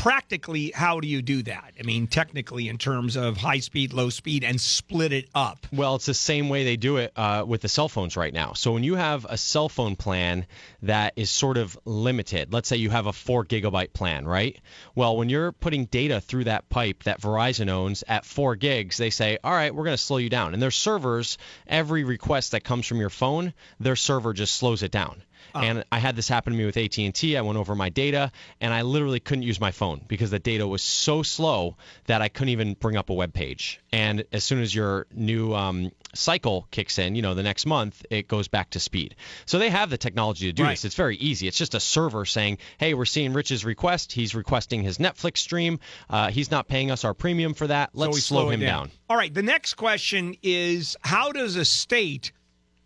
practically, 0.00 0.72
how 0.74 0.98
do 0.98 1.06
you 1.06 1.20
do 1.20 1.42
that? 1.42 1.74
I 1.78 1.82
mean, 1.82 2.06
technically, 2.06 2.68
in 2.68 2.78
terms 2.78 3.16
of 3.16 3.36
high 3.36 3.58
speed, 3.58 3.92
low 3.92 4.08
speed, 4.08 4.44
and 4.44 4.58
split 4.58 5.12
it 5.12 5.28
up. 5.34 5.66
Well, 5.70 5.96
it's 5.96 6.06
the 6.06 6.14
same 6.14 6.48
way 6.48 6.64
they 6.64 6.78
do 6.78 6.96
it 6.96 7.12
uh, 7.16 7.44
with 7.46 7.60
the 7.60 7.68
cell 7.68 7.90
phones 7.90 8.16
right 8.16 8.32
now. 8.32 8.54
So 8.54 8.72
when 8.72 8.82
you 8.82 8.94
have 8.94 9.26
a 9.28 9.36
cell 9.36 9.68
phone 9.68 9.96
plan 9.96 10.46
that 10.82 11.12
is 11.16 11.30
sort 11.30 11.58
of 11.58 11.78
limited, 11.84 12.50
let's 12.50 12.66
say 12.66 12.76
you 12.76 12.88
have 12.88 13.04
a 13.04 13.12
four 13.12 13.44
gigabyte 13.44 13.92
plan, 13.92 14.26
right? 14.26 14.58
Well, 14.94 15.18
when 15.18 15.28
you're 15.28 15.52
putting 15.52 15.84
data 15.84 16.22
through 16.22 16.44
that 16.44 16.70
pipe 16.70 17.02
that 17.02 17.20
Verizon 17.20 17.68
owns 17.68 18.02
at 18.08 18.24
four 18.24 18.56
gigs, 18.56 18.96
they 18.96 19.10
say, 19.10 19.36
all 19.44 19.52
right, 19.52 19.74
we're 19.74 19.84
going 19.84 19.96
to 19.96 20.02
slow 20.02 20.16
you 20.16 20.30
down. 20.30 20.54
And 20.54 20.62
their 20.62 20.70
servers, 20.70 21.36
every 21.66 22.04
request 22.04 22.52
that 22.52 22.64
comes 22.64 22.86
from 22.86 23.00
your 23.00 23.10
phone, 23.10 23.52
their 23.78 23.96
server 23.96 24.32
just 24.32 24.54
slows 24.54 24.82
it 24.82 24.90
down. 24.92 25.22
And 25.54 25.84
I 25.90 25.98
had 25.98 26.16
this 26.16 26.28
happen 26.28 26.52
to 26.52 26.58
me 26.58 26.64
with 26.64 26.76
AT&T. 26.76 27.36
I 27.36 27.40
went 27.40 27.58
over 27.58 27.74
my 27.74 27.88
data, 27.88 28.30
and 28.60 28.72
I 28.72 28.82
literally 28.82 29.20
couldn't 29.20 29.42
use 29.42 29.60
my 29.60 29.70
phone 29.70 30.00
because 30.08 30.30
the 30.30 30.38
data 30.38 30.66
was 30.66 30.82
so 30.82 31.22
slow 31.22 31.76
that 32.06 32.22
I 32.22 32.28
couldn't 32.28 32.50
even 32.50 32.74
bring 32.74 32.96
up 32.96 33.10
a 33.10 33.14
web 33.14 33.32
page. 33.32 33.80
And 33.92 34.24
as 34.32 34.44
soon 34.44 34.60
as 34.60 34.74
your 34.74 35.06
new 35.12 35.54
um, 35.54 35.90
cycle 36.14 36.66
kicks 36.70 36.98
in, 36.98 37.14
you 37.16 37.22
know, 37.22 37.34
the 37.34 37.42
next 37.42 37.66
month, 37.66 38.04
it 38.10 38.28
goes 38.28 38.48
back 38.48 38.70
to 38.70 38.80
speed. 38.80 39.16
So 39.46 39.58
they 39.58 39.70
have 39.70 39.90
the 39.90 39.98
technology 39.98 40.46
to 40.46 40.52
do 40.52 40.62
Right. 40.62 40.70
this. 40.70 40.84
It's 40.84 40.94
very 40.94 41.16
easy. 41.16 41.48
It's 41.48 41.58
just 41.58 41.74
a 41.74 41.80
server 41.80 42.24
saying, 42.24 42.58
"Hey, 42.78 42.94
we're 42.94 43.04
seeing 43.04 43.32
Rich's 43.32 43.64
request. 43.64 44.12
He's 44.12 44.34
requesting 44.34 44.82
his 44.82 44.98
Netflix 44.98 45.38
stream. 45.38 45.80
Uh, 46.08 46.30
he's 46.30 46.50
not 46.50 46.68
paying 46.68 46.90
us 46.90 47.04
our 47.04 47.14
premium 47.14 47.54
for 47.54 47.66
that. 47.66 47.90
Let's 47.94 48.14
we 48.14 48.20
slow, 48.20 48.50
it 48.50 48.54
him 48.54 48.60
down." 48.60 48.90
All 49.08 49.16
right. 49.16 49.32
The 49.32 49.42
next 49.42 49.74
question 49.74 50.36
is: 50.42 50.96
How 51.02 51.32
does 51.32 51.56
a 51.56 51.64
state 51.64 52.32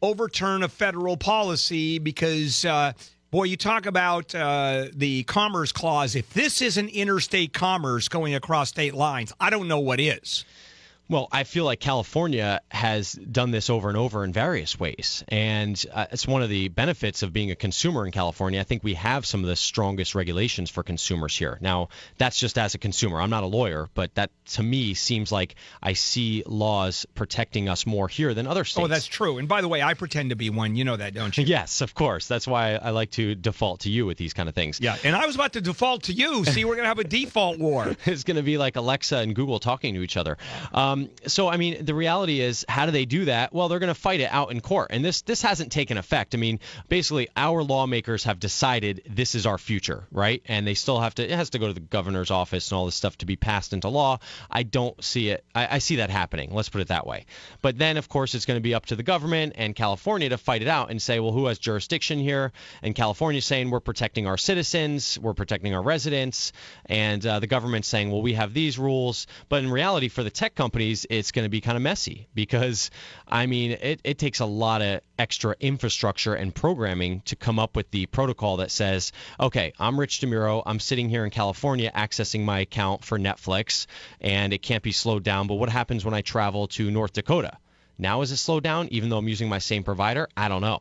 overturn 0.03 0.63
a 0.63 0.69
federal 0.69 1.17
policy? 1.17 1.99
Because 1.99 2.65
uh, 2.65 2.93
boy, 3.31 3.45
you 3.45 3.57
talk 3.57 3.87
about 3.87 4.35
uh, 4.35 4.87
the 4.93 5.25
Commerce 5.25 5.73
Clause. 5.73 6.15
If 6.15 6.33
this 6.35 6.63
isn't 6.63 6.89
interstate 6.91 7.53
commerce 7.53 8.09
going 8.09 8.35
across 8.35 8.69
state 8.69 8.95
lines, 8.95 9.33
I 9.41 9.51
don't 9.51 9.69
know 9.69 9.81
what 9.81 10.01
is. 10.01 10.45
Well, 11.09 11.29
I 11.31 11.45
feel 11.45 11.65
like 11.65 11.81
California 11.81 12.61
has 12.71 13.13
done 13.13 13.51
this 13.51 13.69
over 13.69 13.89
and 13.91 13.99
over 13.99 14.25
in 14.25 14.33
various 14.33 14.81
ways. 14.81 15.23
And 15.29 15.83
uh, 15.93 16.07
it's 16.11 16.27
one 16.27 16.43
of 16.43 16.49
the 16.49 16.69
benefits 16.69 17.23
of 17.23 17.33
being 17.33 17.51
a 17.51 17.55
consumer 17.55 18.07
in 18.07 18.13
California. 18.13 18.59
I 18.59 18.65
think 18.65 18.83
we 18.83 18.95
have 18.95 19.27
some 19.27 19.41
of 19.41 19.47
the 19.47 19.57
strongest 19.57 20.15
regulations 20.15 20.71
for 20.71 20.83
consumers 20.83 21.37
here. 21.37 21.59
Now, 21.61 21.89
that's 22.17 22.39
just 22.39 22.57
as 22.57 22.75
a 22.75 22.79
consumer. 22.79 23.21
I'm 23.21 23.29
not 23.29 23.45
a 23.45 23.47
lawyer, 23.47 23.91
but 23.93 24.15
that 24.15 24.31
to 24.53 24.63
me 24.63 24.95
seems 24.95 25.31
like 25.31 25.57
I 25.83 25.93
see 25.93 26.43
laws 26.47 27.05
protecting 27.15 27.69
us 27.69 27.85
more 27.85 28.09
here 28.09 28.33
than 28.33 28.47
other 28.47 28.65
states. 28.65 28.85
Oh, 28.85 28.89
that's 28.89 29.07
true. 29.07 29.37
And 29.37 29.47
by 29.47 29.61
the 29.61 29.69
way, 29.69 29.83
I 29.83 29.93
pretend 29.93 30.31
to 30.31 30.37
be 30.37 30.49
one. 30.49 30.75
You 30.75 30.85
know 30.85 30.97
that, 30.97 31.15
don't 31.15 31.37
you? 31.37 31.45
Yes, 31.55 31.83
of 31.83 31.95
course. 31.95 32.27
That's 32.27 32.49
why 32.49 32.75
I 32.77 32.91
like 32.91 33.11
to 33.13 33.35
default 33.35 33.81
to 33.81 33.91
you 33.91 34.07
with 34.07 34.17
these 34.17 34.33
kind 34.33 34.49
of 34.49 34.55
things. 34.55 34.81
Yeah. 34.81 34.97
And 35.05 35.15
I 35.15 35.27
was 35.27 35.35
about 35.35 35.53
to 35.53 35.61
default 35.61 36.05
to 36.05 36.13
you. 36.13 36.45
See, 36.47 36.65
we're 36.65 36.75
going 36.75 36.85
to 36.85 36.89
have 36.89 36.99
a 36.99 37.05
default 37.05 37.59
war. 37.59 37.95
it's 38.07 38.25
going 38.25 38.39
to 38.39 38.43
be 38.43 38.57
like 38.57 38.77
Alexa 38.77 39.19
and 39.19 39.37
Google 39.37 39.61
talking 39.61 39.95
to 39.95 40.03
each 40.03 40.17
other. 40.17 40.39
Um, 40.73 40.94
so, 41.27 41.49
I 41.49 41.57
mean, 41.57 41.85
the 41.85 41.95
reality 41.95 42.41
is, 42.41 42.65
how 42.69 42.87
do 42.87 42.93
they 42.93 43.05
do 43.05 43.27
that? 43.27 43.53
Well, 43.53 43.69
they're 43.69 43.79
going 43.79 43.95
to 43.95 44.01
fight 44.01 44.21
it 44.21 44.31
out 44.31 44.51
in 44.51 44.61
court, 44.61 44.89
and 44.91 45.05
this 45.05 45.23
this 45.23 45.43
hasn't 45.43 45.73
taken 45.73 45.97
effect. 45.97 46.35
I 46.35 46.39
mean, 46.39 46.61
basically, 46.89 47.29
our 47.37 47.63
lawmakers 47.63 48.25
have 48.25 48.39
decided 48.41 49.03
this 49.09 49.35
is 49.35 49.47
our 49.47 49.59
future, 49.59 50.05
right? 50.11 50.43
And 50.47 50.67
they 50.67 50.75
still 50.75 51.01
have 51.01 51.15
to. 51.17 51.25
It 51.25 51.37
has 51.37 51.51
to 51.51 51.59
go 51.59 51.69
to 51.69 51.73
the 51.73 51.81
governor's 51.81 52.31
office 52.31 52.71
and 52.71 52.77
all 52.77 52.87
this 52.87 52.95
stuff 52.95 53.19
to 53.19 53.27
be 53.27 53.37
passed 53.37 53.73
into 53.73 53.89
law. 53.89 54.19
I 54.51 54.63
don't 54.63 55.03
see 55.03 55.31
it. 55.31 55.45
I, 55.55 55.77
I 55.77 55.79
see 55.79 55.97
that 55.97 56.11
happening. 56.11 56.53
Let's 56.53 56.69
put 56.69 56.81
it 56.81 56.89
that 56.89 57.07
way. 57.07 57.27
But 57.63 57.79
then, 57.79 57.97
of 57.97 58.09
course, 58.09 58.35
it's 58.35 58.47
going 58.47 58.59
to 58.59 58.63
be 58.63 58.75
up 58.75 58.87
to 58.87 58.97
the 58.97 59.03
government 59.03 59.55
and 59.57 59.75
California 59.75 60.29
to 60.29 60.39
fight 60.39 60.63
it 60.63 60.69
out 60.69 60.91
and 60.91 61.01
say, 61.01 61.21
well, 61.21 61.33
who 61.33 61.47
has 61.47 61.59
jurisdiction 61.59 62.19
here? 62.19 62.53
And 62.83 62.95
California's 62.95 63.45
saying 63.45 63.71
we're 63.71 63.81
protecting 63.81 64.27
our 64.27 64.37
citizens, 64.37 65.19
we're 65.19 65.35
protecting 65.35 65.75
our 65.75 65.83
residents, 65.83 66.53
and 66.87 67.25
uh, 67.27 67.41
the 67.41 67.47
government's 67.47 67.89
saying, 67.89 68.11
well, 68.11 68.23
we 68.23 68.35
have 68.35 68.55
these 68.55 68.79
rules. 68.79 69.27
But 69.49 69.63
in 69.63 69.71
reality, 69.71 70.09
for 70.09 70.23
the 70.23 70.31
tech 70.31 70.55
it's 70.91 71.33
going 71.33 71.45
to 71.45 71.49
be 71.49 71.61
kind 71.61 71.77
of 71.77 71.83
messy 71.83 72.29
because, 72.35 72.91
I 73.27 73.47
mean, 73.47 73.73
it, 73.73 74.01
it 74.05 74.19
takes 74.19 74.41
a 74.41 74.47
lot 74.47 74.83
of 74.83 75.01
extra 75.19 75.55
infrastructure 75.61 76.35
and 76.35 76.55
programming 76.55 77.21
to 77.27 77.37
come 77.37 77.59
up 77.59 77.77
with 77.77 77.91
the 77.91 78.07
protocol 78.07 78.59
that 78.59 78.71
says, 78.71 79.13
okay, 79.39 79.73
I'm 79.79 79.99
Rich 79.99 80.21
DeMuro, 80.21 80.63
I'm 80.67 80.81
sitting 80.81 81.09
here 81.09 81.25
in 81.25 81.31
California 81.31 81.91
accessing 81.95 82.45
my 82.45 82.61
account 82.61 83.05
for 83.05 83.19
Netflix, 83.19 83.87
and 84.21 84.53
it 84.53 84.63
can't 84.63 84.83
be 84.83 84.93
slowed 84.93 85.23
down. 85.23 85.47
But 85.47 85.55
what 85.55 85.69
happens 85.69 86.05
when 86.05 86.15
I 86.15 86.21
travel 86.21 86.69
to 86.69 86.91
North 86.91 87.13
Dakota? 87.13 87.59
Now 87.99 88.23
is 88.23 88.33
it 88.33 88.39
slowed 88.39 88.65
down 88.65 88.89
even 88.91 89.09
though 89.09 89.19
I'm 89.19 89.29
using 89.29 89.49
my 89.49 89.59
same 89.59 89.85
provider? 89.85 90.29
I 90.37 90.49
don't 90.49 90.63
know. 90.63 90.81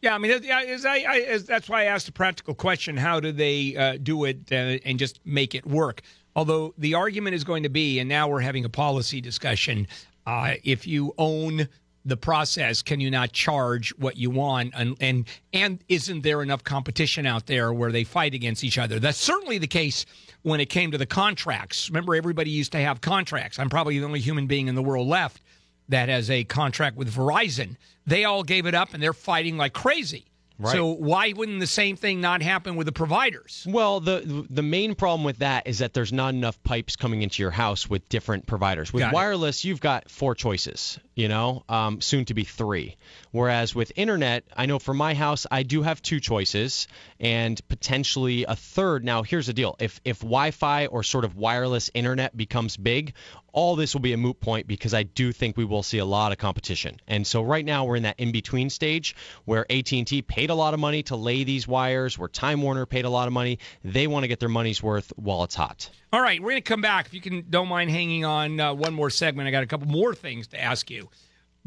Yeah, 0.00 0.14
I 0.14 0.18
mean, 0.18 0.42
yeah, 0.44 0.58
I, 0.58 1.24
is, 1.26 1.44
that's 1.44 1.68
why 1.68 1.82
I 1.82 1.84
asked 1.86 2.08
a 2.08 2.12
practical 2.12 2.54
question: 2.54 2.96
How 2.96 3.18
do 3.18 3.32
they 3.32 3.74
uh, 3.74 3.98
do 4.00 4.24
it 4.24 4.52
uh, 4.52 4.78
and 4.84 4.96
just 4.96 5.18
make 5.24 5.56
it 5.56 5.66
work? 5.66 6.02
Although 6.38 6.72
the 6.78 6.94
argument 6.94 7.34
is 7.34 7.42
going 7.42 7.64
to 7.64 7.68
be, 7.68 7.98
and 7.98 8.08
now 8.08 8.28
we're 8.28 8.38
having 8.38 8.64
a 8.64 8.68
policy 8.68 9.20
discussion: 9.20 9.88
uh, 10.24 10.54
if 10.62 10.86
you 10.86 11.12
own 11.18 11.68
the 12.04 12.16
process, 12.16 12.80
can 12.80 13.00
you 13.00 13.10
not 13.10 13.32
charge 13.32 13.92
what 13.98 14.16
you 14.16 14.30
want? 14.30 14.72
And, 14.76 14.96
and 15.00 15.26
and 15.52 15.82
isn't 15.88 16.20
there 16.20 16.40
enough 16.40 16.62
competition 16.62 17.26
out 17.26 17.46
there 17.46 17.72
where 17.72 17.90
they 17.90 18.04
fight 18.04 18.34
against 18.34 18.62
each 18.62 18.78
other? 18.78 19.00
That's 19.00 19.18
certainly 19.18 19.58
the 19.58 19.66
case 19.66 20.06
when 20.42 20.60
it 20.60 20.66
came 20.66 20.92
to 20.92 20.98
the 20.98 21.06
contracts. 21.06 21.90
Remember, 21.90 22.14
everybody 22.14 22.50
used 22.50 22.70
to 22.70 22.78
have 22.78 23.00
contracts. 23.00 23.58
I'm 23.58 23.68
probably 23.68 23.98
the 23.98 24.04
only 24.04 24.20
human 24.20 24.46
being 24.46 24.68
in 24.68 24.76
the 24.76 24.82
world 24.82 25.08
left 25.08 25.42
that 25.88 26.08
has 26.08 26.30
a 26.30 26.44
contract 26.44 26.96
with 26.96 27.12
Verizon. 27.12 27.74
They 28.06 28.24
all 28.24 28.44
gave 28.44 28.64
it 28.66 28.76
up 28.76 28.94
and 28.94 29.02
they're 29.02 29.12
fighting 29.12 29.56
like 29.56 29.72
crazy. 29.72 30.26
Right. 30.58 30.72
So 30.72 30.86
why 30.86 31.32
wouldn't 31.32 31.60
the 31.60 31.68
same 31.68 31.96
thing 31.96 32.20
not 32.20 32.42
happen 32.42 32.74
with 32.74 32.86
the 32.86 32.92
providers? 32.92 33.64
Well, 33.68 34.00
the 34.00 34.46
the 34.50 34.62
main 34.62 34.96
problem 34.96 35.22
with 35.22 35.38
that 35.38 35.68
is 35.68 35.78
that 35.78 35.94
there's 35.94 36.12
not 36.12 36.34
enough 36.34 36.60
pipes 36.64 36.96
coming 36.96 37.22
into 37.22 37.42
your 37.42 37.52
house 37.52 37.88
with 37.88 38.08
different 38.08 38.46
providers. 38.46 38.92
With 38.92 39.02
Got 39.02 39.12
it. 39.12 39.14
wireless, 39.14 39.64
you've 39.64 39.80
got 39.80 40.10
four 40.10 40.34
choices, 40.34 40.98
you 41.14 41.28
know, 41.28 41.64
um, 41.68 42.00
soon 42.00 42.24
to 42.24 42.34
be 42.34 42.42
three. 42.42 42.96
Whereas 43.30 43.74
with 43.74 43.92
internet, 43.96 44.44
I 44.56 44.66
know 44.66 44.78
for 44.78 44.94
my 44.94 45.14
house, 45.14 45.46
I 45.50 45.62
do 45.62 45.82
have 45.82 46.00
two 46.00 46.20
choices 46.20 46.88
and 47.20 47.60
potentially 47.68 48.44
a 48.44 48.56
third. 48.56 49.04
Now, 49.04 49.22
here's 49.22 49.46
the 49.46 49.52
deal: 49.52 49.76
if 49.78 50.00
if 50.04 50.20
Wi-Fi 50.20 50.86
or 50.86 51.02
sort 51.02 51.24
of 51.24 51.36
wireless 51.36 51.90
internet 51.94 52.36
becomes 52.36 52.76
big, 52.76 53.14
all 53.52 53.76
this 53.76 53.94
will 53.94 54.00
be 54.00 54.12
a 54.12 54.16
moot 54.16 54.40
point 54.40 54.66
because 54.66 54.94
I 54.94 55.02
do 55.02 55.32
think 55.32 55.56
we 55.56 55.64
will 55.64 55.82
see 55.82 55.98
a 55.98 56.04
lot 56.04 56.32
of 56.32 56.38
competition. 56.38 57.00
And 57.06 57.26
so 57.26 57.42
right 57.42 57.64
now 57.64 57.84
we're 57.84 57.96
in 57.96 58.04
that 58.04 58.18
in-between 58.18 58.70
stage 58.70 59.16
where 59.46 59.70
AT&T 59.70 60.22
paid 60.22 60.50
a 60.50 60.54
lot 60.54 60.74
of 60.74 60.80
money 60.80 61.02
to 61.04 61.16
lay 61.16 61.44
these 61.44 61.66
wires, 61.66 62.18
where 62.18 62.28
Time 62.28 62.62
Warner 62.62 62.86
paid 62.86 63.04
a 63.04 63.10
lot 63.10 63.26
of 63.26 63.32
money. 63.32 63.58
They 63.84 64.06
want 64.06 64.24
to 64.24 64.28
get 64.28 64.38
their 64.40 64.48
money's 64.48 64.82
worth 64.82 65.12
while 65.16 65.44
it's 65.44 65.54
hot. 65.54 65.90
All 66.12 66.20
right, 66.20 66.40
we're 66.40 66.50
going 66.50 66.62
to 66.62 66.68
come 66.68 66.80
back. 66.80 67.06
If 67.06 67.14
you 67.14 67.20
can, 67.20 67.46
don't 67.50 67.68
mind 67.68 67.90
hanging 67.90 68.24
on 68.24 68.60
uh, 68.60 68.74
one 68.74 68.94
more 68.94 69.10
segment. 69.10 69.48
I 69.48 69.50
got 69.50 69.62
a 69.62 69.66
couple 69.66 69.88
more 69.88 70.14
things 70.14 70.46
to 70.48 70.60
ask 70.60 70.90
you. 70.90 71.08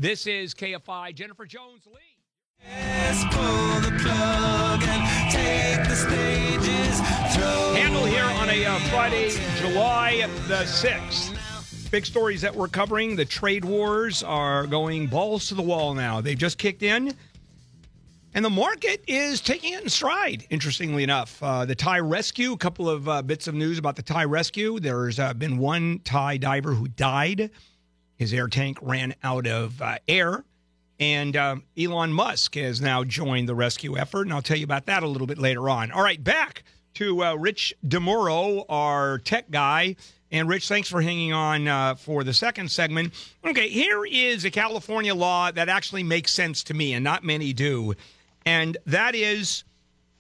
This 0.02 0.26
is 0.26 0.56
KFI 0.56 1.14
Jennifer 1.14 1.46
Jones 1.46 1.86
Lee. 1.86 2.02
Let's 2.68 3.24
pull 3.26 3.82
the 3.82 3.96
plug 4.02 4.82
and 4.82 5.32
take 5.32 5.88
the 5.88 5.96
stages. 5.96 7.00
Handel 7.78 8.06
here 8.06 8.24
on 8.24 8.50
a 8.50 8.66
uh, 8.66 8.80
Friday, 8.90 9.30
July 9.58 10.28
the 10.48 10.64
6th. 10.64 11.92
Big 11.92 12.08
stories 12.08 12.42
that 12.42 12.56
we're 12.56 12.68
covering. 12.68 13.16
The 13.16 13.26
trade 13.26 13.64
wars 13.64 14.24
are 14.24 14.66
going 14.66 15.06
balls 15.06 15.50
to 15.50 15.54
the 15.54 15.62
wall 15.62 15.94
now. 15.94 16.20
They've 16.20 16.36
just 16.36 16.58
kicked 16.58 16.82
in. 16.82 17.16
And 18.34 18.44
the 18.44 18.50
market 18.50 19.04
is 19.06 19.40
taking 19.40 19.74
it 19.74 19.84
in 19.84 19.90
stride, 19.90 20.48
interestingly 20.50 21.04
enough. 21.04 21.38
Uh, 21.44 21.66
the 21.66 21.76
Thai 21.76 22.00
rescue, 22.00 22.54
a 22.54 22.58
couple 22.58 22.90
of 22.90 23.08
uh, 23.08 23.22
bits 23.22 23.48
of 23.48 23.54
news 23.54 23.78
about 23.78 23.98
the 23.98 24.02
Thai 24.02 24.26
rescue. 24.26 24.80
There's 24.80 25.20
uh, 25.20 25.36
been 25.36 25.60
one 25.60 26.00
Thai 26.00 26.38
diver 26.38 26.74
who 26.74 26.88
died. 26.88 27.52
His 28.22 28.36
air 28.36 28.48
tank 28.48 28.78
ran 28.84 29.16
out 29.24 29.48
of 29.48 29.82
uh, 29.82 29.98
air. 30.08 30.44
And 31.00 31.36
um, 31.36 31.64
Elon 31.76 32.14
Musk 32.14 32.54
has 32.54 32.80
now 32.80 33.04
joined 33.04 33.50
the 33.50 33.56
rescue 33.56 33.98
effort. 33.98 34.28
And 34.28 34.34
I'll 34.34 34.44
tell 34.44 34.58
you 34.58 34.64
about 34.64 34.86
that 34.86 35.02
a 35.02 35.08
little 35.08 35.26
bit 35.26 35.40
later 35.40 35.72
on. 35.72 35.92
All 35.92 36.04
right, 36.04 36.24
back 36.24 36.62
to 36.94 37.24
uh, 37.24 37.34
Rich 37.34 37.74
DeMuro, 37.84 38.66
our 38.70 39.18
tech 39.18 39.50
guy. 39.50 39.96
And 40.32 40.48
Rich, 40.48 40.68
thanks 40.68 40.88
for 40.88 41.02
hanging 41.02 41.34
on 41.34 41.68
uh, 41.68 41.96
for 41.96 42.24
the 42.24 42.32
second 42.32 42.70
segment. 42.70 43.12
Okay, 43.44 43.70
here 43.70 44.06
is 44.06 44.46
a 44.46 44.52
California 44.52 45.16
law 45.16 45.50
that 45.52 45.68
actually 45.68 46.04
makes 46.04 46.32
sense 46.32 46.62
to 46.66 46.76
me, 46.76 46.94
and 46.94 47.04
not 47.04 47.24
many 47.24 47.54
do. 47.54 47.96
And 48.46 48.78
that 48.86 49.16
is 49.16 49.64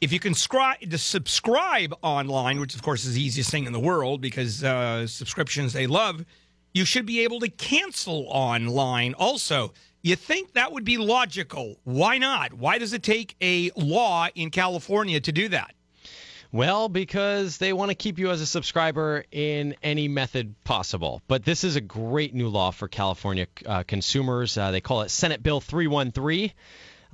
if 0.01 0.11
you 0.11 0.19
can 0.19 0.33
scri- 0.33 0.97
subscribe 0.97 1.93
online, 2.01 2.59
which 2.59 2.73
of 2.73 2.81
course 2.81 3.05
is 3.05 3.13
the 3.13 3.21
easiest 3.21 3.51
thing 3.51 3.65
in 3.65 3.73
the 3.73 3.79
world 3.79 4.21
because 4.21 4.63
uh, 4.63 5.05
subscriptions 5.05 5.73
they 5.73 5.85
love, 5.85 6.25
you 6.73 6.85
should 6.85 7.05
be 7.05 7.21
able 7.21 7.39
to 7.41 7.49
cancel 7.49 8.25
online 8.29 9.13
also. 9.13 9.73
You 10.01 10.15
think 10.15 10.53
that 10.53 10.71
would 10.71 10.83
be 10.83 10.97
logical. 10.97 11.77
Why 11.83 12.17
not? 12.17 12.53
Why 12.53 12.79
does 12.79 12.93
it 12.93 13.03
take 13.03 13.35
a 13.41 13.71
law 13.75 14.27
in 14.33 14.49
California 14.49 15.19
to 15.19 15.31
do 15.31 15.49
that? 15.49 15.75
Well, 16.53 16.89
because 16.89 17.59
they 17.59 17.71
want 17.71 17.91
to 17.91 17.95
keep 17.95 18.19
you 18.19 18.29
as 18.29 18.41
a 18.41 18.45
subscriber 18.45 19.23
in 19.31 19.75
any 19.81 20.09
method 20.09 20.53
possible. 20.65 21.21
But 21.27 21.45
this 21.45 21.63
is 21.63 21.77
a 21.77 21.81
great 21.81 22.33
new 22.33 22.49
law 22.49 22.71
for 22.71 22.89
California 22.89 23.47
uh, 23.65 23.83
consumers. 23.83 24.57
Uh, 24.57 24.71
they 24.71 24.81
call 24.81 25.03
it 25.03 25.11
Senate 25.11 25.41
Bill 25.41 25.61
313. 25.61 26.51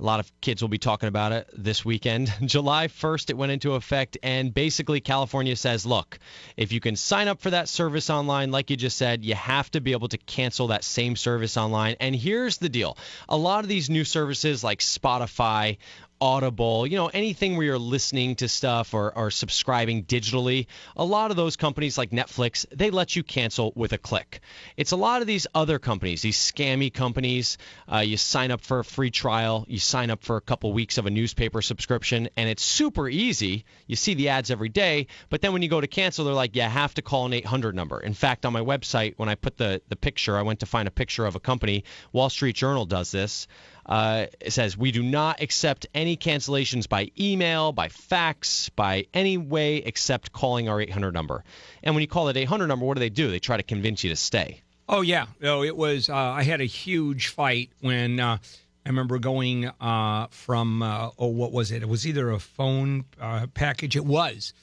A 0.00 0.04
lot 0.04 0.20
of 0.20 0.40
kids 0.40 0.62
will 0.62 0.68
be 0.68 0.78
talking 0.78 1.08
about 1.08 1.32
it 1.32 1.48
this 1.52 1.84
weekend. 1.84 2.32
July 2.44 2.86
1st, 2.86 3.30
it 3.30 3.36
went 3.36 3.50
into 3.50 3.74
effect, 3.74 4.16
and 4.22 4.54
basically, 4.54 5.00
California 5.00 5.56
says 5.56 5.84
look, 5.84 6.18
if 6.56 6.72
you 6.72 6.80
can 6.80 6.94
sign 6.94 7.26
up 7.26 7.40
for 7.40 7.50
that 7.50 7.68
service 7.68 8.08
online, 8.08 8.50
like 8.52 8.70
you 8.70 8.76
just 8.76 8.96
said, 8.96 9.24
you 9.24 9.34
have 9.34 9.70
to 9.72 9.80
be 9.80 9.92
able 9.92 10.08
to 10.08 10.18
cancel 10.18 10.68
that 10.68 10.84
same 10.84 11.16
service 11.16 11.56
online. 11.56 11.96
And 11.98 12.14
here's 12.14 12.58
the 12.58 12.68
deal 12.68 12.96
a 13.28 13.36
lot 13.36 13.64
of 13.64 13.68
these 13.68 13.90
new 13.90 14.04
services, 14.04 14.62
like 14.62 14.78
Spotify, 14.78 15.78
Audible, 16.20 16.86
you 16.86 16.96
know, 16.96 17.06
anything 17.08 17.56
where 17.56 17.66
you're 17.66 17.78
listening 17.78 18.36
to 18.36 18.48
stuff 18.48 18.94
or, 18.94 19.16
or 19.16 19.30
subscribing 19.30 20.04
digitally, 20.04 20.66
a 20.96 21.04
lot 21.04 21.30
of 21.30 21.36
those 21.36 21.56
companies 21.56 21.96
like 21.96 22.10
Netflix, 22.10 22.66
they 22.70 22.90
let 22.90 23.14
you 23.14 23.22
cancel 23.22 23.72
with 23.76 23.92
a 23.92 23.98
click. 23.98 24.40
It's 24.76 24.92
a 24.92 24.96
lot 24.96 25.20
of 25.20 25.26
these 25.26 25.46
other 25.54 25.78
companies, 25.78 26.22
these 26.22 26.38
scammy 26.38 26.92
companies. 26.92 27.58
Uh, 27.90 27.98
you 27.98 28.16
sign 28.16 28.50
up 28.50 28.60
for 28.60 28.80
a 28.80 28.84
free 28.84 29.10
trial, 29.10 29.64
you 29.68 29.78
sign 29.78 30.10
up 30.10 30.22
for 30.24 30.36
a 30.36 30.40
couple 30.40 30.72
weeks 30.72 30.98
of 30.98 31.06
a 31.06 31.10
newspaper 31.10 31.62
subscription, 31.62 32.28
and 32.36 32.48
it's 32.48 32.62
super 32.62 33.08
easy. 33.08 33.64
You 33.86 33.96
see 33.96 34.14
the 34.14 34.30
ads 34.30 34.50
every 34.50 34.68
day, 34.68 35.06
but 35.30 35.40
then 35.40 35.52
when 35.52 35.62
you 35.62 35.68
go 35.68 35.80
to 35.80 35.86
cancel, 35.86 36.24
they're 36.24 36.34
like, 36.34 36.56
you 36.56 36.62
have 36.62 36.94
to 36.94 37.02
call 37.02 37.26
an 37.26 37.32
800 37.32 37.74
number. 37.74 38.00
In 38.00 38.14
fact, 38.14 38.44
on 38.44 38.52
my 38.52 38.60
website, 38.60 39.14
when 39.16 39.28
I 39.28 39.34
put 39.34 39.56
the, 39.56 39.80
the 39.88 39.96
picture, 39.96 40.36
I 40.36 40.42
went 40.42 40.60
to 40.60 40.66
find 40.66 40.88
a 40.88 40.92
picture 40.92 41.26
of 41.26 41.36
a 41.36 41.40
company. 41.40 41.84
Wall 42.12 42.30
Street 42.30 42.56
Journal 42.56 42.86
does 42.86 43.10
this. 43.10 43.46
Uh, 43.88 44.26
it 44.40 44.52
says 44.52 44.76
we 44.76 44.92
do 44.92 45.02
not 45.02 45.40
accept 45.40 45.86
any 45.94 46.16
cancellations 46.16 46.88
by 46.88 47.10
email, 47.18 47.72
by 47.72 47.88
fax, 47.88 48.68
by 48.68 49.06
any 49.14 49.38
way 49.38 49.76
except 49.76 50.32
calling 50.32 50.68
our 50.68 50.80
800 50.80 51.14
number. 51.14 51.42
And 51.82 51.94
when 51.94 52.02
you 52.02 52.08
call 52.08 52.26
that 52.26 52.36
800 52.36 52.66
number, 52.66 52.84
what 52.84 52.94
do 52.94 53.00
they 53.00 53.08
do? 53.08 53.30
They 53.30 53.38
try 53.38 53.56
to 53.56 53.62
convince 53.62 54.04
you 54.04 54.10
to 54.10 54.16
stay. 54.16 54.62
Oh 54.90 55.00
yeah, 55.00 55.26
no, 55.40 55.62
it 55.62 55.76
was. 55.76 56.08
Uh, 56.08 56.14
I 56.14 56.42
had 56.42 56.60
a 56.60 56.66
huge 56.66 57.28
fight 57.28 57.70
when 57.80 58.20
uh, 58.20 58.38
I 58.86 58.88
remember 58.88 59.18
going 59.18 59.70
uh, 59.80 60.28
from 60.30 60.82
uh, 60.82 61.10
oh, 61.18 61.26
what 61.26 61.52
was 61.52 61.72
it? 61.72 61.82
It 61.82 61.88
was 61.88 62.06
either 62.06 62.30
a 62.30 62.38
phone 62.38 63.04
uh, 63.20 63.48
package. 63.52 63.96
It 63.96 64.06
was 64.06 64.54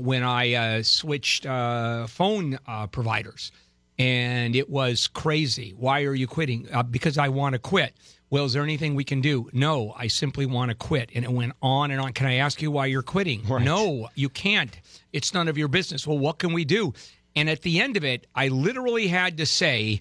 when 0.00 0.22
I 0.22 0.80
switched 0.82 1.44
phone 1.44 2.58
providers, 2.90 3.52
and 3.98 4.56
it 4.56 4.70
was 4.70 5.08
crazy. 5.08 5.74
Why 5.76 6.04
are 6.04 6.14
you 6.14 6.26
quitting? 6.26 6.66
Because 6.90 7.18
I 7.18 7.28
want 7.28 7.52
to 7.52 7.58
quit. 7.58 7.94
Well, 8.30 8.44
is 8.44 8.52
there 8.52 8.62
anything 8.62 8.94
we 8.94 9.02
can 9.02 9.20
do? 9.20 9.50
No, 9.52 9.92
I 9.98 10.06
simply 10.06 10.46
want 10.46 10.68
to 10.70 10.76
quit. 10.76 11.10
And 11.14 11.24
it 11.24 11.32
went 11.32 11.52
on 11.60 11.90
and 11.90 12.00
on. 12.00 12.12
Can 12.12 12.26
I 12.26 12.34
ask 12.36 12.62
you 12.62 12.70
why 12.70 12.86
you're 12.86 13.02
quitting? 13.02 13.42
No, 13.48 14.08
you 14.14 14.28
can't. 14.28 14.74
It's 15.12 15.34
none 15.34 15.48
of 15.48 15.58
your 15.58 15.66
business. 15.66 16.06
Well, 16.06 16.18
what 16.18 16.38
can 16.38 16.52
we 16.52 16.64
do? 16.64 16.94
And 17.34 17.50
at 17.50 17.62
the 17.62 17.80
end 17.80 17.96
of 17.96 18.04
it, 18.04 18.28
I 18.34 18.46
literally 18.48 19.08
had 19.08 19.36
to 19.38 19.46
say, 19.46 20.00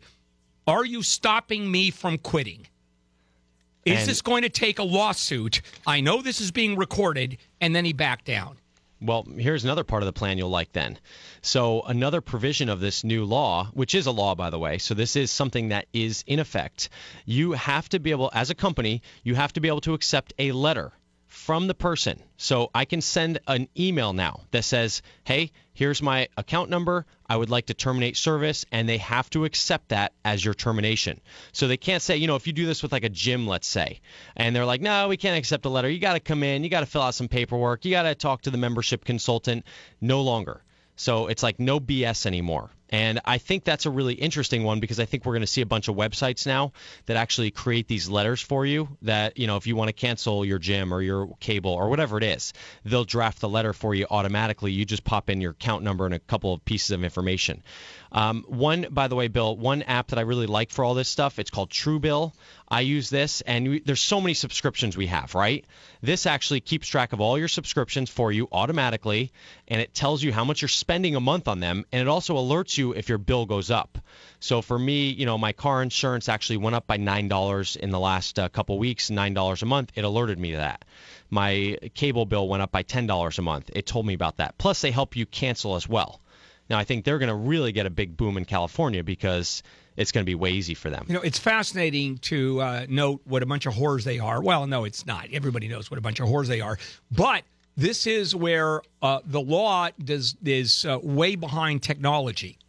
Are 0.68 0.85
you 0.85 1.01
stopping 1.01 1.72
me 1.72 1.89
from 1.89 2.19
quitting? 2.19 2.68
Is 3.85 4.01
And- 4.01 4.10
this 4.10 4.22
going 4.22 4.43
to 4.43 4.49
take 4.49 4.77
a 4.77 4.84
lawsuit? 4.84 5.61
I 5.88 5.99
know 6.01 6.22
this 6.22 6.39
is 6.39 6.51
being 6.51 6.76
recorded. 6.77 7.39
And 7.60 7.76
then 7.76 7.84
he 7.84 7.93
backed 7.93 8.26
down. 8.26 8.57
Well, 9.01 9.23
here's 9.23 9.63
another 9.63 9.85
part 9.85 10.03
of 10.03 10.07
the 10.07 10.13
plan 10.13 10.38
you'll 10.38 10.49
like 10.49 10.73
then. 10.73 10.99
So, 11.41 11.81
another 11.84 12.19
provision 12.19 12.67
of 12.67 12.81
this 12.81 13.05
new 13.05 13.23
law, 13.23 13.69
which 13.73 13.95
is 13.95 14.07
a 14.07 14.11
law, 14.11 14.35
by 14.35 14.49
the 14.49 14.59
way, 14.59 14.77
so 14.77 14.93
this 14.93 15.15
is 15.15 15.31
something 15.31 15.69
that 15.69 15.88
is 15.93 16.23
in 16.27 16.39
effect, 16.39 16.89
you 17.26 17.53
have 17.53 17.88
to 17.89 17.99
be 17.99 18.11
able, 18.11 18.30
as 18.34 18.49
a 18.49 18.55
company, 18.55 19.01
you 19.23 19.35
have 19.35 19.53
to 19.53 19.61
be 19.61 19.69
able 19.69 19.81
to 19.81 19.93
accept 19.93 20.34
a 20.38 20.51
letter 20.51 20.91
from 21.27 21.67
the 21.67 21.76
person. 21.76 22.21
So, 22.35 22.71
I 22.76 22.84
can 22.84 23.01
send 23.01 23.39
an 23.47 23.69
email 23.77 24.11
now 24.11 24.41
that 24.51 24.65
says, 24.65 25.01
hey, 25.23 25.51
here's 25.80 26.01
my 26.01 26.27
account 26.35 26.69
number. 26.69 27.06
I 27.26 27.38
would 27.38 27.49
like 27.49 27.68
to 27.68 27.73
terminate 27.73 28.18
service, 28.18 28.65
and 28.69 28.88
they 28.88 28.97
have 28.97 29.30
to 29.30 29.45
accept 29.45 29.89
that 29.89 30.11
as 30.26 30.43
your 30.43 30.53
termination. 30.53 31.22
So 31.53 31.69
they 31.69 31.77
can't 31.77 32.03
say, 32.03 32.18
you 32.18 32.27
know, 32.27 32.35
if 32.35 32.47
you 32.47 32.51
do 32.51 32.65
this 32.65 32.84
with 32.84 32.91
like 32.91 33.06
a 33.06 33.10
gym, 33.10 33.47
let's 33.47 33.65
say, 33.65 34.01
and 34.35 34.53
they're 34.53 34.65
like, 34.65 34.81
no, 34.81 35.07
we 35.07 35.15
can't 35.15 35.38
accept 35.38 35.65
a 35.65 35.69
letter. 35.69 35.89
You 35.89 35.99
got 35.99 36.15
to 36.15 36.19
come 36.19 36.43
in, 36.43 36.65
you 36.65 36.69
got 36.69 36.81
to 36.81 36.85
fill 36.85 37.01
out 37.01 37.15
some 37.15 37.30
paperwork, 37.30 37.85
you 37.85 37.91
got 37.91 38.03
to 38.03 38.14
talk 38.14 38.41
to 38.41 38.51
the 38.51 38.57
membership 38.57 39.06
consultant. 39.06 39.65
No 40.01 40.22
longer. 40.22 40.61
So 40.97 41.27
it's 41.27 41.43
like 41.43 41.61
no 41.61 41.80
BS 41.80 42.26
anymore. 42.26 42.72
And 42.89 43.19
I 43.23 43.37
think 43.37 43.63
that's 43.63 43.85
a 43.85 43.91
really 43.91 44.15
interesting 44.15 44.63
one 44.63 44.79
because 44.79 44.99
I 44.99 45.05
think 45.05 45.25
we're 45.25 45.33
going 45.33 45.41
to 45.41 45.47
see 45.47 45.61
a 45.61 45.65
bunch 45.65 45.87
of 45.87 45.95
websites 45.95 46.47
now 46.47 46.73
that 47.05 47.17
actually 47.17 47.51
create 47.51 47.87
these 47.87 48.09
letters 48.09 48.41
for 48.41 48.65
you 48.65 48.97
that, 49.03 49.37
you 49.37 49.47
know, 49.47 49.57
if 49.57 49.67
you 49.67 49.75
want 49.75 49.89
to 49.89 49.93
cancel 49.93 50.43
your 50.43 50.57
gym 50.57 50.93
or 50.93 51.01
your 51.01 51.35
cable 51.39 51.71
or 51.71 51.89
whatever 51.89 52.17
it 52.17 52.23
is, 52.23 52.53
they'll 52.85 53.05
draft 53.05 53.41
the 53.41 53.49
letter 53.49 53.73
for 53.73 53.93
you 53.93 54.07
automatically. 54.09 54.71
You 54.71 54.85
just 54.85 55.03
pop 55.03 55.29
in 55.29 55.39
your 55.39 55.51
account 55.51 55.83
number 55.83 56.05
and 56.05 56.15
a 56.15 56.19
couple 56.19 56.53
of 56.53 56.65
pieces 56.65 56.91
of 56.91 57.03
information. 57.03 57.63
Um, 58.11 58.43
one, 58.47 58.87
by 58.89 59.07
the 59.07 59.15
way, 59.15 59.27
Bill, 59.27 59.55
one 59.55 59.83
app 59.83 60.07
that 60.07 60.19
I 60.19 60.23
really 60.23 60.47
like 60.47 60.71
for 60.71 60.83
all 60.83 60.95
this 60.95 61.09
stuff, 61.09 61.37
it's 61.37 61.51
called 61.51 61.69
Truebill. 61.69 62.33
I 62.67 62.81
use 62.81 63.09
this, 63.09 63.41
and 63.41 63.67
we, 63.67 63.79
there's 63.79 64.01
so 64.01 64.21
many 64.21 64.35
subscriptions 64.35 64.95
we 64.95 65.07
have, 65.07 65.33
right? 65.33 65.65
This 66.01 66.25
actually 66.25 66.59
keeps 66.59 66.87
track 66.87 67.13
of 67.13 67.21
all 67.21 67.37
your 67.37 67.47
subscriptions 67.47 68.09
for 68.09 68.31
you 68.31 68.47
automatically, 68.51 69.31
and 69.67 69.81
it 69.81 69.93
tells 69.93 70.21
you 70.21 70.31
how 70.31 70.43
much 70.43 70.61
you're 70.61 70.69
spending 70.69 71.15
a 71.15 71.19
month 71.19 71.47
on 71.47 71.59
them, 71.59 71.85
and 71.91 72.01
it 72.01 72.07
also 72.07 72.35
alerts 72.35 72.77
you 72.77 72.78
if 72.93 73.10
your 73.10 73.18
bill 73.18 73.45
goes 73.45 73.69
up. 73.72 73.97
So 74.39 74.61
for 74.61 74.77
me, 74.80 75.10
you 75.10 75.26
know, 75.26 75.38
my 75.38 75.53
car 75.53 75.84
insurance 75.84 76.30
actually 76.30 76.57
went 76.57 76.76
up 76.76 76.88
by 76.88 76.97
nine 76.97 77.27
dollars 77.27 77.76
in 77.76 77.89
the 77.89 77.99
last 77.99 78.39
uh, 78.39 78.49
couple 78.49 78.77
weeks, 78.80 79.10
nine 79.10 79.34
dollars 79.34 79.61
a 79.61 79.65
month. 79.65 79.91
It 79.95 80.03
alerted 80.03 80.39
me 80.39 80.51
to 80.51 80.57
that. 80.57 80.85
My 81.30 81.77
cable 81.93 82.26
bill 82.26 82.47
went 82.47 82.64
up 82.64 82.72
by 82.72 82.84
ten 82.84 83.07
dollars 83.07 83.38
a 83.38 83.41
month. 83.41 83.69
It 83.73 83.85
told 83.85 84.06
me 84.06 84.14
about 84.14 84.38
that. 84.38 84.57
Plus, 84.57 84.81
they 84.81 84.91
help 84.91 85.15
you 85.15 85.26
cancel 85.26 85.76
as 85.76 85.88
well. 85.88 86.22
Now, 86.69 86.77
I 86.77 86.84
think 86.84 87.03
they're 87.03 87.19
going 87.19 87.30
to 87.30 87.35
really 87.35 87.72
get 87.72 87.85
a 87.85 87.89
big 87.89 88.15
boom 88.15 88.38
in 88.38 88.45
California 88.45 89.03
because 89.03 89.64
it's 89.97 90.11
going 90.11 90.23
to 90.23 90.30
be 90.30 90.35
way 90.35 90.51
easy 90.51 90.76
for 90.76 90.89
them. 90.89 91.06
You 91.07 91.15
know, 91.15 91.22
it's 91.22 91.39
fascinating 91.39 92.19
to 92.19 92.61
uh, 92.61 92.85
note 92.88 93.22
what 93.26 93.43
a 93.43 93.45
bunch 93.45 93.65
of 93.65 93.73
whores 93.73 94.03
they 94.03 94.19
are. 94.19 94.41
Well, 94.41 94.68
no, 94.68 94.85
it's 94.85 95.06
not. 95.06 95.27
Everybody 95.34 95.68
knows 95.68 95.89
what 95.89 95.97
a 95.97 96.01
bunch 96.01 96.19
of 96.19 96.27
whores 96.27 96.47
they 96.47 96.61
are. 96.61 96.77
But 97.11 97.43
this 97.76 98.06
is 98.07 98.35
where 98.35 98.81
uh, 99.01 99.19
the 99.26 99.41
law 99.41 99.89
does 100.03 100.35
is 100.45 100.85
uh, 100.85 100.99
way 101.01 101.35
behind 101.35 101.81
technology. 101.81 102.60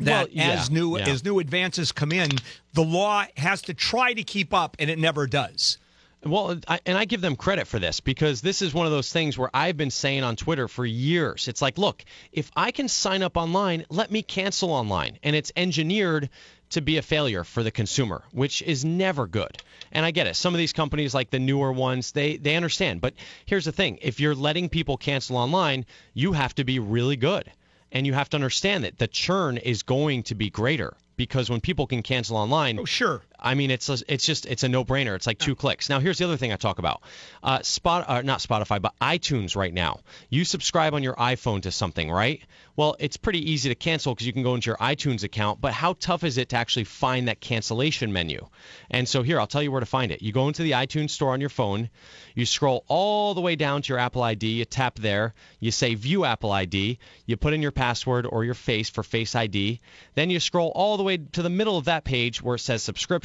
That 0.00 0.28
Well, 0.28 0.28
yeah, 0.30 0.50
as 0.50 0.70
new 0.70 0.98
yeah. 0.98 1.08
as 1.08 1.24
new 1.24 1.38
advances 1.38 1.92
come 1.92 2.12
in, 2.12 2.30
the 2.72 2.84
law 2.84 3.24
has 3.36 3.62
to 3.62 3.74
try 3.74 4.12
to 4.12 4.22
keep 4.22 4.54
up, 4.54 4.76
and 4.78 4.88
it 4.88 4.98
never 4.98 5.26
does. 5.26 5.78
Well, 6.24 6.56
I, 6.68 6.78
and 6.86 6.96
I 6.96 7.04
give 7.04 7.20
them 7.20 7.34
credit 7.34 7.66
for 7.66 7.80
this 7.80 7.98
because 7.98 8.42
this 8.42 8.62
is 8.62 8.72
one 8.72 8.86
of 8.86 8.92
those 8.92 9.12
things 9.12 9.36
where 9.36 9.50
I've 9.52 9.76
been 9.76 9.90
saying 9.90 10.22
on 10.22 10.36
Twitter 10.36 10.68
for 10.68 10.86
years. 10.86 11.48
It's 11.48 11.60
like, 11.60 11.78
look, 11.78 12.04
if 12.30 12.48
I 12.54 12.70
can 12.70 12.86
sign 12.86 13.22
up 13.22 13.36
online, 13.36 13.86
let 13.90 14.12
me 14.12 14.22
cancel 14.22 14.70
online. 14.70 15.18
And 15.24 15.34
it's 15.34 15.50
engineered 15.56 16.30
to 16.70 16.80
be 16.80 16.96
a 16.96 17.02
failure 17.02 17.42
for 17.42 17.64
the 17.64 17.72
consumer, 17.72 18.22
which 18.30 18.62
is 18.62 18.84
never 18.84 19.26
good. 19.26 19.62
And 19.90 20.06
I 20.06 20.12
get 20.12 20.28
it. 20.28 20.36
Some 20.36 20.54
of 20.54 20.58
these 20.58 20.72
companies, 20.72 21.12
like 21.12 21.30
the 21.30 21.40
newer 21.40 21.72
ones, 21.72 22.12
they 22.12 22.36
they 22.36 22.54
understand. 22.54 23.00
But 23.00 23.14
here's 23.44 23.64
the 23.64 23.72
thing: 23.72 23.98
if 24.00 24.20
you're 24.20 24.34
letting 24.34 24.68
people 24.68 24.96
cancel 24.96 25.36
online, 25.36 25.84
you 26.14 26.32
have 26.32 26.54
to 26.54 26.64
be 26.64 26.78
really 26.78 27.16
good, 27.16 27.50
and 27.92 28.06
you 28.06 28.14
have 28.14 28.28
to 28.30 28.36
understand 28.36 28.84
that 28.84 28.98
the 28.98 29.06
churn 29.06 29.56
is 29.58 29.82
going 29.82 30.22
to 30.24 30.34
be 30.34 30.50
greater 30.50 30.94
because 31.16 31.50
when 31.50 31.60
people 31.60 31.86
can 31.86 32.02
cancel 32.02 32.36
online, 32.36 32.78
Oh, 32.78 32.84
sure. 32.84 33.22
I 33.42 33.54
mean, 33.54 33.70
it's 33.70 33.88
a, 33.88 33.98
it's 34.08 34.24
just 34.24 34.46
it's 34.46 34.62
a 34.62 34.68
no-brainer. 34.68 35.14
It's 35.14 35.26
like 35.26 35.38
two 35.38 35.54
clicks. 35.54 35.88
Now, 35.88 36.00
here's 36.00 36.18
the 36.18 36.24
other 36.24 36.36
thing 36.36 36.52
I 36.52 36.56
talk 36.56 36.78
about. 36.78 37.02
Uh, 37.42 37.62
Spot, 37.62 38.04
uh, 38.08 38.22
not 38.22 38.38
Spotify, 38.38 38.80
but 38.80 38.94
iTunes 39.00 39.56
right 39.56 39.74
now. 39.74 40.00
You 40.30 40.44
subscribe 40.44 40.94
on 40.94 41.02
your 41.02 41.14
iPhone 41.14 41.62
to 41.62 41.72
something, 41.72 42.10
right? 42.10 42.40
Well, 42.74 42.96
it's 42.98 43.16
pretty 43.18 43.50
easy 43.50 43.68
to 43.68 43.74
cancel 43.74 44.14
because 44.14 44.26
you 44.26 44.32
can 44.32 44.42
go 44.42 44.54
into 44.54 44.70
your 44.70 44.78
iTunes 44.78 45.24
account. 45.24 45.60
But 45.60 45.72
how 45.72 45.94
tough 45.94 46.24
is 46.24 46.38
it 46.38 46.50
to 46.50 46.56
actually 46.56 46.84
find 46.84 47.28
that 47.28 47.40
cancellation 47.40 48.12
menu? 48.12 48.46
And 48.90 49.08
so 49.08 49.22
here, 49.22 49.38
I'll 49.38 49.46
tell 49.46 49.62
you 49.62 49.70
where 49.70 49.80
to 49.80 49.86
find 49.86 50.10
it. 50.10 50.22
You 50.22 50.32
go 50.32 50.48
into 50.48 50.62
the 50.62 50.72
iTunes 50.72 51.10
store 51.10 51.32
on 51.32 51.40
your 51.40 51.50
phone. 51.50 51.90
You 52.34 52.46
scroll 52.46 52.84
all 52.88 53.34
the 53.34 53.40
way 53.42 53.56
down 53.56 53.82
to 53.82 53.88
your 53.90 53.98
Apple 53.98 54.22
ID. 54.22 54.46
You 54.46 54.64
tap 54.64 54.98
there. 54.98 55.34
You 55.60 55.70
say 55.70 55.94
View 55.94 56.24
Apple 56.24 56.50
ID. 56.50 56.98
You 57.26 57.36
put 57.36 57.52
in 57.52 57.60
your 57.60 57.72
password 57.72 58.26
or 58.26 58.44
your 58.44 58.54
face 58.54 58.88
for 58.88 59.02
Face 59.02 59.34
ID. 59.34 59.80
Then 60.14 60.30
you 60.30 60.40
scroll 60.40 60.72
all 60.74 60.96
the 60.96 61.02
way 61.02 61.18
to 61.18 61.42
the 61.42 61.50
middle 61.50 61.76
of 61.76 61.86
that 61.86 62.04
page 62.04 62.42
where 62.42 62.54
it 62.54 62.60
says 62.60 62.82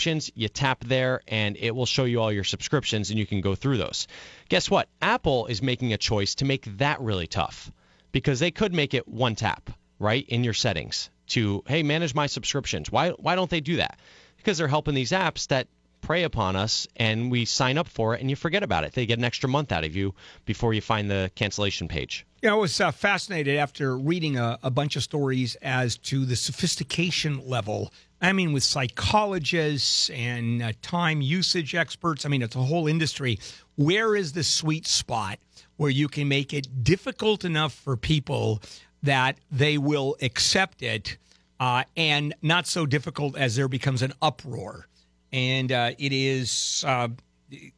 subscriptions. 0.07 0.31
You 0.35 0.47
tap 0.47 0.83
there, 0.85 1.21
and 1.27 1.57
it 1.57 1.75
will 1.75 1.85
show 1.85 2.05
you 2.05 2.21
all 2.21 2.31
your 2.31 2.43
subscriptions, 2.43 3.09
and 3.09 3.19
you 3.19 3.25
can 3.25 3.41
go 3.41 3.55
through 3.55 3.77
those. 3.77 4.07
Guess 4.49 4.69
what? 4.69 4.87
Apple 5.01 5.47
is 5.47 5.61
making 5.61 5.93
a 5.93 5.97
choice 5.97 6.35
to 6.35 6.45
make 6.45 6.65
that 6.77 7.01
really 7.01 7.27
tough 7.27 7.71
because 8.11 8.39
they 8.39 8.51
could 8.51 8.73
make 8.73 8.93
it 8.93 9.07
one 9.07 9.35
tap, 9.35 9.69
right, 9.99 10.25
in 10.29 10.43
your 10.43 10.53
settings 10.53 11.09
to, 11.27 11.63
hey, 11.67 11.83
manage 11.83 12.15
my 12.15 12.27
subscriptions. 12.27 12.89
Why, 12.89 13.09
why 13.11 13.35
don't 13.35 13.49
they 13.49 13.59
do 13.59 13.77
that? 13.77 13.99
Because 14.37 14.57
they're 14.57 14.69
helping 14.69 14.95
these 14.95 15.11
apps 15.11 15.47
that 15.47 15.67
prey 16.01 16.23
upon 16.23 16.55
us 16.55 16.87
and 16.95 17.29
we 17.31 17.43
sign 17.43 17.77
up 17.77 17.87
for 17.87 18.15
it 18.15 18.21
and 18.21 18.29
you 18.29 18.35
forget 18.35 18.63
about 18.63 18.85
it. 18.85 18.93
They 18.93 19.05
get 19.05 19.17
an 19.17 19.25
extra 19.25 19.49
month 19.49 19.71
out 19.71 19.83
of 19.83 19.95
you 19.95 20.13
before 20.45 20.73
you 20.73 20.79
find 20.79 21.09
the 21.09 21.31
cancellation 21.35 21.87
page. 21.87 22.25
Yeah, 22.41 22.53
I 22.53 22.55
was 22.55 22.79
uh, 22.79 22.91
fascinated 22.91 23.57
after 23.57 23.97
reading 23.97 24.37
a, 24.37 24.59
a 24.63 24.69
bunch 24.69 24.95
of 24.95 25.03
stories 25.03 25.55
as 25.55 25.97
to 25.97 26.23
the 26.23 26.35
sophistication 26.35 27.45
level. 27.47 27.91
I 28.21 28.33
mean, 28.33 28.51
with 28.51 28.63
psychologists 28.63 30.09
and 30.09 30.61
uh, 30.63 30.71
time 30.81 31.21
usage 31.21 31.75
experts. 31.75 32.25
I 32.25 32.29
mean, 32.29 32.41
it's 32.41 32.55
a 32.55 32.59
whole 32.63 32.87
industry. 32.87 33.39
Where 33.75 34.15
is 34.15 34.33
the 34.33 34.43
sweet 34.43 34.87
spot 34.87 35.39
where 35.77 35.91
you 35.91 36.07
can 36.07 36.27
make 36.27 36.53
it 36.53 36.83
difficult 36.83 37.45
enough 37.45 37.73
for 37.73 37.95
people 37.95 38.61
that 39.03 39.37
they 39.51 39.77
will 39.77 40.15
accept 40.21 40.81
it 40.81 41.17
uh, 41.59 41.83
and 41.95 42.33
not 42.41 42.65
so 42.65 42.85
difficult 42.87 43.37
as 43.37 43.55
there 43.55 43.67
becomes 43.67 44.01
an 44.01 44.13
uproar? 44.21 44.87
And 45.31 45.71
uh, 45.71 45.91
it 45.99 46.11
is. 46.11 46.83
Uh, 46.87 47.09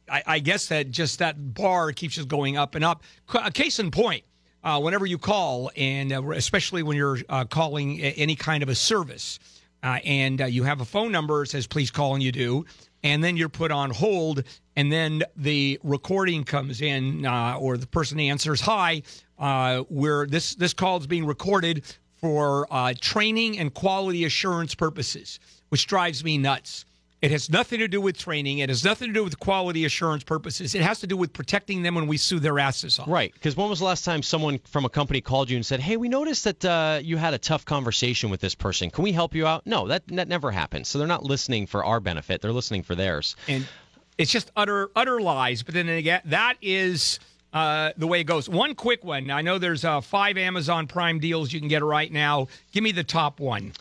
I, 0.08 0.22
I 0.26 0.38
guess 0.38 0.66
that 0.68 0.90
just 0.90 1.18
that 1.18 1.54
bar 1.54 1.92
keeps 1.92 2.14
just 2.14 2.28
going 2.28 2.56
up 2.56 2.74
and 2.74 2.84
up. 2.84 3.02
C- 3.30 3.50
Case 3.52 3.78
in 3.78 3.90
point, 3.90 4.24
uh, 4.64 4.80
whenever 4.80 5.04
you 5.04 5.18
call, 5.18 5.70
and 5.76 6.12
uh, 6.12 6.30
especially 6.30 6.82
when 6.82 6.96
you're 6.96 7.18
calling 7.50 8.00
any 8.00 8.36
kind 8.36 8.62
of 8.62 8.68
a 8.68 8.74
service, 8.74 9.38
uh, 9.82 9.98
and 10.04 10.42
uh, 10.42 10.44
you 10.44 10.64
have 10.64 10.80
a 10.80 10.84
phone 10.84 11.12
number, 11.12 11.42
it 11.42 11.48
says 11.48 11.66
please 11.66 11.90
call, 11.90 12.14
and 12.14 12.22
you 12.22 12.32
do, 12.32 12.64
and 13.02 13.22
then 13.24 13.36
you're 13.36 13.48
put 13.48 13.70
on 13.70 13.90
hold, 13.90 14.42
and 14.76 14.92
then 14.92 15.22
the 15.36 15.78
recording 15.82 16.44
comes 16.44 16.80
in, 16.80 17.24
uh, 17.24 17.56
or 17.58 17.76
the 17.76 17.86
person 17.86 18.20
answers, 18.20 18.60
"Hi, 18.60 19.02
uh, 19.38 19.84
we're 19.88 20.26
this 20.26 20.54
this 20.54 20.74
call 20.74 20.98
is 20.98 21.06
being 21.06 21.26
recorded 21.26 21.84
for 22.20 22.66
uh, 22.70 22.94
training 23.00 23.58
and 23.58 23.72
quality 23.72 24.24
assurance 24.24 24.74
purposes," 24.74 25.40
which 25.70 25.86
drives 25.86 26.22
me 26.24 26.38
nuts. 26.38 26.84
It 27.22 27.30
has 27.32 27.50
nothing 27.50 27.80
to 27.80 27.88
do 27.88 28.00
with 28.00 28.16
training. 28.16 28.58
It 28.58 28.70
has 28.70 28.82
nothing 28.82 29.08
to 29.08 29.12
do 29.12 29.22
with 29.22 29.38
quality 29.38 29.84
assurance 29.84 30.24
purposes. 30.24 30.74
It 30.74 30.80
has 30.80 31.00
to 31.00 31.06
do 31.06 31.18
with 31.18 31.34
protecting 31.34 31.82
them 31.82 31.94
when 31.94 32.06
we 32.06 32.16
sue 32.16 32.38
their 32.38 32.58
asses 32.58 32.98
off. 32.98 33.08
Right. 33.08 33.32
Because 33.34 33.56
when 33.56 33.68
was 33.68 33.80
the 33.80 33.84
last 33.84 34.06
time 34.06 34.22
someone 34.22 34.58
from 34.60 34.86
a 34.86 34.88
company 34.88 35.20
called 35.20 35.50
you 35.50 35.56
and 35.56 35.66
said, 35.66 35.80
hey, 35.80 35.98
we 35.98 36.08
noticed 36.08 36.44
that 36.44 36.64
uh, 36.64 37.00
you 37.02 37.18
had 37.18 37.34
a 37.34 37.38
tough 37.38 37.66
conversation 37.66 38.30
with 38.30 38.40
this 38.40 38.54
person. 38.54 38.90
Can 38.90 39.04
we 39.04 39.12
help 39.12 39.34
you 39.34 39.46
out? 39.46 39.66
No, 39.66 39.86
that, 39.88 40.06
that 40.08 40.28
never 40.28 40.50
happens. 40.50 40.88
So 40.88 40.98
they're 40.98 41.06
not 41.06 41.22
listening 41.22 41.66
for 41.66 41.84
our 41.84 42.00
benefit, 42.00 42.40
they're 42.40 42.52
listening 42.52 42.84
for 42.84 42.94
theirs. 42.94 43.36
And 43.48 43.66
it's 44.16 44.30
just 44.30 44.50
utter 44.56 44.90
utter 44.96 45.20
lies. 45.20 45.62
But 45.62 45.74
then 45.74 45.88
again, 45.88 46.22
that 46.26 46.56
is 46.62 47.20
uh, 47.52 47.92
the 47.96 48.06
way 48.06 48.20
it 48.20 48.24
goes. 48.24 48.48
One 48.48 48.74
quick 48.74 49.04
one. 49.04 49.30
I 49.30 49.42
know 49.42 49.58
there's 49.58 49.84
uh, 49.84 50.00
five 50.00 50.38
Amazon 50.38 50.86
Prime 50.86 51.18
deals 51.18 51.52
you 51.52 51.58
can 51.58 51.68
get 51.68 51.82
right 51.82 52.10
now. 52.10 52.48
Give 52.72 52.82
me 52.82 52.92
the 52.92 53.04
top 53.04 53.40
one. 53.40 53.72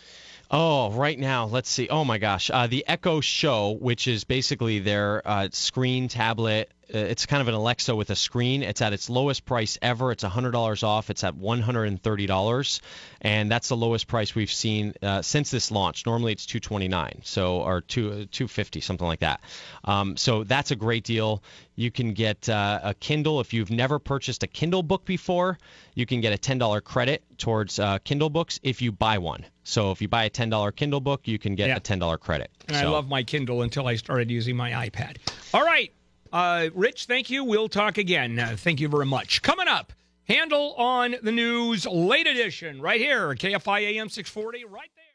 Oh, 0.51 0.91
right 0.91 1.17
now, 1.17 1.45
let's 1.45 1.69
see. 1.69 1.89
Oh 1.89 2.03
my 2.03 2.17
gosh, 2.17 2.49
uh, 2.51 2.65
the 2.65 2.83
Echo 2.87 3.21
Show, 3.21 3.77
which 3.79 4.07
is 4.07 4.23
basically 4.23 4.79
their 4.79 5.21
uh, 5.27 5.49
screen 5.51 6.07
tablet. 6.07 6.71
Uh, 6.93 6.97
it's 6.97 7.25
kind 7.25 7.41
of 7.41 7.47
an 7.47 7.53
Alexa 7.53 7.95
with 7.95 8.09
a 8.09 8.15
screen. 8.15 8.63
It's 8.63 8.81
at 8.81 8.93
its 8.93 9.09
lowest 9.09 9.45
price 9.45 9.77
ever. 9.81 10.11
It's 10.11 10.23
$100 10.23 10.83
off. 10.83 11.09
It's 11.09 11.23
at 11.23 11.35
$130, 11.35 12.81
and 13.21 13.51
that's 13.51 13.69
the 13.69 13.75
lowest 13.77 14.07
price 14.07 14.35
we've 14.35 14.51
seen 14.51 14.93
uh, 15.01 15.21
since 15.21 15.51
this 15.51 15.71
launch. 15.71 16.05
Normally 16.05 16.31
it's 16.31 16.45
229, 16.45 17.21
so 17.23 17.61
or 17.61 17.81
two 17.81 18.25
250, 18.27 18.81
something 18.81 19.07
like 19.07 19.19
that. 19.19 19.41
Um, 19.83 20.17
so 20.17 20.43
that's 20.43 20.71
a 20.71 20.75
great 20.75 21.03
deal. 21.03 21.43
You 21.75 21.91
can 21.91 22.13
get 22.13 22.49
uh, 22.49 22.79
a 22.83 22.93
Kindle 22.93 23.39
if 23.39 23.53
you've 23.53 23.71
never 23.71 23.99
purchased 23.99 24.43
a 24.43 24.47
Kindle 24.47 24.83
book 24.83 25.05
before. 25.05 25.57
You 25.95 26.05
can 26.05 26.21
get 26.21 26.33
a 26.33 26.37
$10 26.37 26.83
credit 26.83 27.23
towards 27.37 27.79
uh, 27.79 27.99
Kindle 27.99 28.29
books 28.29 28.59
if 28.63 28.81
you 28.81 28.91
buy 28.91 29.17
one. 29.17 29.45
So 29.63 29.91
if 29.91 30.01
you 30.01 30.07
buy 30.07 30.23
a 30.25 30.29
$10 30.29 30.75
Kindle 30.75 30.99
book, 30.99 31.27
you 31.27 31.37
can 31.39 31.55
get 31.55 31.67
Yeah. 31.67 31.77
a 31.77 31.79
$10 31.79 32.19
credit. 32.19 32.49
And 32.67 32.75
I 32.77 32.85
love 32.87 33.07
my 33.07 33.23
Kindle 33.23 33.61
until 33.61 33.87
I 33.87 33.95
started 33.95 34.31
using 34.31 34.55
my 34.55 34.71
iPad. 34.89 35.17
All 35.53 35.63
right. 35.63 35.91
Uh, 36.31 36.69
Rich, 36.73 37.05
thank 37.05 37.29
you. 37.29 37.43
We'll 37.43 37.69
talk 37.69 37.97
again. 37.97 38.39
Uh, 38.39 38.55
thank 38.57 38.79
you 38.79 38.87
very 38.87 39.05
much. 39.05 39.41
Coming 39.41 39.67
up, 39.67 39.93
Handel 40.25 40.73
on 40.75 41.15
the 41.23 41.31
News, 41.31 41.85
late 41.87 42.27
edition, 42.27 42.81
right 42.81 43.01
here, 43.01 43.33
KFI 43.33 43.81
AM 43.81 44.09
640, 44.09 44.65
right 44.65 44.89
there. 44.95 45.05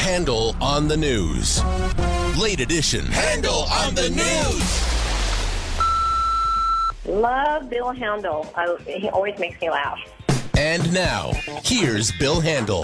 Handel 0.00 0.56
on 0.60 0.88
the 0.88 0.96
news. 0.96 1.62
Late 2.36 2.60
edition. 2.60 3.06
Handel 3.06 3.64
on 3.70 3.94
the 3.94 4.10
news. 4.10 4.90
Love 7.06 7.70
Bill 7.70 7.92
Handel. 7.92 8.52
I, 8.56 8.76
he 8.86 9.08
always 9.10 9.38
makes 9.38 9.60
me 9.60 9.70
laugh. 9.70 9.98
And 10.60 10.92
now, 10.92 11.32
here's 11.64 12.12
Bill 12.12 12.38
Handel. 12.38 12.82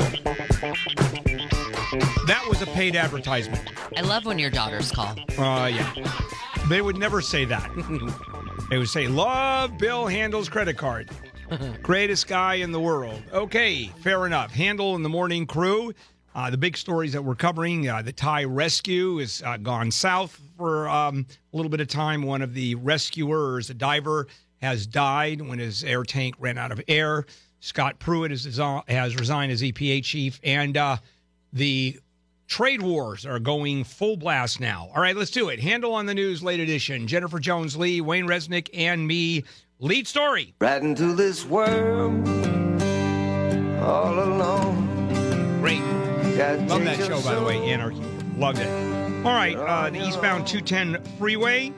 That 2.24 2.43
was 2.48 2.62
a 2.62 2.66
paid 2.69 2.97
advertisement. 2.97 3.70
I 3.94 4.01
love 4.01 4.24
when 4.24 4.39
your 4.39 4.48
daughters 4.48 4.90
call. 4.90 5.15
Uh, 5.36 5.66
yeah. 5.66 5.93
They 6.70 6.81
would 6.81 6.97
never 6.97 7.20
say 7.20 7.44
that. 7.44 7.70
they 8.70 8.78
would 8.78 8.89
say, 8.89 9.09
Love 9.09 9.77
Bill 9.77 10.07
Handel's 10.07 10.48
credit 10.48 10.78
card. 10.78 11.11
Greatest 11.82 12.27
guy 12.27 12.55
in 12.55 12.73
the 12.73 12.81
world. 12.81 13.23
Okay, 13.31 13.93
fair 14.03 14.24
enough. 14.24 14.53
Handel 14.53 14.97
in 14.97 15.03
the 15.03 15.11
morning 15.11 15.47
crew. 15.47 15.93
Uh, 16.35 16.48
the 16.48 16.57
big 16.57 16.78
stories 16.78 17.12
that 17.12 17.23
we're 17.23 17.35
covering 17.35 17.90
uh, 17.90 18.01
the 18.01 18.11
Thai 18.11 18.44
rescue 18.44 19.19
has 19.19 19.43
uh, 19.44 19.59
gone 19.59 19.90
south 19.90 20.40
for 20.57 20.89
um, 20.89 21.27
a 21.53 21.57
little 21.57 21.69
bit 21.69 21.82
of 21.82 21.89
time. 21.89 22.23
One 22.23 22.40
of 22.40 22.55
the 22.55 22.74
rescuers, 22.77 23.69
a 23.69 23.74
diver, 23.74 24.28
has 24.62 24.86
died 24.86 25.43
when 25.43 25.59
his 25.59 25.85
air 25.85 26.05
tank 26.05 26.36
ran 26.39 26.57
out 26.57 26.73
of 26.73 26.81
air. 26.89 27.27
Scott 27.66 27.98
Pruitt 27.98 28.30
is, 28.30 28.44
has 28.86 29.16
resigned 29.16 29.51
as 29.51 29.60
EPA 29.60 30.05
chief. 30.05 30.38
And 30.44 30.76
uh, 30.76 30.98
the 31.52 31.98
trade 32.47 32.80
wars 32.80 33.26
are 33.26 33.40
going 33.40 33.82
full 33.82 34.16
blast 34.16 34.60
now. 34.60 34.88
All 34.94 35.02
right, 35.02 35.16
let's 35.16 35.32
do 35.32 35.48
it. 35.48 35.59
Handel 35.59 35.93
on 35.94 36.06
the 36.06 36.14
news, 36.14 36.44
late 36.44 36.60
edition. 36.60 37.09
Jennifer 37.09 37.40
Jones 37.40 37.76
Lee, 37.76 38.01
Wayne 38.01 38.26
Resnick, 38.26 38.68
and 38.72 39.05
me. 39.05 39.43
Lead 39.80 40.06
story. 40.06 40.55
Right 40.60 40.80
into 40.80 41.12
this 41.14 41.44
world, 41.44 42.26
all 43.80 44.14
alone. 44.14 45.60
Great. 45.60 45.80
Love 46.68 46.84
that 46.84 46.98
show, 46.98 47.20
by 47.22 47.34
the 47.34 47.43
way, 47.43 47.59
Anarchy. 47.68 48.01
Loved 48.36 48.60
it. 48.60 48.68
All 49.26 49.34
right, 49.34 49.56
uh, 49.56 49.90
the 49.90 50.06
eastbound 50.06 50.47
210 50.47 51.02
freeway 51.18 51.72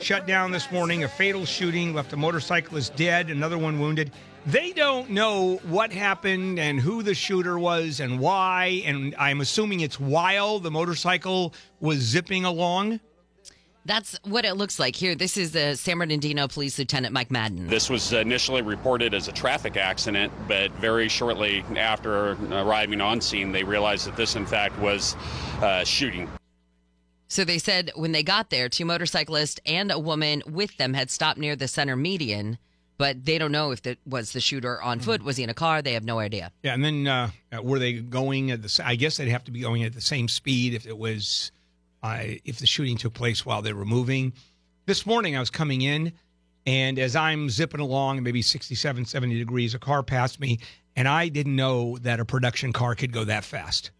shut 0.00 0.26
down 0.26 0.50
this 0.50 0.72
morning. 0.72 1.04
A 1.04 1.08
fatal 1.08 1.44
shooting 1.44 1.94
left 1.94 2.14
a 2.14 2.16
motorcyclist 2.16 2.96
dead, 2.96 3.28
another 3.28 3.58
one 3.58 3.78
wounded. 3.78 4.10
They 4.46 4.72
don't 4.72 5.10
know 5.10 5.56
what 5.64 5.92
happened 5.92 6.60
and 6.60 6.78
who 6.78 7.02
the 7.02 7.14
shooter 7.14 7.58
was 7.58 7.98
and 7.98 8.20
why. 8.20 8.82
And 8.86 9.12
I'm 9.18 9.40
assuming 9.40 9.80
it's 9.80 9.98
while 9.98 10.60
the 10.60 10.70
motorcycle 10.70 11.52
was 11.80 11.98
zipping 11.98 12.44
along. 12.44 13.00
That's 13.84 14.18
what 14.22 14.44
it 14.44 14.54
looks 14.54 14.78
like 14.78 14.94
here. 14.94 15.16
This 15.16 15.36
is 15.36 15.50
the 15.50 15.74
San 15.76 15.98
Bernardino 15.98 16.46
Police 16.46 16.78
Lieutenant 16.78 17.12
Mike 17.12 17.30
Madden. 17.30 17.66
This 17.66 17.90
was 17.90 18.12
initially 18.12 18.62
reported 18.62 19.14
as 19.14 19.26
a 19.26 19.32
traffic 19.32 19.76
accident, 19.76 20.32
but 20.46 20.70
very 20.72 21.08
shortly 21.08 21.64
after 21.76 22.36
arriving 22.52 23.00
on 23.00 23.20
scene, 23.20 23.50
they 23.50 23.64
realized 23.64 24.06
that 24.06 24.16
this, 24.16 24.36
in 24.36 24.46
fact, 24.46 24.78
was 24.78 25.16
uh, 25.60 25.84
shooting. 25.84 26.28
So 27.28 27.44
they 27.44 27.58
said 27.58 27.90
when 27.96 28.12
they 28.12 28.22
got 28.22 28.50
there, 28.50 28.68
two 28.68 28.84
motorcyclists 28.84 29.60
and 29.66 29.90
a 29.90 29.98
woman 29.98 30.42
with 30.46 30.76
them 30.76 30.94
had 30.94 31.10
stopped 31.10 31.38
near 31.38 31.56
the 31.56 31.68
center 31.68 31.96
median, 31.96 32.58
but 32.98 33.24
they 33.24 33.38
don't 33.38 33.52
know 33.52 33.70
if 33.70 33.86
it 33.86 33.98
was 34.06 34.32
the 34.32 34.40
shooter 34.40 34.80
on 34.80 35.00
foot. 35.00 35.22
Was 35.22 35.36
he 35.36 35.42
in 35.44 35.50
a 35.50 35.54
car? 35.54 35.82
They 35.82 35.92
have 35.92 36.04
no 36.04 36.18
idea. 36.18 36.52
Yeah, 36.62 36.74
and 36.74 36.84
then 36.84 37.06
uh, 37.06 37.30
were 37.62 37.78
they 37.78 37.94
going 37.94 38.50
at 38.50 38.62
the? 38.62 38.82
I 38.84 38.96
guess 38.96 39.16
they'd 39.16 39.28
have 39.28 39.44
to 39.44 39.50
be 39.50 39.60
going 39.60 39.84
at 39.84 39.94
the 39.94 40.00
same 40.00 40.28
speed 40.28 40.74
if 40.74 40.86
it 40.86 40.96
was, 40.96 41.52
uh, 42.02 42.20
if 42.44 42.58
the 42.58 42.66
shooting 42.66 42.96
took 42.96 43.14
place 43.14 43.44
while 43.44 43.62
they 43.62 43.72
were 43.72 43.84
moving. 43.84 44.32
This 44.86 45.04
morning 45.04 45.36
I 45.36 45.40
was 45.40 45.50
coming 45.50 45.82
in, 45.82 46.12
and 46.64 46.98
as 46.98 47.16
I'm 47.16 47.50
zipping 47.50 47.80
along, 47.80 48.22
maybe 48.22 48.42
67, 48.42 49.04
70 49.04 49.38
degrees, 49.38 49.74
a 49.74 49.78
car 49.78 50.02
passed 50.02 50.40
me, 50.40 50.58
and 50.94 51.06
I 51.08 51.28
didn't 51.28 51.56
know 51.56 51.98
that 51.98 52.20
a 52.20 52.24
production 52.24 52.72
car 52.72 52.94
could 52.94 53.12
go 53.12 53.24
that 53.24 53.44
fast. 53.44 53.90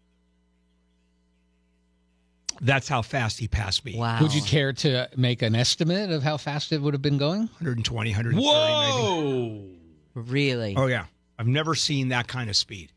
That's 2.61 2.87
how 2.87 3.01
fast 3.01 3.39
he 3.39 3.47
passed 3.47 3.85
me. 3.85 3.95
Wow. 3.97 4.21
Would 4.21 4.33
you 4.33 4.41
care 4.41 4.73
to 4.73 5.09
make 5.15 5.41
an 5.41 5.55
estimate 5.55 6.09
of 6.11 6.23
how 6.23 6.37
fast 6.37 6.71
it 6.71 6.81
would 6.81 6.93
have 6.93 7.01
been 7.01 7.17
going? 7.17 7.41
120, 7.59 8.11
130 8.11 8.35
maybe. 8.35 8.45
Whoa! 8.47 9.69
Really? 10.15 10.75
Oh 10.75 10.87
yeah, 10.87 11.05
I've 11.37 11.47
never 11.47 11.75
seen 11.75 12.09
that 12.09 12.27
kind 12.27 12.49
of 12.49 12.55
speed, 12.55 12.91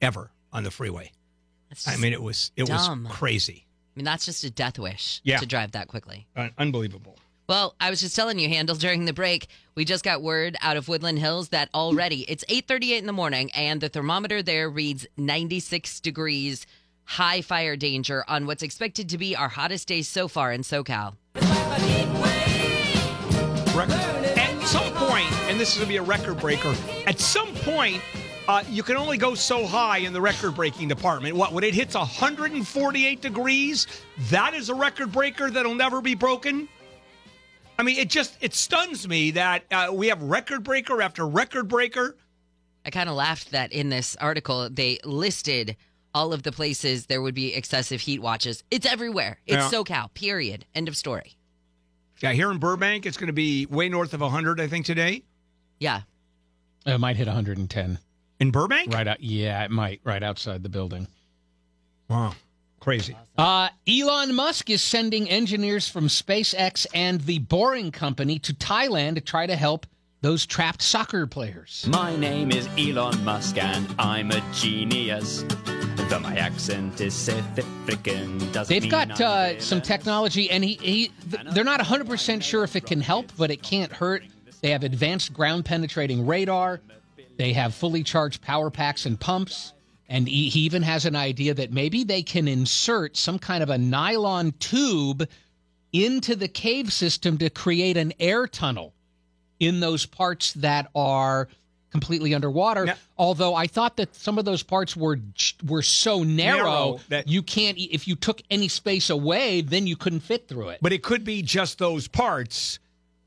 ever 0.00 0.30
on 0.52 0.62
the 0.62 0.70
freeway. 0.70 1.10
That's 1.68 1.86
I 1.88 1.96
mean, 1.96 2.12
it 2.12 2.22
was 2.22 2.52
it 2.56 2.66
dumb. 2.66 3.04
was 3.04 3.12
crazy, 3.12 3.66
I 3.66 3.98
mean, 3.98 4.04
that's 4.04 4.24
just 4.24 4.44
a 4.44 4.50
death 4.50 4.78
wish 4.78 5.20
Yeah. 5.24 5.38
to 5.38 5.46
drive 5.46 5.72
that 5.72 5.88
quickly. 5.88 6.26
uh, 6.36 6.48
unbelievable. 6.56 7.18
Well, 7.48 7.74
I 7.80 7.88
was 7.88 8.00
just 8.00 8.14
telling 8.14 8.38
you, 8.38 8.46
Handel, 8.48 8.76
during 8.76 9.06
the 9.06 9.14
break, 9.14 9.46
we 9.74 9.86
just 9.86 10.04
got 10.04 10.20
word 10.22 10.54
out 10.60 10.76
of 10.76 10.86
Woodland 10.86 11.18
Hills 11.18 11.48
that 11.48 11.70
already 11.74 12.20
it's 12.30 12.44
8:38 12.48 12.98
in 12.98 13.06
the 13.06 13.12
morning, 13.12 13.50
and 13.52 13.80
the 13.80 13.88
thermometer 13.88 14.42
there 14.42 14.68
reads 14.70 15.06
96 15.16 15.98
degrees, 16.00 16.66
high 17.08 17.40
fire 17.40 17.74
danger 17.74 18.22
on 18.28 18.46
what's 18.46 18.62
expected 18.62 19.08
to 19.08 19.16
be 19.16 19.34
our 19.34 19.48
hottest 19.48 19.88
day 19.88 20.02
so 20.02 20.28
far 20.28 20.52
in 20.52 20.60
SoCal. 20.60 21.14
At 24.36 24.62
some 24.66 24.92
point, 24.92 25.32
and 25.48 25.58
this 25.58 25.72
is 25.72 25.78
going 25.78 25.86
to 25.86 25.88
be 25.88 25.96
a 25.96 26.02
record 26.02 26.38
breaker. 26.38 26.74
At 27.06 27.18
some 27.18 27.54
point, 27.54 28.02
uh, 28.46 28.62
you 28.68 28.82
can 28.82 28.96
only 28.96 29.16
go 29.16 29.34
so 29.34 29.66
high 29.66 29.98
in 29.98 30.12
the 30.12 30.20
record 30.20 30.54
breaking 30.54 30.88
department. 30.88 31.34
What 31.34 31.54
when 31.54 31.64
it 31.64 31.72
hits 31.72 31.94
148 31.94 33.22
degrees, 33.22 33.86
that 34.30 34.52
is 34.52 34.68
a 34.68 34.74
record 34.74 35.10
breaker 35.10 35.50
that'll 35.50 35.74
never 35.74 36.02
be 36.02 36.14
broken. 36.14 36.68
I 37.78 37.84
mean, 37.84 37.96
it 37.96 38.10
just 38.10 38.36
it 38.42 38.54
stuns 38.54 39.08
me 39.08 39.30
that 39.30 39.64
uh, 39.70 39.90
we 39.94 40.08
have 40.08 40.22
record 40.22 40.62
breaker 40.62 41.00
after 41.00 41.26
record 41.26 41.68
breaker. 41.68 42.16
I 42.84 42.90
kind 42.90 43.08
of 43.08 43.14
laughed 43.16 43.52
that 43.52 43.72
in 43.72 43.88
this 43.88 44.14
article 44.16 44.68
they 44.68 44.98
listed 45.04 45.76
all 46.18 46.32
of 46.32 46.42
the 46.42 46.50
places 46.50 47.06
there 47.06 47.22
would 47.22 47.34
be 47.34 47.54
excessive 47.54 48.00
heat 48.00 48.20
watches. 48.20 48.64
It's 48.72 48.84
everywhere. 48.84 49.38
It's 49.46 49.72
Yeah. 49.72 49.78
SoCal. 49.78 50.12
Period. 50.14 50.66
End 50.74 50.88
of 50.88 50.96
story. 50.96 51.36
Yeah, 52.20 52.32
here 52.32 52.50
in 52.50 52.58
Burbank, 52.58 53.06
it's 53.06 53.16
going 53.16 53.28
to 53.28 53.32
be 53.32 53.66
way 53.66 53.88
north 53.88 54.12
of 54.14 54.20
100, 54.20 54.60
I 54.60 54.66
think, 54.66 54.84
today. 54.84 55.22
Yeah. 55.78 56.00
It 56.84 56.98
might 56.98 57.16
hit 57.16 57.28
110. 57.28 57.98
In 58.40 58.50
Burbank? 58.50 58.92
Right 58.92 59.06
out. 59.06 59.20
Yeah, 59.20 59.64
it 59.64 59.70
might. 59.70 60.00
Right 60.02 60.22
outside 60.24 60.64
the 60.64 60.68
building. 60.68 61.06
Wow. 62.08 62.34
Crazy. 62.80 63.16
Uh, 63.36 63.68
Elon 63.88 64.34
Musk 64.34 64.70
is 64.70 64.82
sending 64.82 65.30
engineers 65.30 65.88
from 65.88 66.08
SpaceX 66.08 66.84
and 66.92 67.20
the 67.20 67.38
Boring 67.38 67.92
Company 67.92 68.40
to 68.40 68.54
Thailand 68.54 69.14
to 69.14 69.20
try 69.20 69.46
to 69.46 69.54
help 69.54 69.86
those 70.20 70.46
trapped 70.46 70.82
soccer 70.82 71.26
players. 71.26 71.86
My 71.88 72.16
name 72.16 72.50
is 72.50 72.68
Elon 72.76 73.24
Musk 73.24 73.56
and 73.58 73.94
I'm 73.98 74.30
a 74.32 74.42
genius. 74.52 75.44
Though 76.08 76.20
my 76.20 76.36
accent 76.36 77.00
is 77.00 77.14
South 77.14 77.58
African, 77.58 78.38
doesn't 78.50 78.68
They've 78.68 78.90
got 78.90 79.20
uh, 79.20 79.60
some 79.60 79.82
technology, 79.82 80.50
and 80.50 80.64
he, 80.64 80.74
he 80.74 81.12
th- 81.30 81.44
they're 81.52 81.64
not 81.64 81.80
100% 81.80 82.42
sure 82.42 82.64
if 82.64 82.76
it 82.76 82.86
can 82.86 83.00
help, 83.00 83.30
but 83.36 83.50
it 83.50 83.62
can't 83.62 83.92
hurt. 83.92 84.22
They 84.62 84.70
have 84.70 84.84
advanced 84.84 85.34
ground 85.34 85.66
penetrating 85.66 86.26
radar. 86.26 86.80
They 87.36 87.52
have 87.52 87.74
fully 87.74 88.02
charged 88.02 88.42
power 88.42 88.70
packs 88.70 89.06
and 89.06 89.20
pumps. 89.20 89.74
And 90.08 90.26
he, 90.26 90.48
he 90.48 90.60
even 90.60 90.82
has 90.82 91.04
an 91.04 91.14
idea 91.14 91.52
that 91.54 91.70
maybe 91.72 92.02
they 92.02 92.22
can 92.22 92.48
insert 92.48 93.16
some 93.16 93.38
kind 93.38 93.62
of 93.62 93.68
a 93.68 93.76
nylon 93.76 94.52
tube 94.58 95.28
into 95.92 96.34
the 96.34 96.48
cave 96.48 96.92
system 96.92 97.36
to 97.38 97.50
create 97.50 97.98
an 97.98 98.14
air 98.18 98.46
tunnel 98.46 98.94
in 99.60 99.80
those 99.80 100.06
parts 100.06 100.52
that 100.54 100.88
are 100.94 101.48
completely 101.90 102.34
underwater. 102.34 102.94
Although 103.16 103.54
I 103.54 103.66
thought 103.66 103.96
that 103.96 104.14
some 104.14 104.38
of 104.38 104.44
those 104.44 104.62
parts 104.62 104.94
were 104.96 105.18
were 105.66 105.82
so 105.82 106.22
narrow, 106.22 106.56
Narrow 106.58 107.00
that- 107.08 107.28
you 107.28 107.42
can't 107.42 107.78
e, 107.78 107.88
if 107.90 108.06
you 108.06 108.14
took 108.14 108.42
any 108.50 108.68
space 108.68 109.08
away, 109.10 109.62
then 109.62 109.86
you 109.86 109.96
couldn't 109.96 110.20
fit 110.20 110.48
through 110.48 110.68
it. 110.68 110.78
But 110.82 110.92
it 110.92 111.02
could 111.02 111.24
be 111.24 111.42
just 111.42 111.78
those 111.78 112.06
parts 112.06 112.78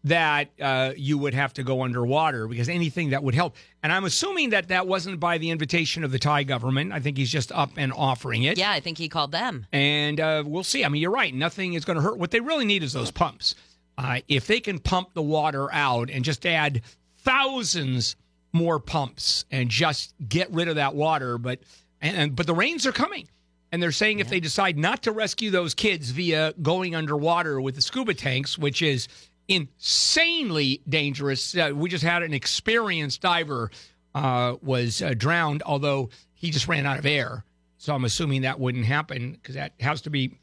that 0.03 0.49
uh, 0.59 0.93
you 0.97 1.15
would 1.17 1.33
have 1.35 1.53
to 1.53 1.61
go 1.63 1.83
underwater 1.83 2.47
because 2.47 2.69
anything 2.69 3.11
that 3.11 3.21
would 3.23 3.35
help. 3.35 3.55
And 3.83 3.93
I'm 3.93 4.03
assuming 4.03 4.49
that 4.49 4.69
that 4.69 4.87
wasn't 4.87 5.19
by 5.19 5.37
the 5.37 5.51
invitation 5.51 6.03
of 6.03 6.11
the 6.11 6.17
Thai 6.17 6.41
government. 6.43 6.91
I 6.91 6.99
think 6.99 7.17
he's 7.17 7.31
just 7.31 7.51
up 7.51 7.69
and 7.77 7.93
offering 7.93 8.41
it. 8.43 8.57
Yeah, 8.57 8.71
I 8.71 8.79
think 8.79 8.97
he 8.97 9.07
called 9.09 9.31
them. 9.31 9.67
And 9.71 10.19
uh, 10.19 10.43
we'll 10.45 10.63
see. 10.63 10.83
I 10.83 10.89
mean, 10.89 11.03
you're 11.03 11.11
right. 11.11 11.31
Nothing 11.33 11.73
is 11.75 11.85
going 11.85 11.97
to 11.97 12.01
hurt. 12.01 12.17
What 12.17 12.31
they 12.31 12.39
really 12.39 12.65
need 12.65 12.81
is 12.81 12.93
those 12.93 13.11
pumps. 13.11 13.53
Uh, 13.97 14.19
if 14.27 14.47
they 14.47 14.59
can 14.59 14.79
pump 14.79 15.13
the 15.13 15.21
water 15.21 15.71
out 15.73 16.09
and 16.09 16.25
just 16.25 16.45
add 16.45 16.81
thousands 17.19 18.15
more 18.53 18.79
pumps 18.79 19.45
and 19.51 19.69
just 19.69 20.13
get 20.27 20.51
rid 20.51 20.67
of 20.67 20.75
that 20.75 20.95
water, 20.95 21.37
but 21.37 21.59
and, 22.01 22.17
and 22.17 22.35
but 22.35 22.47
the 22.47 22.53
rains 22.53 22.85
are 22.85 22.91
coming. 22.91 23.27
And 23.71 23.81
they're 23.81 23.93
saying 23.93 24.19
if 24.19 24.29
they 24.29 24.41
decide 24.41 24.77
not 24.77 25.03
to 25.03 25.13
rescue 25.13 25.49
those 25.49 25.73
kids 25.73 26.09
via 26.09 26.53
going 26.61 26.93
underwater 26.93 27.61
with 27.61 27.75
the 27.75 27.81
scuba 27.81 28.13
tanks, 28.13 28.57
which 28.57 28.81
is 28.81 29.07
insanely 29.47 30.81
dangerous. 30.87 31.55
Uh, 31.55 31.71
we 31.73 31.89
just 31.89 32.03
had 32.03 32.23
an 32.23 32.33
experienced 32.33 33.21
diver 33.21 33.71
uh, 34.13 34.55
was 34.61 35.01
uh, 35.01 35.13
drowned, 35.17 35.63
although 35.65 36.09
he 36.33 36.51
just 36.51 36.67
ran 36.67 36.85
out 36.85 36.99
of 36.99 37.05
air. 37.05 37.45
So 37.77 37.95
I'm 37.95 38.05
assuming 38.05 38.41
that 38.41 38.59
wouldn't 38.59 38.85
happen 38.85 39.31
because 39.31 39.55
that 39.55 39.73
has 39.79 40.01
to 40.01 40.09
be 40.09 40.37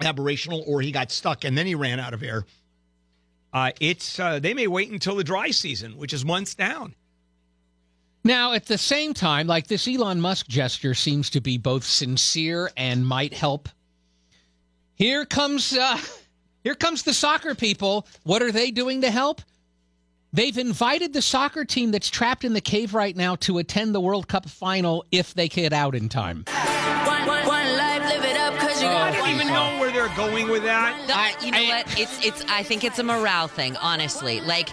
aberrational, 0.00 0.62
or 0.66 0.80
he 0.80 0.92
got 0.92 1.10
stuck 1.10 1.44
and 1.44 1.56
then 1.56 1.66
he 1.66 1.74
ran 1.74 2.00
out 2.00 2.14
of 2.14 2.22
air. 2.22 2.44
Uh, 3.56 3.70
it's 3.80 4.20
uh, 4.20 4.38
they 4.38 4.52
may 4.52 4.66
wait 4.66 4.90
until 4.90 5.16
the 5.16 5.24
dry 5.24 5.50
season, 5.50 5.96
which 5.96 6.12
is 6.12 6.26
months 6.26 6.54
down. 6.54 6.94
Now, 8.22 8.52
at 8.52 8.66
the 8.66 8.76
same 8.76 9.14
time, 9.14 9.46
like 9.46 9.66
this 9.66 9.88
Elon 9.88 10.20
Musk 10.20 10.46
gesture 10.46 10.92
seems 10.92 11.30
to 11.30 11.40
be 11.40 11.56
both 11.56 11.82
sincere 11.82 12.70
and 12.76 13.06
might 13.06 13.32
help. 13.32 13.70
Here 14.94 15.24
comes 15.24 15.74
uh, 15.74 15.96
here 16.64 16.74
comes 16.74 17.04
the 17.04 17.14
soccer 17.14 17.54
people. 17.54 18.06
What 18.24 18.42
are 18.42 18.52
they 18.52 18.70
doing 18.70 19.00
to 19.00 19.10
help? 19.10 19.40
They've 20.34 20.58
invited 20.58 21.14
the 21.14 21.22
soccer 21.22 21.64
team 21.64 21.92
that's 21.92 22.10
trapped 22.10 22.44
in 22.44 22.52
the 22.52 22.60
cave 22.60 22.92
right 22.92 23.16
now 23.16 23.36
to 23.36 23.56
attend 23.56 23.94
the 23.94 24.02
World 24.02 24.28
Cup 24.28 24.46
final 24.46 25.02
if 25.10 25.32
they 25.32 25.48
get 25.48 25.72
out 25.72 25.94
in 25.94 26.10
time. 26.10 26.44
Going 30.16 30.48
with 30.48 30.62
that. 30.64 31.38
The- 31.40 31.46
you 31.46 31.52
know 31.52 31.64
what? 31.64 32.00
It's 32.00 32.24
it's. 32.24 32.44
I 32.48 32.62
think 32.62 32.84
it's 32.84 32.98
a 32.98 33.04
morale 33.04 33.48
thing. 33.48 33.76
Honestly, 33.76 34.40
like 34.40 34.70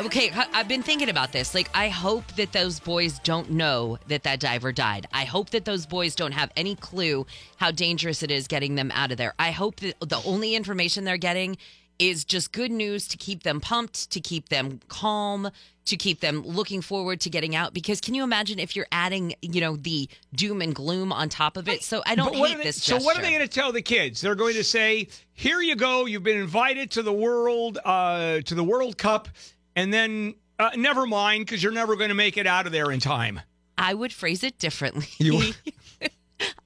Okay, 0.00 0.30
I- 0.30 0.46
I've 0.52 0.68
been 0.68 0.84
thinking 0.84 1.08
about 1.08 1.32
this. 1.32 1.56
Like, 1.56 1.68
I 1.74 1.88
hope 1.88 2.24
that 2.36 2.52
those 2.52 2.78
boys 2.78 3.18
don't 3.24 3.50
know 3.50 3.98
that 4.06 4.22
that 4.22 4.38
diver 4.38 4.70
died. 4.70 5.08
I 5.12 5.24
hope 5.24 5.50
that 5.50 5.64
those 5.64 5.86
boys 5.86 6.14
don't 6.14 6.30
have 6.30 6.52
any 6.56 6.76
clue 6.76 7.26
how 7.56 7.72
dangerous 7.72 8.22
it 8.22 8.30
is 8.30 8.46
getting 8.46 8.76
them 8.76 8.92
out 8.94 9.10
of 9.10 9.18
there. 9.18 9.34
I 9.40 9.50
hope 9.50 9.80
that 9.80 9.98
the 9.98 10.22
only 10.24 10.54
information 10.54 11.02
they're 11.02 11.16
getting 11.16 11.56
is 11.98 12.24
just 12.24 12.52
good 12.52 12.70
news 12.70 13.08
to 13.08 13.16
keep 13.16 13.42
them 13.42 13.60
pumped, 13.60 14.10
to 14.10 14.20
keep 14.20 14.48
them 14.48 14.80
calm, 14.88 15.50
to 15.86 15.96
keep 15.96 16.20
them 16.20 16.42
looking 16.42 16.80
forward 16.80 17.20
to 17.20 17.30
getting 17.30 17.56
out. 17.56 17.74
Because 17.74 18.00
can 18.00 18.14
you 18.14 18.22
imagine 18.22 18.58
if 18.58 18.76
you're 18.76 18.86
adding, 18.92 19.34
you 19.40 19.60
know, 19.60 19.76
the 19.76 20.08
doom 20.34 20.60
and 20.62 20.74
gloom 20.74 21.12
on 21.12 21.28
top 21.28 21.56
of 21.56 21.68
it? 21.68 21.82
So 21.82 22.02
I 22.06 22.14
don't 22.14 22.34
hate 22.34 22.58
they- 22.58 22.64
this. 22.64 22.82
So 22.82 22.98
what 22.98 23.18
are 23.18 23.22
they 23.22 23.30
going 23.30 23.42
to 23.42 23.48
tell 23.48 23.72
the 23.72 23.82
kids? 23.82 24.20
They're 24.20 24.34
going 24.34 24.54
to 24.54 24.64
say, 24.64 25.08
"Here 25.32 25.60
you 25.60 25.76
go. 25.76 26.06
You've 26.06 26.22
been 26.22 26.38
invited 26.38 26.90
to 26.92 27.02
the 27.02 27.12
world 27.12 27.78
uh, 27.84 28.40
to 28.42 28.54
the 28.54 28.64
World 28.64 28.98
Cup, 28.98 29.28
and 29.74 29.92
then 29.92 30.34
uh, 30.58 30.70
never 30.76 31.06
mind 31.06 31.46
because 31.46 31.62
you're 31.62 31.72
never 31.72 31.96
going 31.96 32.10
to 32.10 32.14
make 32.14 32.36
it 32.36 32.46
out 32.46 32.66
of 32.66 32.72
there 32.72 32.90
in 32.92 33.00
time." 33.00 33.40
I 33.76 33.94
would 33.94 34.12
phrase 34.12 34.42
it 34.42 34.58
differently. 34.58 35.06
You- 35.18 35.52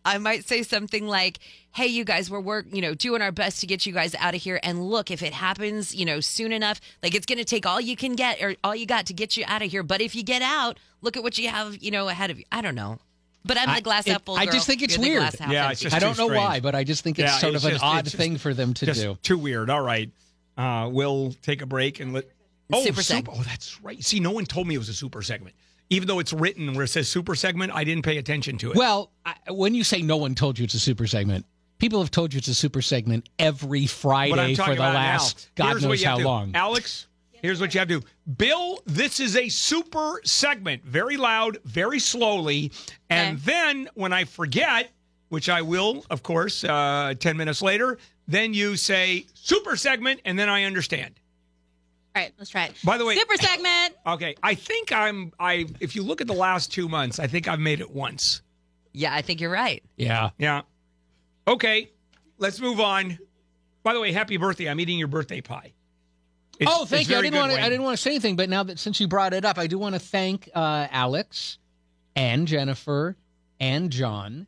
I 0.05 0.19
might 0.19 0.45
say 0.47 0.63
something 0.63 1.07
like, 1.07 1.39
"Hey, 1.75 1.87
you 1.87 2.05
guys, 2.05 2.31
we're 2.31 2.41
work, 2.41 2.67
you 2.73 2.81
know, 2.83 2.95
doing 2.95 3.23
our 3.23 3.33
best 3.33 3.61
to 3.61 3.67
get 3.67 3.87
you 3.87 3.93
guys 3.93 4.15
out 4.17 4.35
of 4.35 4.43
here. 4.43 4.61
And 4.63 4.85
look, 4.89 5.11
if 5.11 5.23
it 5.23 5.33
happens, 5.33 5.95
you 5.95 6.05
know, 6.05 6.21
soon 6.21 6.53
enough, 6.53 6.81
like 7.03 7.15
it's 7.15 7.27
going 7.27 7.39
to 7.39 7.45
take 7.45 7.67
all 7.67 7.81
you 7.81 7.97
can 7.97 8.15
get 8.15 8.43
or 8.43 8.55
all 8.63 8.75
you 8.77 8.87
got 8.87 9.07
to 9.07 9.15
get 9.15 9.37
you 9.37 9.45
out 9.47 9.63
of 9.63 9.71
here. 9.71 9.83
But 9.83 10.01
if 10.01 10.15
you 10.15 10.23
get 10.23 10.43
out, 10.43 10.79
look 11.01 11.17
at 11.17 11.23
what 11.23 11.39
you 11.39 11.49
have, 11.49 11.83
you 11.83 11.91
know, 11.91 12.09
ahead 12.09 12.31
of 12.31 12.39
you. 12.39 12.45
I 12.53 12.61
don't 12.61 12.75
know, 12.75 12.99
but 13.45 13.57
I'm 13.59 13.75
the 13.75 13.81
glass 13.83 14.07
it- 14.07 14.11
apple. 14.13 14.37
I 14.37 14.47
just 14.47 14.67
think 14.67 14.83
it's 14.83 14.97
You're 14.97 15.03
weird. 15.07 15.21
glass 15.21 15.39
half 15.39 15.51
Yeah, 15.53 15.71
it's 15.71 15.81
just 15.81 15.97
I 15.97 15.99
don't 15.99 16.17
know 16.19 16.27
strange. 16.27 16.45
why, 16.45 16.61
but 16.61 16.75
I 16.75 16.85
just 16.85 17.03
think 17.05 17.19
it's 17.19 17.31
Yeah, 17.33 17.39
sort 17.39 17.55
it's 17.55 17.65
of 17.65 17.73
an 17.73 17.79
odd 17.83 18.05
just- 18.05 18.17
thing 18.17 18.37
for 18.39 18.53
them 18.55 18.75
to 18.75 18.87
Just 18.87 19.01
do. 19.01 19.17
too 19.23 19.39
weird. 19.39 19.71
All 19.71 19.83
right, 19.83 20.11
uh, 20.57 20.89
we'll 20.93 21.33
take 21.43 21.63
a 21.63 21.67
break 21.67 22.01
and 22.01 22.13
let. 22.13 22.25
Oh, 22.75 22.83
Super 22.85 23.03
seg. 23.03 23.29
Oh, 23.31 23.43
that's 23.43 23.83
right. 23.83 24.03
See, 24.03 24.19
no 24.19 24.31
one 24.31 24.47
told 24.47 24.67
me 24.67 24.75
it 24.75 24.79
was 24.79 24.89
a 24.89 24.95
super 24.95 25.21
segment. 25.21 25.55
Even 25.91 26.09
though 26.09 26.21
it's 26.21 26.33
written 26.33 26.73
where 26.73 26.85
it 26.85 26.89
says 26.89 27.07
super 27.07 27.35
segment, 27.35 27.71
I 27.75 27.85
didn't 27.85 28.03
pay 28.05 28.17
attention 28.17 28.57
to 28.59 28.71
it. 28.71 28.77
Well, 28.79 29.11
I, 29.27 29.35
when 29.51 29.75
you 29.75 29.85
say 29.85 30.01
no 30.01 30.17
one 30.17 30.35
told 30.35 30.59
you 30.59 30.65
it's 30.65 30.73
a 30.73 30.79
super 30.81 31.07
segment, 31.07 31.45
people 31.83 32.01
have 32.01 32.13
told 32.13 32.33
you 32.33 32.39
it's 32.39 32.47
a 32.47 32.55
super 32.55 32.81
segment 32.81 33.29
every 33.41 33.87
Friday 33.87 34.55
for 34.55 34.73
the 34.73 34.81
last 34.81 35.51
now. 35.59 35.65
God 35.65 35.71
Here's 35.73 35.83
knows 35.85 36.05
how 36.05 36.15
to 36.15 36.23
do. 36.23 36.29
long. 36.29 36.53
Alex, 36.55 37.09
here's 37.33 37.61
what 37.61 37.75
you 37.75 37.81
have 37.81 37.89
to 37.89 37.99
do. 37.99 38.07
Bill, 38.37 38.81
this 38.87 39.19
is 39.19 39.35
a 39.35 39.49
super 39.49 40.21
segment, 40.25 40.85
very 40.85 41.17
loud, 41.17 41.59
very 41.65 41.99
slowly, 41.99 42.71
and 43.11 43.37
then 43.41 43.89
when 43.95 44.13
I 44.13 44.25
forget, 44.25 44.93
which 45.29 45.49
I 45.49 45.63
will, 45.63 46.07
of 46.09 46.23
course, 46.23 46.63
uh, 46.63 47.15
ten 47.19 47.37
minutes 47.37 47.61
later, 47.61 47.99
then 48.29 48.55
you 48.55 48.77
say 48.77 49.27
super 49.35 49.77
segment, 49.77 50.21
and 50.25 50.39
then 50.39 50.49
I 50.49 50.63
understand. 50.63 51.19
All 52.15 52.23
right, 52.23 52.33
let's 52.39 52.51
try 52.51 52.67
it. 52.67 52.75
By 52.85 52.97
the 52.97 53.05
way- 53.05 53.17
super 53.17 53.37
segment. 53.37 53.97
Okay, 54.07 54.35
I 54.43 54.55
think 54.55 54.93
I'm. 54.93 55.33
I 55.41 55.67
if 55.81 55.97
you 55.97 56.03
look 56.05 56.21
at 56.21 56.27
the 56.29 56.33
last 56.33 56.73
two 56.73 56.89
months, 56.89 57.19
I 57.19 57.27
think 57.27 57.49
I've 57.49 57.61
made 57.61 57.81
it 57.81 57.91
once. 57.91 58.43
Yeah, 58.93 59.15
I 59.15 59.23
think 59.23 59.41
you're 59.41 59.51
right. 59.51 59.83
Yeah. 59.97 60.31
Yeah. 60.39 60.63
Okay, 61.47 61.91
let's 62.39 62.61
move 62.61 62.81
on. 62.81 63.19
By 63.83 63.95
the 63.95 64.01
way, 64.01 64.13
happy 64.13 64.37
birthday! 64.37 64.69
I'm 64.69 64.79
eating 64.81 64.99
your 64.99 65.09
birthday 65.09 65.41
pie. 65.41 65.73
It's- 66.61 66.69
oh, 66.79 66.85
thank 66.85 67.09
you. 67.09 67.17
I 67.17 67.23
didn't 67.23 67.39
want 67.39 67.53
to. 67.53 67.61
I 67.61 67.69
didn't 67.69 67.83
want 67.83 67.97
to 67.97 68.03
say 68.03 68.11
anything, 68.11 68.37
but 68.37 68.49
now 68.49 68.63
that 68.63 68.79
since 68.79 69.01
you 69.01 69.09
brought 69.09 69.35
it 69.35 69.45
up, 69.45 69.59
I 69.59 69.67
do 69.67 69.79
want 69.79 69.95
to 69.95 69.99
thank 69.99 70.49
uh, 70.55 70.87
Alex 70.91 71.59
and 72.15 72.47
Jennifer 72.47 73.17
and 73.59 73.91
John 73.91 74.47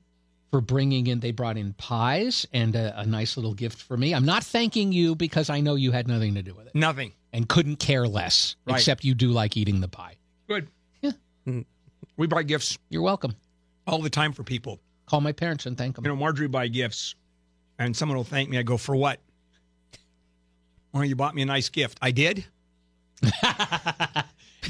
for 0.52 0.60
bringing 0.60 1.08
in. 1.08 1.18
They 1.18 1.32
brought 1.32 1.56
in 1.56 1.72
pies 1.72 2.46
and 2.52 2.76
a, 2.76 3.00
a 3.00 3.06
nice 3.06 3.36
little 3.36 3.54
gift 3.54 3.82
for 3.82 3.96
me. 3.96 4.14
I'm 4.14 4.24
not 4.26 4.44
thanking 4.44 4.92
you 4.92 5.16
because 5.16 5.50
I 5.50 5.60
know 5.60 5.74
you 5.74 5.90
had 5.90 6.06
nothing 6.06 6.34
to 6.34 6.42
do 6.42 6.54
with 6.54 6.68
it 6.68 6.74
Nothing. 6.76 7.12
and 7.32 7.48
couldn't 7.48 7.76
care 7.76 8.06
less. 8.06 8.54
Right. 8.66 8.76
Except 8.76 9.02
you 9.02 9.14
do 9.14 9.30
like 9.30 9.56
eating 9.56 9.80
the 9.80 9.88
pie. 9.88 10.14
Good. 10.46 10.68
Yeah. 11.00 11.10
We 12.16 12.28
buy 12.28 12.44
gifts 12.44 12.78
You're 12.90 13.02
welcome. 13.02 13.34
all 13.88 14.00
the 14.00 14.10
time 14.10 14.32
for 14.32 14.44
people. 14.44 14.78
Call 15.06 15.20
my 15.20 15.32
parents 15.32 15.66
and 15.66 15.76
thank 15.76 15.96
them. 15.96 16.04
You 16.04 16.10
know, 16.10 16.16
Marjorie 16.16 16.48
buy 16.48 16.68
gifts, 16.68 17.14
and 17.78 17.96
someone 17.96 18.16
will 18.16 18.24
thank 18.24 18.48
me. 18.48 18.58
I 18.58 18.62
go, 18.62 18.76
for 18.76 18.96
what? 18.96 19.20
Well, 20.92 21.04
you 21.04 21.16
bought 21.16 21.34
me 21.34 21.42
a 21.42 21.46
nice 21.46 21.68
gift. 21.68 21.98
I 22.00 22.10
did. 22.10 22.44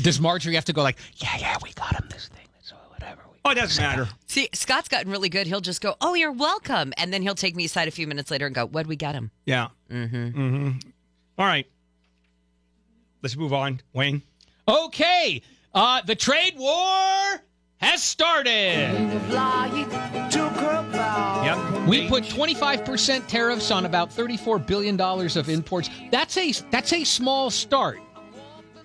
Does 0.02 0.20
Marjorie 0.20 0.54
have 0.54 0.64
to 0.64 0.72
go 0.72 0.82
like, 0.82 0.98
yeah, 1.16 1.36
yeah, 1.38 1.56
we 1.62 1.72
got 1.74 1.94
him 1.94 2.08
this 2.10 2.28
thing. 2.28 2.46
So 2.62 2.74
whatever. 2.88 3.20
We 3.30 3.38
Oh, 3.44 3.50
it 3.50 3.54
doesn't 3.56 3.82
matter. 3.82 4.08
See, 4.26 4.48
Scott's 4.54 4.88
gotten 4.88 5.10
really 5.12 5.28
good. 5.28 5.46
He'll 5.46 5.60
just 5.60 5.80
go, 5.80 5.94
"Oh, 6.00 6.14
you're 6.14 6.32
welcome," 6.32 6.92
and 6.96 7.12
then 7.12 7.22
he'll 7.22 7.34
take 7.34 7.54
me 7.54 7.66
aside 7.66 7.88
a 7.88 7.90
few 7.90 8.06
minutes 8.06 8.30
later 8.30 8.46
and 8.46 8.54
go, 8.54 8.64
"What 8.64 8.72
would 8.72 8.86
we 8.86 8.96
get 8.96 9.14
him?" 9.14 9.30
Yeah. 9.44 9.68
Mm-hmm. 9.90 10.16
Mm-hmm. 10.16 10.88
All 11.38 11.46
right. 11.46 11.66
Let's 13.22 13.36
move 13.36 13.52
on, 13.52 13.80
Wayne. 13.92 14.22
Okay. 14.66 15.42
Uh, 15.74 16.00
the 16.02 16.14
trade 16.14 16.54
war 16.56 17.42
has 17.84 18.02
started. 18.02 18.50
Yep. 21.44 21.88
We 21.88 22.08
put 22.08 22.24
25% 22.24 23.26
tariffs 23.26 23.70
on 23.70 23.84
about 23.84 24.10
$34 24.10 24.66
billion 24.66 25.00
of 25.00 25.48
imports. 25.48 25.90
That's 26.10 26.36
a 26.36 26.52
that's 26.70 26.92
a 26.92 27.04
small 27.04 27.50
start, 27.50 28.00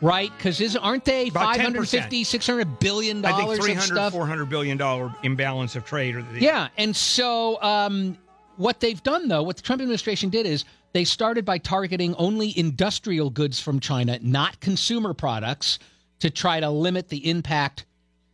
right? 0.02 0.32
Because 0.38 0.60
is 0.60 0.76
aren't 0.76 1.06
they 1.06 1.30
About 1.30 1.56
10%. 1.56 1.58
550, 1.58 2.24
600 2.24 2.80
billion 2.80 3.24
I 3.26 3.30
think 3.30 3.42
dollars 3.42 3.60
of 3.60 3.66
300, 3.66 3.86
stuff? 3.86 4.14
400 4.14 4.46
billion 4.46 4.78
dollar 4.78 5.14
imbalance 5.24 5.76
of 5.76 5.86
trade. 5.86 6.16
Or 6.16 6.22
the, 6.22 6.42
Yeah, 6.42 6.68
and 6.78 6.96
so 6.96 7.62
um, 7.62 8.18
what 8.58 8.82
they've 8.82 9.02
done 9.02 9.28
though, 9.30 9.44
what 9.44 9.56
the 9.56 9.64
Trump 9.64 9.82
administration 9.82 10.30
did 10.30 10.46
is 10.46 10.66
they 10.92 11.06
started 11.06 11.46
by 11.46 11.58
targeting 11.58 12.16
only 12.16 12.58
industrial 12.58 13.30
goods 13.30 13.60
from 13.60 13.80
China, 13.80 14.20
not 14.22 14.60
consumer 14.60 15.14
products, 15.14 15.80
to 16.20 16.30
try 16.30 16.60
to 16.60 16.70
limit 16.70 17.08
the 17.10 17.30
impact 17.30 17.86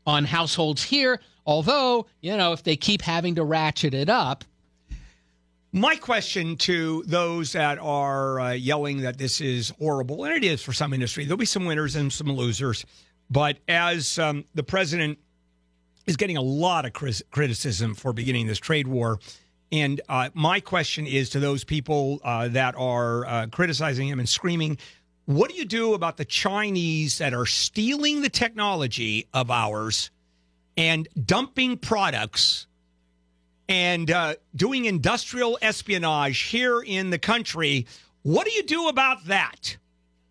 on 0.05 0.25
households 0.25 0.83
here. 0.83 1.19
Although, 1.45 2.07
you 2.21 2.35
know, 2.37 2.53
if 2.53 2.63
they 2.63 2.75
keep 2.75 3.01
having 3.01 3.35
to 3.35 3.43
ratchet 3.43 3.93
it 3.93 4.09
up, 4.09 4.43
My 5.77 5.97
question 5.97 6.55
to 6.59 7.03
those 7.05 7.51
that 7.51 7.79
are 7.79 8.39
uh, 8.39 8.51
yelling 8.53 9.01
that 9.01 9.17
this 9.17 9.41
is 9.41 9.73
horrible, 9.77 10.23
and 10.23 10.33
it 10.33 10.41
is 10.45 10.61
for 10.63 10.71
some 10.71 10.93
industry, 10.93 11.25
there'll 11.25 11.35
be 11.37 11.45
some 11.45 11.65
winners 11.65 11.97
and 11.97 12.13
some 12.13 12.27
losers. 12.31 12.85
But 13.29 13.57
as 13.67 14.17
um, 14.17 14.45
the 14.53 14.63
president 14.63 15.19
is 16.07 16.15
getting 16.15 16.37
a 16.37 16.41
lot 16.41 16.85
of 16.85 16.93
criticism 16.93 17.93
for 17.93 18.13
beginning 18.13 18.47
this 18.47 18.57
trade 18.57 18.87
war, 18.87 19.19
and 19.69 19.99
uh, 20.07 20.29
my 20.33 20.61
question 20.61 21.07
is 21.07 21.31
to 21.31 21.41
those 21.41 21.65
people 21.65 22.21
uh, 22.23 22.47
that 22.47 22.75
are 22.77 23.25
uh, 23.25 23.47
criticizing 23.47 24.07
him 24.07 24.19
and 24.19 24.29
screaming, 24.29 24.77
what 25.25 25.49
do 25.49 25.55
you 25.57 25.65
do 25.65 25.93
about 25.93 26.17
the 26.17 26.25
Chinese 26.25 27.17
that 27.17 27.33
are 27.33 27.45
stealing 27.45 28.21
the 28.21 28.29
technology 28.29 29.27
of 29.33 29.51
ours 29.51 30.11
and 30.77 31.07
dumping 31.25 31.77
products? 31.77 32.67
and 33.67 34.11
uh, 34.11 34.35
doing 34.55 34.85
industrial 34.85 35.57
espionage 35.61 36.39
here 36.39 36.81
in 36.81 37.09
the 37.09 37.19
country. 37.19 37.85
What 38.21 38.45
do 38.45 38.53
you 38.53 38.63
do 38.63 38.87
about 38.87 39.25
that? 39.25 39.77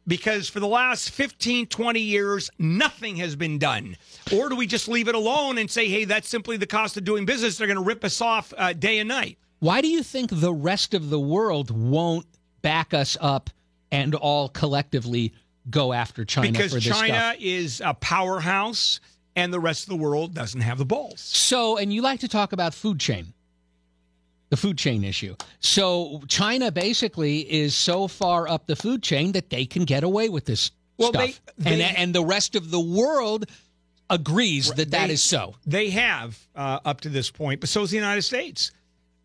Because 0.07 0.49
for 0.49 0.61
the 0.61 0.67
last 0.67 1.11
15, 1.11 1.67
20 1.67 2.01
years, 2.01 2.51
nothing 2.59 3.17
has 3.17 3.37
been 3.37 3.59
done. 3.59 3.97
Or 4.35 4.51
do 4.51 4.57
we 4.57 4.67
just 4.67 4.87
leave 4.87 5.09
it 5.09 5.15
alone 5.15 5.57
and 5.57 5.71
say, 5.71 5.89
hey, 5.89 6.05
that's 6.05 6.29
simply 6.29 6.59
the 6.59 6.67
cost 6.67 6.97
of 6.97 7.05
doing 7.05 7.25
business? 7.25 7.57
They're 7.57 7.67
going 7.67 7.79
to 7.79 7.83
rip 7.83 8.05
us 8.05 8.21
off 8.21 8.53
uh, 8.57 8.75
day 8.75 8.99
and 8.99 9.09
night. 9.09 9.39
why 9.61 9.81
do 9.81 9.89
you 9.89 10.03
think 10.03 10.31
the 10.31 10.53
rest 10.53 10.93
of 10.93 11.09
the 11.09 11.21
world 11.21 11.71
won't 11.71 12.27
back 12.61 12.93
us 12.93 13.17
up 13.21 13.51
and 13.95 14.15
all 14.15 14.49
collectively 14.49 15.33
go 15.71 15.93
after 15.93 16.25
China 16.25 16.53
because 16.53 16.73
for 16.73 16.81
this 16.81 16.85
China 16.99 17.15
stuff? 17.15 17.37
is 17.41 17.81
a 17.85 17.95
powerhouse 17.95 19.01
and 19.37 19.53
the 19.53 19.61
rest 19.61 19.85
of 19.85 19.89
the 19.91 19.97
world 19.97 20.35
doesn't 20.35 20.61
have 20.61 20.79
the 20.79 20.85
balls. 20.85 21.21
So, 21.21 21.77
and 21.79 21.93
you 21.93 22.03
like 22.03 22.21
to 22.21 22.29
talk 22.29 22.53
about 22.53 22.75
food 22.75 23.01
chain, 23.01 23.33
the 24.51 24.57
food 24.57 24.79
chain 24.79 25.05
issue. 25.05 25.37
So, 25.61 26.23
China 26.29 26.71
basically 26.71 27.41
is 27.41 27.75
so 27.75 28.07
far 28.09 28.47
up 28.49 28.67
the 28.67 28.77
food 28.77 29.03
chain 29.03 29.33
that 29.33 29.51
they 29.51 29.65
can 29.67 29.85
get 29.85 30.05
away 30.05 30.29
with 30.29 30.45
this 30.45 30.71
Well, 30.99 31.09
stuff, 31.11 31.41
they- 31.59 31.71
and 31.73 31.81
they- 31.81 31.95
and 31.97 32.15
the 32.15 32.25
rest 32.25 32.55
of 32.55 32.71
the 32.71 32.81
world 32.81 33.47
agrees 34.11 34.69
that 34.73 34.91
that 34.91 35.07
They- 35.09 35.15
is 35.15 35.23
so. 35.23 35.55
They 35.67 35.91
have 35.91 36.39
uh, 36.55 36.81
up 36.85 37.01
to 37.03 37.09
this 37.09 37.31
point, 37.31 37.61
but 37.61 37.69
so 37.69 37.83
is 37.83 37.91
the 37.91 37.97
United 37.97 38.23
States. 38.23 38.71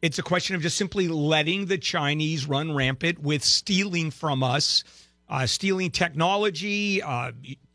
It's 0.02 0.18
a 0.18 0.24
question 0.24 0.56
of 0.56 0.62
just 0.62 0.78
simply 0.78 1.10
letting 1.10 1.66
the 1.66 1.78
Chinese 1.78 2.48
run 2.48 2.74
rampant 2.74 3.20
with 3.20 3.44
stealing 3.44 4.12
from 4.12 4.44
us, 4.44 4.84
uh, 5.28 5.46
stealing 5.46 5.92
technology, 5.92 7.02
uh, 7.02 7.34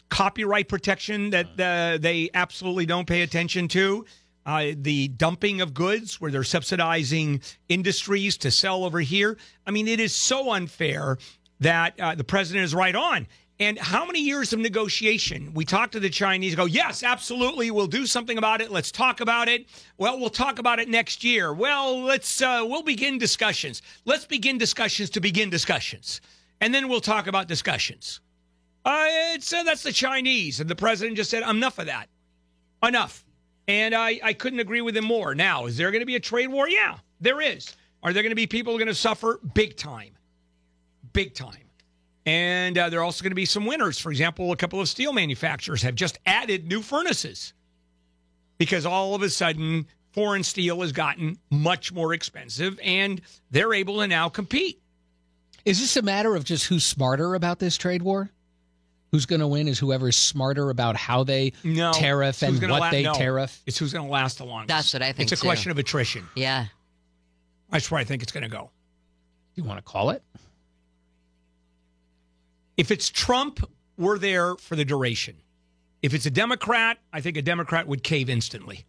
copyright 0.09 0.68
protection 0.68 1.30
that 1.30 1.60
uh, 1.60 1.98
they 2.01 2.30
absolutely 2.32 2.86
don't 2.86 3.06
pay 3.06 3.22
attention 3.22 3.68
to. 3.68 4.06
Uh, 4.46 4.72
the 4.76 5.09
dumping 5.09 5.60
of 5.60 5.74
goods 5.74 6.20
where 6.20 6.30
they're 6.30 6.44
subsidizing 6.44 7.40
industries 7.68 8.36
to 8.38 8.51
sell 8.51 8.84
over 8.84 9.01
here. 9.01 9.36
I 9.66 9.70
mean, 9.70 9.88
it 9.88 10.01
is 10.01 10.14
so 10.14 10.52
unfair 10.52 11.18
that 11.60 11.98
uh, 11.98 12.14
the 12.14 12.24
president 12.24 12.64
is 12.64 12.74
right 12.74 12.94
on. 12.94 13.26
And 13.60 13.78
how 13.78 14.05
many 14.05 14.20
years 14.20 14.52
of 14.52 14.59
negotiation? 14.59 15.55
We 15.55 15.64
talk 15.64 15.93
to 15.93 16.01
the 16.01 16.10
Chinese, 16.10 16.56
go, 16.56 16.64
yes, 16.64 17.05
absolutely, 17.05 17.70
we'll 17.70 17.86
do 17.86 18.05
something 18.05 18.36
about 18.36 18.60
it. 18.60 18.72
Let's 18.72 18.90
talk 18.90 19.20
about 19.20 19.48
it. 19.48 19.66
Well, 19.97 20.18
we'll 20.18 20.28
talk 20.28 20.59
about 20.59 20.81
it 20.81 20.89
next 20.89 21.22
year. 21.22 21.52
Well, 21.52 22.02
let's 22.02 22.43
uh, 22.43 22.64
we'll 22.66 22.82
begin 22.82 23.16
discussions. 23.16 23.81
Let's 24.05 24.24
begin 24.24 24.59
discussions 24.59 25.09
to 25.10 25.20
begin 25.20 25.51
discussions, 25.51 26.20
and 26.60 26.74
then 26.74 26.89
we'll 26.89 27.01
talk 27.01 27.28
about 27.28 27.47
discussions. 27.47 28.20
Uh, 28.85 29.06
it's 29.35 29.52
uh, 29.52 29.62
that's 29.62 29.85
the 29.85 29.93
Chinese, 29.93 30.59
and 30.59 30.68
the 30.68 30.74
president 30.76 31.16
just 31.16 31.31
said 31.31 31.48
enough 31.48 31.78
of 31.78 31.86
that, 31.86 32.09
enough. 32.82 33.24
And 33.68 33.94
I 33.94 34.18
I 34.22 34.32
couldn't 34.32 34.60
agree 34.60 34.81
with 34.81 34.97
him 34.97 35.05
more. 35.05 35.32
Now, 35.32 35.66
is 35.66 35.76
there 35.76 35.93
going 35.93 36.02
to 36.02 36.06
be 36.06 36.16
a 36.16 36.20
trade 36.20 36.48
war? 36.48 36.68
Yeah, 36.68 36.98
there 37.20 37.40
is. 37.40 37.76
Are 38.02 38.12
there 38.12 38.24
going 38.24 38.31
to 38.31 38.36
be 38.36 38.48
people 38.48 38.76
going 38.78 38.89
to 38.89 38.94
suffer 38.94 39.39
big 39.55 39.76
time, 39.76 40.10
big 41.12 41.35
time? 41.35 41.63
And 42.26 42.78
uh, 42.78 42.88
there 42.88 43.01
are 43.01 43.05
also 43.05 43.22
going 43.22 43.32
to 43.32 43.36
be 43.36 43.44
some 43.44 43.66
winners. 43.66 43.98
For 43.98 44.10
example, 44.10 44.51
a 44.52 44.56
couple 44.56 44.80
of 44.80 44.88
steel 44.88 45.12
manufacturers 45.12 45.82
have 45.82 45.94
just 45.94 46.18
added 46.24 46.66
new 46.66 46.80
furnaces 46.80 47.52
because 48.59 48.86
all 48.86 49.14
of 49.14 49.22
a 49.22 49.28
sudden 49.28 49.86
foreign 50.12 50.42
steel 50.42 50.80
has 50.80 50.92
gotten 50.92 51.36
much 51.51 51.92
more 51.92 52.14
expensive, 52.14 52.78
and 52.82 53.20
they're 53.51 53.74
able 53.74 53.98
to 53.98 54.06
now 54.06 54.28
compete. 54.28 54.80
Is 55.64 55.80
this 55.80 55.96
a 55.96 56.02
matter 56.02 56.34
of 56.36 56.44
just 56.44 56.66
who's 56.66 56.84
smarter 56.84 57.34
about 57.34 57.59
this 57.59 57.76
trade 57.76 58.02
war? 58.02 58.30
Who's 59.12 59.26
going 59.26 59.40
to 59.40 59.46
win 59.46 59.68
is 59.68 59.78
whoever's 59.78 60.16
smarter 60.16 60.70
about 60.70 60.96
how 60.96 61.24
they 61.24 61.52
No, 61.62 61.92
tariff 61.92 62.30
it's 62.36 62.42
and 62.42 62.51
who's 62.52 62.60
gonna 62.60 62.72
what 62.72 62.80
la- 62.80 62.90
they 62.90 63.02
no. 63.02 63.14
tariff. 63.14 63.62
It's 63.66 63.78
who's 63.78 63.92
going 63.92 64.06
to 64.06 64.10
last 64.12 64.38
the 64.38 64.44
longest. 64.44 64.68
That's 64.68 64.92
what 64.92 65.02
I 65.02 65.12
think, 65.12 65.30
It's 65.30 65.40
a 65.40 65.42
too. 65.42 65.46
question 65.48 65.70
of 65.70 65.78
attrition. 65.78 66.28
Yeah. 66.34 66.66
That's 67.70 67.90
where 67.90 68.01
I 68.01 68.05
think 68.05 68.22
it's 68.22 68.32
going 68.32 68.42
to 68.42 68.48
go. 68.48 68.70
You 69.55 69.62
want 69.64 69.78
to 69.78 69.82
call 69.82 70.10
it? 70.10 70.22
If 72.76 72.90
it's 72.90 73.09
Trump, 73.09 73.68
we're 73.96 74.18
there 74.18 74.56
for 74.56 74.76
the 74.76 74.84
duration. 74.84 75.36
If 76.02 76.12
it's 76.12 76.26
a 76.26 76.30
Democrat, 76.30 76.98
I 77.12 77.20
think 77.20 77.36
a 77.36 77.42
Democrat 77.42 77.86
would 77.86 78.02
cave 78.02 78.28
instantly. 78.28 78.84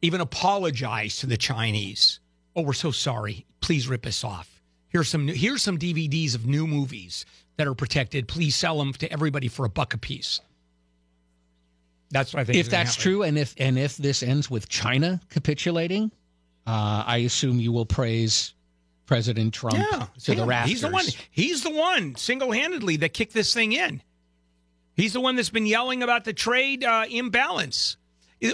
Even 0.00 0.20
apologize 0.20 1.16
to 1.18 1.26
the 1.26 1.36
Chinese. 1.36 2.20
Oh, 2.54 2.62
we're 2.62 2.72
so 2.72 2.90
sorry. 2.90 3.44
Please 3.60 3.88
rip 3.88 4.06
us 4.06 4.24
off. 4.24 4.62
Here's 4.88 5.08
some 5.08 5.28
here's 5.28 5.62
some 5.62 5.78
DVDs 5.78 6.34
of 6.34 6.46
new 6.46 6.66
movies 6.66 7.26
that 7.56 7.66
are 7.66 7.74
protected. 7.74 8.28
Please 8.28 8.56
sell 8.56 8.78
them 8.78 8.92
to 8.94 9.12
everybody 9.12 9.48
for 9.48 9.66
a 9.66 9.68
buck 9.68 9.92
a 9.92 9.98
piece. 9.98 10.40
That's 12.10 12.32
what 12.32 12.40
I 12.40 12.44
think. 12.44 12.56
If 12.58 12.70
that's 12.70 12.94
happen. 12.94 13.02
true, 13.02 13.22
and 13.22 13.36
if 13.36 13.54
and 13.58 13.78
if 13.78 13.96
this 13.96 14.22
ends 14.22 14.48
with 14.50 14.68
China 14.68 15.20
capitulating, 15.28 16.10
uh, 16.66 17.04
I 17.06 17.18
assume 17.18 17.60
you 17.60 17.72
will 17.72 17.84
praise 17.84 18.54
President 19.08 19.54
Trump 19.54 19.78
Yeah, 19.78 20.06
to 20.24 20.34
the 20.34 20.44
rafters. 20.44 20.70
He's 20.70 20.80
the 20.82 20.90
one. 20.90 21.04
He's 21.30 21.62
the 21.62 21.70
one 21.70 22.14
single-handedly 22.14 22.98
that 22.98 23.14
kicked 23.14 23.32
this 23.32 23.52
thing 23.52 23.72
in. 23.72 24.02
He's 24.94 25.14
the 25.14 25.20
one 25.20 25.34
that's 25.34 25.50
been 25.50 25.66
yelling 25.66 26.02
about 26.02 26.24
the 26.24 26.34
trade 26.34 26.84
uh, 26.84 27.06
imbalance. 27.10 27.96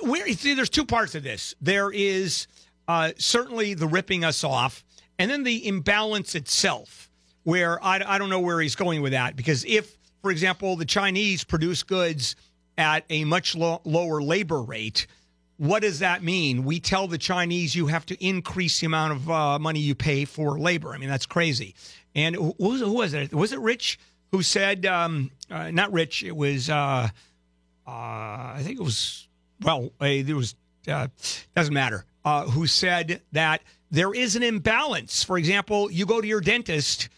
Where 0.03 0.27
see, 0.29 0.55
there's 0.55 0.71
two 0.71 0.87
parts 0.87 1.15
of 1.15 1.25
this. 1.25 1.55
There 1.61 1.91
is 1.91 2.47
uh, 2.87 3.11
certainly 3.19 3.75
the 3.75 3.89
ripping 3.89 4.25
us 4.25 4.45
off, 4.45 4.85
and 5.19 5.31
then 5.31 5.43
the 5.43 5.67
imbalance 5.67 6.35
itself. 6.35 7.11
Where 7.43 7.83
I, 7.85 8.01
I 8.07 8.19
don't 8.19 8.31
know 8.31 8.41
where 8.41 8.61
he's 8.61 8.77
going 8.77 9.03
with 9.03 9.13
that 9.13 9.37
because 9.37 9.67
if, 9.67 9.99
for 10.23 10.31
example, 10.31 10.77
the 10.77 10.87
Chinese 10.87 11.45
produce 11.45 11.83
goods 11.83 12.37
at 12.79 13.05
a 13.11 13.25
much 13.25 13.55
lo- 13.55 13.83
lower 13.85 14.23
labor 14.23 14.63
rate, 14.63 15.07
what 15.57 15.83
does 15.83 16.01
that 16.01 16.23
mean? 16.23 16.65
We 16.65 16.81
tell 16.81 17.07
the 17.07 17.19
Chinese 17.19 17.75
you 17.75 17.87
have 17.87 18.07
to 18.07 18.25
increase 18.25 18.81
the 18.81 18.87
amount 18.87 19.13
of 19.13 19.31
uh, 19.31 19.59
money 19.59 19.81
you 19.81 19.95
pay 19.95 20.25
for 20.25 20.59
labor. 20.59 20.93
I 20.95 20.99
mean, 20.99 21.09
that's 21.09 21.27
crazy. 21.27 21.75
And 22.15 22.35
who, 22.35 22.55
who 22.59 22.93
was- 22.93 23.15
it? 23.15 23.33
Was 23.33 23.53
it 23.53 23.61
Rich 23.61 23.99
who 24.33 24.43
said, 24.43 24.85
um, 24.87 25.31
uh, 25.51 25.71
not 25.71 25.93
Rich, 25.93 26.25
it 26.25 26.37
was, 26.37 26.69
uh, 26.69 27.09
uh, 27.87 27.91
I 27.91 28.61
think 28.63 28.81
it 28.81 28.83
was, 28.83 29.29
well, 29.63 29.91
there 30.01 30.35
was, 30.35 30.57
uh, 30.89 31.07
doesn't 31.55 31.73
matter, 31.75 32.05
uh, 32.25 32.45
who 32.45 32.67
said 32.67 33.23
that 33.33 33.63
there 33.93 34.13
is 34.13 34.35
an 34.35 34.43
imbalance. 34.43 35.23
For 35.23 35.39
example, 35.39 35.89
you 35.91 36.05
go 36.05 36.21
to 36.21 36.27
your 36.27 36.41
dentist, 36.41 37.09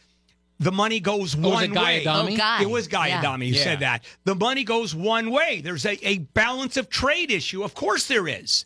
the 0.58 0.72
money 0.72 1.00
goes 1.00 1.34
Oh, 1.34 1.40
was 1.40 1.52
one 1.52 1.64
it 1.64 1.72
Guy 1.74 1.82
way. 1.82 2.04
Oh, 2.06 2.36
Guy. 2.36 2.62
It 2.62 2.70
was 2.70 2.88
Guy 2.88 3.08
Yeah. 3.08 3.36
Who 3.36 3.44
Yeah. 3.44 3.62
said 3.62 3.80
that. 3.80 4.04
The 4.24 4.34
money 4.34 4.64
goes 4.64 4.94
one 4.94 5.30
way. 5.30 5.60
There's 5.60 5.84
a, 5.84 5.98
a 6.06 6.18
balance 6.18 6.76
of 6.76 6.88
trade 6.88 7.30
issue. 7.30 7.62
Of 7.62 7.74
course 7.74 8.06
there 8.06 8.26
is. 8.26 8.64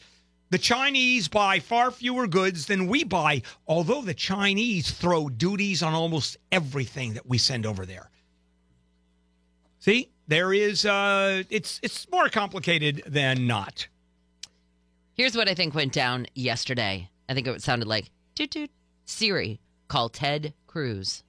The 0.50 0.58
Chinese 0.58 1.28
buy 1.28 1.60
far 1.60 1.90
fewer 1.92 2.26
goods 2.26 2.66
than 2.66 2.88
we 2.88 3.04
buy, 3.04 3.42
although 3.68 4.02
the 4.02 4.14
Chinese 4.14 4.90
throw 4.90 5.28
duties 5.28 5.80
on 5.82 5.94
almost 5.94 6.36
everything 6.50 7.14
that 7.14 7.26
we 7.28 7.38
send 7.38 7.64
over 7.66 7.86
there. 7.86 8.10
See, 9.78 10.10
there 10.26 10.52
is 10.52 10.84
uh 10.84 11.42
it's 11.50 11.80
it's 11.82 12.08
more 12.10 12.28
complicated 12.28 13.02
than 13.06 13.46
not. 13.46 13.88
Here's 15.14 15.36
what 15.36 15.48
I 15.48 15.54
think 15.54 15.74
went 15.74 15.92
down 15.92 16.26
yesterday. 16.34 17.10
I 17.28 17.34
think 17.34 17.46
it 17.46 17.62
sounded 17.62 17.88
like 17.88 18.10
toot 18.34 18.50
toot. 18.50 18.70
Siri, 19.04 19.60
call 19.88 20.08
Ted 20.08 20.54
Cruz. 20.66 21.22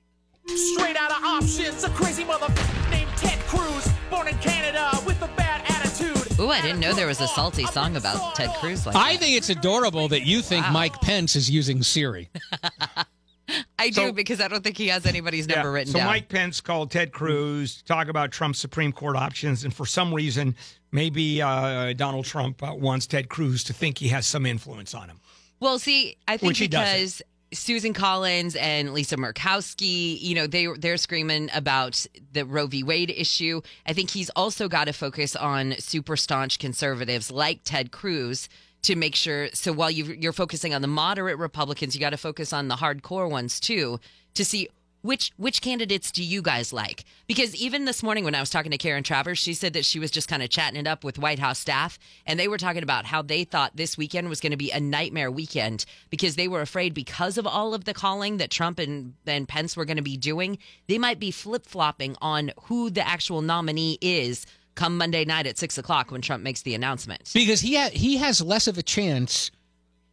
Straight 0.48 0.96
out 0.98 1.12
of 1.12 1.24
options, 1.24 1.84
a 1.84 1.90
crazy 1.92 2.24
mother 2.24 2.48
named 2.90 3.10
Ted 3.16 3.40
Cruz, 3.48 3.88
born 4.10 4.28
in 4.28 4.38
Canada 4.40 4.90
with 5.06 5.22
a 5.22 5.28
bad 5.38 5.62
attitude. 5.70 6.40
Ooh, 6.40 6.50
I 6.50 6.62
didn't 6.62 6.80
know 6.80 6.94
there 6.94 7.08
was 7.08 7.22
a 7.22 7.28
salty 7.28 7.66
song 7.68 7.96
about 7.96 8.36
Ted 8.36 8.50
Cruz 8.60 8.86
like 8.86 8.96
I 8.96 9.14
that. 9.14 9.20
think 9.22 9.38
it's 9.38 9.50
adorable 9.50 10.08
that 10.10 10.26
you 10.26 10.42
think 10.42 10.66
Wow. 10.66 10.72
Mike 10.74 11.00
Pence 11.02 11.36
is 11.36 11.50
using 11.50 11.84
Siri. 11.84 12.30
I 13.78 13.90
do 13.90 14.14
because 14.14 14.40
I 14.40 14.48
don't 14.48 14.64
think 14.64 14.78
he 14.78 14.88
has 14.88 15.06
anybody's 15.06 15.48
number 15.48 15.68
Yeah. 15.70 15.74
written 15.74 15.92
so 15.94 16.00
down. 16.00 16.08
Mike 16.08 16.30
Pence 16.30 16.62
called 16.62 16.90
Ted 16.90 17.12
Cruz 17.12 17.78
to 17.78 17.84
talk 17.86 18.08
about 18.08 18.32
Trump's 18.32 18.60
Supreme 18.60 18.92
Court 18.92 19.16
options, 19.16 19.64
and 19.64 19.74
for 19.74 19.86
some 19.86 20.14
reason, 20.14 20.56
maybe 20.92 21.42
uh, 21.42 21.94
Donald 21.94 22.26
Trump 22.26 22.64
uh, 22.64 22.74
wants 22.74 23.08
Ted 23.08 23.30
Cruz 23.30 23.64
to 23.66 23.74
think 23.74 23.98
he 23.98 24.08
has 24.10 24.26
some 24.26 24.46
influence 24.46 24.94
on 24.96 25.10
him. 25.10 25.20
Well, 25.60 25.80
see, 25.80 26.18
I 26.28 26.38
think 26.38 26.50
Which 26.52 26.60
he 26.60 26.68
doesn't. 26.68 26.94
because 26.96 27.22
Susan 27.54 27.94
Collins 27.94 28.56
and 28.56 28.94
Lisa 28.94 29.18
Murkowski, 29.18 30.20
you 30.22 30.36
know, 30.36 30.48
they 30.48 30.68
they're 30.78 30.98
screaming 30.98 31.50
about 31.54 32.06
the 32.32 32.46
Roe 32.46 32.68
v. 32.68 32.84
Wade 32.84 33.10
issue. 33.10 33.62
I 33.86 33.94
think 33.94 34.10
he's 34.10 34.30
also 34.32 34.70
got 34.70 34.86
to 34.86 34.94
focus 34.94 35.36
on 35.36 35.76
super 35.80 36.16
staunch 36.16 36.60
conservatives 36.60 37.30
like 37.30 37.62
Ted 37.64 37.92
Cruz 37.92 38.48
to 38.84 38.96
make 38.96 39.16
sure. 39.16 39.50
So 39.54 39.74
while 39.74 39.92
you 39.92 40.06
you're 40.06 40.34
focusing 40.34 40.74
on 40.74 40.82
the 40.82 40.88
moderate 40.88 41.38
Republicans, 41.38 41.94
you 41.94 42.00
got 42.00 42.12
to 42.12 42.18
focus 42.18 42.54
on 42.54 42.68
the 42.68 42.76
hardcore 42.76 43.30
ones 43.30 43.60
too 43.60 44.00
to 44.34 44.46
see. 44.46 44.70
Which 45.02 45.32
which 45.38 45.62
candidates 45.62 46.12
do 46.12 46.24
you 46.24 46.42
guys 46.42 46.72
like? 46.72 47.06
Because 47.28 47.56
even 47.56 47.86
this 47.86 48.04
morning 48.04 48.24
when 48.24 48.36
I 48.36 48.40
was 48.40 48.50
talking 48.52 48.72
to 48.72 48.78
Karen 48.78 49.04
Travers, 49.04 49.40
she 49.40 49.54
said 49.54 49.74
that 49.74 49.86
she 49.86 49.98
was 50.00 50.12
just 50.12 50.28
kind 50.28 50.44
of 50.44 50.50
chatting 50.50 50.80
it 50.80 50.86
up 50.86 51.04
with 51.04 51.18
White 51.18 51.40
House 51.40 51.60
staff, 51.60 51.98
and 52.26 52.40
they 52.40 52.48
were 52.48 52.60
talking 52.60 52.84
about 52.84 53.06
how 53.06 53.22
they 53.22 53.44
thought 53.44 53.76
this 53.76 53.98
weekend 53.98 54.30
was 54.30 54.40
going 54.40 54.52
to 54.52 54.58
be 54.58 54.72
a 54.72 54.80
nightmare 54.80 55.32
weekend 55.32 55.86
because 56.10 56.36
they 56.36 56.48
were 56.48 56.62
afraid 56.62 56.94
because 56.94 57.38
of 57.38 57.48
all 57.48 57.74
of 57.74 57.86
the 57.86 57.94
calling 57.94 58.38
that 58.38 58.52
Trump 58.52 58.78
and, 58.78 59.16
and 59.26 59.48
Pence 59.48 59.76
were 59.76 59.86
going 59.86 59.98
to 59.98 60.04
be 60.04 60.18
doing, 60.18 60.60
they 60.88 61.00
might 61.00 61.20
be 61.20 61.32
flip 61.32 61.66
flopping 61.66 62.16
on 62.22 62.52
who 62.66 62.90
the 62.90 63.06
actual 63.06 63.42
nominee 63.42 63.98
is 64.02 64.46
come 64.76 64.98
Monday 64.98 65.26
night 65.26 65.48
at 65.48 65.58
six 65.58 65.78
o'clock 65.78 66.12
when 66.12 66.22
Trump 66.22 66.44
makes 66.44 66.62
the 66.62 66.76
announcement. 66.76 67.30
because 67.34 67.62
he 67.62 67.76
ha- 67.76 67.90
he 67.92 68.18
has 68.18 68.42
less 68.42 68.68
of 68.68 68.78
a 68.78 68.84
chance 68.84 69.50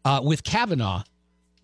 uh, 0.05 0.21
with 0.23 0.43
Kavanaugh 0.45 1.03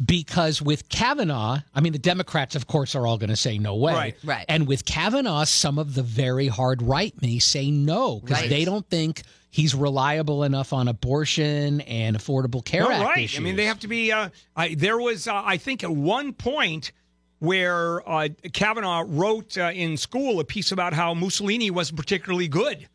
because 0.04 0.60
with 0.60 0.88
Kavanaugh, 0.88 1.58
I 1.74 1.80
mean 1.80 1.92
the 1.92 1.98
Democrats, 1.98 2.54
of 2.56 2.66
course, 2.66 2.94
are 2.94 3.06
all 3.06 3.18
going 3.18 3.30
to 3.30 3.36
say 3.36 3.58
no 3.58 3.76
way, 3.76 3.92
Right, 3.92 4.16
right. 4.24 4.44
And 4.48 4.66
with 4.66 4.84
Kavanaugh, 4.84 5.44
some 5.44 5.78
of 5.78 5.94
the 5.94 6.02
very 6.02 6.48
hard 6.48 6.82
right 6.82 7.14
may 7.22 7.38
say 7.38 7.70
no 7.70 8.20
because 8.20 8.40
Right. 8.42 8.50
they 8.50 8.64
don't 8.64 8.88
think 8.88 9.22
he's 9.50 9.74
reliable 9.74 10.42
enough 10.42 10.72
on 10.72 10.88
abortion 10.88 11.80
and 11.82 12.16
affordable 12.18 12.64
care 12.64 12.82
No, 12.82 12.90
act 12.90 13.04
right. 13.04 13.24
issues. 13.24 13.38
I 13.38 13.42
mean, 13.42 13.56
they 13.56 13.66
have 13.66 13.78
to 13.80 13.88
be. 13.88 14.10
Uh, 14.10 14.30
I, 14.56 14.74
there 14.74 14.98
was, 14.98 15.28
uh, 15.28 15.42
I 15.44 15.56
think, 15.58 15.84
at 15.84 15.90
one 15.90 16.32
point 16.32 16.90
where 17.38 18.06
uh, 18.08 18.28
Kavanaugh 18.52 19.04
wrote 19.06 19.56
uh, 19.56 19.70
in 19.74 19.96
school 19.96 20.40
a 20.40 20.44
piece 20.44 20.72
about 20.72 20.92
how 20.92 21.14
Mussolini 21.14 21.70
wasn't 21.70 21.98
particularly 21.98 22.48
good. 22.48 22.88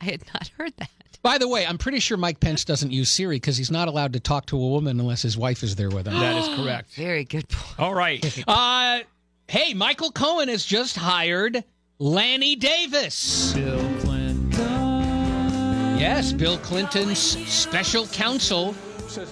I 0.00 0.06
had 0.06 0.22
not 0.34 0.48
heard 0.58 0.72
that. 0.78 0.90
By 1.26 1.38
the 1.38 1.48
way, 1.48 1.66
I'm 1.66 1.76
pretty 1.76 1.98
sure 1.98 2.16
Mike 2.16 2.38
Pence 2.38 2.64
doesn't 2.64 2.92
use 2.92 3.10
Siri 3.10 3.34
because 3.34 3.56
he's 3.56 3.72
not 3.72 3.88
allowed 3.88 4.12
to 4.12 4.20
talk 4.20 4.46
to 4.46 4.56
a 4.56 4.68
woman 4.68 5.00
unless 5.00 5.22
his 5.22 5.36
wife 5.36 5.64
is 5.64 5.74
there 5.74 5.90
with 5.90 6.06
him. 6.06 6.14
That 6.20 6.36
is 6.36 6.56
correct. 6.56 6.90
Very 6.94 7.24
good 7.24 7.48
point. 7.48 7.80
All 7.80 7.94
right. 7.94 8.44
Uh, 8.46 9.00
hey, 9.48 9.74
Michael 9.74 10.12
Cohen 10.12 10.48
has 10.48 10.64
just 10.64 10.94
hired 10.96 11.64
Lanny 11.98 12.54
Davis. 12.54 13.52
Bill 13.54 14.00
Clinton. 14.02 14.52
Yes, 15.98 16.32
Bill 16.32 16.58
Clinton's 16.58 17.18
special 17.18 18.06
counsel 18.06 18.74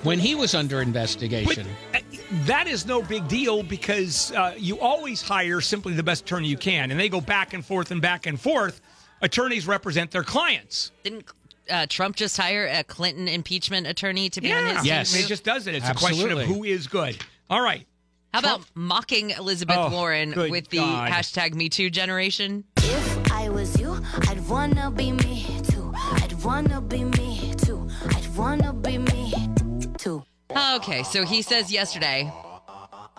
when 0.03 0.19
he 0.19 0.35
was 0.35 0.57
under 0.57 0.83
investigation. 0.83 1.65
Uh, 1.95 2.01
That 2.47 2.67
is 2.67 2.87
no 2.87 3.03
big 3.03 3.29
deal 3.29 3.63
because 3.63 4.33
uh, 4.33 4.55
you 4.57 4.81
always 4.81 5.23
hire 5.23 5.61
simply 5.61 5.93
the 5.93 6.03
best 6.03 6.23
attorney 6.23 6.49
you 6.49 6.57
can, 6.57 6.91
and 6.91 6.99
they 6.99 7.09
go 7.09 7.21
back 7.21 7.55
and 7.55 7.65
forth 7.65 7.93
and 7.93 8.03
back 8.03 8.27
and 8.27 8.41
forth. 8.41 8.81
Attorneys 9.23 9.67
represent 9.69 10.11
their 10.11 10.25
clients. 10.25 10.91
Didn't 11.05 11.25
uh, 11.71 11.87
Trump 11.89 12.17
just 12.17 12.37
hire 12.37 12.67
a 12.67 12.85
Clinton 12.85 13.29
impeachment 13.29 13.87
attorney 13.87 14.29
to 14.31 14.41
be 14.41 14.53
on 14.53 14.65
his 14.65 14.77
team? 14.79 14.85
Yes. 14.87 15.15
It 15.15 15.27
just 15.27 15.45
does 15.45 15.67
it. 15.67 15.75
It's 15.75 15.89
a 15.89 15.95
question 15.95 16.31
of 16.31 16.41
who 16.43 16.65
is 16.65 16.87
good. 16.87 17.17
All 17.51 17.63
right. 17.63 17.87
How 18.33 18.41
about 18.41 18.63
mocking 18.75 19.31
Elizabeth 19.31 19.77
Oh, 19.79 19.91
Warren 19.91 20.35
with 20.51 20.69
the 20.69 20.79
God. 20.79 21.11
hashtag 21.13 21.55
Me 21.55 21.69
Too 21.69 21.89
generation? 21.89 22.65
If 22.79 23.31
I 23.33 23.49
was 23.49 23.79
you, 23.81 24.01
I'd 24.29 24.41
wanna 24.49 24.91
be 24.91 25.13
me 25.13 25.47
too. 25.71 25.93
I'd 25.95 26.33
wanna 26.43 26.81
be 26.81 27.05
me 27.05 27.55
too. 27.59 27.89
I'd 28.11 28.27
wanna 28.37 28.73
be 28.73 28.99
me 28.99 29.33
too. 29.99 30.25
Okay, 30.75 31.05
so 31.05 31.25
he 31.25 31.43
says 31.43 31.71
yesterday 31.73 32.33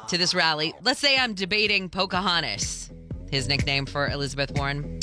to 0.09 0.17
this 0.17 0.35
rally, 0.35 0.73
let's 0.83 0.99
say 0.99 1.17
I'm 1.17 1.33
debating 1.33 1.89
Pocahontas, 1.89 2.91
his 3.31 3.47
nickname 3.47 3.85
for 3.85 4.09
Elizabeth 4.09 4.51
Warren. 4.51 4.99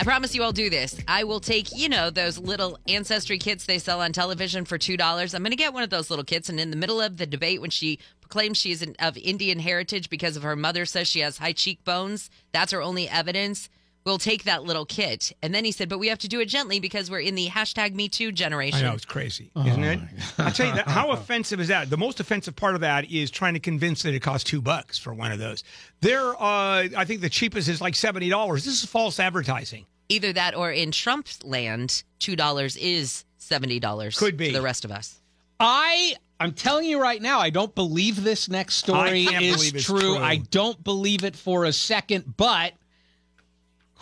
I 0.00 0.04
promise 0.04 0.34
you 0.34 0.42
I'll 0.42 0.52
do 0.52 0.68
this. 0.68 1.00
I 1.06 1.24
will 1.24 1.40
take, 1.40 1.68
you 1.72 1.88
know, 1.88 2.10
those 2.10 2.36
little 2.36 2.78
ancestry 2.88 3.38
kits 3.38 3.64
they 3.64 3.78
sell 3.78 4.00
on 4.00 4.12
television 4.12 4.64
for 4.64 4.76
$2. 4.76 5.34
I'm 5.34 5.42
going 5.42 5.50
to 5.50 5.56
get 5.56 5.72
one 5.72 5.82
of 5.84 5.90
those 5.90 6.10
little 6.10 6.24
kits. 6.24 6.48
And 6.48 6.58
in 6.58 6.70
the 6.70 6.76
middle 6.76 7.00
of 7.00 7.16
the 7.16 7.26
debate, 7.26 7.60
when 7.60 7.70
she 7.70 8.00
proclaims 8.20 8.58
she 8.58 8.72
is 8.72 8.84
of 8.98 9.16
Indian 9.16 9.60
heritage 9.60 10.10
because 10.10 10.36
of 10.36 10.42
her 10.42 10.56
mother 10.56 10.84
says 10.84 11.06
she 11.06 11.20
has 11.20 11.38
high 11.38 11.52
cheekbones, 11.52 12.28
that's 12.52 12.72
her 12.72 12.82
only 12.82 13.08
evidence. 13.08 13.68
We'll 14.04 14.18
take 14.18 14.44
that 14.44 14.64
little 14.64 14.84
kit. 14.84 15.32
And 15.42 15.54
then 15.54 15.64
he 15.64 15.72
said, 15.72 15.88
but 15.88 15.98
we 15.98 16.08
have 16.08 16.18
to 16.18 16.28
do 16.28 16.40
it 16.40 16.46
gently 16.46 16.78
because 16.78 17.10
we're 17.10 17.20
in 17.20 17.34
the 17.34 17.48
hashtag 17.48 17.94
Me 17.94 18.08
Too 18.08 18.28
I 18.28 18.30
generation. 18.32 18.82
know 18.82 18.92
it's 18.92 19.06
crazy, 19.06 19.50
isn't 19.56 19.82
it? 19.82 19.98
I 20.36 20.50
tell 20.50 20.66
you 20.66 20.74
that. 20.74 20.88
How 20.88 21.10
offensive 21.12 21.58
is 21.58 21.68
that? 21.68 21.88
The 21.88 21.96
most 21.96 22.20
offensive 22.20 22.54
part 22.54 22.74
of 22.74 22.82
that 22.82 23.10
is 23.10 23.30
trying 23.30 23.54
to 23.54 23.60
convince 23.60 24.02
that 24.02 24.12
it 24.12 24.20
costs 24.20 24.48
two 24.48 24.60
bucks 24.60 24.98
for 24.98 25.14
one 25.14 25.32
of 25.32 25.38
those. 25.38 25.64
There, 26.02 26.34
uh, 26.34 26.88
I 26.94 27.04
think 27.06 27.22
the 27.22 27.30
cheapest 27.30 27.68
is 27.68 27.80
like 27.80 27.94
seventy 27.94 28.28
dollars. 28.28 28.64
This 28.66 28.82
is 28.82 28.88
false 28.88 29.18
advertising. 29.18 29.86
Either 30.10 30.34
that 30.34 30.54
or 30.54 30.70
in 30.70 30.90
Trump's 30.90 31.42
land, 31.42 32.02
$2 32.20 32.76
is 32.78 33.24
$70 33.40 34.18
Could 34.18 34.36
be. 34.36 34.48
to 34.48 34.52
the 34.52 34.60
rest 34.62 34.84
of 34.84 34.90
us. 34.92 35.18
I 35.58 36.14
I'm 36.38 36.52
telling 36.52 36.84
you 36.84 37.00
right 37.00 37.22
now, 37.22 37.38
I 37.40 37.48
don't 37.48 37.74
believe 37.74 38.22
this 38.22 38.48
next 38.50 38.76
story 38.76 39.22
is 39.24 39.72
true. 39.84 39.98
true. 40.00 40.18
I 40.18 40.36
don't 40.50 40.82
believe 40.84 41.24
it 41.24 41.34
for 41.36 41.64
a 41.64 41.72
second, 41.72 42.34
but 42.36 42.74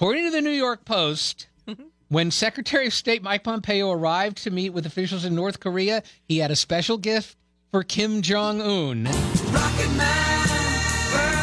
according 0.03 0.25
to 0.25 0.33
the 0.33 0.41
New 0.41 0.51
York 0.51 0.85
Post, 0.85 1.47
when 2.09 2.33
Secretary 2.33 2.89
of 2.89 2.93
State 2.93 3.23
Mike 3.23 3.45
Pompeo 3.45 3.89
arrived 3.93 4.39
to 4.39 4.51
meet 4.51 4.71
with 4.71 4.85
officials 4.85 5.25
in 5.25 5.33
North 5.33 5.61
Korea, 5.61 6.03
he 6.27 6.39
had 6.39 6.51
a 6.51 6.57
special 6.57 6.99
gift 6.99 7.37
for 7.71 7.85
Kim 7.85 8.21
Jong 8.21 8.61
Un. 8.61 9.07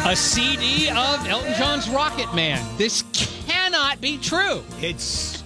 A 0.04 0.14
CD 0.14 0.90
of 0.90 1.26
Elton 1.26 1.54
John's 1.54 1.88
Rocket 1.88 2.34
Man. 2.34 2.62
This 2.76 3.02
cannot 3.46 3.98
be 4.02 4.18
true. 4.18 4.62
It's 4.82 5.42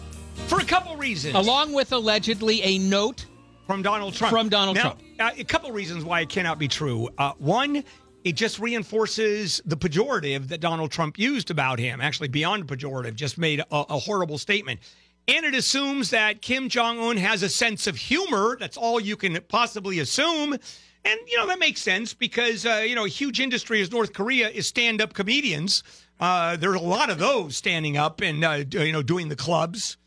for 0.48 0.58
a 0.58 0.64
couple 0.64 0.96
reasons. 0.96 1.36
Along 1.36 1.72
with 1.72 1.92
allegedly 1.92 2.62
a 2.62 2.78
note 2.78 3.26
from 3.68 3.82
Donald 3.82 4.14
Trump. 4.14 4.32
From 4.32 4.48
Donald 4.48 4.74
Now, 4.74 4.82
Trump. 4.82 5.02
Uh, 5.20 5.30
a 5.38 5.44
couple 5.44 5.70
reasons 5.70 6.04
why 6.04 6.22
it 6.22 6.30
cannot 6.30 6.58
be 6.58 6.66
true. 6.66 7.08
Uh, 7.16 7.30
one, 7.38 7.84
it 8.24 8.36
just 8.36 8.58
reinforces 8.58 9.60
the 9.66 9.76
pejorative 9.76 10.48
that 10.48 10.60
Donald 10.60 10.90
Trump 10.90 11.18
used 11.18 11.50
about 11.50 11.78
him. 11.78 12.00
Actually, 12.00 12.28
beyond 12.28 12.66
pejorative, 12.66 13.14
just 13.14 13.36
made 13.36 13.60
a, 13.60 13.66
a 13.70 13.98
horrible 13.98 14.38
statement. 14.38 14.80
And 15.28 15.44
it 15.44 15.54
assumes 15.54 16.10
that 16.10 16.42
Kim 16.42 16.68
Jong 16.68 16.98
Un 16.98 17.16
has 17.18 17.42
a 17.42 17.48
sense 17.48 17.86
of 17.86 17.96
humor. 17.96 18.56
That's 18.58 18.76
all 18.76 18.98
you 18.98 19.16
can 19.16 19.38
possibly 19.48 19.98
assume. 19.98 20.52
And, 20.52 21.20
you 21.28 21.36
know, 21.36 21.46
that 21.46 21.58
makes 21.58 21.82
sense 21.82 22.14
because, 22.14 22.64
uh, 22.64 22.82
you 22.86 22.94
know, 22.94 23.04
a 23.04 23.08
huge 23.08 23.40
industry 23.40 23.82
as 23.82 23.90
North 23.90 24.14
Korea 24.14 24.48
is 24.48 24.66
stand 24.66 25.02
up 25.02 25.12
comedians. 25.12 25.82
Uh, 26.18 26.56
there's 26.56 26.76
a 26.76 26.84
lot 26.84 27.10
of 27.10 27.18
those 27.18 27.56
standing 27.56 27.98
up 27.98 28.22
and, 28.22 28.42
uh, 28.42 28.64
you 28.70 28.92
know, 28.92 29.02
doing 29.02 29.28
the 29.28 29.36
clubs. 29.36 29.98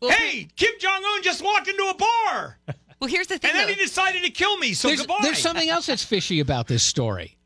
hey, 0.00 0.48
Kim 0.54 0.72
Jong 0.78 1.02
Un 1.04 1.22
just 1.22 1.42
walked 1.42 1.66
into 1.66 1.82
a 1.84 1.94
bar. 1.94 2.58
Well, 3.00 3.08
here's 3.08 3.28
the 3.28 3.38
thing. 3.38 3.50
And 3.50 3.58
then 3.58 3.66
though. 3.68 3.74
he 3.74 3.80
decided 3.80 4.24
to 4.24 4.30
kill 4.30 4.58
me. 4.58 4.74
So 4.74 4.88
there's, 4.88 5.00
goodbye. 5.00 5.18
there's 5.22 5.38
something 5.38 5.68
else 5.68 5.86
that's 5.86 6.04
fishy 6.04 6.40
about 6.40 6.66
this 6.66 6.82
story. 6.82 7.37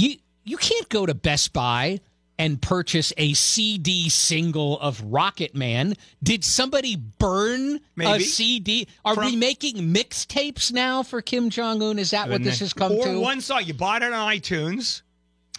You 0.00 0.16
you 0.44 0.56
can't 0.56 0.88
go 0.88 1.04
to 1.04 1.14
Best 1.14 1.52
Buy 1.52 2.00
and 2.38 2.60
purchase 2.60 3.12
a 3.18 3.34
CD 3.34 4.08
single 4.08 4.80
of 4.80 5.02
Rocket 5.02 5.54
Man. 5.54 5.94
Did 6.22 6.42
somebody 6.42 6.96
burn 6.96 7.80
a 7.98 8.18
CD? 8.20 8.88
Are 9.04 9.14
we 9.14 9.36
making 9.36 9.76
mixtapes 9.92 10.72
now 10.72 11.02
for 11.02 11.20
Kim 11.20 11.50
Jong 11.50 11.82
Un? 11.82 11.98
Is 11.98 12.12
that 12.12 12.30
what 12.30 12.42
this 12.42 12.60
has 12.60 12.72
come 12.72 12.92
or 12.92 13.04
to? 13.04 13.20
one 13.20 13.42
song 13.42 13.64
you 13.66 13.74
bought 13.74 14.02
it 14.02 14.12
on 14.14 14.32
iTunes 14.34 15.02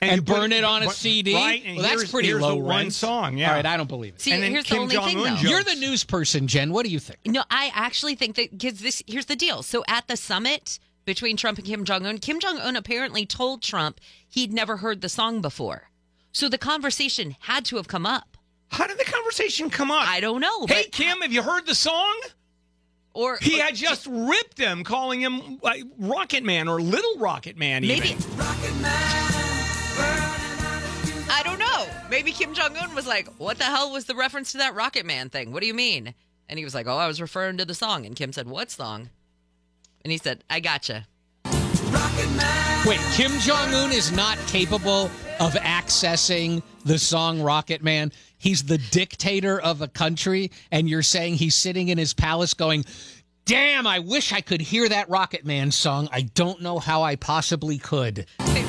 and 0.01 0.15
you 0.15 0.21
put 0.23 0.35
burn 0.37 0.51
it 0.51 0.63
on 0.63 0.81
a 0.81 0.85
but- 0.87 0.95
CD? 0.95 1.35
Right, 1.35 1.63
well, 1.75 1.83
that's 1.83 2.09
pretty 2.09 2.29
here's 2.29 2.41
low 2.41 2.55
the 2.55 2.63
one 2.63 2.89
song. 2.89 3.37
Yeah. 3.37 3.49
All 3.49 3.55
right, 3.57 3.65
I 3.67 3.77
don't 3.77 3.87
believe 3.87 4.15
it. 4.15 4.21
See, 4.21 4.31
And 4.31 4.41
then 4.41 4.49
here's 4.49 4.67
the 4.67 4.77
only 4.77 4.95
thing, 4.95 5.17
Jong-un 5.17 5.35
though. 5.35 5.39
jokes. 5.39 5.43
You're 5.51 5.63
the 5.63 5.79
news 5.79 6.03
person, 6.03 6.47
Jen. 6.47 6.73
What 6.73 6.83
do 6.83 6.91
you 6.91 6.99
think? 6.99 7.19
No, 7.27 7.43
I 7.51 7.69
actually 7.75 8.15
think 8.15 8.37
that 8.37 8.49
because 8.57 8.79
this 8.79 9.03
here's 9.05 9.27
the 9.27 9.35
deal. 9.35 9.61
So 9.61 9.83
at 9.87 10.07
the 10.07 10.17
summit 10.17 10.79
between 11.05 11.37
Trump 11.37 11.57
and 11.57 11.67
Kim 11.67 11.83
Jong 11.85 12.05
Un, 12.05 12.17
Kim 12.19 12.39
Jong 12.39 12.57
Un 12.59 12.75
apparently 12.75 13.25
told 13.25 13.61
Trump 13.61 13.99
he'd 14.29 14.53
never 14.53 14.77
heard 14.77 15.01
the 15.01 15.09
song 15.09 15.41
before. 15.41 15.89
So 16.31 16.47
the 16.47 16.57
conversation 16.57 17.35
had 17.41 17.65
to 17.65 17.75
have 17.77 17.87
come 17.87 18.05
up. 18.05 18.37
How 18.69 18.87
did 18.87 18.97
the 18.97 19.03
conversation 19.05 19.69
come 19.69 19.91
up? 19.91 20.07
I 20.07 20.19
don't 20.21 20.39
know. 20.41 20.65
Hey 20.67 20.83
Kim, 20.91 21.21
have 21.21 21.33
you 21.33 21.41
heard 21.43 21.65
the 21.65 21.75
song? 21.75 22.21
or 23.13 23.37
He 23.41 23.59
or- 23.59 23.63
had 23.65 23.75
just 23.75 24.07
ripped 24.07 24.57
him, 24.57 24.85
calling 24.85 25.19
him 25.19 25.59
like, 25.61 25.83
Rocket 25.99 26.43
Man 26.45 26.69
or 26.69 26.81
Little 26.81 27.17
Rocket 27.17 27.57
Man. 27.57 27.81
maybe. 27.85 28.11
Even. 28.11 28.23
I 31.33 31.41
don't 31.43 31.59
know. 31.59 31.87
Maybe 32.09 32.31
Kim 32.31 32.53
Jong 32.53 32.75
Un 32.77 32.93
was 32.95 33.07
like, 33.07 33.27
"What 33.37 33.57
the 33.57 33.63
hell 33.65 33.91
was 33.91 34.05
the 34.05 34.15
reference 34.15 34.51
to 34.53 34.59
that 34.59 34.75
Rocket 34.75 35.05
Man 35.05 35.29
thing? 35.29 35.51
What 35.51 35.61
do 35.61 35.67
you 35.67 35.73
mean?" 35.73 36.13
And 36.49 36.57
he 36.59 36.65
was 36.65 36.73
like, 36.75 36.87
"Oh, 36.87 36.97
I 36.97 37.07
was 37.07 37.21
referring 37.21 37.57
to 37.57 37.65
the 37.65 37.73
song." 37.73 38.05
And 38.05 38.15
Kim 38.15 38.33
said, 38.33 38.47
"What 38.47 38.69
song?" 38.71 39.09
And 40.03 40.11
he 40.11 40.17
said, 40.17 40.43
"I 40.49 40.59
gotcha." 40.59 41.07
Wait, 42.85 42.99
Kim 43.13 43.31
Jong 43.39 43.73
Un 43.75 43.91
is 43.91 44.11
not 44.11 44.37
capable 44.47 45.11
of 45.39 45.53
accessing 45.53 46.63
the 46.83 46.97
song 46.97 47.41
Rocket 47.41 47.83
Man. 47.83 48.11
He's 48.39 48.63
the 48.63 48.79
dictator 48.79 49.61
of 49.61 49.81
a 49.81 49.87
country, 49.87 50.51
and 50.71 50.89
you're 50.89 51.03
saying 51.03 51.35
he's 51.35 51.53
sitting 51.53 51.89
in 51.89 51.99
his 51.99 52.15
palace 52.15 52.55
going, 52.55 52.85
Damn, 53.45 53.85
I 53.85 53.99
wish 53.99 54.33
I 54.33 54.41
could 54.41 54.61
hear 54.61 54.87
that 54.89 55.09
Rocket 55.09 55.45
Man 55.45 55.71
song. 55.71 56.09
I 56.11 56.21
don't 56.21 56.61
know 56.61 56.79
how 56.79 57.03
I 57.03 57.15
possibly 57.17 57.77
could. 57.77 58.25
Hey, 58.39 58.63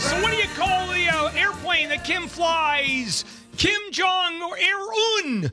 so 0.00 0.20
what 0.22 0.30
do 0.30 0.36
you 0.36 0.48
call 0.56 0.86
the 0.92 1.08
uh, 1.08 1.32
airplane 1.34 1.88
that 1.88 2.04
Kim 2.04 2.28
flies? 2.28 3.24
Kim 3.56 3.80
Jong 3.90 4.42
or 4.42 4.56
Air 4.58 4.78
Un? 5.24 5.50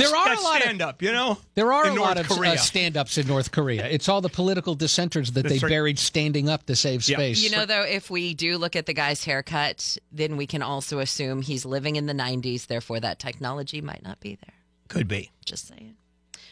There 0.00 0.16
are 0.16 0.32
a 0.32 0.40
lot 0.40 0.62
stand 0.62 0.82
of 0.82 0.88
up, 0.88 1.02
you 1.02 1.12
know. 1.12 1.38
there 1.54 1.72
are 1.72 1.84
a 1.86 1.94
North 1.94 2.00
lot 2.00 2.18
of 2.18 2.30
uh, 2.30 2.56
stand-ups 2.56 3.18
in 3.18 3.26
North 3.26 3.52
Korea. 3.52 3.86
It's 3.86 4.08
all 4.08 4.20
the 4.20 4.28
political 4.28 4.74
dissenters 4.74 5.32
that 5.32 5.42
That's 5.42 5.60
they 5.60 5.64
right. 5.66 5.70
buried 5.70 5.98
standing 5.98 6.48
up 6.48 6.66
to 6.66 6.74
save 6.76 7.06
Yeah. 7.08 7.16
space. 7.16 7.42
You 7.42 7.50
know, 7.50 7.66
though, 7.66 7.82
if 7.84 8.10
we 8.10 8.34
do 8.34 8.58
look 8.58 8.76
at 8.76 8.86
the 8.86 8.94
guy's 8.94 9.24
haircut, 9.24 9.96
then 10.10 10.36
we 10.36 10.46
can 10.46 10.62
also 10.62 10.98
assume 10.98 11.42
he's 11.42 11.64
living 11.64 11.96
in 11.96 12.06
the 12.06 12.14
90s. 12.14 12.66
Therefore, 12.66 13.00
that 13.00 13.18
technology 13.18 13.80
might 13.80 14.02
not 14.02 14.20
be 14.20 14.36
there. 14.36 14.54
Could 14.88 15.06
be. 15.08 15.30
Just 15.44 15.68
saying. 15.68 15.96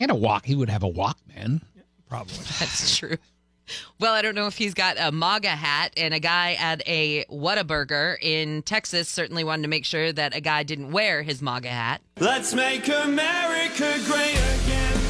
and 0.00 0.10
a 0.10 0.14
walk, 0.14 0.44
he 0.46 0.54
would 0.54 0.68
have 0.70 0.82
a 0.84 0.90
Walkman. 0.90 1.62
Probably. 2.08 2.34
That's 2.60 2.96
true. 2.96 3.16
Well, 3.98 4.14
I 4.14 4.22
don't 4.22 4.34
know 4.34 4.46
if 4.46 4.56
he's 4.56 4.74
got 4.74 4.96
a 4.98 5.12
MAGA 5.12 5.48
hat, 5.48 5.92
and 5.96 6.14
a 6.14 6.20
guy 6.20 6.54
at 6.54 6.82
a 6.86 7.24
Whataburger 7.26 8.16
in 8.20 8.62
Texas 8.62 9.08
certainly 9.08 9.44
wanted 9.44 9.62
to 9.62 9.68
make 9.68 9.84
sure 9.84 10.12
that 10.12 10.34
a 10.34 10.40
guy 10.40 10.62
didn't 10.62 10.92
wear 10.92 11.22
his 11.22 11.42
MAGA 11.42 11.68
hat. 11.68 12.00
Let's 12.18 12.54
make 12.54 12.88
America 12.88 13.98
great 14.06 14.36
again 14.36 15.00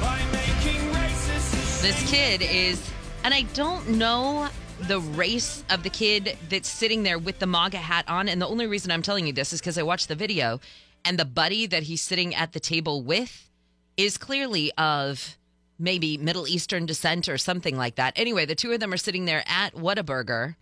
by 0.00 0.22
making 0.32 0.80
racist 0.92 1.82
This 1.82 2.10
kid 2.10 2.42
is, 2.42 2.90
and 3.24 3.32
I 3.32 3.42
don't 3.54 3.90
know 3.90 4.48
the 4.80 5.00
race 5.00 5.64
of 5.70 5.82
the 5.82 5.90
kid 5.90 6.36
that's 6.50 6.68
sitting 6.68 7.02
there 7.02 7.18
with 7.18 7.38
the 7.38 7.46
MAGA 7.46 7.78
hat 7.78 8.04
on. 8.08 8.28
And 8.28 8.42
the 8.42 8.46
only 8.46 8.66
reason 8.66 8.90
I'm 8.90 9.02
telling 9.02 9.26
you 9.26 9.32
this 9.32 9.52
is 9.52 9.60
because 9.60 9.78
I 9.78 9.82
watched 9.82 10.08
the 10.08 10.14
video, 10.14 10.60
and 11.04 11.18
the 11.18 11.24
buddy 11.24 11.66
that 11.66 11.84
he's 11.84 12.02
sitting 12.02 12.34
at 12.34 12.52
the 12.52 12.60
table 12.60 13.02
with 13.02 13.50
is 13.96 14.18
clearly 14.18 14.70
of 14.76 15.38
maybe 15.78 16.16
Middle 16.18 16.46
Eastern 16.48 16.86
descent 16.86 17.28
or 17.28 17.38
something 17.38 17.76
like 17.76 17.96
that. 17.96 18.12
Anyway, 18.16 18.46
the 18.46 18.54
two 18.54 18.72
of 18.72 18.80
them 18.80 18.92
are 18.92 18.96
sitting 18.98 19.24
there 19.24 19.44
at 19.46 19.74
Whataburger, 19.74 20.56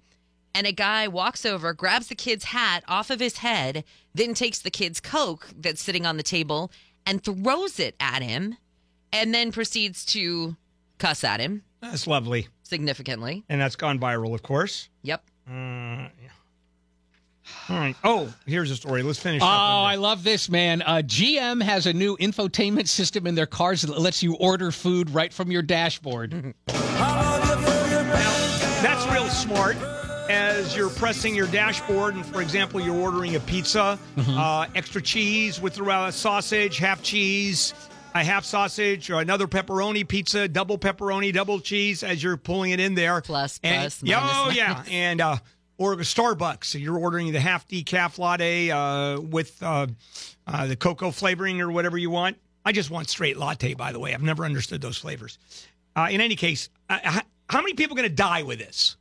and 0.54 0.66
a 0.66 0.72
guy 0.72 1.08
walks 1.08 1.44
over, 1.44 1.72
grabs 1.72 2.06
the 2.08 2.14
kid's 2.14 2.44
hat 2.44 2.84
off 2.88 3.10
of 3.10 3.20
his 3.20 3.38
head, 3.38 3.84
then 4.14 4.34
takes 4.34 4.60
the 4.60 4.70
kid's 4.70 5.00
Coke 5.00 5.48
that's 5.56 5.82
sitting 5.82 6.06
on 6.06 6.16
the 6.16 6.22
table 6.22 6.70
and 7.06 7.22
throws 7.22 7.78
it 7.80 7.94
at 8.00 8.22
him, 8.22 8.56
and 9.12 9.34
then 9.34 9.52
proceeds 9.52 10.04
to 10.06 10.56
cuss 10.98 11.22
at 11.24 11.40
him 11.40 11.62
That's 11.80 12.06
lovely. 12.06 12.48
significantly. 12.62 13.44
And 13.48 13.60
that's 13.60 13.76
gone 13.76 13.98
viral, 13.98 14.34
of 14.34 14.42
course. 14.42 14.88
Yep. 15.02 15.22
Uh. 15.48 16.08
All 17.68 17.76
right. 17.76 17.96
Oh, 18.04 18.32
here's 18.46 18.70
a 18.70 18.76
story. 18.76 19.02
Let's 19.02 19.18
finish 19.18 19.42
Oh, 19.42 19.46
up. 19.46 19.52
I 19.52 19.96
love 19.96 20.24
this, 20.24 20.48
man. 20.48 20.82
Uh, 20.82 21.02
GM 21.04 21.62
has 21.62 21.86
a 21.86 21.92
new 21.92 22.16
infotainment 22.16 22.88
system 22.88 23.26
in 23.26 23.34
their 23.34 23.46
cars 23.46 23.82
that 23.82 23.98
lets 23.98 24.22
you 24.22 24.34
order 24.36 24.70
food 24.70 25.10
right 25.10 25.32
from 25.32 25.50
your 25.50 25.62
dashboard. 25.62 26.32
now, 26.68 27.52
That's 28.82 29.06
real 29.12 29.28
smart. 29.28 29.76
As 30.30 30.74
you're 30.74 30.88
pressing 30.88 31.34
your 31.34 31.46
dashboard, 31.48 32.14
and 32.14 32.24
for 32.24 32.40
example, 32.40 32.80
you're 32.80 32.96
ordering 32.96 33.36
a 33.36 33.40
pizza, 33.40 33.98
Mm-hmm. 34.16 34.38
uh, 34.38 34.66
extra 34.74 35.02
cheese 35.02 35.60
with 35.60 35.78
uh, 35.80 36.10
sausage, 36.10 36.78
half 36.78 37.02
cheese, 37.02 37.74
a 38.14 38.24
half 38.24 38.44
sausage, 38.44 39.10
or 39.10 39.20
another 39.20 39.46
pepperoni 39.46 40.06
pizza, 40.08 40.48
double 40.48 40.78
pepperoni, 40.78 41.30
double 41.32 41.60
cheese. 41.60 42.02
As 42.02 42.22
you're 42.22 42.38
pulling 42.38 42.70
it 42.70 42.80
in 42.80 42.94
there, 42.94 43.20
Plus, 43.20 43.60
and, 43.62 43.82
plus, 43.82 44.02
yeah, 44.02 44.20
minus, 44.20 44.32
oh 44.34 44.40
minus. 44.44 44.56
yeah, 44.56 44.82
and 44.94 45.20
uh, 45.20 45.36
or 45.92 45.96
Starbucks. 45.96 46.64
So 46.64 46.78
you're 46.78 46.98
ordering 46.98 47.32
the 47.32 47.40
half 47.40 47.66
decaf 47.68 48.18
latte 48.18 48.70
uh, 48.70 49.20
with 49.20 49.62
uh, 49.62 49.86
uh, 50.46 50.66
the 50.66 50.76
cocoa 50.76 51.10
flavoring 51.10 51.60
or 51.60 51.70
whatever 51.70 51.98
you 51.98 52.10
want. 52.10 52.36
I 52.64 52.72
just 52.72 52.90
want 52.90 53.08
straight 53.08 53.36
latte, 53.36 53.74
by 53.74 53.92
the 53.92 53.98
way. 53.98 54.14
I've 54.14 54.22
never 54.22 54.44
understood 54.44 54.80
those 54.80 54.96
flavors. 54.96 55.38
Uh, 55.94 56.08
in 56.10 56.20
any 56.20 56.36
case, 56.36 56.70
I, 56.88 57.22
how 57.48 57.60
many 57.60 57.74
people 57.74 57.96
are 57.96 58.00
going 58.00 58.08
to 58.08 58.14
die 58.14 58.42
with 58.42 58.58
this? 58.58 58.96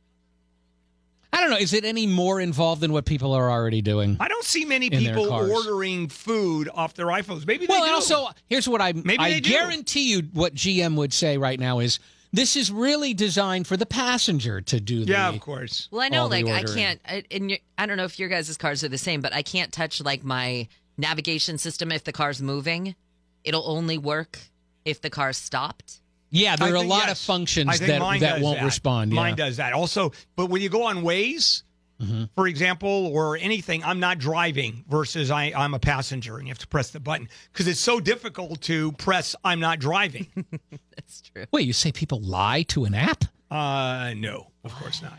I 1.34 1.40
don't 1.40 1.50
know. 1.50 1.56
Is 1.56 1.72
it 1.72 1.84
any 1.84 2.06
more 2.06 2.40
involved 2.40 2.80
than 2.80 2.92
what 2.92 3.06
people 3.06 3.32
are 3.32 3.50
already 3.50 3.82
doing? 3.82 4.16
I 4.20 4.28
don't 4.28 4.44
see 4.44 4.64
many 4.64 4.88
people 4.88 5.32
ordering 5.32 6.08
food 6.08 6.68
off 6.72 6.94
their 6.94 7.06
iPhones. 7.06 7.44
Maybe 7.44 7.66
they 7.66 7.72
well, 7.72 7.92
also 7.92 8.28
here's 8.48 8.68
what 8.68 8.80
I 8.80 8.92
Maybe 8.92 9.18
I 9.18 9.30
they 9.30 9.40
do. 9.40 9.50
guarantee 9.50 10.10
you 10.10 10.22
what 10.32 10.54
GM 10.54 10.94
would 10.94 11.12
say 11.12 11.36
right 11.36 11.58
now 11.58 11.80
is 11.80 11.98
this 12.34 12.56
is 12.56 12.70
really 12.72 13.14
designed 13.14 13.66
for 13.66 13.76
the 13.76 13.86
passenger 13.86 14.60
to 14.60 14.80
do. 14.80 14.96
yeah, 14.96 15.30
the, 15.30 15.36
of 15.36 15.40
course. 15.40 15.88
Well, 15.90 16.02
I 16.02 16.08
know, 16.08 16.26
like 16.26 16.46
I 16.46 16.64
can't. 16.64 17.00
I, 17.06 17.22
and 17.30 17.50
your, 17.50 17.60
I 17.78 17.86
don't 17.86 17.96
know 17.96 18.04
if 18.04 18.18
your 18.18 18.28
guys' 18.28 18.56
cars 18.56 18.82
are 18.82 18.88
the 18.88 18.98
same, 18.98 19.20
but 19.20 19.32
I 19.32 19.42
can't 19.42 19.72
touch 19.72 20.02
like 20.02 20.24
my 20.24 20.68
navigation 20.98 21.58
system 21.58 21.92
if 21.92 22.02
the 22.02 22.12
car's 22.12 22.42
moving. 22.42 22.96
It'll 23.44 23.68
only 23.68 23.98
work 23.98 24.38
if 24.84 25.00
the 25.00 25.10
car's 25.10 25.36
stopped. 25.36 26.00
Yeah, 26.30 26.56
there 26.56 26.68
I 26.68 26.72
are 26.72 26.74
a 26.74 26.82
lot 26.82 27.06
yes. 27.06 27.20
of 27.20 27.24
functions 27.24 27.78
that 27.78 27.86
that 27.86 28.40
won't 28.40 28.58
that. 28.58 28.64
respond. 28.64 29.12
Yeah. 29.12 29.20
Mine 29.20 29.36
does 29.36 29.58
that. 29.58 29.72
Also, 29.72 30.12
but 30.34 30.46
when 30.46 30.60
you 30.60 30.68
go 30.68 30.84
on 30.84 31.02
Waze, 31.02 31.62
Mm-hmm. 32.00 32.24
for 32.34 32.48
example, 32.48 32.88
or 33.14 33.36
anything, 33.36 33.84
I'm 33.84 34.00
not 34.00 34.18
driving 34.18 34.84
versus 34.88 35.30
I, 35.30 35.52
I'm 35.56 35.74
a 35.74 35.78
passenger, 35.78 36.38
and 36.38 36.46
you 36.46 36.50
have 36.50 36.58
to 36.58 36.66
press 36.66 36.90
the 36.90 36.98
button 36.98 37.28
because 37.52 37.68
it's 37.68 37.78
so 37.78 38.00
difficult 38.00 38.60
to 38.62 38.90
press 38.92 39.36
I'm 39.44 39.60
not 39.60 39.78
driving. 39.78 40.26
That's 40.96 41.22
true. 41.22 41.44
Wait, 41.52 41.66
you 41.66 41.72
say 41.72 41.92
people 41.92 42.20
lie 42.20 42.62
to 42.68 42.84
an 42.84 42.94
app? 42.94 43.24
uh, 43.50 44.12
no, 44.16 44.48
of 44.64 44.74
course 44.74 45.02
not. 45.02 45.12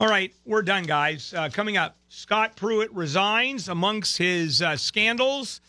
All 0.00 0.08
right, 0.08 0.32
we're 0.44 0.62
done, 0.62 0.82
guys. 0.82 1.32
Uh, 1.32 1.48
coming 1.50 1.76
up, 1.76 1.96
Scott 2.08 2.56
Pruitt 2.56 2.92
resigns 2.92 3.68
amongst 3.68 4.18
his 4.18 4.60
uh, 4.60 4.76
scandals 4.76 5.60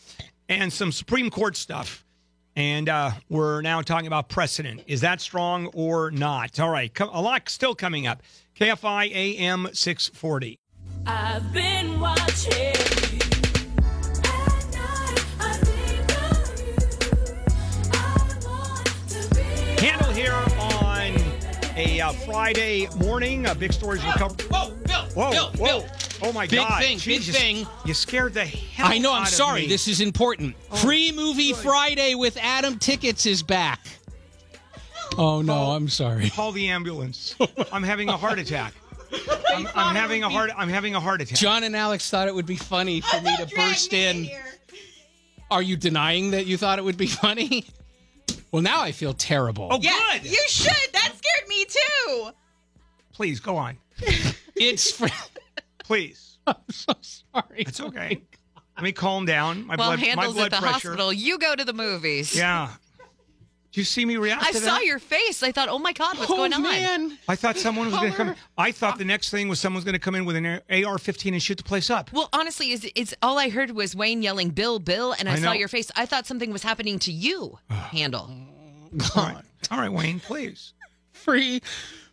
and 0.48 0.72
some 0.72 0.90
Supreme 0.92 1.30
Court 1.30 1.56
stuff. 1.56 2.04
And 2.56 2.88
uh, 2.88 3.12
we're 3.28 3.62
now 3.62 3.80
talking 3.82 4.08
about 4.08 4.28
precedent. 4.28 4.82
Is 4.88 5.00
that 5.02 5.20
strong 5.20 5.66
or 5.68 6.10
not? 6.10 6.58
All 6.58 6.68
right, 6.70 6.92
co- 6.92 7.08
a 7.12 7.22
lot 7.22 7.48
still 7.48 7.74
coming 7.74 8.08
up. 8.08 8.22
KFI 8.58 9.12
AM 9.14 9.68
640. 9.72 10.58
I've 11.06 11.52
been 11.52 12.00
watching. 12.00 12.74
Handel 19.78 20.12
here 20.12 20.32
on 20.58 21.14
a 21.76 22.00
uh, 22.00 22.12
Friday 22.12 22.88
morning. 22.96 23.46
Uh, 23.46 23.54
big 23.54 23.72
stories 23.72 24.04
were 24.04 24.10
covered. 24.14 24.42
Whoa, 24.42 24.72
Bill! 24.72 25.02
Whoa, 25.14 25.30
Bill, 25.30 25.50
whoa. 25.52 25.80
Bill. 25.80 25.86
Oh, 26.20 26.32
my 26.32 26.48
Big 26.48 26.58
God. 26.58 26.80
Big 26.80 26.98
thing, 26.98 27.18
big 27.18 27.22
thing. 27.22 27.66
You 27.84 27.94
scared 27.94 28.34
the 28.34 28.44
hell 28.44 28.88
I 28.88 28.98
know. 28.98 29.12
I'm 29.12 29.26
sorry. 29.26 29.68
This 29.68 29.86
is 29.86 30.00
important. 30.00 30.56
Free 30.78 31.12
movie 31.12 31.52
Friday 31.52 32.16
with 32.16 32.36
Atom 32.38 32.80
Tickets 32.80 33.24
is 33.24 33.44
back. 33.44 33.78
Oh 35.16 35.42
no, 35.42 35.70
I'm 35.72 35.88
sorry. 35.88 36.30
Call 36.30 36.52
the 36.52 36.68
ambulance. 36.68 37.34
I'm 37.72 37.82
having 37.82 38.08
a 38.08 38.16
heart 38.16 38.38
attack. 38.38 38.74
I'm, 39.54 39.66
I'm 39.74 39.96
having 39.96 40.22
a 40.22 40.28
heart. 40.28 40.50
I'm 40.56 40.68
having 40.68 40.94
a 40.94 41.00
heart 41.00 41.20
attack. 41.22 41.38
John 41.38 41.64
and 41.64 41.74
Alex 41.74 42.10
thought 42.10 42.28
it 42.28 42.34
would 42.34 42.46
be 42.46 42.56
funny 42.56 43.00
for 43.00 43.20
me 43.22 43.34
to 43.38 43.46
burst 43.56 43.92
in. 43.92 44.28
Are 45.50 45.62
you 45.62 45.76
denying 45.76 46.32
that 46.32 46.46
you 46.46 46.56
thought 46.58 46.78
it 46.78 46.84
would 46.84 46.98
be 46.98 47.06
funny? 47.06 47.64
Well, 48.52 48.62
now 48.62 48.82
I 48.82 48.92
feel 48.92 49.14
terrible. 49.14 49.68
Oh, 49.70 49.78
Yeah, 49.80 49.92
good. 50.14 50.30
you 50.30 50.42
should. 50.48 50.92
That 50.92 51.12
scared 51.16 51.48
me 51.48 51.64
too. 51.64 52.30
Please 53.12 53.40
go 53.40 53.56
on. 53.56 53.78
It's 54.60 54.90
for. 54.90 55.06
Please. 55.84 56.38
I'm 56.48 56.56
so 56.68 56.92
sorry. 57.00 57.44
It's 57.58 57.78
oh 57.80 57.86
okay. 57.86 58.20
Let 58.76 58.82
me 58.82 58.90
calm 58.90 59.24
down. 59.24 59.66
My 59.66 59.76
well, 59.76 59.90
blood, 59.90 60.00
my 60.00 60.04
Handel's 60.06 60.34
blood 60.34 60.46
at 60.46 60.50
the 60.50 60.56
pressure. 60.66 60.88
hospital. 60.88 61.12
You 61.12 61.38
go 61.38 61.54
to 61.54 61.64
the 61.64 61.72
movies. 61.72 62.34
Yeah. 62.36 62.70
Did 63.70 63.80
you 63.80 63.84
see 63.84 64.06
me 64.06 64.16
react 64.16 64.42
I 64.42 64.52
to 64.52 64.58
saw 64.58 64.76
that? 64.76 64.84
your 64.84 64.98
face. 64.98 65.42
I 65.42 65.52
thought, 65.52 65.68
oh 65.68 65.78
my 65.78 65.92
God, 65.92 66.16
what's 66.18 66.30
oh, 66.30 66.36
going 66.36 66.54
on? 66.54 66.62
man. 66.62 67.18
I 67.28 67.36
thought 67.36 67.58
someone 67.58 67.86
was 67.86 67.94
oh, 67.94 67.98
going 68.00 68.12
to 68.12 68.16
come. 68.16 68.34
I 68.56 68.72
thought 68.72 68.96
the 68.96 69.04
next 69.04 69.28
thing 69.30 69.46
was 69.46 69.60
someone 69.60 69.76
was 69.76 69.84
going 69.84 69.92
to 69.92 69.98
come 69.98 70.14
in 70.14 70.24
with 70.24 70.36
an 70.36 70.46
AR-15 70.46 71.32
and 71.32 71.42
shoot 71.42 71.58
the 71.58 71.64
place 71.64 71.90
up. 71.90 72.10
Well, 72.12 72.30
honestly, 72.32 72.72
is 72.72 72.90
it's 72.94 73.14
all 73.20 73.38
I 73.38 73.50
heard 73.50 73.72
was 73.72 73.94
Wayne 73.94 74.22
yelling 74.22 74.50
"Bill, 74.50 74.78
Bill," 74.78 75.14
and 75.18 75.28
I, 75.28 75.32
I 75.32 75.36
saw 75.36 75.46
know. 75.46 75.52
your 75.52 75.68
face. 75.68 75.90
I 75.96 76.06
thought 76.06 76.26
something 76.26 76.50
was 76.50 76.62
happening 76.62 76.98
to 77.00 77.12
you. 77.12 77.58
Handel. 77.68 78.30
All 79.14 79.22
right, 79.22 79.36
all 79.70 79.78
right, 79.78 79.92
Wayne, 79.92 80.20
please. 80.20 80.72
Free. 81.12 81.60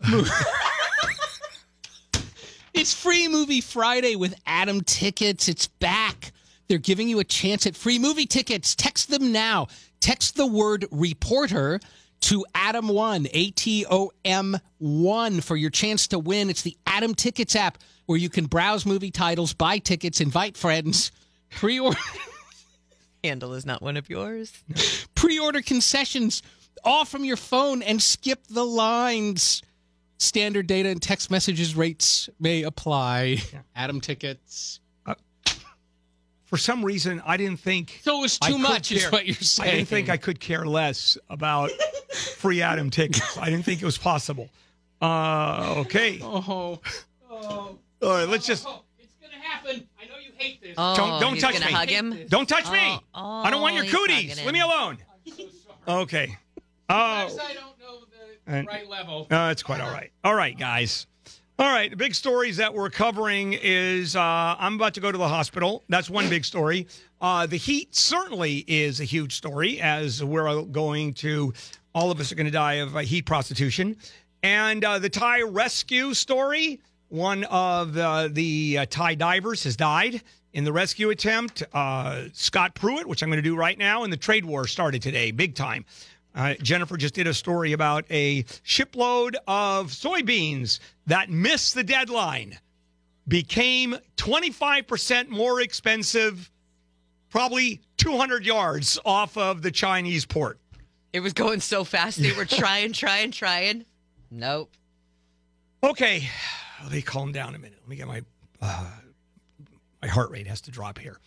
Movie. 0.10 0.30
it's 2.73 2.94
free 2.94 3.30
movie 3.30 3.61
Friday 3.61 4.18
with 4.18 4.36
Atom 4.45 4.82
Tickets. 4.82 5.48
It's 5.48 5.68
back. 5.68 6.34
They're 6.68 6.77
giving 6.80 7.07
you 7.07 7.19
a 7.19 7.23
chance 7.23 7.65
at 7.65 7.76
free 7.76 7.99
movie 7.99 8.26
tickets. 8.26 8.76
Text 8.76 9.10
them 9.10 9.32
now. 9.32 9.68
Text 10.06 10.36
the 10.36 10.45
word 10.45 10.86
reporter 10.91 11.80
to 12.22 12.45
Atom1, 12.53 13.27
A 13.34 13.49
T 13.49 13.88
O 13.90 14.11
M 14.23 14.56
1 14.77 15.41
for 15.41 15.56
your 15.56 15.72
chance 15.72 16.10
to 16.10 16.19
win. 16.19 16.52
It's 16.52 16.61
the 16.61 16.77
Atom 16.86 17.15
Tickets 17.15 17.56
app 17.56 17.80
where 18.06 18.19
you 18.19 18.30
can 18.30 18.45
browse 18.45 18.86
movie 18.86 19.10
titles, 19.10 19.56
buy 19.56 19.80
tickets, 19.80 20.22
invite 20.22 20.57
friends, 20.57 21.11
pre 21.49 21.80
order. 21.80 21.98
Handel 23.23 23.56
is 23.56 23.65
not 23.65 23.82
one 23.82 23.98
of 23.98 24.07
yours. 24.07 24.53
pre-order 25.15 25.64
concessions 25.64 26.44
all 26.84 27.06
from 27.06 27.26
your 27.26 27.36
phone 27.36 27.82
and 27.82 27.99
skip 27.99 28.45
the 28.45 28.64
lines. 28.64 29.64
Standard 30.19 30.68
data 30.68 30.90
and 30.90 31.02
text 31.02 31.32
messages 31.32 31.76
rates 31.76 32.30
may 32.40 32.61
apply. 32.61 33.38
Atom 33.76 34.02
tickets. 34.02 34.82
For 36.56 36.60
some 36.60 36.86
reason, 36.86 37.22
I 37.26 37.36
didn't 37.36 37.60
think. 37.60 37.99
So 38.02 38.19
it 38.19 38.22
was 38.22 38.40
I 38.41 38.48
too 38.48 38.53
could 38.53 38.61
much, 38.61 38.90
is 38.94 39.11
what 39.11 39.26
you're 39.26 39.36
saying. 39.36 39.69
I 39.69 39.76
didn't 39.76 39.90
think 39.90 40.07
I 40.07 40.15
could 40.15 40.40
care 40.40 40.65
less 40.65 41.18
about 41.30 41.69
free 42.38 42.61
Atom 42.61 42.90
tickets. 42.91 43.38
I 43.38 43.49
didn't 43.49 43.65
think 43.65 43.82
it 43.82 43.86
was 43.86 43.98
possible. 43.98 44.49
Uh, 45.02 45.73
okay. 45.80 46.18
Oh, 46.23 46.80
oh, 47.30 47.77
All 48.02 48.10
right, 48.10 48.26
let's 48.30 48.45
just 48.45 48.65
it's 48.98 49.15
gonna 49.22 49.34
happen. 49.44 49.86
I 50.02 50.06
know 50.06 50.15
you 50.18 50.32
hate 50.38 50.61
this. 50.61 50.76
Oh, 50.77 50.95
don't 50.95 51.19
don't 51.19 51.38
touch 51.41 51.56
gonna 51.56 51.65
me. 51.65 51.72
hug 51.73 51.90
him. 51.90 52.26
Don't 52.30 52.48
touch 52.48 52.72
me. 52.72 52.80
Oh, 53.14 53.41
I 53.44 53.49
don't 53.49 53.61
want 53.61 53.76
your 53.76 53.84
cooties. 53.84 54.38
him. 54.38 54.45
Leave 54.45 54.53
me 54.53 54.61
alone. 54.61 54.98
Okay. 55.90 56.38
Oh, 56.90 56.95
I 56.95 57.27
don't 57.53 57.77
know 57.82 57.99
the 58.45 58.49
And- 58.53 58.65
right 58.65 58.88
level. 58.88 59.27
Uh, 59.30 59.49
it's 59.52 59.61
quite 59.61 59.82
all 59.82 59.91
right. 59.91 60.11
All 60.23 60.34
right, 60.36 60.57
guys. 60.57 61.06
All 61.57 61.72
right, 61.72 61.90
the 61.90 61.95
big 61.95 62.14
stories 62.14 62.57
that 62.57 62.73
we're 62.73 62.90
covering 62.90 63.53
is 63.53 64.18
uh, 64.18 64.19
I'm 64.60 64.76
about 64.76 64.94
to 64.95 64.99
go 64.99 65.10
to 65.10 65.18
the 65.18 65.30
hospital. 65.30 65.86
That's 65.88 66.10
one 66.10 66.27
big 66.27 66.44
story. 66.44 66.86
Uh, 67.22 67.45
the 67.45 67.56
heat 67.56 67.95
certainly 67.95 68.65
is 68.68 68.99
a 68.99 69.06
huge 69.06 69.36
story, 69.38 69.80
as 69.80 70.22
we're 70.22 70.64
going 70.64 71.14
to, 71.14 71.53
all 71.94 72.11
of 72.11 72.19
us 72.19 72.30
are 72.34 72.36
going 72.36 72.48
to 72.48 72.52
die 72.52 72.73
of 72.73 72.98
uh, 72.98 72.99
heat 72.99 73.26
prostration. 73.26 73.95
And 74.44 74.84
uh, 74.84 74.99
the 74.99 75.07
Thai 75.10 75.44
rescue 75.44 76.14
story 76.14 76.82
one 77.07 77.45
of 77.45 77.94
the 77.94 78.77
uh, 78.80 78.86
Thai 78.90 79.15
divers 79.15 79.64
has 79.64 79.77
died 79.77 80.22
in 80.52 80.65
the 80.65 80.73
rescue 80.73 81.10
attempt. 81.10 81.64
Uh, 81.73 82.23
Scott 82.34 82.76
Pruitt, 82.76 83.07
which 83.07 83.23
I'm 83.23 83.30
going 83.30 83.41
to 83.41 83.49
do 83.49 83.56
right 83.56 83.77
now, 83.77 84.03
and 84.03 84.11
the 84.11 84.18
trade 84.18 84.44
war 84.44 84.68
started 84.68 85.02
today, 85.02 85.32
big 85.32 85.56
time. 85.56 85.86
Uh, 86.35 86.53
Jennifer 86.55 86.97
just 86.97 87.13
did 87.13 87.27
a 87.27 87.33
story 87.33 87.71
about 87.71 88.03
a 88.11 88.43
shipload 88.63 89.37
of 89.47 89.87
soybeans 89.87 90.79
that 91.07 91.29
missed 91.29 91.73
the 91.75 91.83
deadline, 91.83 92.59
became 93.25 93.95
25% 94.17 95.29
more 95.29 95.61
expensive, 95.61 96.51
probably 97.29 97.81
200 97.97 98.45
yards 98.45 98.99
off 99.05 99.37
of 99.37 99.61
the 99.61 99.71
Chinese 99.71 100.25
port. 100.25 100.59
It 101.13 101.21
was 101.21 101.31
going 101.31 101.61
so 101.61 101.85
fast. 101.85 102.21
They 102.21 102.33
were 102.33 102.45
trying, 102.45 102.91
trying, 102.91 103.31
trying. 103.31 103.85
Nope. 104.29 104.71
Okay, 105.81 106.29
let 106.83 106.91
me 106.91 107.01
calm 107.01 107.31
down 107.31 107.55
a 107.55 107.59
minute. 107.59 107.79
Let 107.81 107.89
me 107.89 107.95
get 107.95 108.07
my 108.07 108.21
uh, 108.61 108.89
my 110.01 110.07
heart 110.09 110.31
rate 110.31 110.47
has 110.47 110.61
to 110.61 110.71
drop 110.71 110.99
here. 110.99 111.17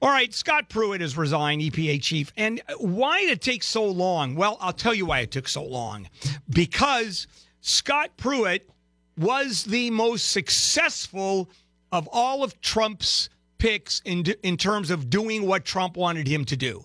All 0.00 0.10
right, 0.10 0.32
Scott 0.32 0.68
Pruitt 0.68 1.00
has 1.00 1.16
resigned, 1.16 1.60
EPA 1.60 2.00
chief. 2.02 2.32
And 2.36 2.60
why 2.78 3.20
did 3.20 3.30
it 3.30 3.40
take 3.40 3.64
so 3.64 3.84
long? 3.84 4.36
Well, 4.36 4.56
I'll 4.60 4.72
tell 4.72 4.94
you 4.94 5.06
why 5.06 5.20
it 5.20 5.32
took 5.32 5.48
so 5.48 5.64
long. 5.64 6.08
Because 6.48 7.26
Scott 7.60 8.10
Pruitt 8.16 8.68
was 9.16 9.64
the 9.64 9.90
most 9.90 10.30
successful 10.30 11.50
of 11.90 12.08
all 12.12 12.44
of 12.44 12.60
Trump's 12.60 13.28
picks 13.58 14.00
in 14.04 14.24
in 14.44 14.56
terms 14.56 14.90
of 14.90 15.10
doing 15.10 15.44
what 15.44 15.64
Trump 15.64 15.96
wanted 15.96 16.28
him 16.28 16.44
to 16.44 16.56
do. 16.56 16.84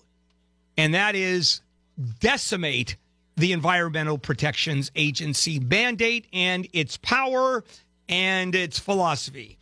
And 0.76 0.94
that 0.94 1.14
is 1.14 1.60
decimate 2.18 2.96
the 3.36 3.52
Environmental 3.52 4.18
Protections 4.18 4.90
Agency 4.96 5.60
mandate 5.60 6.26
and 6.32 6.66
its 6.72 6.96
power 6.96 7.62
and 8.08 8.54
its 8.54 8.78
philosophy. 8.78 9.58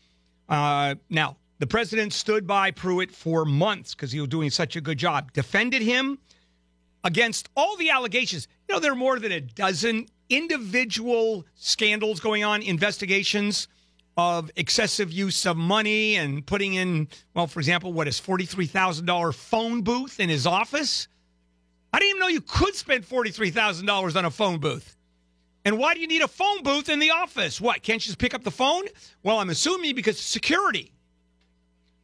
Uh, 0.49 0.95
now, 1.11 1.37
the 1.63 1.67
president 1.69 2.13
stood 2.13 2.45
by 2.45 2.73
Pruitt 2.73 3.13
for 3.13 3.45
months 3.45 3.95
because 3.95 4.11
he 4.11 4.19
was 4.19 4.29
doing 4.29 4.51
such 4.51 4.75
a 4.75 4.81
good 4.81 4.99
job, 4.99 5.33
defended 5.33 5.81
him 5.81 6.19
against 7.05 7.51
all 7.57 7.77
the 7.77 7.89
allegations. 7.89 8.49
You 8.69 8.75
know, 8.75 8.81
there 8.81 8.91
are 8.91 8.97
more 8.97 9.21
than 9.21 9.31
a 9.31 9.41
dozen 9.41 10.09
individual 10.29 11.47
scandals 11.55 12.19
going 12.19 12.43
on, 12.43 12.63
investigations 12.63 13.69
of 14.17 14.51
excessive 14.57 15.13
use 15.13 15.47
of 15.47 15.57
money 15.57 16.17
and 16.17 16.45
putting 16.45 16.75
in, 16.75 17.07
well, 17.33 17.47
for 17.47 17.61
example, 17.61 17.93
what 17.93 18.09
is 18.09 18.21
$43,000 18.21 19.33
phone 19.33 19.83
booth 19.83 20.19
in 20.19 20.29
his 20.29 20.49
office? 20.49 21.07
I 21.93 22.01
didn't 22.01 22.17
even 22.17 22.21
know 22.23 22.27
you 22.27 22.41
could 22.41 22.75
spend 22.75 23.09
$43,000 23.09 24.17
on 24.17 24.25
a 24.25 24.33
phone 24.33 24.59
booth. 24.59 24.97
And 25.65 25.79
why 25.79 25.95
do 25.95 26.01
you 26.01 26.09
need 26.09 26.23
a 26.23 26.29
phone 26.29 26.65
booth 26.65 26.89
in 26.89 26.99
the 26.99 27.13
office? 27.13 27.61
What, 27.61 27.85
can't 27.85 28.05
you 28.05 28.09
just 28.09 28.19
pick 28.19 28.35
up 28.35 28.43
the 28.43 28.51
phone? 28.51 28.83
Well, 29.23 29.39
I'm 29.39 29.51
assuming 29.51 29.95
because 29.95 30.19
security. 30.19 30.93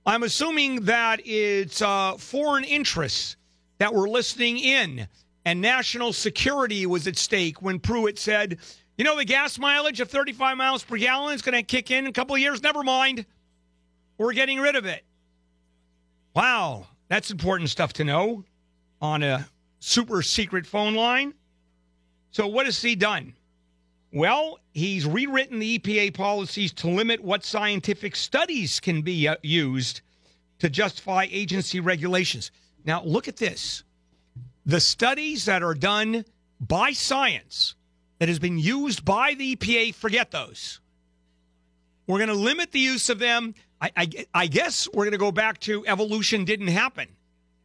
I'm 0.08 0.22
assuming 0.22 0.86
that 0.86 1.20
it's 1.26 1.82
uh, 1.82 2.14
foreign 2.16 2.64
interests 2.64 3.36
that 3.76 3.92
were 3.92 4.08
listening 4.08 4.58
in, 4.58 5.06
and 5.44 5.60
national 5.60 6.14
security 6.14 6.86
was 6.86 7.06
at 7.06 7.18
stake 7.18 7.60
when 7.60 7.78
Pruitt 7.78 8.18
said, 8.18 8.56
you 8.96 9.04
know, 9.04 9.18
the 9.18 9.26
gas 9.26 9.58
mileage 9.58 10.00
of 10.00 10.08
35 10.08 10.56
miles 10.56 10.82
per 10.82 10.96
gallon 10.96 11.34
is 11.34 11.42
going 11.42 11.56
to 11.56 11.62
kick 11.62 11.90
in 11.90 12.04
in 12.04 12.06
a 12.06 12.12
couple 12.12 12.34
of 12.34 12.40
years. 12.40 12.62
Never 12.62 12.82
mind. 12.82 13.26
We're 14.16 14.32
getting 14.32 14.58
rid 14.60 14.76
of 14.76 14.86
it. 14.86 15.04
Wow, 16.34 16.86
that's 17.08 17.30
important 17.30 17.68
stuff 17.68 17.92
to 17.94 18.04
know 18.04 18.44
on 19.02 19.22
a 19.22 19.46
super 19.78 20.22
secret 20.22 20.66
phone 20.66 20.94
line. 20.94 21.34
So, 22.30 22.46
what 22.46 22.64
has 22.64 22.80
he 22.80 22.96
done? 22.96 23.34
Well, 24.12 24.58
he's 24.72 25.04
rewritten 25.04 25.58
the 25.58 25.78
EPA 25.78 26.14
policies 26.14 26.72
to 26.74 26.88
limit 26.88 27.22
what 27.22 27.44
scientific 27.44 28.16
studies 28.16 28.80
can 28.80 29.02
be 29.02 29.28
uh, 29.28 29.36
used 29.42 30.00
to 30.60 30.70
justify 30.70 31.26
agency 31.30 31.80
regulations. 31.80 32.50
Now, 32.84 33.02
look 33.04 33.28
at 33.28 33.36
this. 33.36 33.84
The 34.64 34.80
studies 34.80 35.44
that 35.44 35.62
are 35.62 35.74
done 35.74 36.24
by 36.60 36.92
science 36.92 37.74
that 38.18 38.28
has 38.28 38.38
been 38.38 38.58
used 38.58 39.04
by 39.04 39.34
the 39.34 39.56
EPA, 39.56 39.94
forget 39.94 40.30
those. 40.30 40.80
We're 42.06 42.18
going 42.18 42.28
to 42.28 42.34
limit 42.34 42.72
the 42.72 42.80
use 42.80 43.10
of 43.10 43.18
them. 43.18 43.54
I, 43.80 43.90
I, 43.96 44.26
I 44.34 44.46
guess 44.46 44.88
we're 44.92 45.04
going 45.04 45.12
to 45.12 45.18
go 45.18 45.30
back 45.30 45.60
to 45.60 45.86
evolution 45.86 46.44
didn't 46.44 46.68
happen 46.68 47.08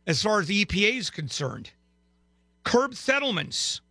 as 0.06 0.22
far 0.22 0.42
as 0.42 0.48
the 0.48 0.66
EPA 0.66 0.98
is 0.98 1.10
concerned. 1.10 1.72
Curb 2.64 2.96
settlements, 2.96 3.82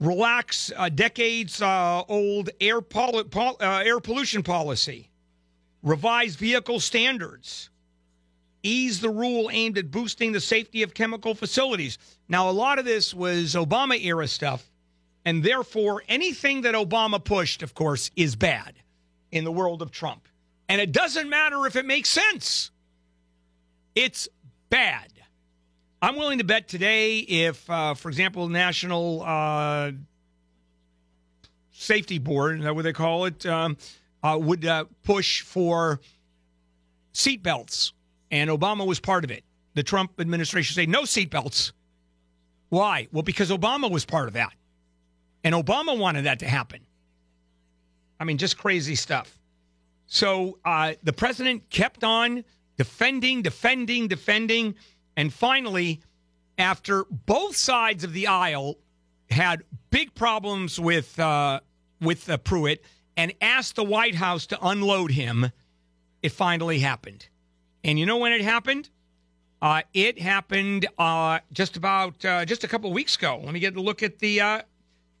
relax 0.00 0.72
decades 0.94 1.60
uh, 1.60 2.02
old 2.08 2.50
air, 2.60 2.80
pol- 2.80 3.26
uh, 3.60 3.82
air 3.84 4.00
pollution 4.00 4.42
policy, 4.42 5.10
revise 5.82 6.36
vehicle 6.36 6.80
standards, 6.80 7.70
ease 8.62 9.00
the 9.00 9.10
rule 9.10 9.50
aimed 9.52 9.78
at 9.78 9.90
boosting 9.90 10.32
the 10.32 10.40
safety 10.40 10.82
of 10.82 10.94
chemical 10.94 11.34
facilities. 11.34 11.98
Now, 12.28 12.50
a 12.50 12.52
lot 12.52 12.78
of 12.78 12.84
this 12.84 13.14
was 13.14 13.54
Obama 13.54 14.02
era 14.02 14.26
stuff, 14.26 14.70
and 15.24 15.42
therefore 15.42 16.02
anything 16.08 16.62
that 16.62 16.74
Obama 16.74 17.22
pushed, 17.22 17.62
of 17.62 17.74
course, 17.74 18.10
is 18.16 18.36
bad 18.36 18.74
in 19.30 19.44
the 19.44 19.52
world 19.52 19.82
of 19.82 19.90
Trump. 19.90 20.26
And 20.68 20.80
it 20.80 20.92
doesn't 20.92 21.28
matter 21.28 21.66
if 21.66 21.76
it 21.76 21.84
makes 21.84 22.08
sense, 22.08 22.70
it's 23.94 24.28
bad. 24.70 25.12
I'm 26.02 26.16
willing 26.16 26.38
to 26.38 26.44
bet 26.44 26.66
today 26.66 27.18
if, 27.18 27.68
uh, 27.68 27.92
for 27.92 28.08
example, 28.08 28.48
National 28.48 29.22
uh, 29.22 29.92
Safety 31.72 32.18
Board, 32.18 32.58
is 32.58 32.64
that 32.64 32.74
what 32.74 32.84
they 32.84 32.94
call 32.94 33.26
it, 33.26 33.44
um, 33.44 33.76
uh, 34.22 34.38
would 34.40 34.64
uh, 34.64 34.84
push 35.02 35.42
for 35.42 36.00
seatbelts, 37.12 37.92
and 38.30 38.48
Obama 38.48 38.86
was 38.86 38.98
part 38.98 39.24
of 39.24 39.30
it. 39.30 39.44
The 39.74 39.82
Trump 39.82 40.18
administration 40.18 40.74
say 40.74 40.86
no 40.86 41.02
seatbelts. 41.02 41.72
Why? 42.70 43.08
Well, 43.12 43.22
because 43.22 43.50
Obama 43.50 43.90
was 43.90 44.06
part 44.06 44.28
of 44.28 44.34
that, 44.34 44.54
and 45.44 45.54
Obama 45.54 45.98
wanted 45.98 46.24
that 46.24 46.38
to 46.38 46.48
happen. 46.48 46.80
I 48.18 48.24
mean, 48.24 48.38
just 48.38 48.56
crazy 48.56 48.94
stuff. 48.94 49.38
So 50.06 50.58
uh, 50.64 50.94
the 51.02 51.12
president 51.12 51.68
kept 51.68 52.04
on 52.04 52.42
defending, 52.78 53.42
defending, 53.42 54.08
defending. 54.08 54.76
And 55.20 55.30
finally, 55.30 56.00
after 56.56 57.04
both 57.10 57.54
sides 57.54 58.04
of 58.04 58.14
the 58.14 58.26
aisle 58.26 58.78
had 59.30 59.64
big 59.90 60.14
problems 60.14 60.80
with 60.80 61.20
uh, 61.20 61.60
with 62.00 62.30
uh, 62.30 62.38
Pruitt 62.38 62.82
and 63.18 63.34
asked 63.42 63.76
the 63.76 63.84
White 63.84 64.14
House 64.14 64.46
to 64.46 64.58
unload 64.66 65.10
him, 65.10 65.52
it 66.22 66.32
finally 66.32 66.78
happened. 66.78 67.28
And 67.84 67.98
you 67.98 68.06
know 68.06 68.16
when 68.16 68.32
it 68.32 68.40
happened? 68.40 68.88
Uh, 69.60 69.82
it 69.92 70.18
happened 70.18 70.86
uh, 70.98 71.40
just 71.52 71.76
about 71.76 72.24
uh, 72.24 72.46
just 72.46 72.64
a 72.64 72.68
couple 72.68 72.88
of 72.88 72.94
weeks 72.94 73.16
ago. 73.16 73.42
Let 73.44 73.52
me 73.52 73.60
get 73.60 73.76
a 73.76 73.82
look 73.82 74.02
at 74.02 74.20
the. 74.20 74.40
Uh, 74.40 74.62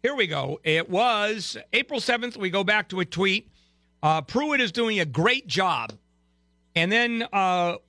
here 0.02 0.14
we 0.14 0.28
go. 0.28 0.60
It 0.64 0.88
was 0.88 1.58
April 1.74 2.00
seventh. 2.00 2.38
We 2.38 2.48
go 2.48 2.64
back 2.64 2.88
to 2.88 3.00
a 3.00 3.04
tweet. 3.04 3.50
Pruitt 4.28 4.62
is 4.62 4.72
doing 4.72 4.98
a 4.98 5.04
great 5.04 5.46
job. 5.46 5.92
And 6.74 6.90
then 6.90 7.18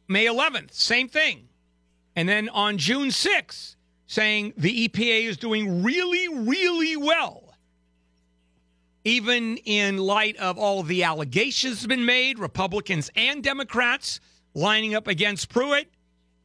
May 0.09 0.25
11th, 0.25 0.73
same 0.73 1.07
thing. 1.07 1.47
And 2.15 2.27
then 2.27 2.49
on 2.49 2.77
June 2.77 3.09
6th, 3.09 3.75
saying 4.07 4.53
the 4.57 4.87
EPA 4.87 5.25
is 5.25 5.37
doing 5.37 5.83
really, 5.83 6.27
really 6.27 6.97
well. 6.97 7.55
Even 9.03 9.57
in 9.57 9.97
light 9.97 10.35
of 10.37 10.57
all 10.57 10.83
the 10.83 11.03
allegations 11.03 11.87
been 11.87 12.05
made, 12.05 12.37
Republicans 12.37 13.09
and 13.15 13.43
Democrats 13.43 14.19
lining 14.53 14.93
up 14.93 15.07
against 15.07 15.49
Pruitt. 15.49 15.89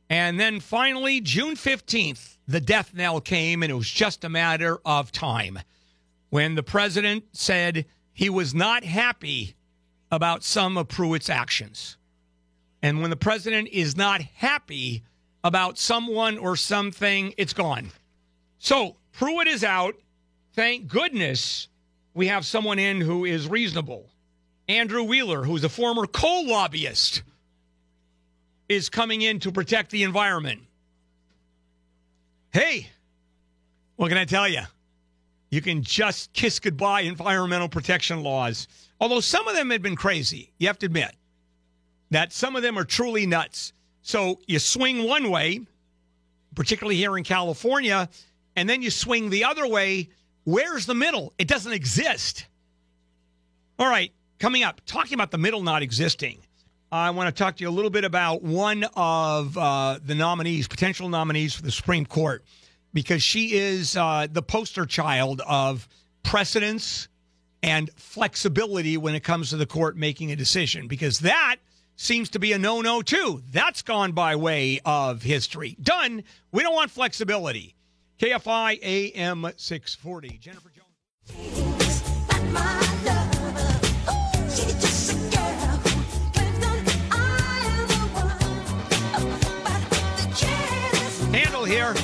And 0.09 0.39
then 0.39 0.61
finally, 0.61 1.21
June 1.21 1.57
15th, 1.57 2.37
the 2.47 2.61
death 2.61 2.95
knell 2.95 3.21
came, 3.21 3.63
and 3.63 3.73
it 3.73 3.75
was 3.75 3.91
just 3.91 4.25
a 4.25 4.29
matter 4.29 4.79
of 4.85 5.11
time 5.11 5.59
when 6.31 6.55
the 6.55 6.63
president 6.63 7.25
said 7.33 7.85
he 8.13 8.31
was 8.31 8.55
not 8.55 8.85
happy 8.85 9.57
about 10.11 10.45
some 10.45 10.79
of 10.79 10.89
Pruitt's 10.89 11.29
actions. 11.29 11.97
And 12.81 13.01
when 13.01 13.11
the 13.11 13.17
president 13.17 13.69
is 13.73 13.97
not 13.97 14.23
happy 14.23 15.03
about 15.47 15.79
someone 15.79 16.39
or 16.39 16.57
something, 16.57 17.33
it's 17.37 17.53
gone. 17.53 17.93
So 18.59 18.97
Pruitt 19.13 19.47
is 19.47 19.63
out. 19.63 19.95
Thank 20.55 20.89
goodness 20.89 21.69
we 22.15 22.27
have 22.27 22.45
someone 22.45 22.81
in 22.81 23.01
who 23.01 23.25
is 23.25 23.47
reasonable. 23.47 24.11
Andrew 24.69 25.05
Wheeler, 25.05 25.45
who's 25.45 25.63
a 25.63 25.69
former 25.69 26.09
coal 26.09 26.49
lobbyist, 26.49 27.23
is 28.69 28.89
coming 28.89 29.23
in 29.23 29.39
to 29.39 29.53
protect 29.53 29.93
the 29.93 30.03
environment. 30.03 30.63
Hey, 32.53 32.89
what 33.95 34.09
can 34.09 34.19
I 34.19 34.25
tell 34.25 34.49
you? 34.49 34.63
You 35.51 35.61
can 35.61 35.85
just 35.85 36.33
kiss 36.33 36.59
goodbye 36.59 37.03
environmental 37.03 37.69
protection 37.69 38.25
laws. 38.25 38.67
Although 39.01 39.21
some 39.21 39.47
of 39.47 39.55
them 39.55 39.71
had 39.71 39.81
been 39.81 39.95
crazy, 39.95 40.51
you 40.59 40.67
have 40.67 40.79
to 40.81 40.87
admit 40.87 41.15
that 42.11 42.33
some 42.33 42.57
of 42.57 42.63
them 42.63 42.77
are 42.77 42.85
truly 42.85 43.27
nuts. 43.27 43.73
So 44.07 44.39
you 44.47 44.61
swing 44.61 45.03
one 45.03 45.31
way, 45.31 45.63
particularly 46.55 46.95
here 46.95 47.19
in 47.19 47.25
California, 47.25 48.09
and 48.55 48.71
then 48.71 48.81
you 48.81 48.89
swing 48.89 49.31
the 49.31 49.43
other 49.43 49.67
way. 49.67 50.11
Where's 50.45 50.87
the 50.87 50.95
middle? 50.95 51.33
It 51.39 51.49
doesn't 51.49 51.73
exist. 51.73 52.47
All 53.81 53.89
right, 53.89 54.13
coming 54.39 54.63
up, 54.63 54.81
talking 54.87 55.15
about 55.15 55.33
the 55.33 55.39
middle 55.39 55.61
not 55.61 55.83
existing. 55.83 56.39
I 56.93 57.11
want 57.11 57.35
to 57.35 57.37
talk 57.37 57.57
to 57.57 57.65
you 57.65 57.69
a 57.69 57.71
little 57.75 57.91
bit 57.91 58.05
about 58.05 58.45
one 58.45 58.85
of 58.95 59.59
uh, 59.59 59.99
the 60.01 60.15
nominees, 60.15 60.69
potential 60.69 61.09
nominees 61.09 61.55
for 61.55 61.63
the 61.63 61.73
Supreme 61.73 62.07
Court, 62.07 62.45
because 62.95 63.25
she 63.25 63.55
is 63.55 63.97
uh, 63.97 64.29
the 64.31 64.41
poster 64.41 64.87
child 64.87 65.43
of 65.45 65.89
precedence 66.23 67.09
and 67.61 67.91
flexibility 67.97 68.97
when 68.97 69.17
it 69.17 69.25
comes 69.25 69.51
to 69.51 69.57
the 69.57 69.67
court 69.67 69.97
making 69.97 70.31
a 70.31 70.37
decision, 70.37 70.87
because 70.87 71.19
that 71.19 71.57
seems 71.97 72.31
to 72.31 72.39
be 72.39 72.53
a 72.53 72.59
no 72.59 72.81
no, 72.81 73.03
too. 73.03 73.43
That's 73.51 73.83
gone 73.83 74.13
by 74.13 74.37
way 74.37 74.81
of 74.85 75.23
history. 75.23 75.77
Done. 75.83 76.23
We 76.53 76.63
don't 76.63 76.75
want 76.75 76.91
flexibility. 76.91 77.75
KFI 78.21 78.79
AM 78.83 79.51
640. 79.57 80.39
Jennifer 80.39 80.71
Jones. 80.71 80.87
Handel 91.33 91.65
here 91.65 91.95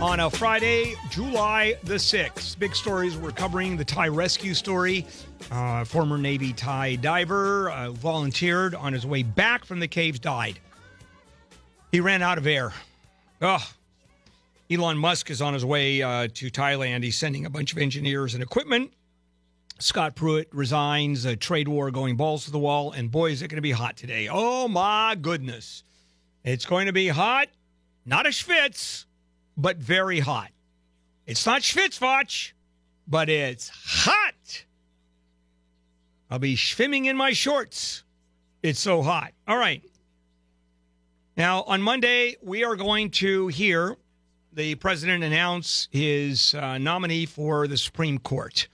on 0.00 0.20
a 0.20 0.30
Friday, 0.30 0.94
July 1.10 1.76
the 1.84 1.94
6th. 1.94 2.58
Big 2.58 2.74
stories. 2.74 3.16
We're 3.16 3.30
covering 3.30 3.76
the 3.76 3.84
Thai 3.84 4.08
rescue 4.08 4.54
story. 4.54 5.06
Uh, 5.52 5.84
former 5.84 6.16
Navy 6.16 6.54
Thai 6.54 6.96
diver 6.96 7.70
uh, 7.70 7.90
volunteered 7.90 8.74
on 8.74 8.94
his 8.94 9.04
way 9.04 9.22
back 9.22 9.66
from 9.66 9.80
the 9.80 9.86
caves, 9.86 10.18
died. 10.18 10.58
He 11.90 12.00
ran 12.00 12.22
out 12.22 12.38
of 12.38 12.46
air. 12.46 12.72
Ugh. 13.42 13.60
Elon 14.70 14.96
Musk 14.96 15.30
is 15.30 15.42
on 15.42 15.52
his 15.52 15.62
way 15.62 16.00
uh, 16.00 16.28
to 16.32 16.50
Thailand. 16.50 17.04
He's 17.04 17.18
sending 17.18 17.44
a 17.44 17.50
bunch 17.50 17.72
of 17.72 17.76
engineers 17.76 18.32
and 18.32 18.42
equipment. 18.42 18.94
Scott 19.78 20.14
Pruitt 20.14 20.48
resigns, 20.54 21.26
a 21.26 21.36
trade 21.36 21.68
war 21.68 21.90
going 21.90 22.16
balls 22.16 22.46
to 22.46 22.50
the 22.50 22.58
wall, 22.58 22.92
and 22.92 23.10
boy, 23.10 23.30
is 23.30 23.42
it 23.42 23.48
going 23.48 23.56
to 23.56 23.62
be 23.62 23.72
hot 23.72 23.98
today. 23.98 24.28
Oh 24.32 24.68
my 24.68 25.18
goodness. 25.20 25.84
It's 26.44 26.64
going 26.64 26.86
to 26.86 26.94
be 26.94 27.08
hot, 27.08 27.48
not 28.06 28.24
a 28.24 28.30
schwitz, 28.30 29.04
but 29.58 29.76
very 29.76 30.20
hot. 30.20 30.48
It's 31.26 31.44
not 31.44 31.60
schwitzwatch, 31.60 32.52
but 33.06 33.28
it's 33.28 33.68
hot. 33.68 34.64
I'll 36.32 36.38
be 36.38 36.56
swimming 36.56 37.04
in 37.04 37.14
my 37.14 37.32
shorts. 37.32 38.04
It's 38.62 38.80
so 38.80 39.02
hot. 39.02 39.34
All 39.46 39.58
right. 39.58 39.82
Now, 41.36 41.60
on 41.64 41.82
Monday, 41.82 42.36
we 42.40 42.64
are 42.64 42.74
going 42.74 43.10
to 43.10 43.48
hear 43.48 43.98
the 44.50 44.76
president 44.76 45.24
announce 45.24 45.88
his 45.90 46.54
uh, 46.54 46.78
nominee 46.78 47.26
for 47.26 47.68
the 47.68 47.76
Supreme 47.76 48.16
Court. 48.16 48.66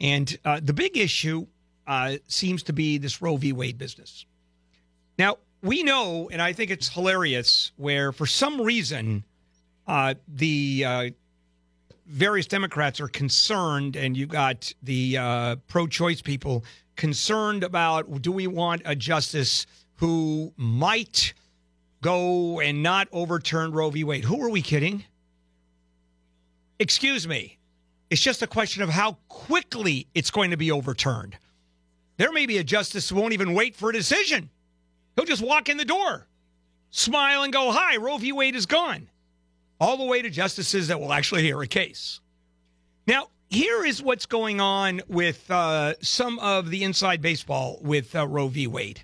And 0.00 0.34
uh, 0.46 0.60
the 0.62 0.72
big 0.72 0.96
issue 0.96 1.46
uh, 1.86 2.16
seems 2.26 2.62
to 2.62 2.72
be 2.72 2.96
this 2.96 3.20
Roe 3.20 3.36
v. 3.36 3.52
Wade 3.52 3.76
business. 3.76 4.24
Now, 5.18 5.36
we 5.62 5.82
know, 5.82 6.30
and 6.32 6.40
I 6.40 6.54
think 6.54 6.70
it's 6.70 6.88
hilarious, 6.88 7.72
where 7.76 8.12
for 8.12 8.24
some 8.24 8.58
reason 8.62 9.24
uh, 9.86 10.14
the 10.26 10.84
uh, 10.86 11.10
various 12.12 12.46
Democrats 12.46 13.00
are 13.00 13.08
concerned, 13.08 13.96
and 13.96 14.16
you've 14.16 14.28
got 14.28 14.72
the 14.82 15.16
uh, 15.16 15.56
pro 15.66 15.86
choice 15.86 16.20
people 16.20 16.64
concerned 16.94 17.64
about 17.64 18.20
do 18.20 18.30
we 18.30 18.46
want 18.46 18.82
a 18.84 18.94
justice 18.94 19.66
who 19.96 20.52
might 20.56 21.32
go 22.02 22.60
and 22.60 22.82
not 22.82 23.08
overturn 23.12 23.72
Roe 23.72 23.88
v. 23.90 24.04
Wade? 24.04 24.24
Who 24.24 24.42
are 24.42 24.50
we 24.50 24.60
kidding? 24.60 25.04
Excuse 26.78 27.26
me. 27.26 27.58
It's 28.10 28.20
just 28.20 28.42
a 28.42 28.46
question 28.46 28.82
of 28.82 28.90
how 28.90 29.16
quickly 29.28 30.06
it's 30.14 30.30
going 30.30 30.50
to 30.50 30.58
be 30.58 30.70
overturned. 30.70 31.38
There 32.18 32.30
may 32.30 32.44
be 32.44 32.58
a 32.58 32.64
justice 32.64 33.08
who 33.08 33.16
won't 33.16 33.32
even 33.32 33.54
wait 33.54 33.74
for 33.74 33.88
a 33.88 33.92
decision. 33.92 34.50
He'll 35.16 35.24
just 35.24 35.42
walk 35.42 35.70
in 35.70 35.78
the 35.78 35.84
door, 35.84 36.26
smile, 36.90 37.42
and 37.42 37.52
go, 37.52 37.72
Hi, 37.72 37.96
Roe 37.96 38.18
v. 38.18 38.32
Wade 38.32 38.54
is 38.54 38.66
gone. 38.66 39.08
All 39.82 39.96
the 39.96 40.04
way 40.04 40.22
to 40.22 40.30
justices 40.30 40.86
that 40.86 41.00
will 41.00 41.12
actually 41.12 41.42
hear 41.42 41.60
a 41.60 41.66
case. 41.66 42.20
Now, 43.08 43.30
here 43.50 43.84
is 43.84 44.00
what's 44.00 44.26
going 44.26 44.60
on 44.60 45.00
with 45.08 45.50
uh, 45.50 45.94
some 46.00 46.38
of 46.38 46.70
the 46.70 46.84
inside 46.84 47.20
baseball 47.20 47.80
with 47.82 48.14
uh, 48.14 48.28
Roe 48.28 48.46
v. 48.46 48.68
Wade. 48.68 49.02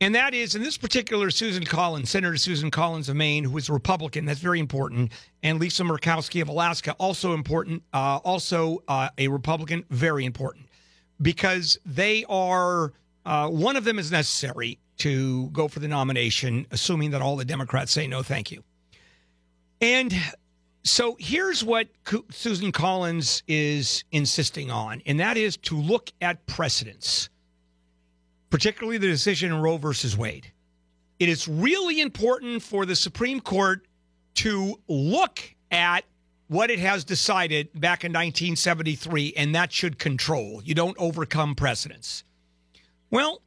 And 0.00 0.12
that 0.16 0.34
is, 0.34 0.56
in 0.56 0.62
this 0.64 0.76
particular, 0.76 1.30
Susan 1.30 1.64
Collins, 1.64 2.10
Senator 2.10 2.36
Susan 2.36 2.68
Collins 2.68 3.08
of 3.08 3.14
Maine, 3.14 3.44
who 3.44 3.56
is 3.56 3.68
a 3.68 3.72
Republican, 3.72 4.24
that's 4.24 4.40
very 4.40 4.58
important, 4.58 5.12
and 5.44 5.60
Lisa 5.60 5.84
Murkowski 5.84 6.42
of 6.42 6.48
Alaska, 6.48 6.96
also 6.98 7.32
important, 7.32 7.84
uh, 7.94 8.16
also 8.24 8.82
uh, 8.88 9.08
a 9.18 9.28
Republican, 9.28 9.84
very 9.90 10.24
important, 10.24 10.66
because 11.20 11.78
they 11.86 12.24
are, 12.28 12.92
uh, 13.24 13.48
one 13.48 13.76
of 13.76 13.84
them 13.84 14.00
is 14.00 14.10
necessary 14.10 14.80
to 14.96 15.48
go 15.50 15.68
for 15.68 15.78
the 15.78 15.86
nomination, 15.86 16.66
assuming 16.72 17.12
that 17.12 17.22
all 17.22 17.36
the 17.36 17.44
Democrats 17.44 17.92
say 17.92 18.08
no, 18.08 18.24
thank 18.24 18.50
you. 18.50 18.64
And 19.82 20.14
so 20.84 21.16
here's 21.18 21.62
what 21.62 21.88
Susan 22.30 22.72
Collins 22.72 23.42
is 23.46 24.04
insisting 24.12 24.70
on, 24.70 25.02
and 25.04 25.20
that 25.20 25.36
is 25.36 25.58
to 25.58 25.76
look 25.76 26.10
at 26.22 26.46
precedents 26.46 27.28
particularly 28.52 28.98
the 28.98 29.06
decision 29.06 29.50
in 29.50 29.58
Roe 29.58 29.78
versus 29.78 30.14
Wade. 30.14 30.52
It 31.18 31.30
is 31.30 31.48
really 31.48 32.02
important 32.02 32.62
for 32.62 32.84
the 32.84 32.94
Supreme 32.94 33.40
Court 33.40 33.86
to 34.34 34.78
look 34.88 35.40
at 35.70 36.04
what 36.48 36.70
it 36.70 36.78
has 36.78 37.02
decided 37.02 37.70
back 37.72 38.04
in 38.04 38.10
1973, 38.10 39.32
and 39.38 39.54
that 39.54 39.72
should 39.72 39.98
control. 39.98 40.60
You 40.62 40.74
don't 40.74 40.96
overcome 40.98 41.54
precedents. 41.54 42.24
Well, 43.10 43.40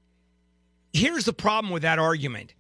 here's 0.92 1.26
the 1.26 1.34
problem 1.34 1.72
with 1.72 1.84
that 1.84 2.00
argument 2.00 2.56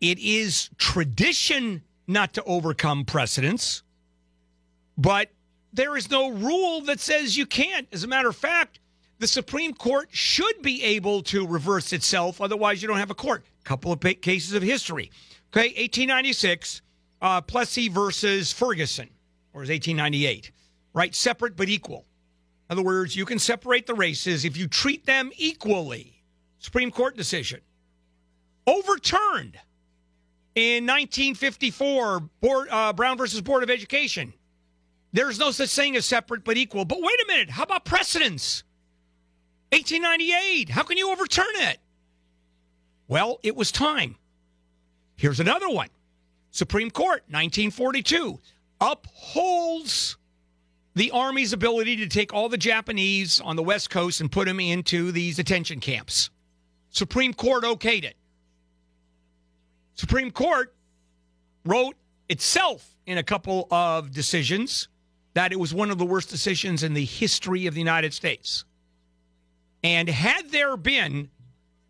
it 0.00 0.18
is 0.18 0.70
tradition 0.76 1.82
not 2.06 2.34
to 2.34 2.44
overcome 2.44 3.04
precedents, 3.04 3.82
but 4.96 5.30
there 5.72 5.96
is 5.96 6.10
no 6.10 6.30
rule 6.30 6.82
that 6.82 7.00
says 7.00 7.36
you 7.36 7.46
can't. 7.46 7.88
As 7.92 8.04
a 8.04 8.08
matter 8.08 8.28
of 8.28 8.36
fact, 8.36 8.78
the 9.18 9.26
Supreme 9.26 9.74
Court 9.74 10.08
should 10.10 10.62
be 10.62 10.82
able 10.82 11.22
to 11.24 11.46
reverse 11.46 11.92
itself. 11.92 12.40
Otherwise, 12.40 12.82
you 12.82 12.88
don't 12.88 12.98
have 12.98 13.10
a 13.10 13.14
court. 13.14 13.44
A 13.60 13.64
Couple 13.64 13.92
of 13.92 14.00
cases 14.00 14.52
of 14.52 14.62
history. 14.62 15.10
Okay, 15.52 15.68
1896, 15.68 16.82
uh, 17.22 17.40
Plessy 17.40 17.88
versus 17.88 18.52
Ferguson, 18.52 19.08
or 19.52 19.62
is 19.62 19.70
1898, 19.70 20.50
right? 20.92 21.14
Separate 21.14 21.56
but 21.56 21.68
equal. 21.68 22.04
In 22.68 22.74
other 22.74 22.82
words, 22.82 23.14
you 23.14 23.24
can 23.24 23.38
separate 23.38 23.86
the 23.86 23.94
races 23.94 24.44
if 24.44 24.56
you 24.56 24.66
treat 24.66 25.06
them 25.06 25.30
equally. 25.36 26.22
Supreme 26.58 26.90
Court 26.90 27.16
decision. 27.16 27.60
Overturned 28.66 29.58
in 30.54 30.84
1954, 30.84 32.20
board, 32.40 32.68
uh, 32.70 32.92
Brown 32.92 33.16
versus 33.16 33.40
Board 33.40 33.62
of 33.62 33.70
Education. 33.70 34.32
There's 35.12 35.38
no 35.38 35.50
such 35.50 35.70
thing 35.74 35.96
as 35.96 36.06
separate 36.06 36.44
but 36.44 36.56
equal. 36.56 36.84
But 36.84 36.98
wait 37.00 37.20
a 37.22 37.26
minute, 37.26 37.50
how 37.50 37.64
about 37.64 37.84
precedents? 37.84 38.64
1898. 39.72 40.68
How 40.68 40.82
can 40.82 40.96
you 40.96 41.10
overturn 41.10 41.46
it? 41.54 41.78
Well, 43.08 43.38
it 43.42 43.54
was 43.54 43.70
time. 43.70 44.16
Here's 45.16 45.40
another 45.40 45.68
one 45.68 45.88
Supreme 46.50 46.90
Court, 46.90 47.22
1942, 47.28 48.38
upholds 48.80 50.16
the 50.94 51.10
Army's 51.10 51.52
ability 51.52 51.96
to 51.96 52.06
take 52.06 52.32
all 52.32 52.48
the 52.48 52.56
Japanese 52.56 53.40
on 53.40 53.56
the 53.56 53.62
West 53.62 53.90
Coast 53.90 54.20
and 54.20 54.30
put 54.30 54.46
them 54.46 54.60
into 54.60 55.10
these 55.10 55.36
detention 55.36 55.80
camps. 55.80 56.30
Supreme 56.90 57.34
Court 57.34 57.64
okayed 57.64 58.04
it. 58.04 58.16
Supreme 59.94 60.30
Court 60.30 60.74
wrote 61.64 61.96
itself 62.28 62.96
in 63.06 63.18
a 63.18 63.22
couple 63.22 63.68
of 63.70 64.12
decisions 64.12 64.88
that 65.34 65.52
it 65.52 65.58
was 65.58 65.74
one 65.74 65.90
of 65.90 65.98
the 65.98 66.06
worst 66.06 66.30
decisions 66.30 66.82
in 66.82 66.94
the 66.94 67.04
history 67.04 67.66
of 67.66 67.74
the 67.74 67.80
United 67.80 68.14
States. 68.14 68.64
And 69.82 70.08
had 70.08 70.50
there 70.50 70.76
been 70.76 71.28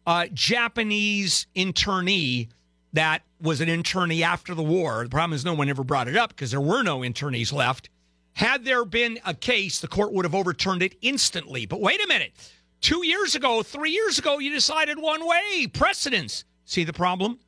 a 0.07 0.29
Japanese 0.33 1.47
internee 1.55 2.49
that 2.93 3.23
was 3.41 3.61
an 3.61 3.69
internee 3.69 4.23
after 4.23 4.55
the 4.55 4.63
war, 4.63 5.05
the 5.05 5.11
problem 5.11 5.35
is 5.35 5.45
no 5.45 5.55
one 5.55 5.69
ever 5.69 5.85
brought 5.85 6.09
it 6.09 6.17
up 6.17 6.31
because 6.31 6.51
there 6.51 6.61
were 6.61 6.83
no 6.83 7.01
internees 7.01 7.53
left. 7.53 7.91
Had 8.33 8.65
there 8.65 8.85
been 8.85 9.19
a 9.25 9.35
case, 9.35 9.81
the 9.81 9.89
court 9.89 10.13
would 10.13 10.25
have 10.25 10.35
overturned 10.35 10.83
it 10.83 10.97
instantly. 11.03 11.67
But 11.67 11.81
wait 11.81 12.03
a 12.03 12.09
minute. 12.09 12.33
Two 12.81 13.07
years 13.07 13.35
ago, 13.35 13.63
three 13.63 13.91
years 13.91 14.19
ago, 14.19 14.39
you 14.39 14.51
decided 14.51 14.99
one 14.99 15.27
way. 15.27 15.69
Precedence. 15.73 16.45
See 16.65 16.85
the 16.85 16.93
problem? 16.93 17.39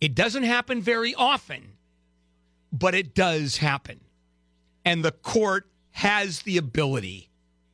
It 0.00 0.14
doesn't 0.14 0.44
happen 0.44 0.80
very 0.80 1.14
often, 1.14 1.72
but 2.72 2.94
it 2.94 3.14
does 3.14 3.58
happen. 3.58 4.00
And 4.84 5.04
the 5.04 5.12
court 5.12 5.66
has 5.92 6.42
the 6.42 6.56
ability 6.56 7.28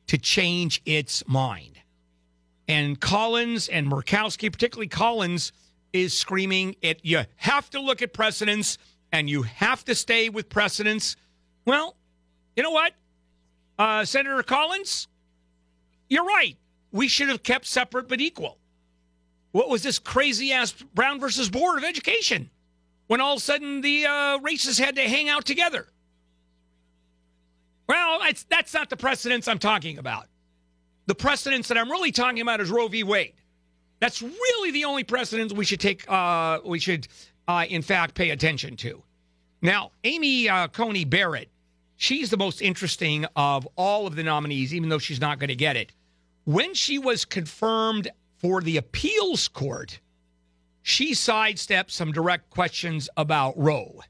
to 0.07 0.17
change 0.17 0.81
its 0.85 1.25
mind. 1.27 1.79
And 2.67 2.99
Collins 2.99 3.69
and 3.69 3.87
Murkowski, 3.87 4.51
particularly 4.51 4.87
Collins, 4.87 5.53
is 5.93 6.17
screaming 6.17 6.75
it. 6.81 6.99
You 7.03 7.23
have 7.37 7.69
to 7.69 7.79
look 7.79 8.01
at 8.01 8.13
precedents 8.13 8.77
and 9.11 9.29
you 9.29 9.43
have 9.43 9.85
to 9.85 9.95
stay 9.95 10.27
with 10.27 10.49
precedents. 10.49 11.15
Well, 11.65 11.95
you 12.55 12.63
know 12.63 12.71
what? 12.71 12.93
Uh, 13.79 14.03
Senator 14.03 14.43
Collins, 14.43 15.07
you're 16.09 16.25
right. 16.25 16.57
We 16.91 17.07
should 17.07 17.29
have 17.29 17.43
kept 17.43 17.65
separate 17.65 18.09
but 18.09 18.19
equal. 18.19 18.57
What 19.57 19.69
was 19.69 19.81
this 19.81 19.97
crazy 19.97 20.53
ass 20.53 20.71
Brown 20.93 21.19
versus 21.19 21.49
Board 21.49 21.79
of 21.79 21.83
Education 21.83 22.51
when 23.07 23.21
all 23.21 23.33
of 23.33 23.37
a 23.39 23.41
sudden 23.41 23.81
the 23.81 24.05
uh, 24.05 24.37
races 24.37 24.77
had 24.77 24.97
to 24.97 25.01
hang 25.01 25.29
out 25.29 25.45
together? 25.45 25.87
Well, 27.89 28.19
that's, 28.51 28.71
not 28.75 28.91
the 28.91 28.97
precedents 28.97 29.47
I'm 29.47 29.57
talking 29.57 29.97
about. 29.97 30.27
The 31.07 31.15
precedents 31.15 31.69
that 31.69 31.77
I'm 31.79 31.89
really 31.89 32.11
talking 32.11 32.41
about 32.41 32.61
is 32.61 32.69
Roe 32.69 32.87
v. 32.87 33.01
Wade. 33.01 33.33
That's 33.99 34.21
really 34.21 34.69
the 34.69 34.85
only 34.85 35.03
precedents 35.03 35.51
we 35.51 35.65
should 35.65 35.79
take. 35.79 36.07
Uh, 36.07 36.59
we 36.63 36.77
should, 36.77 37.07
uh, 37.47 37.65
in 37.67 37.81
fact, 37.81 38.13
pay 38.13 38.29
attention 38.29 38.75
to. 38.77 39.01
Now, 39.63 39.89
Amy 40.03 40.47
uh, 40.47 40.67
Coney 40.67 41.03
Barrett, 41.03 41.49
she's 41.95 42.29
the 42.29 42.37
most 42.37 42.61
interesting 42.61 43.25
of 43.35 43.67
all 43.75 44.05
of 44.05 44.15
the 44.15 44.21
nominees, 44.21 44.71
even 44.71 44.89
though 44.89 44.99
she's 44.99 45.19
not 45.19 45.39
going 45.39 45.47
to 45.47 45.55
get 45.55 45.75
it. 45.75 45.93
When 46.43 46.75
she 46.75 46.99
was 46.99 47.25
confirmed 47.25 48.11
for 48.37 48.61
the 48.61 48.77
appeals 48.77 49.47
court, 49.47 49.99
she 50.81 51.13
sidestepped 51.13 51.91
some 51.91 52.11
direct 52.11 52.49
questions 52.49 53.09
about 53.17 53.57
Roe, 53.57 54.01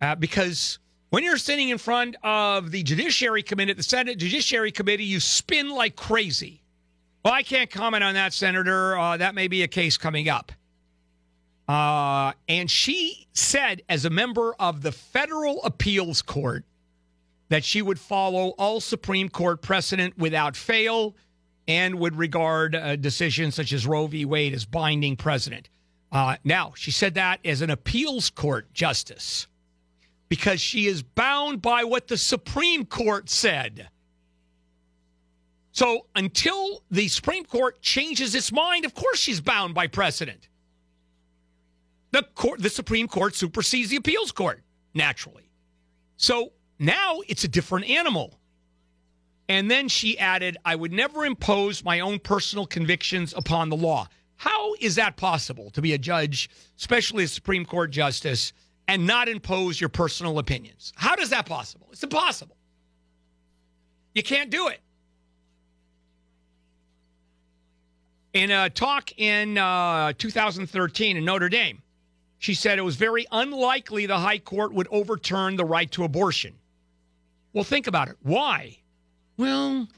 uh, 0.00 0.14
because 0.14 0.78
when 1.10 1.24
you're 1.24 1.36
sitting 1.36 1.70
in 1.70 1.78
front 1.78 2.16
of 2.22 2.70
the 2.70 2.82
Judiciary 2.82 3.42
Committee, 3.42 3.72
the 3.72 3.82
Senate 3.82 4.18
Judiciary 4.18 4.72
Committee, 4.72 5.04
you 5.04 5.20
spin 5.20 5.70
like 5.70 5.96
crazy. 5.96 6.62
Well, 7.24 7.34
I 7.34 7.42
can't 7.42 7.70
comment 7.70 8.04
on 8.04 8.14
that, 8.14 8.32
Senator. 8.32 8.96
Uh, 8.96 9.16
that 9.16 9.34
may 9.34 9.48
be 9.48 9.62
a 9.62 9.68
case 9.68 9.96
coming 9.96 10.28
up. 10.28 10.52
Uh, 11.68 12.32
and 12.48 12.70
she 12.70 13.26
said, 13.32 13.82
as 13.88 14.04
a 14.04 14.10
member 14.10 14.54
of 14.60 14.82
the 14.82 14.92
federal 14.92 15.62
appeals 15.64 16.22
court, 16.22 16.64
that 17.48 17.64
she 17.64 17.82
would 17.82 17.98
follow 17.98 18.50
all 18.58 18.80
Supreme 18.80 19.28
Court 19.28 19.62
precedent 19.62 20.16
without 20.18 20.56
fail 20.56 21.16
and 21.68 21.96
would 21.96 22.16
regard 22.16 22.74
uh, 22.74 22.96
decisions 22.96 23.54
such 23.54 23.72
as 23.72 23.86
Roe 23.86 24.06
v. 24.06 24.24
Wade 24.24 24.54
as 24.54 24.64
binding 24.64 25.16
precedent. 25.16 25.68
Uh, 26.12 26.36
now, 26.44 26.72
she 26.76 26.90
said 26.90 27.14
that 27.14 27.40
as 27.44 27.60
an 27.62 27.70
appeals 27.70 28.30
court 28.30 28.72
justice 28.72 29.48
because 30.28 30.60
she 30.60 30.86
is 30.86 31.02
bound 31.02 31.62
by 31.62 31.84
what 31.84 32.08
the 32.08 32.16
Supreme 32.16 32.84
Court 32.84 33.28
said. 33.28 33.88
So 35.72 36.06
until 36.14 36.82
the 36.90 37.08
Supreme 37.08 37.44
Court 37.44 37.82
changes 37.82 38.34
its 38.34 38.50
mind, 38.50 38.84
of 38.84 38.94
course 38.94 39.18
she's 39.18 39.40
bound 39.40 39.74
by 39.74 39.86
precedent. 39.86 40.48
The 42.12 42.22
court, 42.34 42.62
the 42.62 42.70
Supreme 42.70 43.08
Court 43.08 43.34
supersedes 43.34 43.90
the 43.90 43.96
appeals 43.96 44.32
court 44.32 44.62
naturally. 44.94 45.50
So 46.16 46.52
now 46.78 47.20
it's 47.28 47.44
a 47.44 47.48
different 47.48 47.90
animal. 47.90 48.38
And 49.48 49.70
then 49.70 49.88
she 49.88 50.18
added, 50.18 50.56
I 50.64 50.74
would 50.74 50.92
never 50.92 51.24
impose 51.24 51.84
my 51.84 52.00
own 52.00 52.18
personal 52.18 52.66
convictions 52.66 53.32
upon 53.36 53.68
the 53.68 53.76
law. 53.76 54.08
How 54.36 54.74
is 54.80 54.96
that 54.96 55.16
possible 55.16 55.70
to 55.70 55.80
be 55.80 55.92
a 55.94 55.98
judge, 55.98 56.50
especially 56.78 57.24
a 57.24 57.28
Supreme 57.28 57.64
Court 57.64 57.90
justice, 57.90 58.52
and 58.88 59.06
not 59.06 59.28
impose 59.28 59.80
your 59.80 59.88
personal 59.88 60.38
opinions? 60.38 60.92
How 60.96 61.14
does 61.14 61.30
that 61.30 61.46
possible? 61.46 61.88
It's 61.92 62.02
impossible. 62.02 62.56
You 64.14 64.22
can't 64.22 64.50
do 64.50 64.68
it. 64.68 64.80
In 68.32 68.50
a 68.50 68.68
talk 68.68 69.18
in 69.18 69.56
uh, 69.56 70.12
2013 70.18 71.16
in 71.16 71.24
Notre 71.24 71.48
Dame, 71.48 71.82
she 72.38 72.52
said 72.52 72.78
it 72.78 72.82
was 72.82 72.96
very 72.96 73.26
unlikely 73.32 74.06
the 74.06 74.18
High 74.18 74.38
Court 74.38 74.74
would 74.74 74.88
overturn 74.90 75.56
the 75.56 75.64
right 75.64 75.90
to 75.92 76.04
abortion. 76.04 76.54
Well, 77.54 77.64
think 77.64 77.86
about 77.86 78.08
it. 78.08 78.16
Why? 78.22 78.78
Well, 79.36 79.88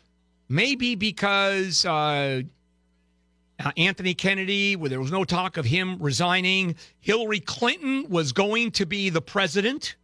maybe 0.49 0.95
because 0.95 1.85
uh, 1.85 2.43
uh, 3.61 3.73
Anthony 3.77 4.15
Kennedy, 4.15 4.77
where 4.77 4.91
there 4.91 5.01
was 5.01 5.13
no 5.13 5.25
talk 5.25 5.57
of 5.57 5.65
him 5.65 5.99
resigning, 6.01 6.77
Hillary 7.01 7.41
Clinton 7.41 8.07
was 8.09 8.33
going 8.33 8.73
to 8.73 8.87
be 8.87 9.11
the 9.11 9.21
president. 9.21 9.97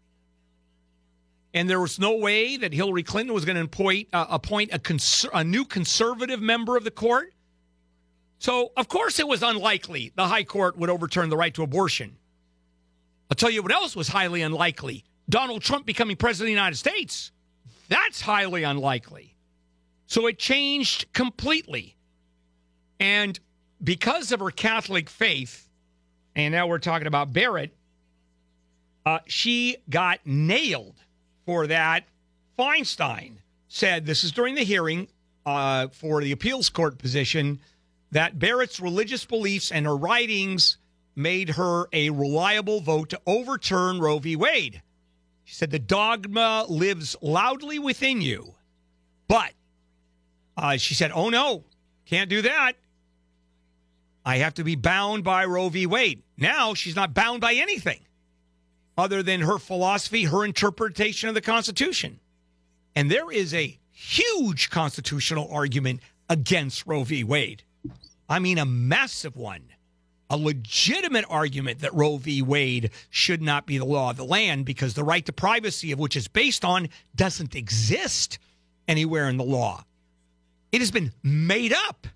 And 1.53 1.71
there 1.71 1.81
was 1.81 2.01
no 2.01 2.17
way 2.17 2.57
that 2.57 2.73
Hillary 2.73 3.05
Clinton 3.05 3.33
was 3.33 3.45
going 3.45 3.57
to 3.57 3.63
appoint, 3.63 4.09
uh, 4.13 4.27
appoint 4.29 4.75
a, 4.75 4.79
cons- 4.79 5.27
a 5.33 5.45
new 5.45 5.65
conservative 5.65 6.41
member 6.41 6.77
of 6.77 6.85
the 6.85 6.91
court. 6.91 7.33
So, 8.41 8.73
of 8.77 8.89
course, 8.89 9.21
it 9.21 9.29
was 9.29 9.43
unlikely 9.43 10.13
the 10.17 10.27
High 10.27 10.45
Court 10.45 10.77
would 10.77 10.91
overturn 10.91 11.31
the 11.31 11.37
right 11.37 11.55
to 11.55 11.63
abortion. 11.63 12.17
I'll 13.31 13.37
tell 13.37 13.51
you 13.51 13.63
what 13.63 13.73
else 13.73 13.97
was 13.97 14.09
highly 14.09 14.43
unlikely 14.43 15.05
Donald 15.29 15.63
Trump 15.63 15.87
becoming 15.87 16.17
president 16.17 16.45
of 16.45 16.49
the 16.49 16.61
United 16.61 16.77
States. 16.77 17.31
That's 17.95 18.21
highly 18.21 18.65
unlikely. 18.65 19.37
So 20.07 20.27
it 20.27 20.37
changed 20.37 21.13
completely. 21.13 21.95
And 22.99 23.39
because 23.83 24.33
of 24.33 24.41
her 24.41 24.51
Catholic 24.51 25.09
faith, 25.09 25.69
and 26.35 26.51
now 26.51 26.67
we're 26.67 26.81
talking 26.81 27.07
about 27.07 27.33
Barrett, 27.33 27.73
uh, 29.07 29.21
she 29.27 29.77
got 29.89 30.19
nailed 30.25 30.97
for 31.47 31.69
that. 31.69 32.03
Feinstein 32.59 33.37
said 33.69 34.07
this 34.07 34.25
is 34.25 34.33
during 34.33 34.57
the 34.57 34.65
hearing 34.65 35.07
uh, 35.47 35.87
for 35.93 36.21
the 36.21 36.33
appeals 36.33 36.71
court 36.71 36.99
position 36.99 37.61
that 38.11 38.41
Barrett's 38.41 38.81
religious 38.81 39.25
beliefs 39.25 39.71
and 39.71 39.87
her 39.87 39.97
writings 39.97 40.79
made 41.15 41.51
her 41.51 41.87
a 41.93 42.11
reliable 42.11 42.81
vote 42.81 43.11
to 43.11 43.21
overturn 43.25 44.01
Roe 44.01 44.19
v. 44.19 44.35
Wade. 44.35 44.83
She 45.45 45.55
said 45.55 45.71
the 45.71 45.79
dogma 45.79 46.65
lives 46.69 47.17
loudly 47.21 47.79
within 47.79 48.21
you, 48.21 48.55
but 49.29 49.53
uh, 50.57 50.77
she 50.79 50.95
said, 50.95 51.13
"Oh 51.15 51.29
no, 51.29 51.65
can't 52.07 52.31
do 52.31 52.43
that. 52.43 52.73
I 54.25 54.39
have 54.39 54.55
to 54.55 54.65
be 54.65 54.75
bound 54.75 55.23
by 55.23 55.45
Roe 55.45 55.69
v. 55.69 55.87
Wade." 55.87 56.23
Now 56.37 56.75
she's 56.75 56.97
not 56.97 57.15
bound 57.15 57.41
by 57.41 57.55
anything 57.55 58.01
other 58.97 59.23
than 59.23 59.43
her 59.43 59.59
philosophy, 59.59 60.25
her 60.25 60.45
interpretation 60.45 61.29
of 61.29 61.35
the 61.35 61.41
Constitution, 61.41 62.21
and 62.97 63.11
there 63.11 63.31
is 63.31 63.53
a 63.53 63.79
huge 63.91 64.71
constitutional 64.71 65.49
argument 65.53 66.01
against 66.29 66.87
Roe 66.87 67.05
v. 67.05 67.23
Wade. 67.23 67.63
I 68.29 68.39
mean, 68.39 68.57
a 68.59 68.65
massive 68.65 69.37
one 69.37 69.65
a 70.31 70.37
legitimate 70.37 71.25
argument 71.29 71.81
that 71.81 71.95
Roe 71.95 72.17
v. 72.17 72.43
Wade 72.43 72.91
should 73.11 73.43
not 73.43 73.67
be 73.67 73.79
the 73.79 73.85
law 73.85 74.11
of 74.11 74.17
the 74.17 74.25
land 74.25 74.65
because 74.65 74.95
the 74.95 75.05
right 75.05 75.25
to 75.27 75.33
privacy 75.33 75.93
of 75.93 75.99
which 75.99 76.17
it's 76.17 76.29
based 76.29 76.65
on 76.65 76.89
doesn't 77.15 77.55
exist 77.55 78.39
anywhere 78.89 79.29
in 79.29 79.37
the 79.37 79.45
law. 79.45 79.85
It 80.73 80.81
has 80.81 80.91
been 80.91 81.13
made 81.23 81.73
up. 81.73 82.07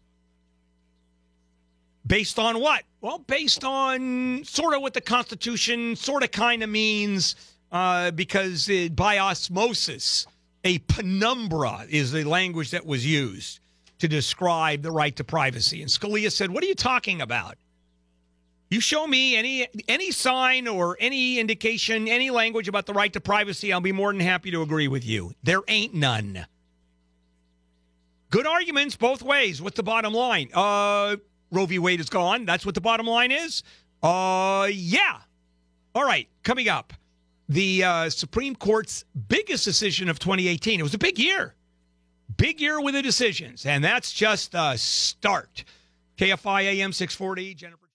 Based 2.07 2.39
on 2.39 2.59
what? 2.61 2.85
Well, 3.01 3.19
based 3.19 3.65
on 3.65 4.43
sort 4.45 4.75
of 4.75 4.81
what 4.81 4.95
the 4.95 5.01
Constitution 5.01 5.95
sort 5.95 6.25
of 6.25 6.31
kind 6.31 6.63
of 6.63 6.71
means, 6.71 7.37
uh, 7.71 8.11
because 8.13 8.69
it, 8.69 8.97
by 8.97 9.19
osmosis, 9.19 10.27
a 10.65 10.79
penumbra 10.79 11.87
is 11.89 12.11
the 12.13 12.25
language 12.25 12.71
that 12.71 12.87
was 12.87 13.07
used 13.07 13.61
to 13.99 14.09
describe 14.09 14.83
the 14.83 14.91
right 14.91 15.15
to 15.17 15.25
privacy. 15.25 15.83
And 15.83 15.91
Scalia 15.91 16.33
said, 16.33 16.51
What 16.51 16.65
are 16.65 16.67
you 16.67 16.75
talking 16.75 17.21
about? 17.21 17.59
You 18.71 18.81
show 18.81 19.07
me 19.07 19.35
any 19.37 19.67
any 19.89 20.11
sign 20.11 20.69
or 20.69 20.97
any 21.01 21.39
indication, 21.39 22.07
any 22.07 22.31
language 22.31 22.69
about 22.69 22.85
the 22.87 22.93
right 22.93 23.13
to 23.15 23.21
privacy, 23.21 23.73
I'll 23.73 23.81
be 23.81 23.93
more 23.93 24.13
than 24.13 24.21
happy 24.21 24.51
to 24.51 24.61
agree 24.61 24.89
with 24.89 25.07
you. 25.07 25.33
There 25.43 25.63
ain't 25.69 25.95
none. 25.95 26.47
Good 28.31 28.47
arguments 28.47 28.95
both 28.95 29.23
ways. 29.23 29.63
What's 29.63 29.77
the 29.77 29.83
bottom 29.83 30.13
line? 30.13 30.51
Uh 30.53 31.17
Roe 31.51 31.65
v. 31.65 31.79
Wade 31.79 32.01
is 32.01 32.11
gone. 32.11 32.45
That's 32.45 32.67
what 32.67 32.75
the 32.75 32.83
bottom 32.83 33.07
line 33.07 33.31
is? 33.31 33.63
Uh 34.03 34.69
yeah. 34.71 35.21
All 35.95 36.05
right, 36.05 36.29
coming 36.43 36.69
up. 36.69 36.93
The 37.49 37.83
uh, 37.83 38.11
Supreme 38.11 38.55
Court's 38.55 39.07
biggest 39.29 39.65
decision 39.65 40.11
of 40.11 40.19
2018. 40.19 40.79
It 40.79 40.83
was 40.83 40.93
a 40.93 40.99
big 40.99 41.19
year. 41.19 41.55
Big 42.37 42.61
year 42.61 42.79
with 42.81 42.95
the 42.95 43.01
decisions, 43.01 43.65
and 43.65 43.83
that's 43.83 44.13
just 44.13 44.53
the 44.53 44.77
start. 44.77 45.65
KFI 46.19 46.65
AM 46.65 46.93
640, 46.93 47.55
Jennifer. 47.55 47.88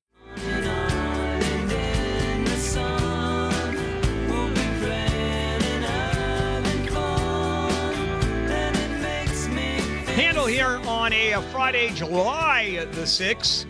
Handel 10.23 10.45
here 10.45 10.79
on 10.87 11.11
a, 11.11 11.33
Friday, 11.51 11.89
July 11.89 12.87
the 12.93 13.01
6th. 13.01 13.65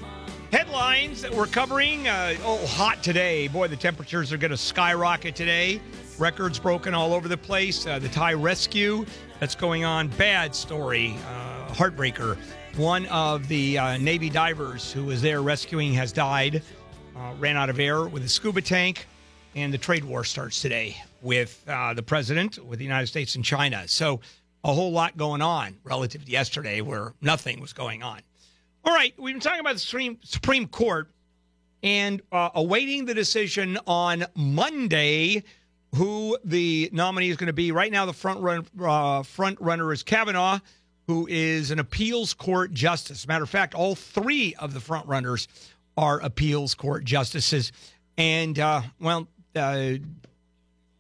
Headlines 0.52 1.24
that 1.24 1.34
we're 1.34 1.48
covering. 1.48 2.08
Uh, 2.08 2.36
oh, 2.44 2.64
hot 2.68 3.02
today. 3.02 3.48
Boy, 3.48 3.68
the 3.68 3.76
temperatures 3.76 4.32
are 4.32 4.38
going 4.38 4.52
to 4.52 4.58
skyrocket 4.58 5.36
today. 5.36 5.82
Records 6.20 6.60
broken 6.60 6.94
all 6.94 7.12
over 7.12 7.28
the 7.28 7.36
place. 7.36 7.88
Uh, 7.88 7.98
the 7.98 8.08
Thai 8.08 8.36
rescue 8.36 9.04
that's 9.40 9.56
going 9.56 9.84
on. 9.84 10.10
Bad 10.10 10.54
story. 10.54 11.16
Uh, 11.28 11.74
heartbreaker. 11.74 12.38
One 12.76 13.08
of 13.08 13.48
the 13.48 13.80
uh, 13.80 13.98
Navy 13.98 14.30
divers 14.30 14.94
who 14.94 15.06
was 15.06 15.24
there 15.24 15.42
rescuing 15.42 15.92
has 15.94 16.12
died. 16.12 16.62
Uh, 17.16 17.34
ran 17.40 17.58
out 17.58 17.72
of 17.72 17.80
air 17.80 18.06
with 18.06 18.24
a 18.24 18.30
scuba 18.30 18.62
tank. 18.62 19.08
And 19.56 19.74
the 19.74 19.80
trade 19.80 20.04
war 20.04 20.24
starts 20.24 20.62
today 20.62 20.98
with 21.24 21.64
uh, 21.68 21.96
the 21.96 22.04
president, 22.04 22.64
with 22.64 22.78
the 22.78 22.86
United 22.86 23.08
States 23.08 23.34
and 23.34 23.44
China. 23.44 23.88
So 23.88 24.20
a 24.64 24.74
whole 24.74 24.92
lot 24.92 25.18
going 25.18 25.42
on 25.42 25.78
relative 25.84 26.26
to 26.26 26.32
yesterday 26.32 26.82
where 26.82 27.14
nothing 27.22 27.60
was 27.60 27.74
going 27.74 28.02
on. 28.04 28.22
All 28.86 28.94
right, 28.94 29.14
we've 29.18 29.34
been 29.34 29.42
talking 29.42 29.60
about 29.60 29.74
the 29.74 29.80
Supreme, 29.80 30.18
Supreme 30.24 30.68
Court 30.68 31.10
and 31.82 32.22
uh, 32.32 32.50
awaiting 32.56 33.06
the 33.06 33.14
decision 33.14 33.78
on 33.86 34.26
Monday 34.36 35.44
who 35.96 36.38
the 36.44 36.90
nominee 36.92 37.30
is 37.30 37.38
going 37.38 37.48
to 37.48 37.54
be. 37.54 37.72
Right 37.72 37.92
now, 37.92 38.06
the 38.06 38.14
front 38.14 38.40
run 38.42 38.66
uh, 38.82 39.24
front 39.24 39.60
runner 39.62 39.92
is 39.94 40.02
Kavanaugh, 40.02 40.60
who 41.08 41.28
is 41.30 41.72
an 41.72 41.80
appeals 41.80 42.34
court 42.34 42.72
justice. 42.74 43.28
Matter 43.28 43.44
of 43.44 43.50
fact, 43.50 43.76
all 43.76 43.96
three 43.96 44.56
of 44.56 44.74
the 44.74 44.80
front 44.80 45.08
runners 45.08 45.48
are 45.96 46.20
appeals 46.22 46.74
court 46.74 47.04
justices, 47.04 47.72
and 48.18 48.58
uh, 48.58 48.82
well, 49.00 49.28
uh, 49.56 49.94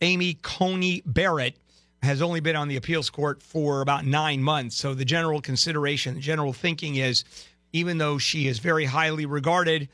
Amy 0.01 0.35
Coney 0.35 1.01
Barrett 1.05 1.57
has 2.03 2.21
only 2.21 2.41
been 2.41 2.55
on 2.55 2.67
the 2.67 2.75
appeals 2.75 3.09
court 3.09 3.41
for 3.41 3.81
about 3.81 4.05
nine 4.05 4.43
months. 4.43 4.75
So 4.75 4.93
the 4.93 5.05
general 5.05 5.41
consideration, 5.41 6.15
the 6.15 6.21
general 6.21 6.53
thinking 6.53 6.97
is, 6.97 7.23
even 7.71 7.97
though 7.97 8.17
she 8.17 8.47
is 8.47 8.59
very 8.59 8.85
highly 8.85 9.25
regarded, 9.25 9.89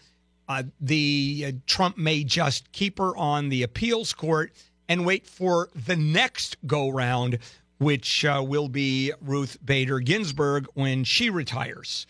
uh, 0.48 0.64
the 0.82 1.46
uh, 1.48 1.52
Trump 1.68 1.98
may 1.98 2.24
just 2.24 2.72
keep 2.72 2.98
her 2.98 3.16
on 3.16 3.50
the 3.50 3.64
appeals 3.64 4.14
court 4.14 4.52
and 4.90 5.06
wait 5.06 5.28
for 5.28 5.70
the 5.76 5.96
next 5.96 6.58
go 6.66 6.90
round, 6.90 7.38
which 7.78 8.26
uh, 8.26 8.44
will 8.46 8.68
be 8.68 9.14
Ruth 9.22 9.58
Bader 9.64 10.00
Ginsburg 10.00 10.68
when 10.74 11.04
she 11.04 11.30
retires, 11.30 12.08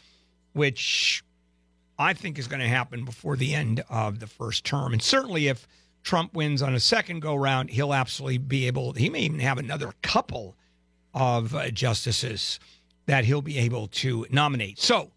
which 0.54 1.24
I 2.00 2.14
think 2.14 2.40
is 2.40 2.48
going 2.48 2.62
to 2.62 2.68
happen 2.68 3.04
before 3.04 3.36
the 3.36 3.54
end 3.54 3.84
of 3.90 4.20
the 4.20 4.28
first 4.28 4.64
term. 4.64 4.94
And 4.94 5.02
certainly 5.02 5.48
if 5.48 5.68
Trump 6.04 6.34
wins 6.34 6.62
on 6.62 6.74
a 6.74 6.80
second 6.80 7.22
go 7.22 7.36
round, 7.36 7.70
he'll 7.70 7.94
absolutely 7.94 8.38
be 8.38 8.68
able, 8.68 8.94
he 8.94 9.10
may 9.10 9.22
even 9.22 9.40
have 9.40 9.58
another 9.58 9.94
couple 10.02 10.56
of 11.14 11.54
uh, 11.56 11.70
justices 11.70 12.60
that 13.06 13.26
he'll 13.26 13.42
be 13.42 13.58
able 13.58 13.88
to 13.88 14.26
nominate. 14.30 14.80
So 14.80 15.12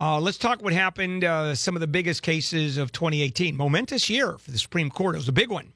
uh, 0.00 0.20
let's 0.20 0.38
talk 0.38 0.62
what 0.62 0.72
happened, 0.72 1.24
uh, 1.24 1.54
some 1.54 1.74
of 1.76 1.80
the 1.80 1.86
biggest 1.86 2.22
cases 2.22 2.76
of 2.76 2.92
2018. 2.92 3.56
Momentous 3.56 4.10
year 4.10 4.36
for 4.38 4.50
the 4.50 4.58
Supreme 4.58 4.90
Court. 4.90 5.14
It 5.14 5.18
was 5.18 5.28
a 5.28 5.32
big 5.32 5.50
one. 5.50 5.72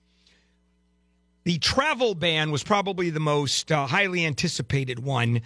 The 1.45 1.59
travel 1.59 2.15
ban 2.15 2.51
was 2.51 2.63
probably 2.63 3.09
the 3.11 3.21
most 3.21 3.73
uh, 3.73 3.87
highly 3.87 4.27
anticipated 4.27 4.99
one. 4.99 5.41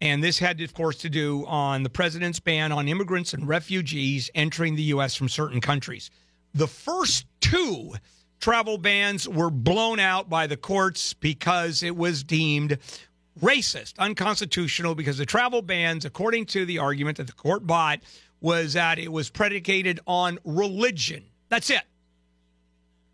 And 0.00 0.22
this 0.22 0.38
had, 0.38 0.60
of 0.60 0.74
course, 0.74 0.98
to 0.98 1.08
do 1.08 1.46
on 1.46 1.82
the 1.82 1.88
president's 1.88 2.40
ban 2.40 2.72
on 2.72 2.88
immigrants 2.88 3.32
and 3.32 3.46
refugees 3.46 4.28
entering 4.34 4.74
the 4.74 4.82
U.S. 4.82 5.14
from 5.14 5.28
certain 5.28 5.60
countries. 5.60 6.10
The 6.52 6.66
first 6.66 7.26
two 7.40 7.94
travel 8.40 8.78
bans 8.78 9.28
were 9.28 9.50
blown 9.50 9.98
out 9.98 10.28
by 10.28 10.46
the 10.46 10.56
courts 10.56 11.14
because 11.14 11.82
it 11.82 11.96
was 11.96 12.22
deemed 12.22 12.78
racist, 13.40 13.98
unconstitutional, 13.98 14.94
because 14.94 15.18
the 15.18 15.26
travel 15.26 15.62
bans, 15.62 16.04
according 16.04 16.46
to 16.46 16.64
the 16.64 16.78
argument 16.78 17.18
that 17.18 17.26
the 17.26 17.32
court 17.32 17.66
bought, 17.66 18.00
was 18.40 18.74
that 18.74 18.98
it 18.98 19.10
was 19.10 19.30
predicated 19.30 20.00
on 20.06 20.38
religion. 20.44 21.24
That's 21.48 21.70
it. 21.70 21.82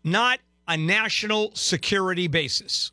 Not 0.03 0.39
a 0.67 0.77
national 0.77 1.51
security 1.55 2.27
basis. 2.27 2.91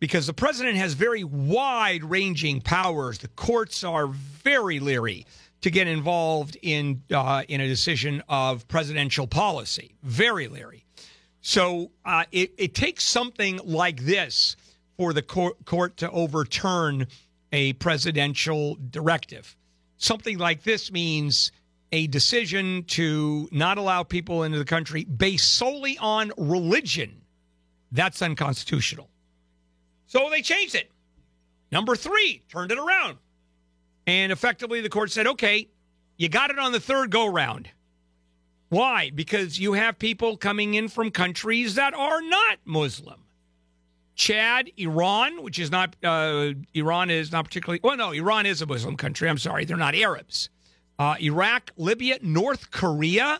Because 0.00 0.26
the 0.26 0.34
president 0.34 0.76
has 0.76 0.92
very 0.92 1.24
wide 1.24 2.04
ranging 2.04 2.60
powers. 2.60 3.18
The 3.18 3.28
courts 3.28 3.84
are 3.84 4.06
very 4.06 4.78
leery 4.80 5.26
to 5.62 5.70
get 5.70 5.86
involved 5.86 6.58
in 6.60 7.02
uh, 7.10 7.42
in 7.48 7.62
a 7.62 7.66
decision 7.66 8.22
of 8.28 8.68
presidential 8.68 9.26
policy. 9.26 9.94
Very 10.02 10.46
leery. 10.46 10.83
So 11.46 11.90
uh, 12.06 12.24
it, 12.32 12.54
it 12.56 12.74
takes 12.74 13.04
something 13.04 13.60
like 13.64 14.00
this 14.00 14.56
for 14.96 15.12
the 15.12 15.20
court, 15.20 15.62
court 15.66 15.98
to 15.98 16.10
overturn 16.10 17.06
a 17.52 17.74
presidential 17.74 18.78
directive. 18.88 19.54
Something 19.98 20.38
like 20.38 20.62
this 20.62 20.90
means 20.90 21.52
a 21.92 22.06
decision 22.06 22.84
to 22.84 23.46
not 23.52 23.76
allow 23.76 24.02
people 24.04 24.44
into 24.44 24.56
the 24.56 24.64
country 24.64 25.04
based 25.04 25.52
solely 25.52 25.98
on 25.98 26.32
religion. 26.38 27.20
That's 27.92 28.22
unconstitutional. 28.22 29.10
So 30.06 30.30
they 30.30 30.40
changed 30.40 30.74
it. 30.74 30.90
Number 31.70 31.94
three, 31.94 32.42
turned 32.48 32.72
it 32.72 32.78
around. 32.78 33.18
And 34.06 34.32
effectively, 34.32 34.80
the 34.80 34.88
court 34.88 35.10
said, 35.10 35.26
okay, 35.26 35.68
you 36.16 36.30
got 36.30 36.50
it 36.50 36.58
on 36.58 36.72
the 36.72 36.80
third 36.80 37.10
go 37.10 37.26
round. 37.26 37.68
Why? 38.74 39.10
Because 39.14 39.60
you 39.60 39.74
have 39.74 40.00
people 40.00 40.36
coming 40.36 40.74
in 40.74 40.88
from 40.88 41.12
countries 41.12 41.76
that 41.76 41.94
are 41.94 42.20
not 42.20 42.58
Muslim. 42.64 43.20
Chad, 44.16 44.68
Iran, 44.76 45.44
which 45.44 45.60
is 45.60 45.70
not, 45.70 45.94
uh, 46.02 46.54
Iran 46.74 47.08
is 47.08 47.30
not 47.30 47.44
particularly, 47.44 47.78
well, 47.84 47.96
no, 47.96 48.10
Iran 48.10 48.46
is 48.46 48.62
a 48.62 48.66
Muslim 48.66 48.96
country. 48.96 49.28
I'm 49.28 49.38
sorry, 49.38 49.64
they're 49.64 49.76
not 49.76 49.94
Arabs. 49.94 50.48
Uh, 50.98 51.14
Iraq, 51.20 51.70
Libya, 51.76 52.18
North 52.20 52.72
Korea 52.72 53.38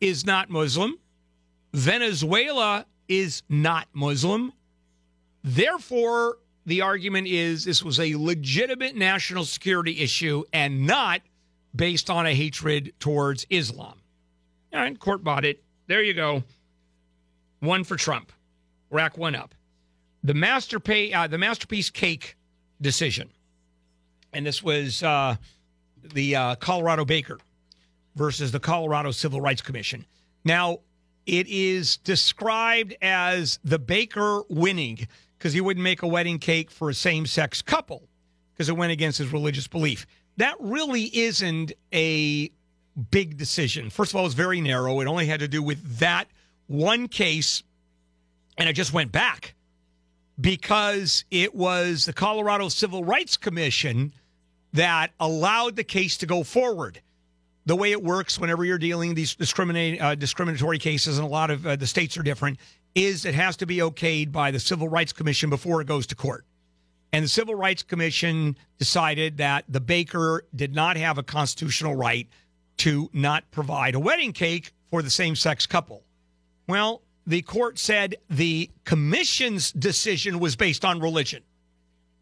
is 0.00 0.26
not 0.26 0.50
Muslim. 0.50 0.98
Venezuela 1.72 2.86
is 3.06 3.44
not 3.48 3.86
Muslim. 3.92 4.52
Therefore, 5.44 6.38
the 6.66 6.80
argument 6.80 7.28
is 7.28 7.64
this 7.64 7.84
was 7.84 8.00
a 8.00 8.16
legitimate 8.16 8.96
national 8.96 9.44
security 9.44 10.00
issue 10.00 10.42
and 10.52 10.88
not 10.88 11.20
based 11.72 12.10
on 12.10 12.26
a 12.26 12.34
hatred 12.34 12.92
towards 12.98 13.46
Islam. 13.48 13.99
All 14.72 14.80
right, 14.80 14.98
court 14.98 15.24
bought 15.24 15.44
it. 15.44 15.62
There 15.86 16.02
you 16.02 16.14
go. 16.14 16.44
One 17.60 17.84
for 17.84 17.96
Trump. 17.96 18.32
Rack 18.90 19.18
one 19.18 19.34
up. 19.34 19.54
The 20.22 20.34
master 20.34 20.78
pay, 20.80 21.12
uh, 21.12 21.26
the 21.26 21.38
masterpiece 21.38 21.90
cake 21.90 22.36
decision, 22.80 23.30
and 24.32 24.44
this 24.44 24.62
was 24.62 25.02
uh, 25.02 25.36
the 26.02 26.36
uh, 26.36 26.54
Colorado 26.56 27.04
Baker 27.04 27.38
versus 28.16 28.52
the 28.52 28.60
Colorado 28.60 29.10
Civil 29.12 29.40
Rights 29.40 29.62
Commission. 29.62 30.04
Now, 30.44 30.80
it 31.26 31.46
is 31.48 31.96
described 31.98 32.94
as 33.00 33.58
the 33.64 33.78
baker 33.78 34.42
winning 34.48 35.06
because 35.38 35.52
he 35.52 35.60
wouldn't 35.60 35.84
make 35.84 36.02
a 36.02 36.08
wedding 36.08 36.38
cake 36.38 36.70
for 36.70 36.90
a 36.90 36.94
same 36.94 37.26
sex 37.26 37.62
couple 37.62 38.08
because 38.52 38.68
it 38.68 38.76
went 38.76 38.92
against 38.92 39.18
his 39.18 39.32
religious 39.32 39.66
belief. 39.66 40.06
That 40.36 40.56
really 40.60 41.04
isn't 41.16 41.72
a 41.94 42.50
big 43.00 43.36
decision. 43.36 43.90
First 43.90 44.12
of 44.12 44.16
all, 44.16 44.22
it 44.22 44.26
was 44.26 44.34
very 44.34 44.60
narrow. 44.60 45.00
It 45.00 45.06
only 45.06 45.26
had 45.26 45.40
to 45.40 45.48
do 45.48 45.62
with 45.62 45.98
that 45.98 46.28
one 46.66 47.08
case, 47.08 47.62
and 48.56 48.68
it 48.68 48.74
just 48.74 48.92
went 48.92 49.12
back 49.12 49.54
because 50.40 51.24
it 51.30 51.54
was 51.54 52.04
the 52.04 52.12
Colorado 52.12 52.68
Civil 52.68 53.04
Rights 53.04 53.36
Commission 53.36 54.14
that 54.72 55.10
allowed 55.18 55.76
the 55.76 55.84
case 55.84 56.16
to 56.18 56.26
go 56.26 56.42
forward. 56.42 57.00
The 57.66 57.76
way 57.76 57.92
it 57.92 58.02
works 58.02 58.38
whenever 58.38 58.64
you're 58.64 58.78
dealing 58.78 59.14
these 59.14 59.36
uh, 59.38 60.14
discriminatory 60.14 60.78
cases, 60.78 61.18
and 61.18 61.26
a 61.26 61.30
lot 61.30 61.50
of 61.50 61.66
uh, 61.66 61.76
the 61.76 61.86
states 61.86 62.16
are 62.16 62.22
different, 62.22 62.58
is 62.94 63.24
it 63.24 63.34
has 63.34 63.56
to 63.58 63.66
be 63.66 63.76
okayed 63.76 64.32
by 64.32 64.50
the 64.50 64.60
Civil 64.60 64.88
Rights 64.88 65.12
Commission 65.12 65.50
before 65.50 65.80
it 65.80 65.86
goes 65.86 66.06
to 66.08 66.14
court. 66.14 66.44
And 67.12 67.24
the 67.24 67.28
Civil 67.28 67.54
Rights 67.54 67.82
Commission 67.82 68.56
decided 68.78 69.38
that 69.38 69.64
the 69.68 69.80
baker 69.80 70.44
did 70.54 70.74
not 70.74 70.96
have 70.96 71.18
a 71.18 71.22
constitutional 71.22 71.94
right 71.94 72.28
to 72.80 73.10
not 73.12 73.50
provide 73.50 73.94
a 73.94 74.00
wedding 74.00 74.32
cake 74.32 74.72
for 74.90 75.02
the 75.02 75.10
same 75.10 75.36
sex 75.36 75.66
couple. 75.66 76.02
Well, 76.66 77.02
the 77.26 77.42
court 77.42 77.78
said 77.78 78.16
the 78.30 78.70
commission's 78.84 79.70
decision 79.70 80.38
was 80.38 80.56
based 80.56 80.82
on 80.84 80.98
religion 80.98 81.42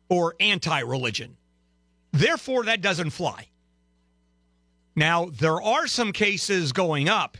or 0.08 0.34
anti 0.40 0.80
religion. 0.80 1.36
Therefore, 2.12 2.64
that 2.64 2.80
doesn't 2.80 3.10
fly. 3.10 3.46
Now, 4.96 5.26
there 5.26 5.62
are 5.62 5.86
some 5.86 6.10
cases 6.12 6.72
going 6.72 7.08
up. 7.08 7.38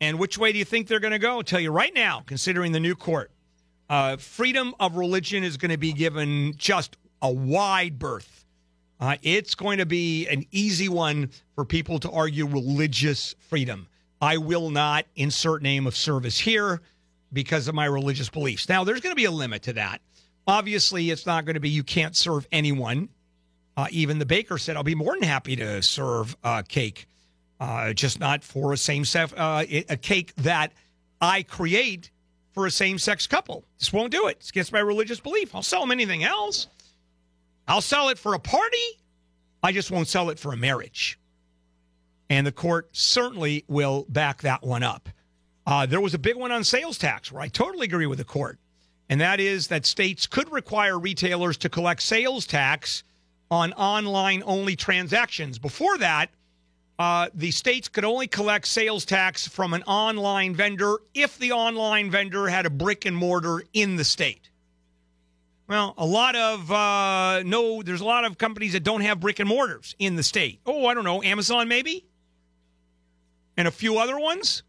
And 0.00 0.18
which 0.18 0.36
way 0.36 0.50
do 0.52 0.58
you 0.58 0.64
think 0.64 0.88
they're 0.88 1.00
going 1.00 1.12
to 1.12 1.18
go? 1.18 1.36
I'll 1.36 1.42
tell 1.42 1.60
you 1.60 1.70
right 1.70 1.94
now, 1.94 2.22
considering 2.26 2.72
the 2.72 2.80
new 2.80 2.96
court. 2.96 3.30
Uh, 3.88 4.16
freedom 4.16 4.74
of 4.80 4.96
religion 4.96 5.44
is 5.44 5.56
going 5.56 5.70
to 5.70 5.78
be 5.78 5.92
given 5.92 6.54
just 6.56 6.96
a 7.22 7.32
wide 7.32 7.98
berth. 7.98 8.45
Uh, 8.98 9.16
it's 9.22 9.54
going 9.54 9.78
to 9.78 9.86
be 9.86 10.26
an 10.28 10.44
easy 10.52 10.88
one 10.88 11.30
for 11.54 11.64
people 11.64 11.98
to 11.98 12.10
argue 12.10 12.46
religious 12.46 13.34
freedom. 13.48 13.86
I 14.20 14.38
will 14.38 14.70
not 14.70 15.04
insert 15.14 15.62
name 15.62 15.86
of 15.86 15.96
service 15.96 16.38
here 16.38 16.80
because 17.32 17.68
of 17.68 17.74
my 17.74 17.84
religious 17.84 18.30
beliefs. 18.30 18.68
Now, 18.68 18.84
there's 18.84 19.00
going 19.00 19.12
to 19.12 19.16
be 19.16 19.26
a 19.26 19.30
limit 19.30 19.62
to 19.64 19.74
that. 19.74 20.00
Obviously, 20.46 21.10
it's 21.10 21.26
not 21.26 21.44
going 21.44 21.54
to 21.54 21.60
be 21.60 21.68
you 21.68 21.82
can't 21.82 22.16
serve 22.16 22.46
anyone. 22.50 23.10
Uh, 23.76 23.88
even 23.90 24.18
the 24.18 24.26
baker 24.26 24.56
said, 24.56 24.76
I'll 24.76 24.82
be 24.82 24.94
more 24.94 25.12
than 25.12 25.22
happy 25.22 25.56
to 25.56 25.82
serve 25.82 26.34
uh, 26.42 26.62
cake, 26.66 27.06
just 27.94 28.18
not 28.18 28.42
for 28.42 28.72
a 28.72 28.76
same 28.78 29.04
sex, 29.04 29.34
uh, 29.36 29.64
a 29.68 29.96
cake 29.98 30.34
that 30.36 30.72
I 31.20 31.42
create 31.42 32.10
for 32.52 32.64
a 32.64 32.70
same 32.70 32.98
sex 32.98 33.26
couple. 33.26 33.64
Just 33.78 33.92
won't 33.92 34.12
do 34.12 34.28
it. 34.28 34.38
It's 34.40 34.48
against 34.48 34.72
my 34.72 34.78
religious 34.78 35.20
belief. 35.20 35.54
I'll 35.54 35.62
sell 35.62 35.82
them 35.82 35.90
anything 35.90 36.24
else. 36.24 36.68
I'll 37.68 37.80
sell 37.80 38.08
it 38.08 38.18
for 38.18 38.34
a 38.34 38.38
party. 38.38 38.76
I 39.62 39.72
just 39.72 39.90
won't 39.90 40.08
sell 40.08 40.30
it 40.30 40.38
for 40.38 40.52
a 40.52 40.56
marriage. 40.56 41.18
And 42.30 42.46
the 42.46 42.52
court 42.52 42.88
certainly 42.92 43.64
will 43.68 44.06
back 44.08 44.42
that 44.42 44.62
one 44.62 44.82
up. 44.82 45.08
Uh, 45.66 45.86
there 45.86 46.00
was 46.00 46.14
a 46.14 46.18
big 46.18 46.36
one 46.36 46.52
on 46.52 46.62
sales 46.62 46.98
tax 46.98 47.32
where 47.32 47.42
I 47.42 47.48
totally 47.48 47.86
agree 47.86 48.06
with 48.06 48.18
the 48.18 48.24
court. 48.24 48.58
And 49.08 49.20
that 49.20 49.40
is 49.40 49.68
that 49.68 49.86
states 49.86 50.26
could 50.26 50.50
require 50.50 50.98
retailers 50.98 51.56
to 51.58 51.68
collect 51.68 52.02
sales 52.02 52.46
tax 52.46 53.04
on 53.50 53.72
online 53.74 54.42
only 54.46 54.76
transactions. 54.76 55.58
Before 55.58 55.98
that, 55.98 56.30
uh, 56.98 57.28
the 57.34 57.50
states 57.50 57.88
could 57.88 58.04
only 58.04 58.26
collect 58.26 58.66
sales 58.66 59.04
tax 59.04 59.46
from 59.46 59.74
an 59.74 59.82
online 59.84 60.54
vendor 60.54 60.96
if 61.14 61.38
the 61.38 61.52
online 61.52 62.10
vendor 62.10 62.48
had 62.48 62.66
a 62.66 62.70
brick 62.70 63.04
and 63.04 63.16
mortar 63.16 63.62
in 63.72 63.96
the 63.96 64.04
state. 64.04 64.50
Well, 65.68 65.94
a 65.98 66.06
lot 66.06 66.36
of 66.36 66.70
uh, 66.70 67.42
no, 67.44 67.82
there's 67.82 68.00
a 68.00 68.04
lot 68.04 68.24
of 68.24 68.38
companies 68.38 68.72
that 68.74 68.84
don't 68.84 69.00
have 69.00 69.18
brick 69.18 69.40
and 69.40 69.48
mortars 69.48 69.96
in 69.98 70.14
the 70.14 70.22
state. 70.22 70.60
Oh, 70.64 70.86
I 70.86 70.94
don't 70.94 71.04
know, 71.04 71.22
Amazon 71.22 71.66
maybe, 71.66 72.06
and 73.56 73.66
a 73.66 73.72
few 73.72 73.98
other 73.98 74.18
ones. 74.18 74.62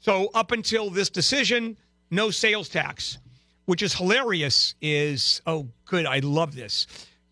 So 0.00 0.30
up 0.32 0.52
until 0.52 0.88
this 0.88 1.10
decision, 1.10 1.76
no 2.10 2.30
sales 2.30 2.70
tax, 2.70 3.18
which 3.66 3.82
is 3.82 3.92
hilarious. 3.92 4.74
Is 4.80 5.42
oh, 5.46 5.68
good, 5.84 6.06
I 6.06 6.20
love 6.20 6.54
this. 6.54 6.86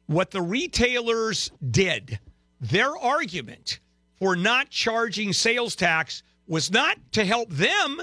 What 0.06 0.30
the 0.30 0.42
retailers 0.42 1.50
did, 1.70 2.20
their 2.60 2.94
argument 2.96 3.80
for 4.18 4.36
not 4.36 4.68
charging 4.68 5.32
sales 5.32 5.74
tax 5.74 6.22
was 6.46 6.70
not 6.70 6.98
to 7.12 7.24
help 7.24 7.48
them. 7.50 8.00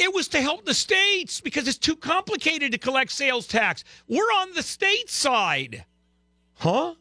It 0.00 0.14
was 0.14 0.28
to 0.28 0.40
help 0.40 0.64
the 0.64 0.72
states 0.72 1.42
because 1.42 1.68
it's 1.68 1.76
too 1.76 1.94
complicated 1.94 2.72
to 2.72 2.78
collect 2.78 3.12
sales 3.12 3.46
tax. 3.46 3.84
We're 4.08 4.22
on 4.22 4.54
the 4.54 4.62
state 4.62 5.10
side. 5.10 5.84
Huh? 6.54 6.94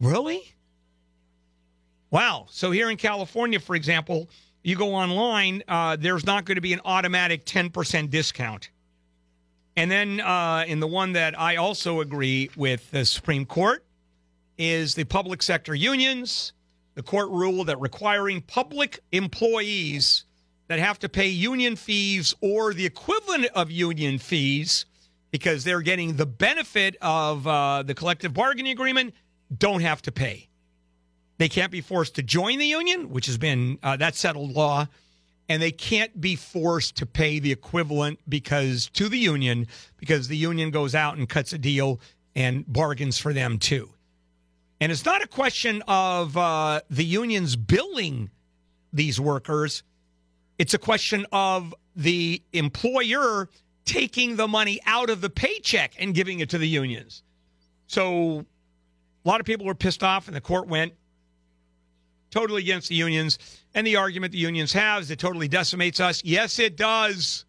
Really? 0.00 0.54
Wow. 2.12 2.46
So 2.50 2.70
here 2.70 2.88
in 2.88 2.96
California, 2.96 3.58
for 3.58 3.74
example, 3.74 4.30
you 4.62 4.76
go 4.76 4.94
online, 4.94 5.64
uh, 5.66 5.96
there's 5.96 6.24
not 6.24 6.44
going 6.44 6.54
to 6.54 6.60
be 6.60 6.72
an 6.72 6.80
automatic 6.84 7.44
10% 7.44 8.08
discount. 8.08 8.70
And 9.74 9.90
then 9.90 10.20
uh, 10.20 10.66
in 10.68 10.78
the 10.78 10.86
one 10.86 11.14
that 11.14 11.36
I 11.36 11.56
also 11.56 12.00
agree 12.00 12.48
with 12.56 12.92
the 12.92 13.04
Supreme 13.04 13.44
Court 13.44 13.84
is 14.56 14.94
the 14.94 15.04
public 15.04 15.42
sector 15.42 15.74
unions. 15.74 16.52
The 16.94 17.02
court 17.02 17.28
ruled 17.30 17.66
that 17.66 17.80
requiring 17.80 18.40
public 18.40 19.00
employees 19.10 20.26
that 20.68 20.78
have 20.78 20.98
to 21.00 21.08
pay 21.08 21.28
union 21.28 21.76
fees 21.76 22.34
or 22.40 22.74
the 22.74 22.86
equivalent 22.86 23.46
of 23.54 23.70
union 23.70 24.18
fees 24.18 24.86
because 25.30 25.64
they're 25.64 25.82
getting 25.82 26.16
the 26.16 26.26
benefit 26.26 26.96
of 27.02 27.46
uh, 27.46 27.82
the 27.82 27.94
collective 27.94 28.32
bargaining 28.34 28.72
agreement 28.72 29.14
don't 29.56 29.80
have 29.80 30.02
to 30.02 30.12
pay. 30.12 30.48
They 31.38 31.48
can't 31.48 31.70
be 31.70 31.80
forced 31.82 32.14
to 32.16 32.22
join 32.22 32.58
the 32.58 32.66
union, 32.66 33.10
which 33.10 33.26
has 33.26 33.38
been 33.38 33.78
uh, 33.82 33.96
that 33.98 34.14
settled 34.16 34.52
law. 34.52 34.86
and 35.48 35.62
they 35.62 35.70
can't 35.70 36.20
be 36.20 36.36
forced 36.36 36.96
to 36.96 37.06
pay 37.06 37.38
the 37.38 37.52
equivalent 37.52 38.18
because 38.28 38.88
to 38.90 39.08
the 39.08 39.18
union 39.18 39.66
because 39.98 40.28
the 40.28 40.36
union 40.36 40.70
goes 40.70 40.94
out 40.94 41.16
and 41.16 41.28
cuts 41.28 41.52
a 41.52 41.58
deal 41.58 42.00
and 42.34 42.64
bargains 42.66 43.18
for 43.18 43.32
them 43.32 43.58
too. 43.58 43.90
And 44.80 44.92
it's 44.92 45.04
not 45.04 45.22
a 45.22 45.26
question 45.26 45.82
of 45.88 46.36
uh, 46.36 46.80
the 46.90 47.04
unions 47.04 47.56
billing 47.56 48.30
these 48.92 49.20
workers. 49.20 49.82
It's 50.58 50.74
a 50.74 50.78
question 50.78 51.26
of 51.32 51.74
the 51.94 52.42
employer 52.52 53.48
taking 53.84 54.36
the 54.36 54.48
money 54.48 54.80
out 54.86 55.10
of 55.10 55.20
the 55.20 55.30
paycheck 55.30 55.94
and 55.98 56.14
giving 56.14 56.40
it 56.40 56.50
to 56.50 56.58
the 56.58 56.68
unions. 56.68 57.22
So 57.86 58.44
a 59.24 59.28
lot 59.28 59.40
of 59.40 59.46
people 59.46 59.66
were 59.66 59.74
pissed 59.74 60.02
off, 60.02 60.26
and 60.26 60.36
the 60.36 60.40
court 60.40 60.66
went 60.66 60.92
totally 62.30 62.62
against 62.62 62.88
the 62.88 62.94
unions. 62.94 63.38
And 63.74 63.86
the 63.86 63.96
argument 63.96 64.32
the 64.32 64.38
unions 64.38 64.72
have 64.72 65.02
is 65.02 65.10
it 65.10 65.18
totally 65.18 65.48
decimates 65.48 66.00
us. 66.00 66.22
Yes, 66.24 66.58
it 66.58 66.76
does. 66.76 67.44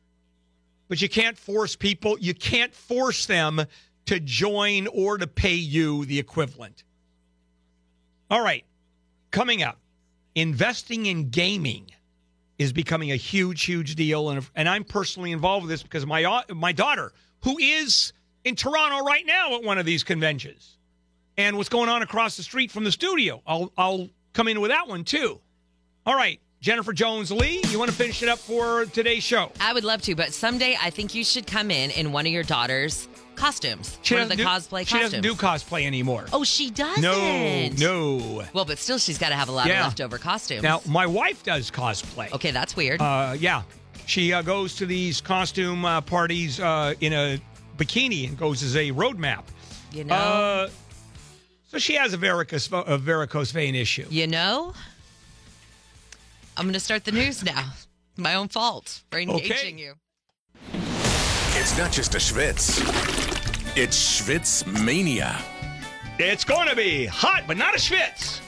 But 0.88 1.02
you 1.02 1.10
can't 1.10 1.38
force 1.38 1.76
people, 1.76 2.18
you 2.20 2.34
can't 2.34 2.74
force 2.74 3.26
them 3.26 3.66
to 4.06 4.20
join 4.22 4.88
or 4.88 5.18
to 5.18 5.28
pay 5.28 5.56
you 5.56 6.06
the 6.06 6.18
equivalent. 6.20 6.84
All 8.30 8.42
right, 8.42 8.66
coming 9.32 9.64
up, 9.64 9.80
investing 10.36 11.06
in 11.06 11.30
gaming 11.30 11.92
is 12.58 12.74
becoming 12.74 13.12
a 13.12 13.16
huge, 13.16 13.64
huge 13.64 13.96
deal, 13.96 14.30
and 14.30 14.48
and 14.56 14.68
I'm 14.68 14.84
personally 14.84 15.32
involved 15.32 15.64
with 15.64 15.70
this 15.72 15.84
because 15.84 16.06
my 16.06 16.24
uh, 16.24 16.42
my 16.54 16.72
daughter, 16.72 17.14
who 17.44 17.58
is 17.58 18.14
in 18.44 18.56
Toronto 18.56 19.06
right 19.06 19.26
now 19.26 19.56
at 19.56 19.64
one 19.64 19.78
of 19.78 19.86
these 19.86 20.04
conventions, 20.04 20.78
and 21.38 21.58
what's 21.58 21.70
going 21.70 21.90
on 21.90 22.02
across 22.02 22.38
the 22.38 22.44
street 22.44 22.72
from 22.72 22.84
the 22.84 22.92
studio, 22.92 23.42
I'll 23.46 23.72
I'll 23.78 24.10
come 24.34 24.48
in 24.48 24.60
with 24.62 24.72
that 24.72 24.88
one 24.88 25.04
too. 25.04 25.40
All 26.06 26.16
right, 26.16 26.40
Jennifer 26.62 26.94
Jones 26.94 27.32
Lee, 27.32 27.62
you 27.68 27.78
want 27.78 27.92
to 27.92 27.98
finish 27.98 28.24
it 28.24 28.30
up 28.30 28.40
for 28.40 28.86
today's 28.86 29.24
show? 29.24 29.52
I 29.60 29.74
would 29.74 29.84
love 29.84 30.02
to, 30.04 30.16
but 30.16 30.34
someday 30.34 30.78
I 30.82 30.90
think 30.90 31.14
you 31.14 31.24
should 31.24 31.46
come 31.46 31.70
in 31.70 31.92
in 31.92 32.12
one 32.12 32.26
of 32.26 32.32
your 32.32 32.44
daughter's 32.44 33.08
costumes. 33.38 33.98
She 34.02 34.16
one 34.16 34.24
of 34.24 34.30
the 34.30 34.36
doesn't 34.36 34.70
do- 34.70 34.76
cosplay 34.76 34.80
She 34.82 34.86
costumes. 35.00 35.12
doesn't 35.12 35.22
do 35.22 35.34
cosplay 35.36 35.86
anymore. 35.86 36.26
Oh, 36.34 36.44
she 36.44 36.70
doesn't. 36.70 37.02
No, 37.02 37.70
no. 37.78 38.44
Well, 38.54 38.66
but 38.66 38.78
still, 38.80 38.98
she's 38.98 39.18
got 39.18 39.30
to 39.30 39.36
have 39.36 39.48
a 39.48 39.52
lot 39.54 39.68
Yeah. 39.68 39.80
of 39.82 39.86
leftover 39.86 40.18
costumes. 40.18 40.64
Now, 40.64 40.82
my 40.86 41.06
wife 41.06 41.44
does 41.44 41.72
cosplay. 41.72 42.32
okay, 42.34 42.52
that's 42.52 42.76
weird. 42.76 43.02
Uh, 43.02 43.36
yeah, 43.40 43.62
she 44.06 44.34
uh, 44.34 44.42
goes 44.42 44.76
to 44.76 44.86
these 44.86 45.22
costume 45.22 45.86
uh, 45.86 46.02
parties 46.02 46.60
uh, 46.60 46.94
in 47.00 47.14
a 47.14 47.40
bikini 47.78 48.28
and 48.28 48.38
goes 48.38 48.64
as 48.64 48.76
a 48.76 48.92
roadmap. 48.92 49.44
you 49.94 50.04
know. 50.04 50.16
Uh, 50.16 50.70
so 51.70 51.78
she 51.78 51.94
has 51.96 52.14
a 52.14 52.18
varicose 52.18 52.70
a 52.88 52.98
varicose 52.98 53.52
vein 53.52 53.76
issue. 53.76 54.06
you 54.10 54.26
know. 54.28 54.74
I'm 56.56 56.64
going 56.66 56.74
to 56.74 56.80
start 56.80 57.06
the 57.06 57.12
news 57.12 57.44
now. 57.44 57.72
My 58.16 58.34
own 58.34 58.48
fault 58.48 59.04
for 59.12 59.20
engaging 59.20 59.76
Okay. 59.76 59.78
you. 59.78 59.94
It's 61.60 61.78
not 61.78 61.92
just 61.92 62.16
a 62.16 62.18
schwitz. 62.18 63.27
It's 63.80 63.96
Schwitz 63.96 64.66
mania. 64.84 65.40
It's 66.18 66.44
going 66.44 66.68
to 66.68 66.76
be 66.76 67.06
hot, 67.06 67.44
but 67.46 67.58
not 67.58 67.76
a 67.76 67.78
schwitz. 67.78 68.42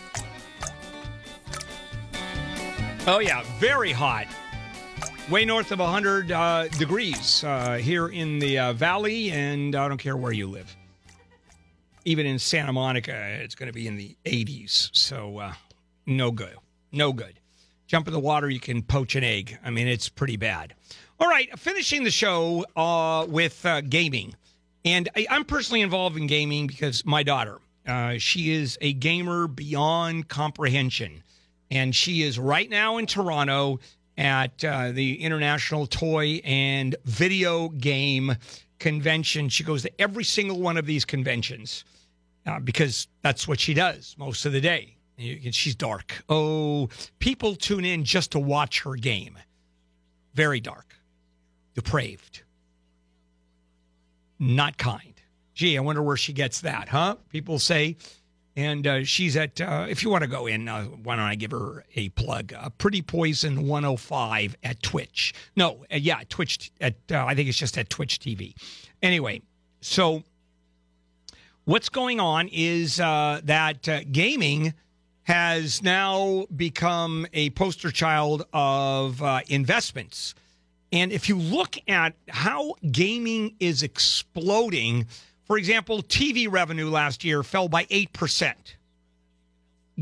Oh 3.05 3.19
yeah, 3.19 3.43
very 3.59 3.91
hot. 3.91 4.25
Way 5.29 5.45
north 5.45 5.71
of 5.71 5.77
100 5.77 6.31
uh, 6.31 6.67
degrees 6.69 7.43
uh, 7.43 7.75
here 7.75 8.07
in 8.07 8.39
the 8.39 8.57
uh, 8.57 8.73
valley, 8.73 9.29
and 9.29 9.75
I 9.75 9.87
don't 9.87 9.99
care 9.99 10.17
where 10.17 10.31
you 10.31 10.47
live. 10.47 10.75
Even 12.05 12.25
in 12.25 12.39
Santa 12.39 12.73
Monica, 12.73 13.13
it's 13.39 13.53
going 13.53 13.67
to 13.67 13.73
be 13.73 13.85
in 13.87 13.97
the 13.97 14.17
80s. 14.25 14.89
So 14.93 15.37
uh, 15.37 15.53
no 16.07 16.31
good, 16.31 16.55
no 16.91 17.13
good. 17.13 17.39
Jump 17.85 18.07
in 18.07 18.13
the 18.13 18.19
water, 18.19 18.49
you 18.49 18.59
can 18.59 18.81
poach 18.81 19.15
an 19.15 19.23
egg. 19.23 19.59
I 19.63 19.69
mean, 19.69 19.87
it's 19.87 20.09
pretty 20.09 20.37
bad. 20.37 20.73
All 21.19 21.27
right, 21.27 21.47
finishing 21.59 22.03
the 22.03 22.09
show 22.09 22.65
uh, 22.75 23.27
with 23.29 23.63
uh, 23.63 23.81
gaming. 23.81 24.33
And 24.85 25.09
I, 25.15 25.27
I'm 25.29 25.45
personally 25.45 25.81
involved 25.81 26.17
in 26.17 26.27
gaming 26.27 26.67
because 26.67 27.05
my 27.05 27.23
daughter, 27.23 27.59
uh, 27.87 28.17
she 28.17 28.51
is 28.51 28.77
a 28.81 28.93
gamer 28.93 29.47
beyond 29.47 30.27
comprehension. 30.27 31.23
And 31.71 31.95
she 31.95 32.23
is 32.23 32.39
right 32.39 32.69
now 32.69 32.97
in 32.97 33.05
Toronto 33.05 33.79
at 34.17 34.63
uh, 34.63 34.91
the 34.91 35.21
International 35.21 35.87
Toy 35.87 36.41
and 36.43 36.95
Video 37.05 37.69
Game 37.69 38.35
Convention. 38.79 39.49
She 39.49 39.63
goes 39.63 39.83
to 39.83 40.01
every 40.01 40.23
single 40.23 40.59
one 40.59 40.77
of 40.77 40.85
these 40.85 41.05
conventions 41.05 41.83
uh, 42.45 42.59
because 42.59 43.07
that's 43.21 43.47
what 43.47 43.59
she 43.59 43.73
does 43.73 44.15
most 44.17 44.45
of 44.45 44.51
the 44.51 44.61
day. 44.61 44.95
She's 45.17 45.75
dark. 45.75 46.23
Oh, 46.29 46.89
people 47.19 47.55
tune 47.55 47.83
in 47.83 48.05
just 48.05 48.31
to 48.31 48.39
watch 48.39 48.81
her 48.81 48.95
game. 48.95 49.37
Very 50.33 50.61
dark, 50.61 50.95
depraved, 51.75 52.43
not 54.39 54.77
kind. 54.77 55.13
Gee, 55.53 55.77
I 55.77 55.81
wonder 55.81 56.01
where 56.01 56.17
she 56.17 56.33
gets 56.33 56.61
that, 56.61 56.89
huh? 56.89 57.17
People 57.29 57.59
say. 57.59 57.97
And 58.55 58.85
uh, 58.87 59.03
she's 59.05 59.37
at, 59.37 59.61
uh, 59.61 59.85
if 59.89 60.03
you 60.03 60.09
want 60.09 60.23
to 60.23 60.29
go 60.29 60.47
in, 60.47 60.67
uh, 60.67 60.83
why 60.83 61.15
don't 61.15 61.25
I 61.25 61.35
give 61.35 61.51
her 61.51 61.85
a 61.95 62.09
plug? 62.09 62.53
Pretty 62.77 63.01
Poison 63.01 63.67
105 63.67 64.57
at 64.63 64.81
Twitch. 64.81 65.33
No, 65.55 65.85
uh, 65.91 65.95
yeah, 65.95 66.23
Twitch, 66.27 66.71
at, 66.81 66.95
uh, 67.11 67.25
I 67.25 67.35
think 67.35 67.47
it's 67.47 67.57
just 67.57 67.77
at 67.77 67.89
Twitch 67.89 68.19
TV. 68.19 68.53
Anyway, 69.01 69.41
so 69.81 70.23
what's 71.63 71.89
going 71.89 72.19
on 72.19 72.49
is 72.51 72.99
uh, 72.99 73.39
that 73.43 73.87
gaming 74.11 74.73
has 75.23 75.83
now 75.83 76.47
become 76.55 77.27
a 77.33 77.51
poster 77.51 77.91
child 77.91 78.45
of 78.51 79.21
uh, 79.21 79.41
investments. 79.47 80.33
And 80.91 81.11
if 81.11 81.29
you 81.29 81.37
look 81.37 81.77
at 81.87 82.15
how 82.27 82.73
gaming 82.91 83.55
is 83.59 83.83
exploding, 83.83 85.05
for 85.45 85.57
example, 85.57 86.01
TV 86.01 86.51
revenue 86.51 86.89
last 86.89 87.23
year 87.23 87.43
fell 87.43 87.69
by 87.69 87.85
8%. 87.85 88.53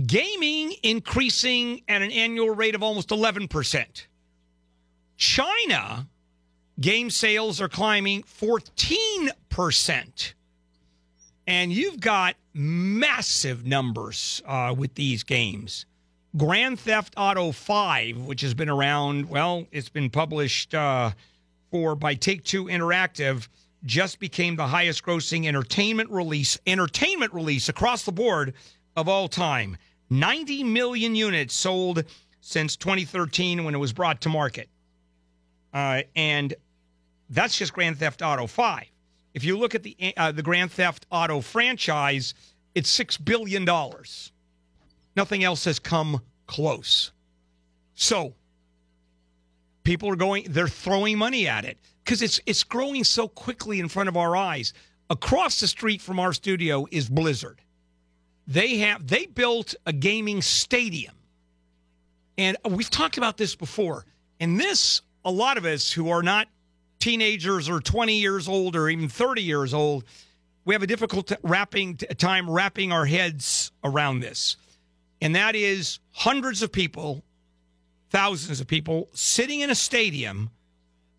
Gaming 0.06 0.74
increasing 0.84 1.82
at 1.88 2.02
an 2.02 2.12
annual 2.12 2.52
rate 2.52 2.76
of 2.76 2.84
almost 2.84 3.10
11%. 3.10 4.06
China, 5.18 6.08
game 6.80 7.10
sales 7.10 7.60
are 7.60 7.70
climbing 7.70 8.24
14%. 8.24 10.34
And 11.48 11.74
you've 11.74 12.00
got 12.00 12.36
massive 12.54 13.66
numbers 13.66 14.42
uh, 14.46 14.76
with 14.78 14.94
these 14.96 15.24
games. 15.24 15.86
Grand 16.36 16.80
Theft 16.80 17.14
Auto 17.18 17.52
5, 17.52 18.18
which 18.18 18.42
has 18.42 18.54
been 18.54 18.70
around, 18.70 19.30
well, 19.30 19.66
it's 19.72 19.90
been 19.90 20.10
published 20.10 20.74
uh, 20.74 21.12
for 21.72 21.96
by 21.96 22.16
Take 22.16 22.44
Two 22.44 22.66
Interactive, 22.66 23.48
just 23.86 24.20
became 24.20 24.56
the 24.56 24.68
highest 24.68 25.04
grossing 25.04 25.46
entertainment 25.46 26.10
release, 26.10 26.60
entertainment 26.68 27.34
release 27.34 27.70
across 27.70 28.04
the 28.04 28.12
board 28.12 28.54
of 28.96 29.08
all 29.08 29.28
time. 29.28 29.78
90 30.10 30.64
million 30.64 31.16
units 31.16 31.54
sold 31.54 32.04
since 32.42 32.76
2013 32.76 33.64
when 33.64 33.74
it 33.74 33.78
was 33.78 33.94
brought 33.94 34.22
to 34.22 34.30
market. 34.30 34.70
Uh, 35.74 36.02
and 36.16 36.56
that's 37.30 37.58
just 37.58 37.74
Grand 37.74 37.98
Theft 37.98 38.22
Auto 38.22 38.48
5. 38.48 38.86
If 39.34 39.44
you 39.44 39.58
look 39.58 39.76
at 39.76 39.84
the 39.84 40.14
uh, 40.18 40.32
the 40.32 40.42
Grand 40.42 40.72
Theft 40.72 41.06
Auto 41.12 41.42
franchise, 41.42 42.34
it's 42.74 42.90
six 42.90 43.18
billion 43.18 43.66
dollars. 43.66 44.32
Nothing 45.18 45.44
else 45.44 45.66
has 45.66 45.80
come 45.80 46.22
close. 46.46 47.12
So 47.96 48.36
people 49.84 50.10
are 50.10 50.16
going; 50.16 50.46
they're 50.48 50.68
throwing 50.68 51.18
money 51.18 51.48
at 51.48 51.66
it 51.66 51.80
because 52.06 52.22
it's 52.22 52.40
it's 52.46 52.64
growing 52.64 53.04
so 53.04 53.28
quickly 53.28 53.80
in 53.80 53.90
front 53.90 54.10
of 54.10 54.16
our 54.16 54.38
eyes. 54.38 54.74
Across 55.10 55.62
the 55.62 55.68
street 55.68 56.02
from 56.02 56.20
our 56.20 56.34
studio 56.34 56.86
is 56.92 57.10
Blizzard. 57.10 57.62
They 58.46 58.78
have 58.78 59.08
they 59.08 59.26
built 59.26 59.74
a 59.88 59.92
gaming 59.92 60.44
stadium, 60.44 61.16
and 62.38 62.56
we've 62.70 62.92
talked 62.92 63.18
about 63.18 63.38
this 63.38 63.56
before. 63.56 64.06
And 64.40 64.60
this, 64.60 65.02
a 65.26 65.32
lot 65.32 65.58
of 65.58 65.66
us 65.66 65.92
who 65.92 66.12
are 66.12 66.22
not 66.22 66.48
teenagers 67.00 67.70
or 67.70 67.80
20 67.80 68.20
years 68.20 68.48
old 68.48 68.76
or 68.76 68.88
even 68.88 69.10
30 69.10 69.42
years 69.42 69.74
old, 69.74 70.04
we 70.64 70.76
have 70.76 70.84
a 70.84 70.88
difficult 70.88 71.32
wrapping 71.42 71.98
time 71.98 72.48
wrapping 72.48 72.92
our 72.92 73.08
heads 73.08 73.72
around 73.84 74.20
this. 74.20 74.58
And 75.22 75.36
that 75.36 75.56
is 75.56 76.00
hundreds 76.12 76.62
of 76.62 76.72
people, 76.72 77.24
thousands 78.10 78.62
of 78.62 78.68
people 78.68 79.10
sitting 79.14 79.62
in 79.62 79.70
a 79.70 79.76
stadium 79.76 80.50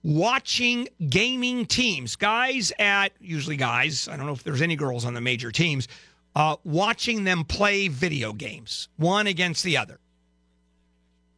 watching 0.03 0.89
gaming 1.09 1.67
teams, 1.67 2.17
guys 2.17 2.73
at 2.79 3.13
usually 3.21 3.57
guys, 3.57 4.09
I 4.09 4.17
don't 4.17 4.27
know 4.27 4.33
if 4.33 4.45
there's 4.45 4.63
any 4.63 4.77
girls 4.77 5.05
on 5.05 5.15
the 5.15 5.21
major 5.21 5.51
teams, 5.51 5.89
uh, 6.37 6.57
watching 6.65 7.25
them 7.25 7.45
play 7.45 7.89
video 7.89 8.33
games, 8.33 8.89
one 8.97 9.27
against 9.27 9.65
the 9.65 9.77
other. 9.77 9.99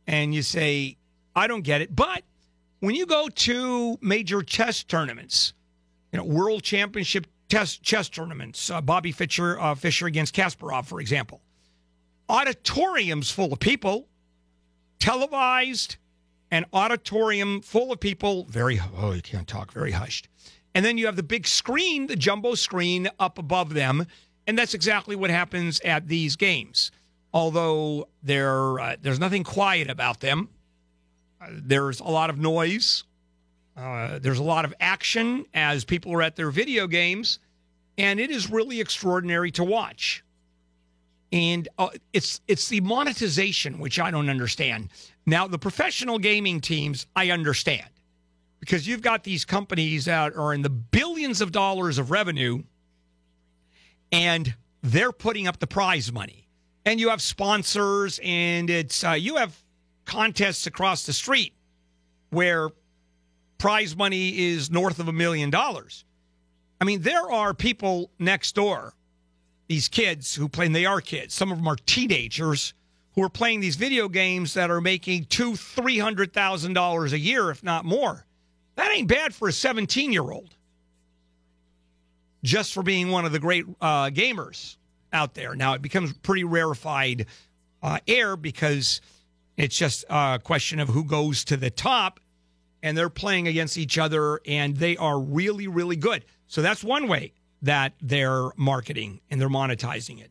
And 0.06 0.34
you 0.34 0.42
say, 0.42 0.98
I 1.34 1.46
don't 1.46 1.62
get 1.62 1.80
it. 1.80 1.94
But 1.94 2.22
when 2.80 2.94
you 2.94 3.06
go 3.06 3.28
to 3.28 3.98
major 4.02 4.42
chess 4.42 4.82
tournaments, 4.82 5.54
you 6.12 6.18
know, 6.18 6.24
world 6.24 6.62
championship 6.62 7.26
test 7.48 7.82
chess 7.82 8.08
tournaments, 8.08 8.70
uh, 8.70 8.80
Bobby 8.80 9.12
Fischer, 9.12 9.58
uh, 9.60 9.74
Fischer 9.74 10.06
against 10.06 10.34
Kasparov, 10.34 10.86
for 10.86 11.00
example, 11.00 11.40
auditoriums 12.30 13.30
full 13.30 13.52
of 13.52 13.58
people, 13.58 14.06
televised, 15.00 15.96
an 16.52 16.64
auditorium 16.72 17.60
full 17.60 17.92
of 17.92 18.00
people, 18.00 18.44
very, 18.44 18.80
oh, 18.96 19.12
you 19.12 19.22
can't 19.22 19.48
talk, 19.48 19.72
very 19.72 19.90
hushed. 19.90 20.28
And 20.74 20.84
then 20.84 20.96
you 20.96 21.06
have 21.06 21.16
the 21.16 21.24
big 21.24 21.46
screen, 21.46 22.06
the 22.06 22.16
jumbo 22.16 22.54
screen 22.54 23.08
up 23.18 23.38
above 23.38 23.74
them. 23.74 24.06
And 24.46 24.56
that's 24.56 24.74
exactly 24.74 25.16
what 25.16 25.30
happens 25.30 25.80
at 25.80 26.06
these 26.06 26.36
games. 26.36 26.92
Although 27.32 28.08
there, 28.22 28.78
uh, 28.78 28.96
there's 29.00 29.20
nothing 29.20 29.44
quiet 29.44 29.90
about 29.90 30.20
them, 30.20 30.48
uh, 31.40 31.48
there's 31.50 32.00
a 32.00 32.04
lot 32.04 32.30
of 32.30 32.38
noise. 32.38 33.04
Uh, 33.76 34.18
there's 34.20 34.38
a 34.38 34.44
lot 34.44 34.64
of 34.64 34.74
action 34.80 35.46
as 35.54 35.84
people 35.84 36.12
are 36.12 36.22
at 36.22 36.36
their 36.36 36.50
video 36.50 36.86
games. 36.86 37.40
And 37.98 38.20
it 38.20 38.30
is 38.30 38.50
really 38.50 38.80
extraordinary 38.80 39.50
to 39.52 39.64
watch 39.64 40.22
and 41.32 41.68
uh, 41.78 41.90
it's 42.12 42.40
it's 42.48 42.68
the 42.68 42.80
monetization 42.80 43.78
which 43.78 44.00
I 44.00 44.10
don't 44.10 44.28
understand. 44.28 44.90
Now, 45.26 45.46
the 45.46 45.58
professional 45.58 46.18
gaming 46.18 46.60
teams, 46.60 47.06
I 47.14 47.30
understand 47.30 47.88
because 48.58 48.86
you've 48.86 49.02
got 49.02 49.24
these 49.24 49.44
companies 49.44 50.04
that 50.04 50.36
are 50.36 50.52
in 50.52 50.62
the 50.62 50.70
billions 50.70 51.40
of 51.40 51.52
dollars 51.52 51.98
of 51.98 52.10
revenue, 52.10 52.62
and 54.12 54.54
they're 54.82 55.12
putting 55.12 55.46
up 55.46 55.58
the 55.58 55.66
prize 55.66 56.12
money, 56.12 56.48
and 56.84 56.98
you 57.00 57.10
have 57.10 57.22
sponsors, 57.22 58.20
and 58.22 58.68
it's 58.68 59.04
uh, 59.04 59.12
you 59.12 59.36
have 59.36 59.56
contests 60.04 60.66
across 60.66 61.06
the 61.06 61.12
street 61.12 61.54
where 62.30 62.70
prize 63.58 63.94
money 63.94 64.36
is 64.38 64.70
north 64.70 64.98
of 64.98 65.08
a 65.08 65.12
million 65.12 65.50
dollars. 65.50 66.04
I 66.80 66.84
mean, 66.84 67.02
there 67.02 67.30
are 67.30 67.52
people 67.52 68.10
next 68.18 68.54
door 68.54 68.94
these 69.70 69.88
kids 69.88 70.34
who 70.34 70.48
play, 70.48 70.66
and 70.66 70.74
they 70.74 70.84
are 70.84 71.00
kids. 71.00 71.32
Some 71.32 71.52
of 71.52 71.58
them 71.58 71.68
are 71.68 71.76
teenagers 71.86 72.74
who 73.14 73.22
are 73.22 73.28
playing 73.28 73.60
these 73.60 73.76
video 73.76 74.08
games 74.08 74.54
that 74.54 74.68
are 74.68 74.80
making 74.80 75.26
two, 75.26 75.54
three 75.54 75.96
hundred 75.96 76.32
thousand 76.32 76.72
dollars 76.72 77.12
a 77.12 77.18
year, 77.20 77.52
if 77.52 77.62
not 77.62 77.84
more. 77.84 78.26
That 78.74 78.90
ain't 78.90 79.06
bad 79.06 79.32
for 79.32 79.46
a 79.46 79.52
seventeen-year-old. 79.52 80.56
Just 82.42 82.74
for 82.74 82.82
being 82.82 83.10
one 83.10 83.24
of 83.24 83.30
the 83.30 83.38
great 83.38 83.64
uh, 83.80 84.10
gamers 84.10 84.76
out 85.12 85.34
there. 85.34 85.54
Now 85.54 85.74
it 85.74 85.82
becomes 85.82 86.12
pretty 86.14 86.42
rarefied 86.42 87.26
uh, 87.80 88.00
air 88.08 88.36
because 88.36 89.00
it's 89.56 89.78
just 89.78 90.04
a 90.10 90.40
question 90.42 90.80
of 90.80 90.88
who 90.88 91.04
goes 91.04 91.44
to 91.44 91.56
the 91.56 91.70
top, 91.70 92.18
and 92.82 92.98
they're 92.98 93.08
playing 93.08 93.46
against 93.46 93.78
each 93.78 93.98
other, 93.98 94.40
and 94.48 94.76
they 94.76 94.96
are 94.96 95.20
really, 95.20 95.68
really 95.68 95.96
good. 95.96 96.24
So 96.48 96.60
that's 96.60 96.82
one 96.82 97.06
way 97.06 97.34
that 97.62 97.92
they're 98.00 98.50
marketing 98.56 99.20
and 99.30 99.40
they're 99.40 99.48
monetizing 99.48 100.20
it. 100.20 100.30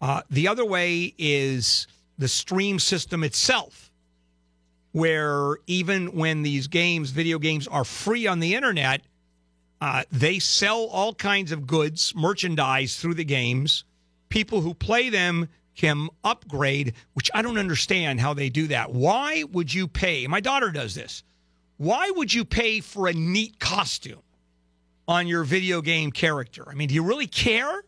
Uh, 0.00 0.22
the 0.30 0.48
other 0.48 0.64
way 0.64 1.14
is 1.18 1.86
the 2.18 2.28
stream 2.28 2.78
system 2.78 3.24
itself, 3.24 3.90
where 4.92 5.56
even 5.66 6.14
when 6.16 6.42
these 6.42 6.66
games, 6.66 7.10
video 7.10 7.38
games, 7.38 7.66
are 7.68 7.84
free 7.84 8.26
on 8.26 8.40
the 8.40 8.54
internet, 8.54 9.02
uh, 9.80 10.02
they 10.10 10.38
sell 10.38 10.86
all 10.86 11.14
kinds 11.14 11.52
of 11.52 11.66
goods, 11.66 12.12
merchandise 12.14 12.96
through 12.96 13.14
the 13.14 13.24
games. 13.24 13.84
People 14.28 14.60
who 14.60 14.74
play 14.74 15.08
them 15.10 15.48
can 15.76 16.08
upgrade, 16.24 16.94
which 17.14 17.30
I 17.32 17.42
don't 17.42 17.58
understand 17.58 18.20
how 18.20 18.34
they 18.34 18.48
do 18.48 18.66
that. 18.68 18.92
Why 18.92 19.44
would 19.52 19.72
you 19.72 19.86
pay? 19.86 20.26
My 20.26 20.40
daughter 20.40 20.70
does 20.70 20.94
this. 20.94 21.22
Why 21.76 22.10
would 22.10 22.34
you 22.34 22.44
pay 22.44 22.80
for 22.80 23.06
a 23.06 23.12
neat 23.12 23.60
costume? 23.60 24.18
On 25.08 25.26
your 25.26 25.42
video 25.42 25.80
game 25.80 26.12
character. 26.12 26.64
I 26.70 26.74
mean, 26.74 26.88
do 26.88 26.94
you 26.94 27.02
really 27.02 27.26
care? 27.26 27.82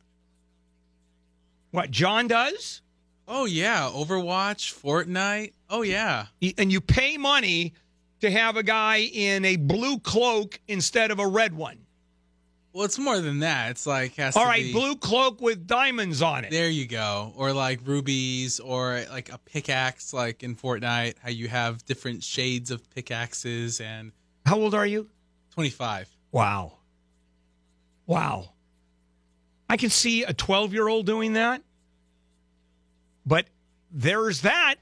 What 1.71 1.93
John 1.93 2.27
does? 2.27 2.83
Oh 3.29 3.45
yeah, 3.45 3.91
Overwatch, 3.93 4.75
Fortnite. 4.75 5.53
Oh 5.69 5.83
yeah. 5.83 6.27
And 6.59 6.73
you 6.73 6.81
pay 6.81 7.17
money 7.17 7.75
to 8.23 8.31
have 8.31 8.57
a 8.57 8.63
guy 8.63 9.03
in 9.13 9.45
a 9.45 9.57
blue 9.57 9.99
cloak 9.99 10.59
instead 10.67 11.13
of 11.13 11.21
a 11.21 11.27
red 11.27 11.55
one. 11.55 11.87
Well, 12.73 12.85
it's 12.85 12.99
more 12.99 13.21
than 13.21 13.41
that. 13.41 13.73
It's 13.73 13.87
like 13.87 14.15
has 14.15 14.37
All 14.37 14.45
right, 14.45 14.63
be- 14.63 14.73
blue 14.73 14.97
cloak 14.97 15.41
with 15.41 15.67
diamonds 15.67 16.23
on 16.23 16.45
it. 16.45 16.51
There 16.51 16.71
you 16.71 16.87
go. 16.87 17.33
Or 17.37 17.53
like 17.53 17.81
rubies, 17.85 18.61
or 18.61 19.05
like 19.11 19.33
a 19.33 19.39
pickaxe, 19.39 20.13
like 20.13 20.43
in 20.43 20.55
Fortnite, 20.55 21.15
how 21.23 21.31
you 21.31 21.49
have 21.49 21.85
different 21.85 22.23
shades 22.23 22.71
of 22.71 22.89
pickaxes. 22.91 23.81
And 23.81 24.13
how 24.47 24.59
old 24.59 24.75
are 24.75 24.87
you? 24.87 25.09
Twenty-five. 25.53 26.09
Wow. 26.33 26.75
Wow. 28.11 28.49
I 29.69 29.77
can 29.77 29.89
see 29.89 30.25
a 30.25 30.33
12 30.33 30.73
year 30.73 30.89
old 30.89 31.07
doing 31.07 31.35
that. 31.35 31.63
But 33.25 33.47
there's 33.93 34.41
that. 34.41 34.75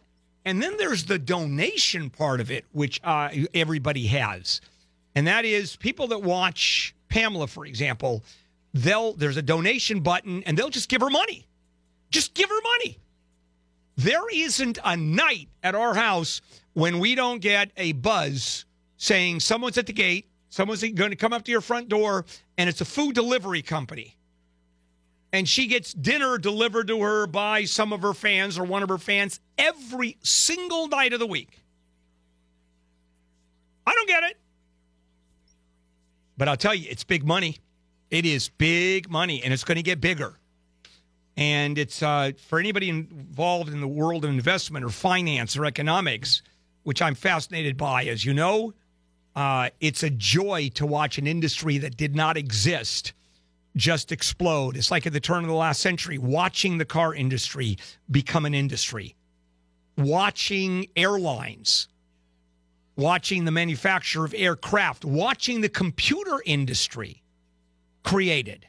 And 0.46 0.62
then 0.62 0.78
there's 0.78 1.04
the 1.04 1.18
donation 1.18 2.08
part 2.08 2.40
of 2.40 2.50
it, 2.50 2.64
which 2.72 2.98
uh, 3.04 3.28
everybody 3.52 4.06
has. 4.06 4.62
And 5.14 5.26
that 5.26 5.44
is 5.44 5.76
people 5.76 6.06
that 6.06 6.22
watch 6.22 6.94
Pamela, 7.10 7.48
for 7.48 7.66
example, 7.66 8.24
they'll 8.72 9.12
there's 9.12 9.36
a 9.36 9.42
donation 9.42 10.00
button 10.00 10.42
and 10.44 10.56
they'll 10.56 10.70
just 10.70 10.88
give 10.88 11.02
her 11.02 11.10
money. 11.10 11.46
Just 12.10 12.32
give 12.32 12.48
her 12.48 12.62
money. 12.78 12.98
There 13.98 14.30
isn't 14.32 14.78
a 14.82 14.96
night 14.96 15.50
at 15.62 15.74
our 15.74 15.92
house 15.92 16.40
when 16.72 16.98
we 16.98 17.14
don't 17.14 17.40
get 17.42 17.72
a 17.76 17.92
buzz 17.92 18.64
saying 18.96 19.40
someone's 19.40 19.76
at 19.76 19.84
the 19.84 19.92
gate, 19.92 20.27
someone's 20.48 20.82
going 20.82 21.10
to 21.10 21.16
come 21.16 21.32
up 21.32 21.44
to 21.44 21.50
your 21.50 21.60
front 21.60 21.88
door, 21.88 22.24
and 22.56 22.68
it's 22.68 22.80
a 22.80 22.84
food 22.84 23.14
delivery 23.14 23.62
company. 23.62 24.16
And 25.32 25.48
she 25.48 25.66
gets 25.66 25.92
dinner 25.92 26.38
delivered 26.38 26.88
to 26.88 27.00
her 27.02 27.26
by 27.26 27.64
some 27.64 27.92
of 27.92 28.02
her 28.02 28.14
fans 28.14 28.58
or 28.58 28.64
one 28.64 28.82
of 28.82 28.88
her 28.88 28.98
fans 28.98 29.40
every 29.58 30.16
single 30.22 30.88
night 30.88 31.12
of 31.12 31.20
the 31.20 31.26
week. 31.26 31.60
I 33.86 33.94
don't 33.94 34.08
get 34.08 34.22
it. 34.24 34.38
But 36.38 36.48
I'll 36.48 36.56
tell 36.56 36.74
you, 36.74 36.88
it's 36.88 37.04
big 37.04 37.26
money. 37.26 37.58
It 38.10 38.24
is 38.24 38.48
big 38.48 39.10
money, 39.10 39.42
and 39.42 39.52
it's 39.52 39.64
going 39.64 39.76
to 39.76 39.82
get 39.82 40.00
bigger. 40.00 40.38
And 41.36 41.78
it's 41.78 42.02
uh, 42.02 42.32
for 42.48 42.58
anybody 42.58 42.88
involved 42.88 43.72
in 43.72 43.80
the 43.80 43.88
world 43.88 44.24
of 44.24 44.30
investment 44.30 44.84
or 44.84 44.88
finance 44.88 45.56
or 45.56 45.66
economics, 45.66 46.42
which 46.84 47.02
I'm 47.02 47.14
fascinated 47.14 47.76
by. 47.76 48.04
As 48.04 48.24
you 48.24 48.34
know, 48.34 48.72
uh, 49.38 49.70
it's 49.78 50.02
a 50.02 50.10
joy 50.10 50.68
to 50.74 50.84
watch 50.84 51.16
an 51.16 51.28
industry 51.28 51.78
that 51.78 51.96
did 51.96 52.16
not 52.16 52.36
exist 52.36 53.12
just 53.76 54.10
explode. 54.10 54.76
It's 54.76 54.90
like 54.90 55.06
at 55.06 55.12
the 55.12 55.20
turn 55.20 55.44
of 55.44 55.48
the 55.48 55.54
last 55.54 55.80
century, 55.80 56.18
watching 56.18 56.78
the 56.78 56.84
car 56.84 57.14
industry 57.14 57.78
become 58.10 58.46
an 58.46 58.52
industry, 58.52 59.14
watching 59.96 60.88
airlines, 60.96 61.86
watching 62.96 63.44
the 63.44 63.52
manufacture 63.52 64.24
of 64.24 64.34
aircraft, 64.36 65.04
watching 65.04 65.60
the 65.60 65.68
computer 65.68 66.42
industry 66.44 67.22
created. 68.02 68.66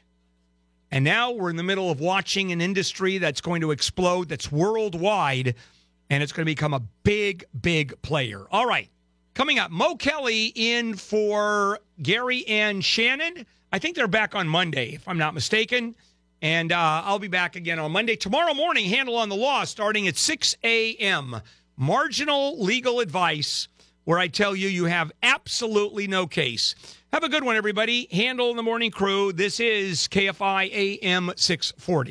And 0.92 1.04
now 1.04 1.32
we're 1.32 1.50
in 1.50 1.56
the 1.56 1.64
middle 1.64 1.90
of 1.90 1.98
watching 1.98 2.52
an 2.52 2.60
industry 2.60 3.18
that's 3.18 3.40
going 3.40 3.62
to 3.62 3.72
explode, 3.72 4.28
that's 4.28 4.52
worldwide, 4.52 5.56
and 6.10 6.22
it's 6.22 6.30
going 6.30 6.46
to 6.46 6.50
become 6.52 6.74
a 6.74 6.82
big, 7.02 7.44
big 7.60 8.00
player. 8.02 8.46
All 8.52 8.66
right. 8.66 8.88
Coming 9.34 9.58
up, 9.58 9.70
Mo 9.70 9.94
Kelly 9.94 10.52
in 10.54 10.94
for 10.94 11.78
Gary 12.02 12.44
and 12.48 12.84
Shannon. 12.84 13.46
I 13.72 13.78
think 13.78 13.94
they're 13.94 14.08
back 14.08 14.34
on 14.34 14.48
Monday, 14.48 14.94
if 14.94 15.06
I'm 15.06 15.18
not 15.18 15.34
mistaken. 15.34 15.94
And 16.42 16.72
uh, 16.72 17.02
I'll 17.04 17.18
be 17.18 17.28
back 17.28 17.54
again 17.54 17.78
on 17.78 17.92
Monday. 17.92 18.16
Tomorrow 18.16 18.54
morning, 18.54 18.86
Handel 18.86 19.16
on 19.16 19.28
the 19.28 19.36
Law 19.36 19.64
starting 19.64 20.08
at 20.08 20.16
6 20.16 20.56
a.m. 20.64 21.40
Marginal 21.76 22.60
legal 22.62 23.00
advice 23.00 23.68
where 24.04 24.18
I 24.18 24.26
tell 24.28 24.56
you 24.56 24.68
you 24.68 24.86
have 24.86 25.12
absolutely 25.22 26.06
no 26.08 26.26
case. 26.26 26.74
Have 27.12 27.22
a 27.22 27.28
good 27.28 27.44
one, 27.44 27.56
everybody. 27.56 28.08
Handel 28.10 28.50
in 28.50 28.56
the 28.56 28.62
morning 28.62 28.90
crew. 28.90 29.32
This 29.32 29.60
is 29.60 30.08
KFI 30.08 31.02
AM 31.02 31.30
640. 31.36 32.08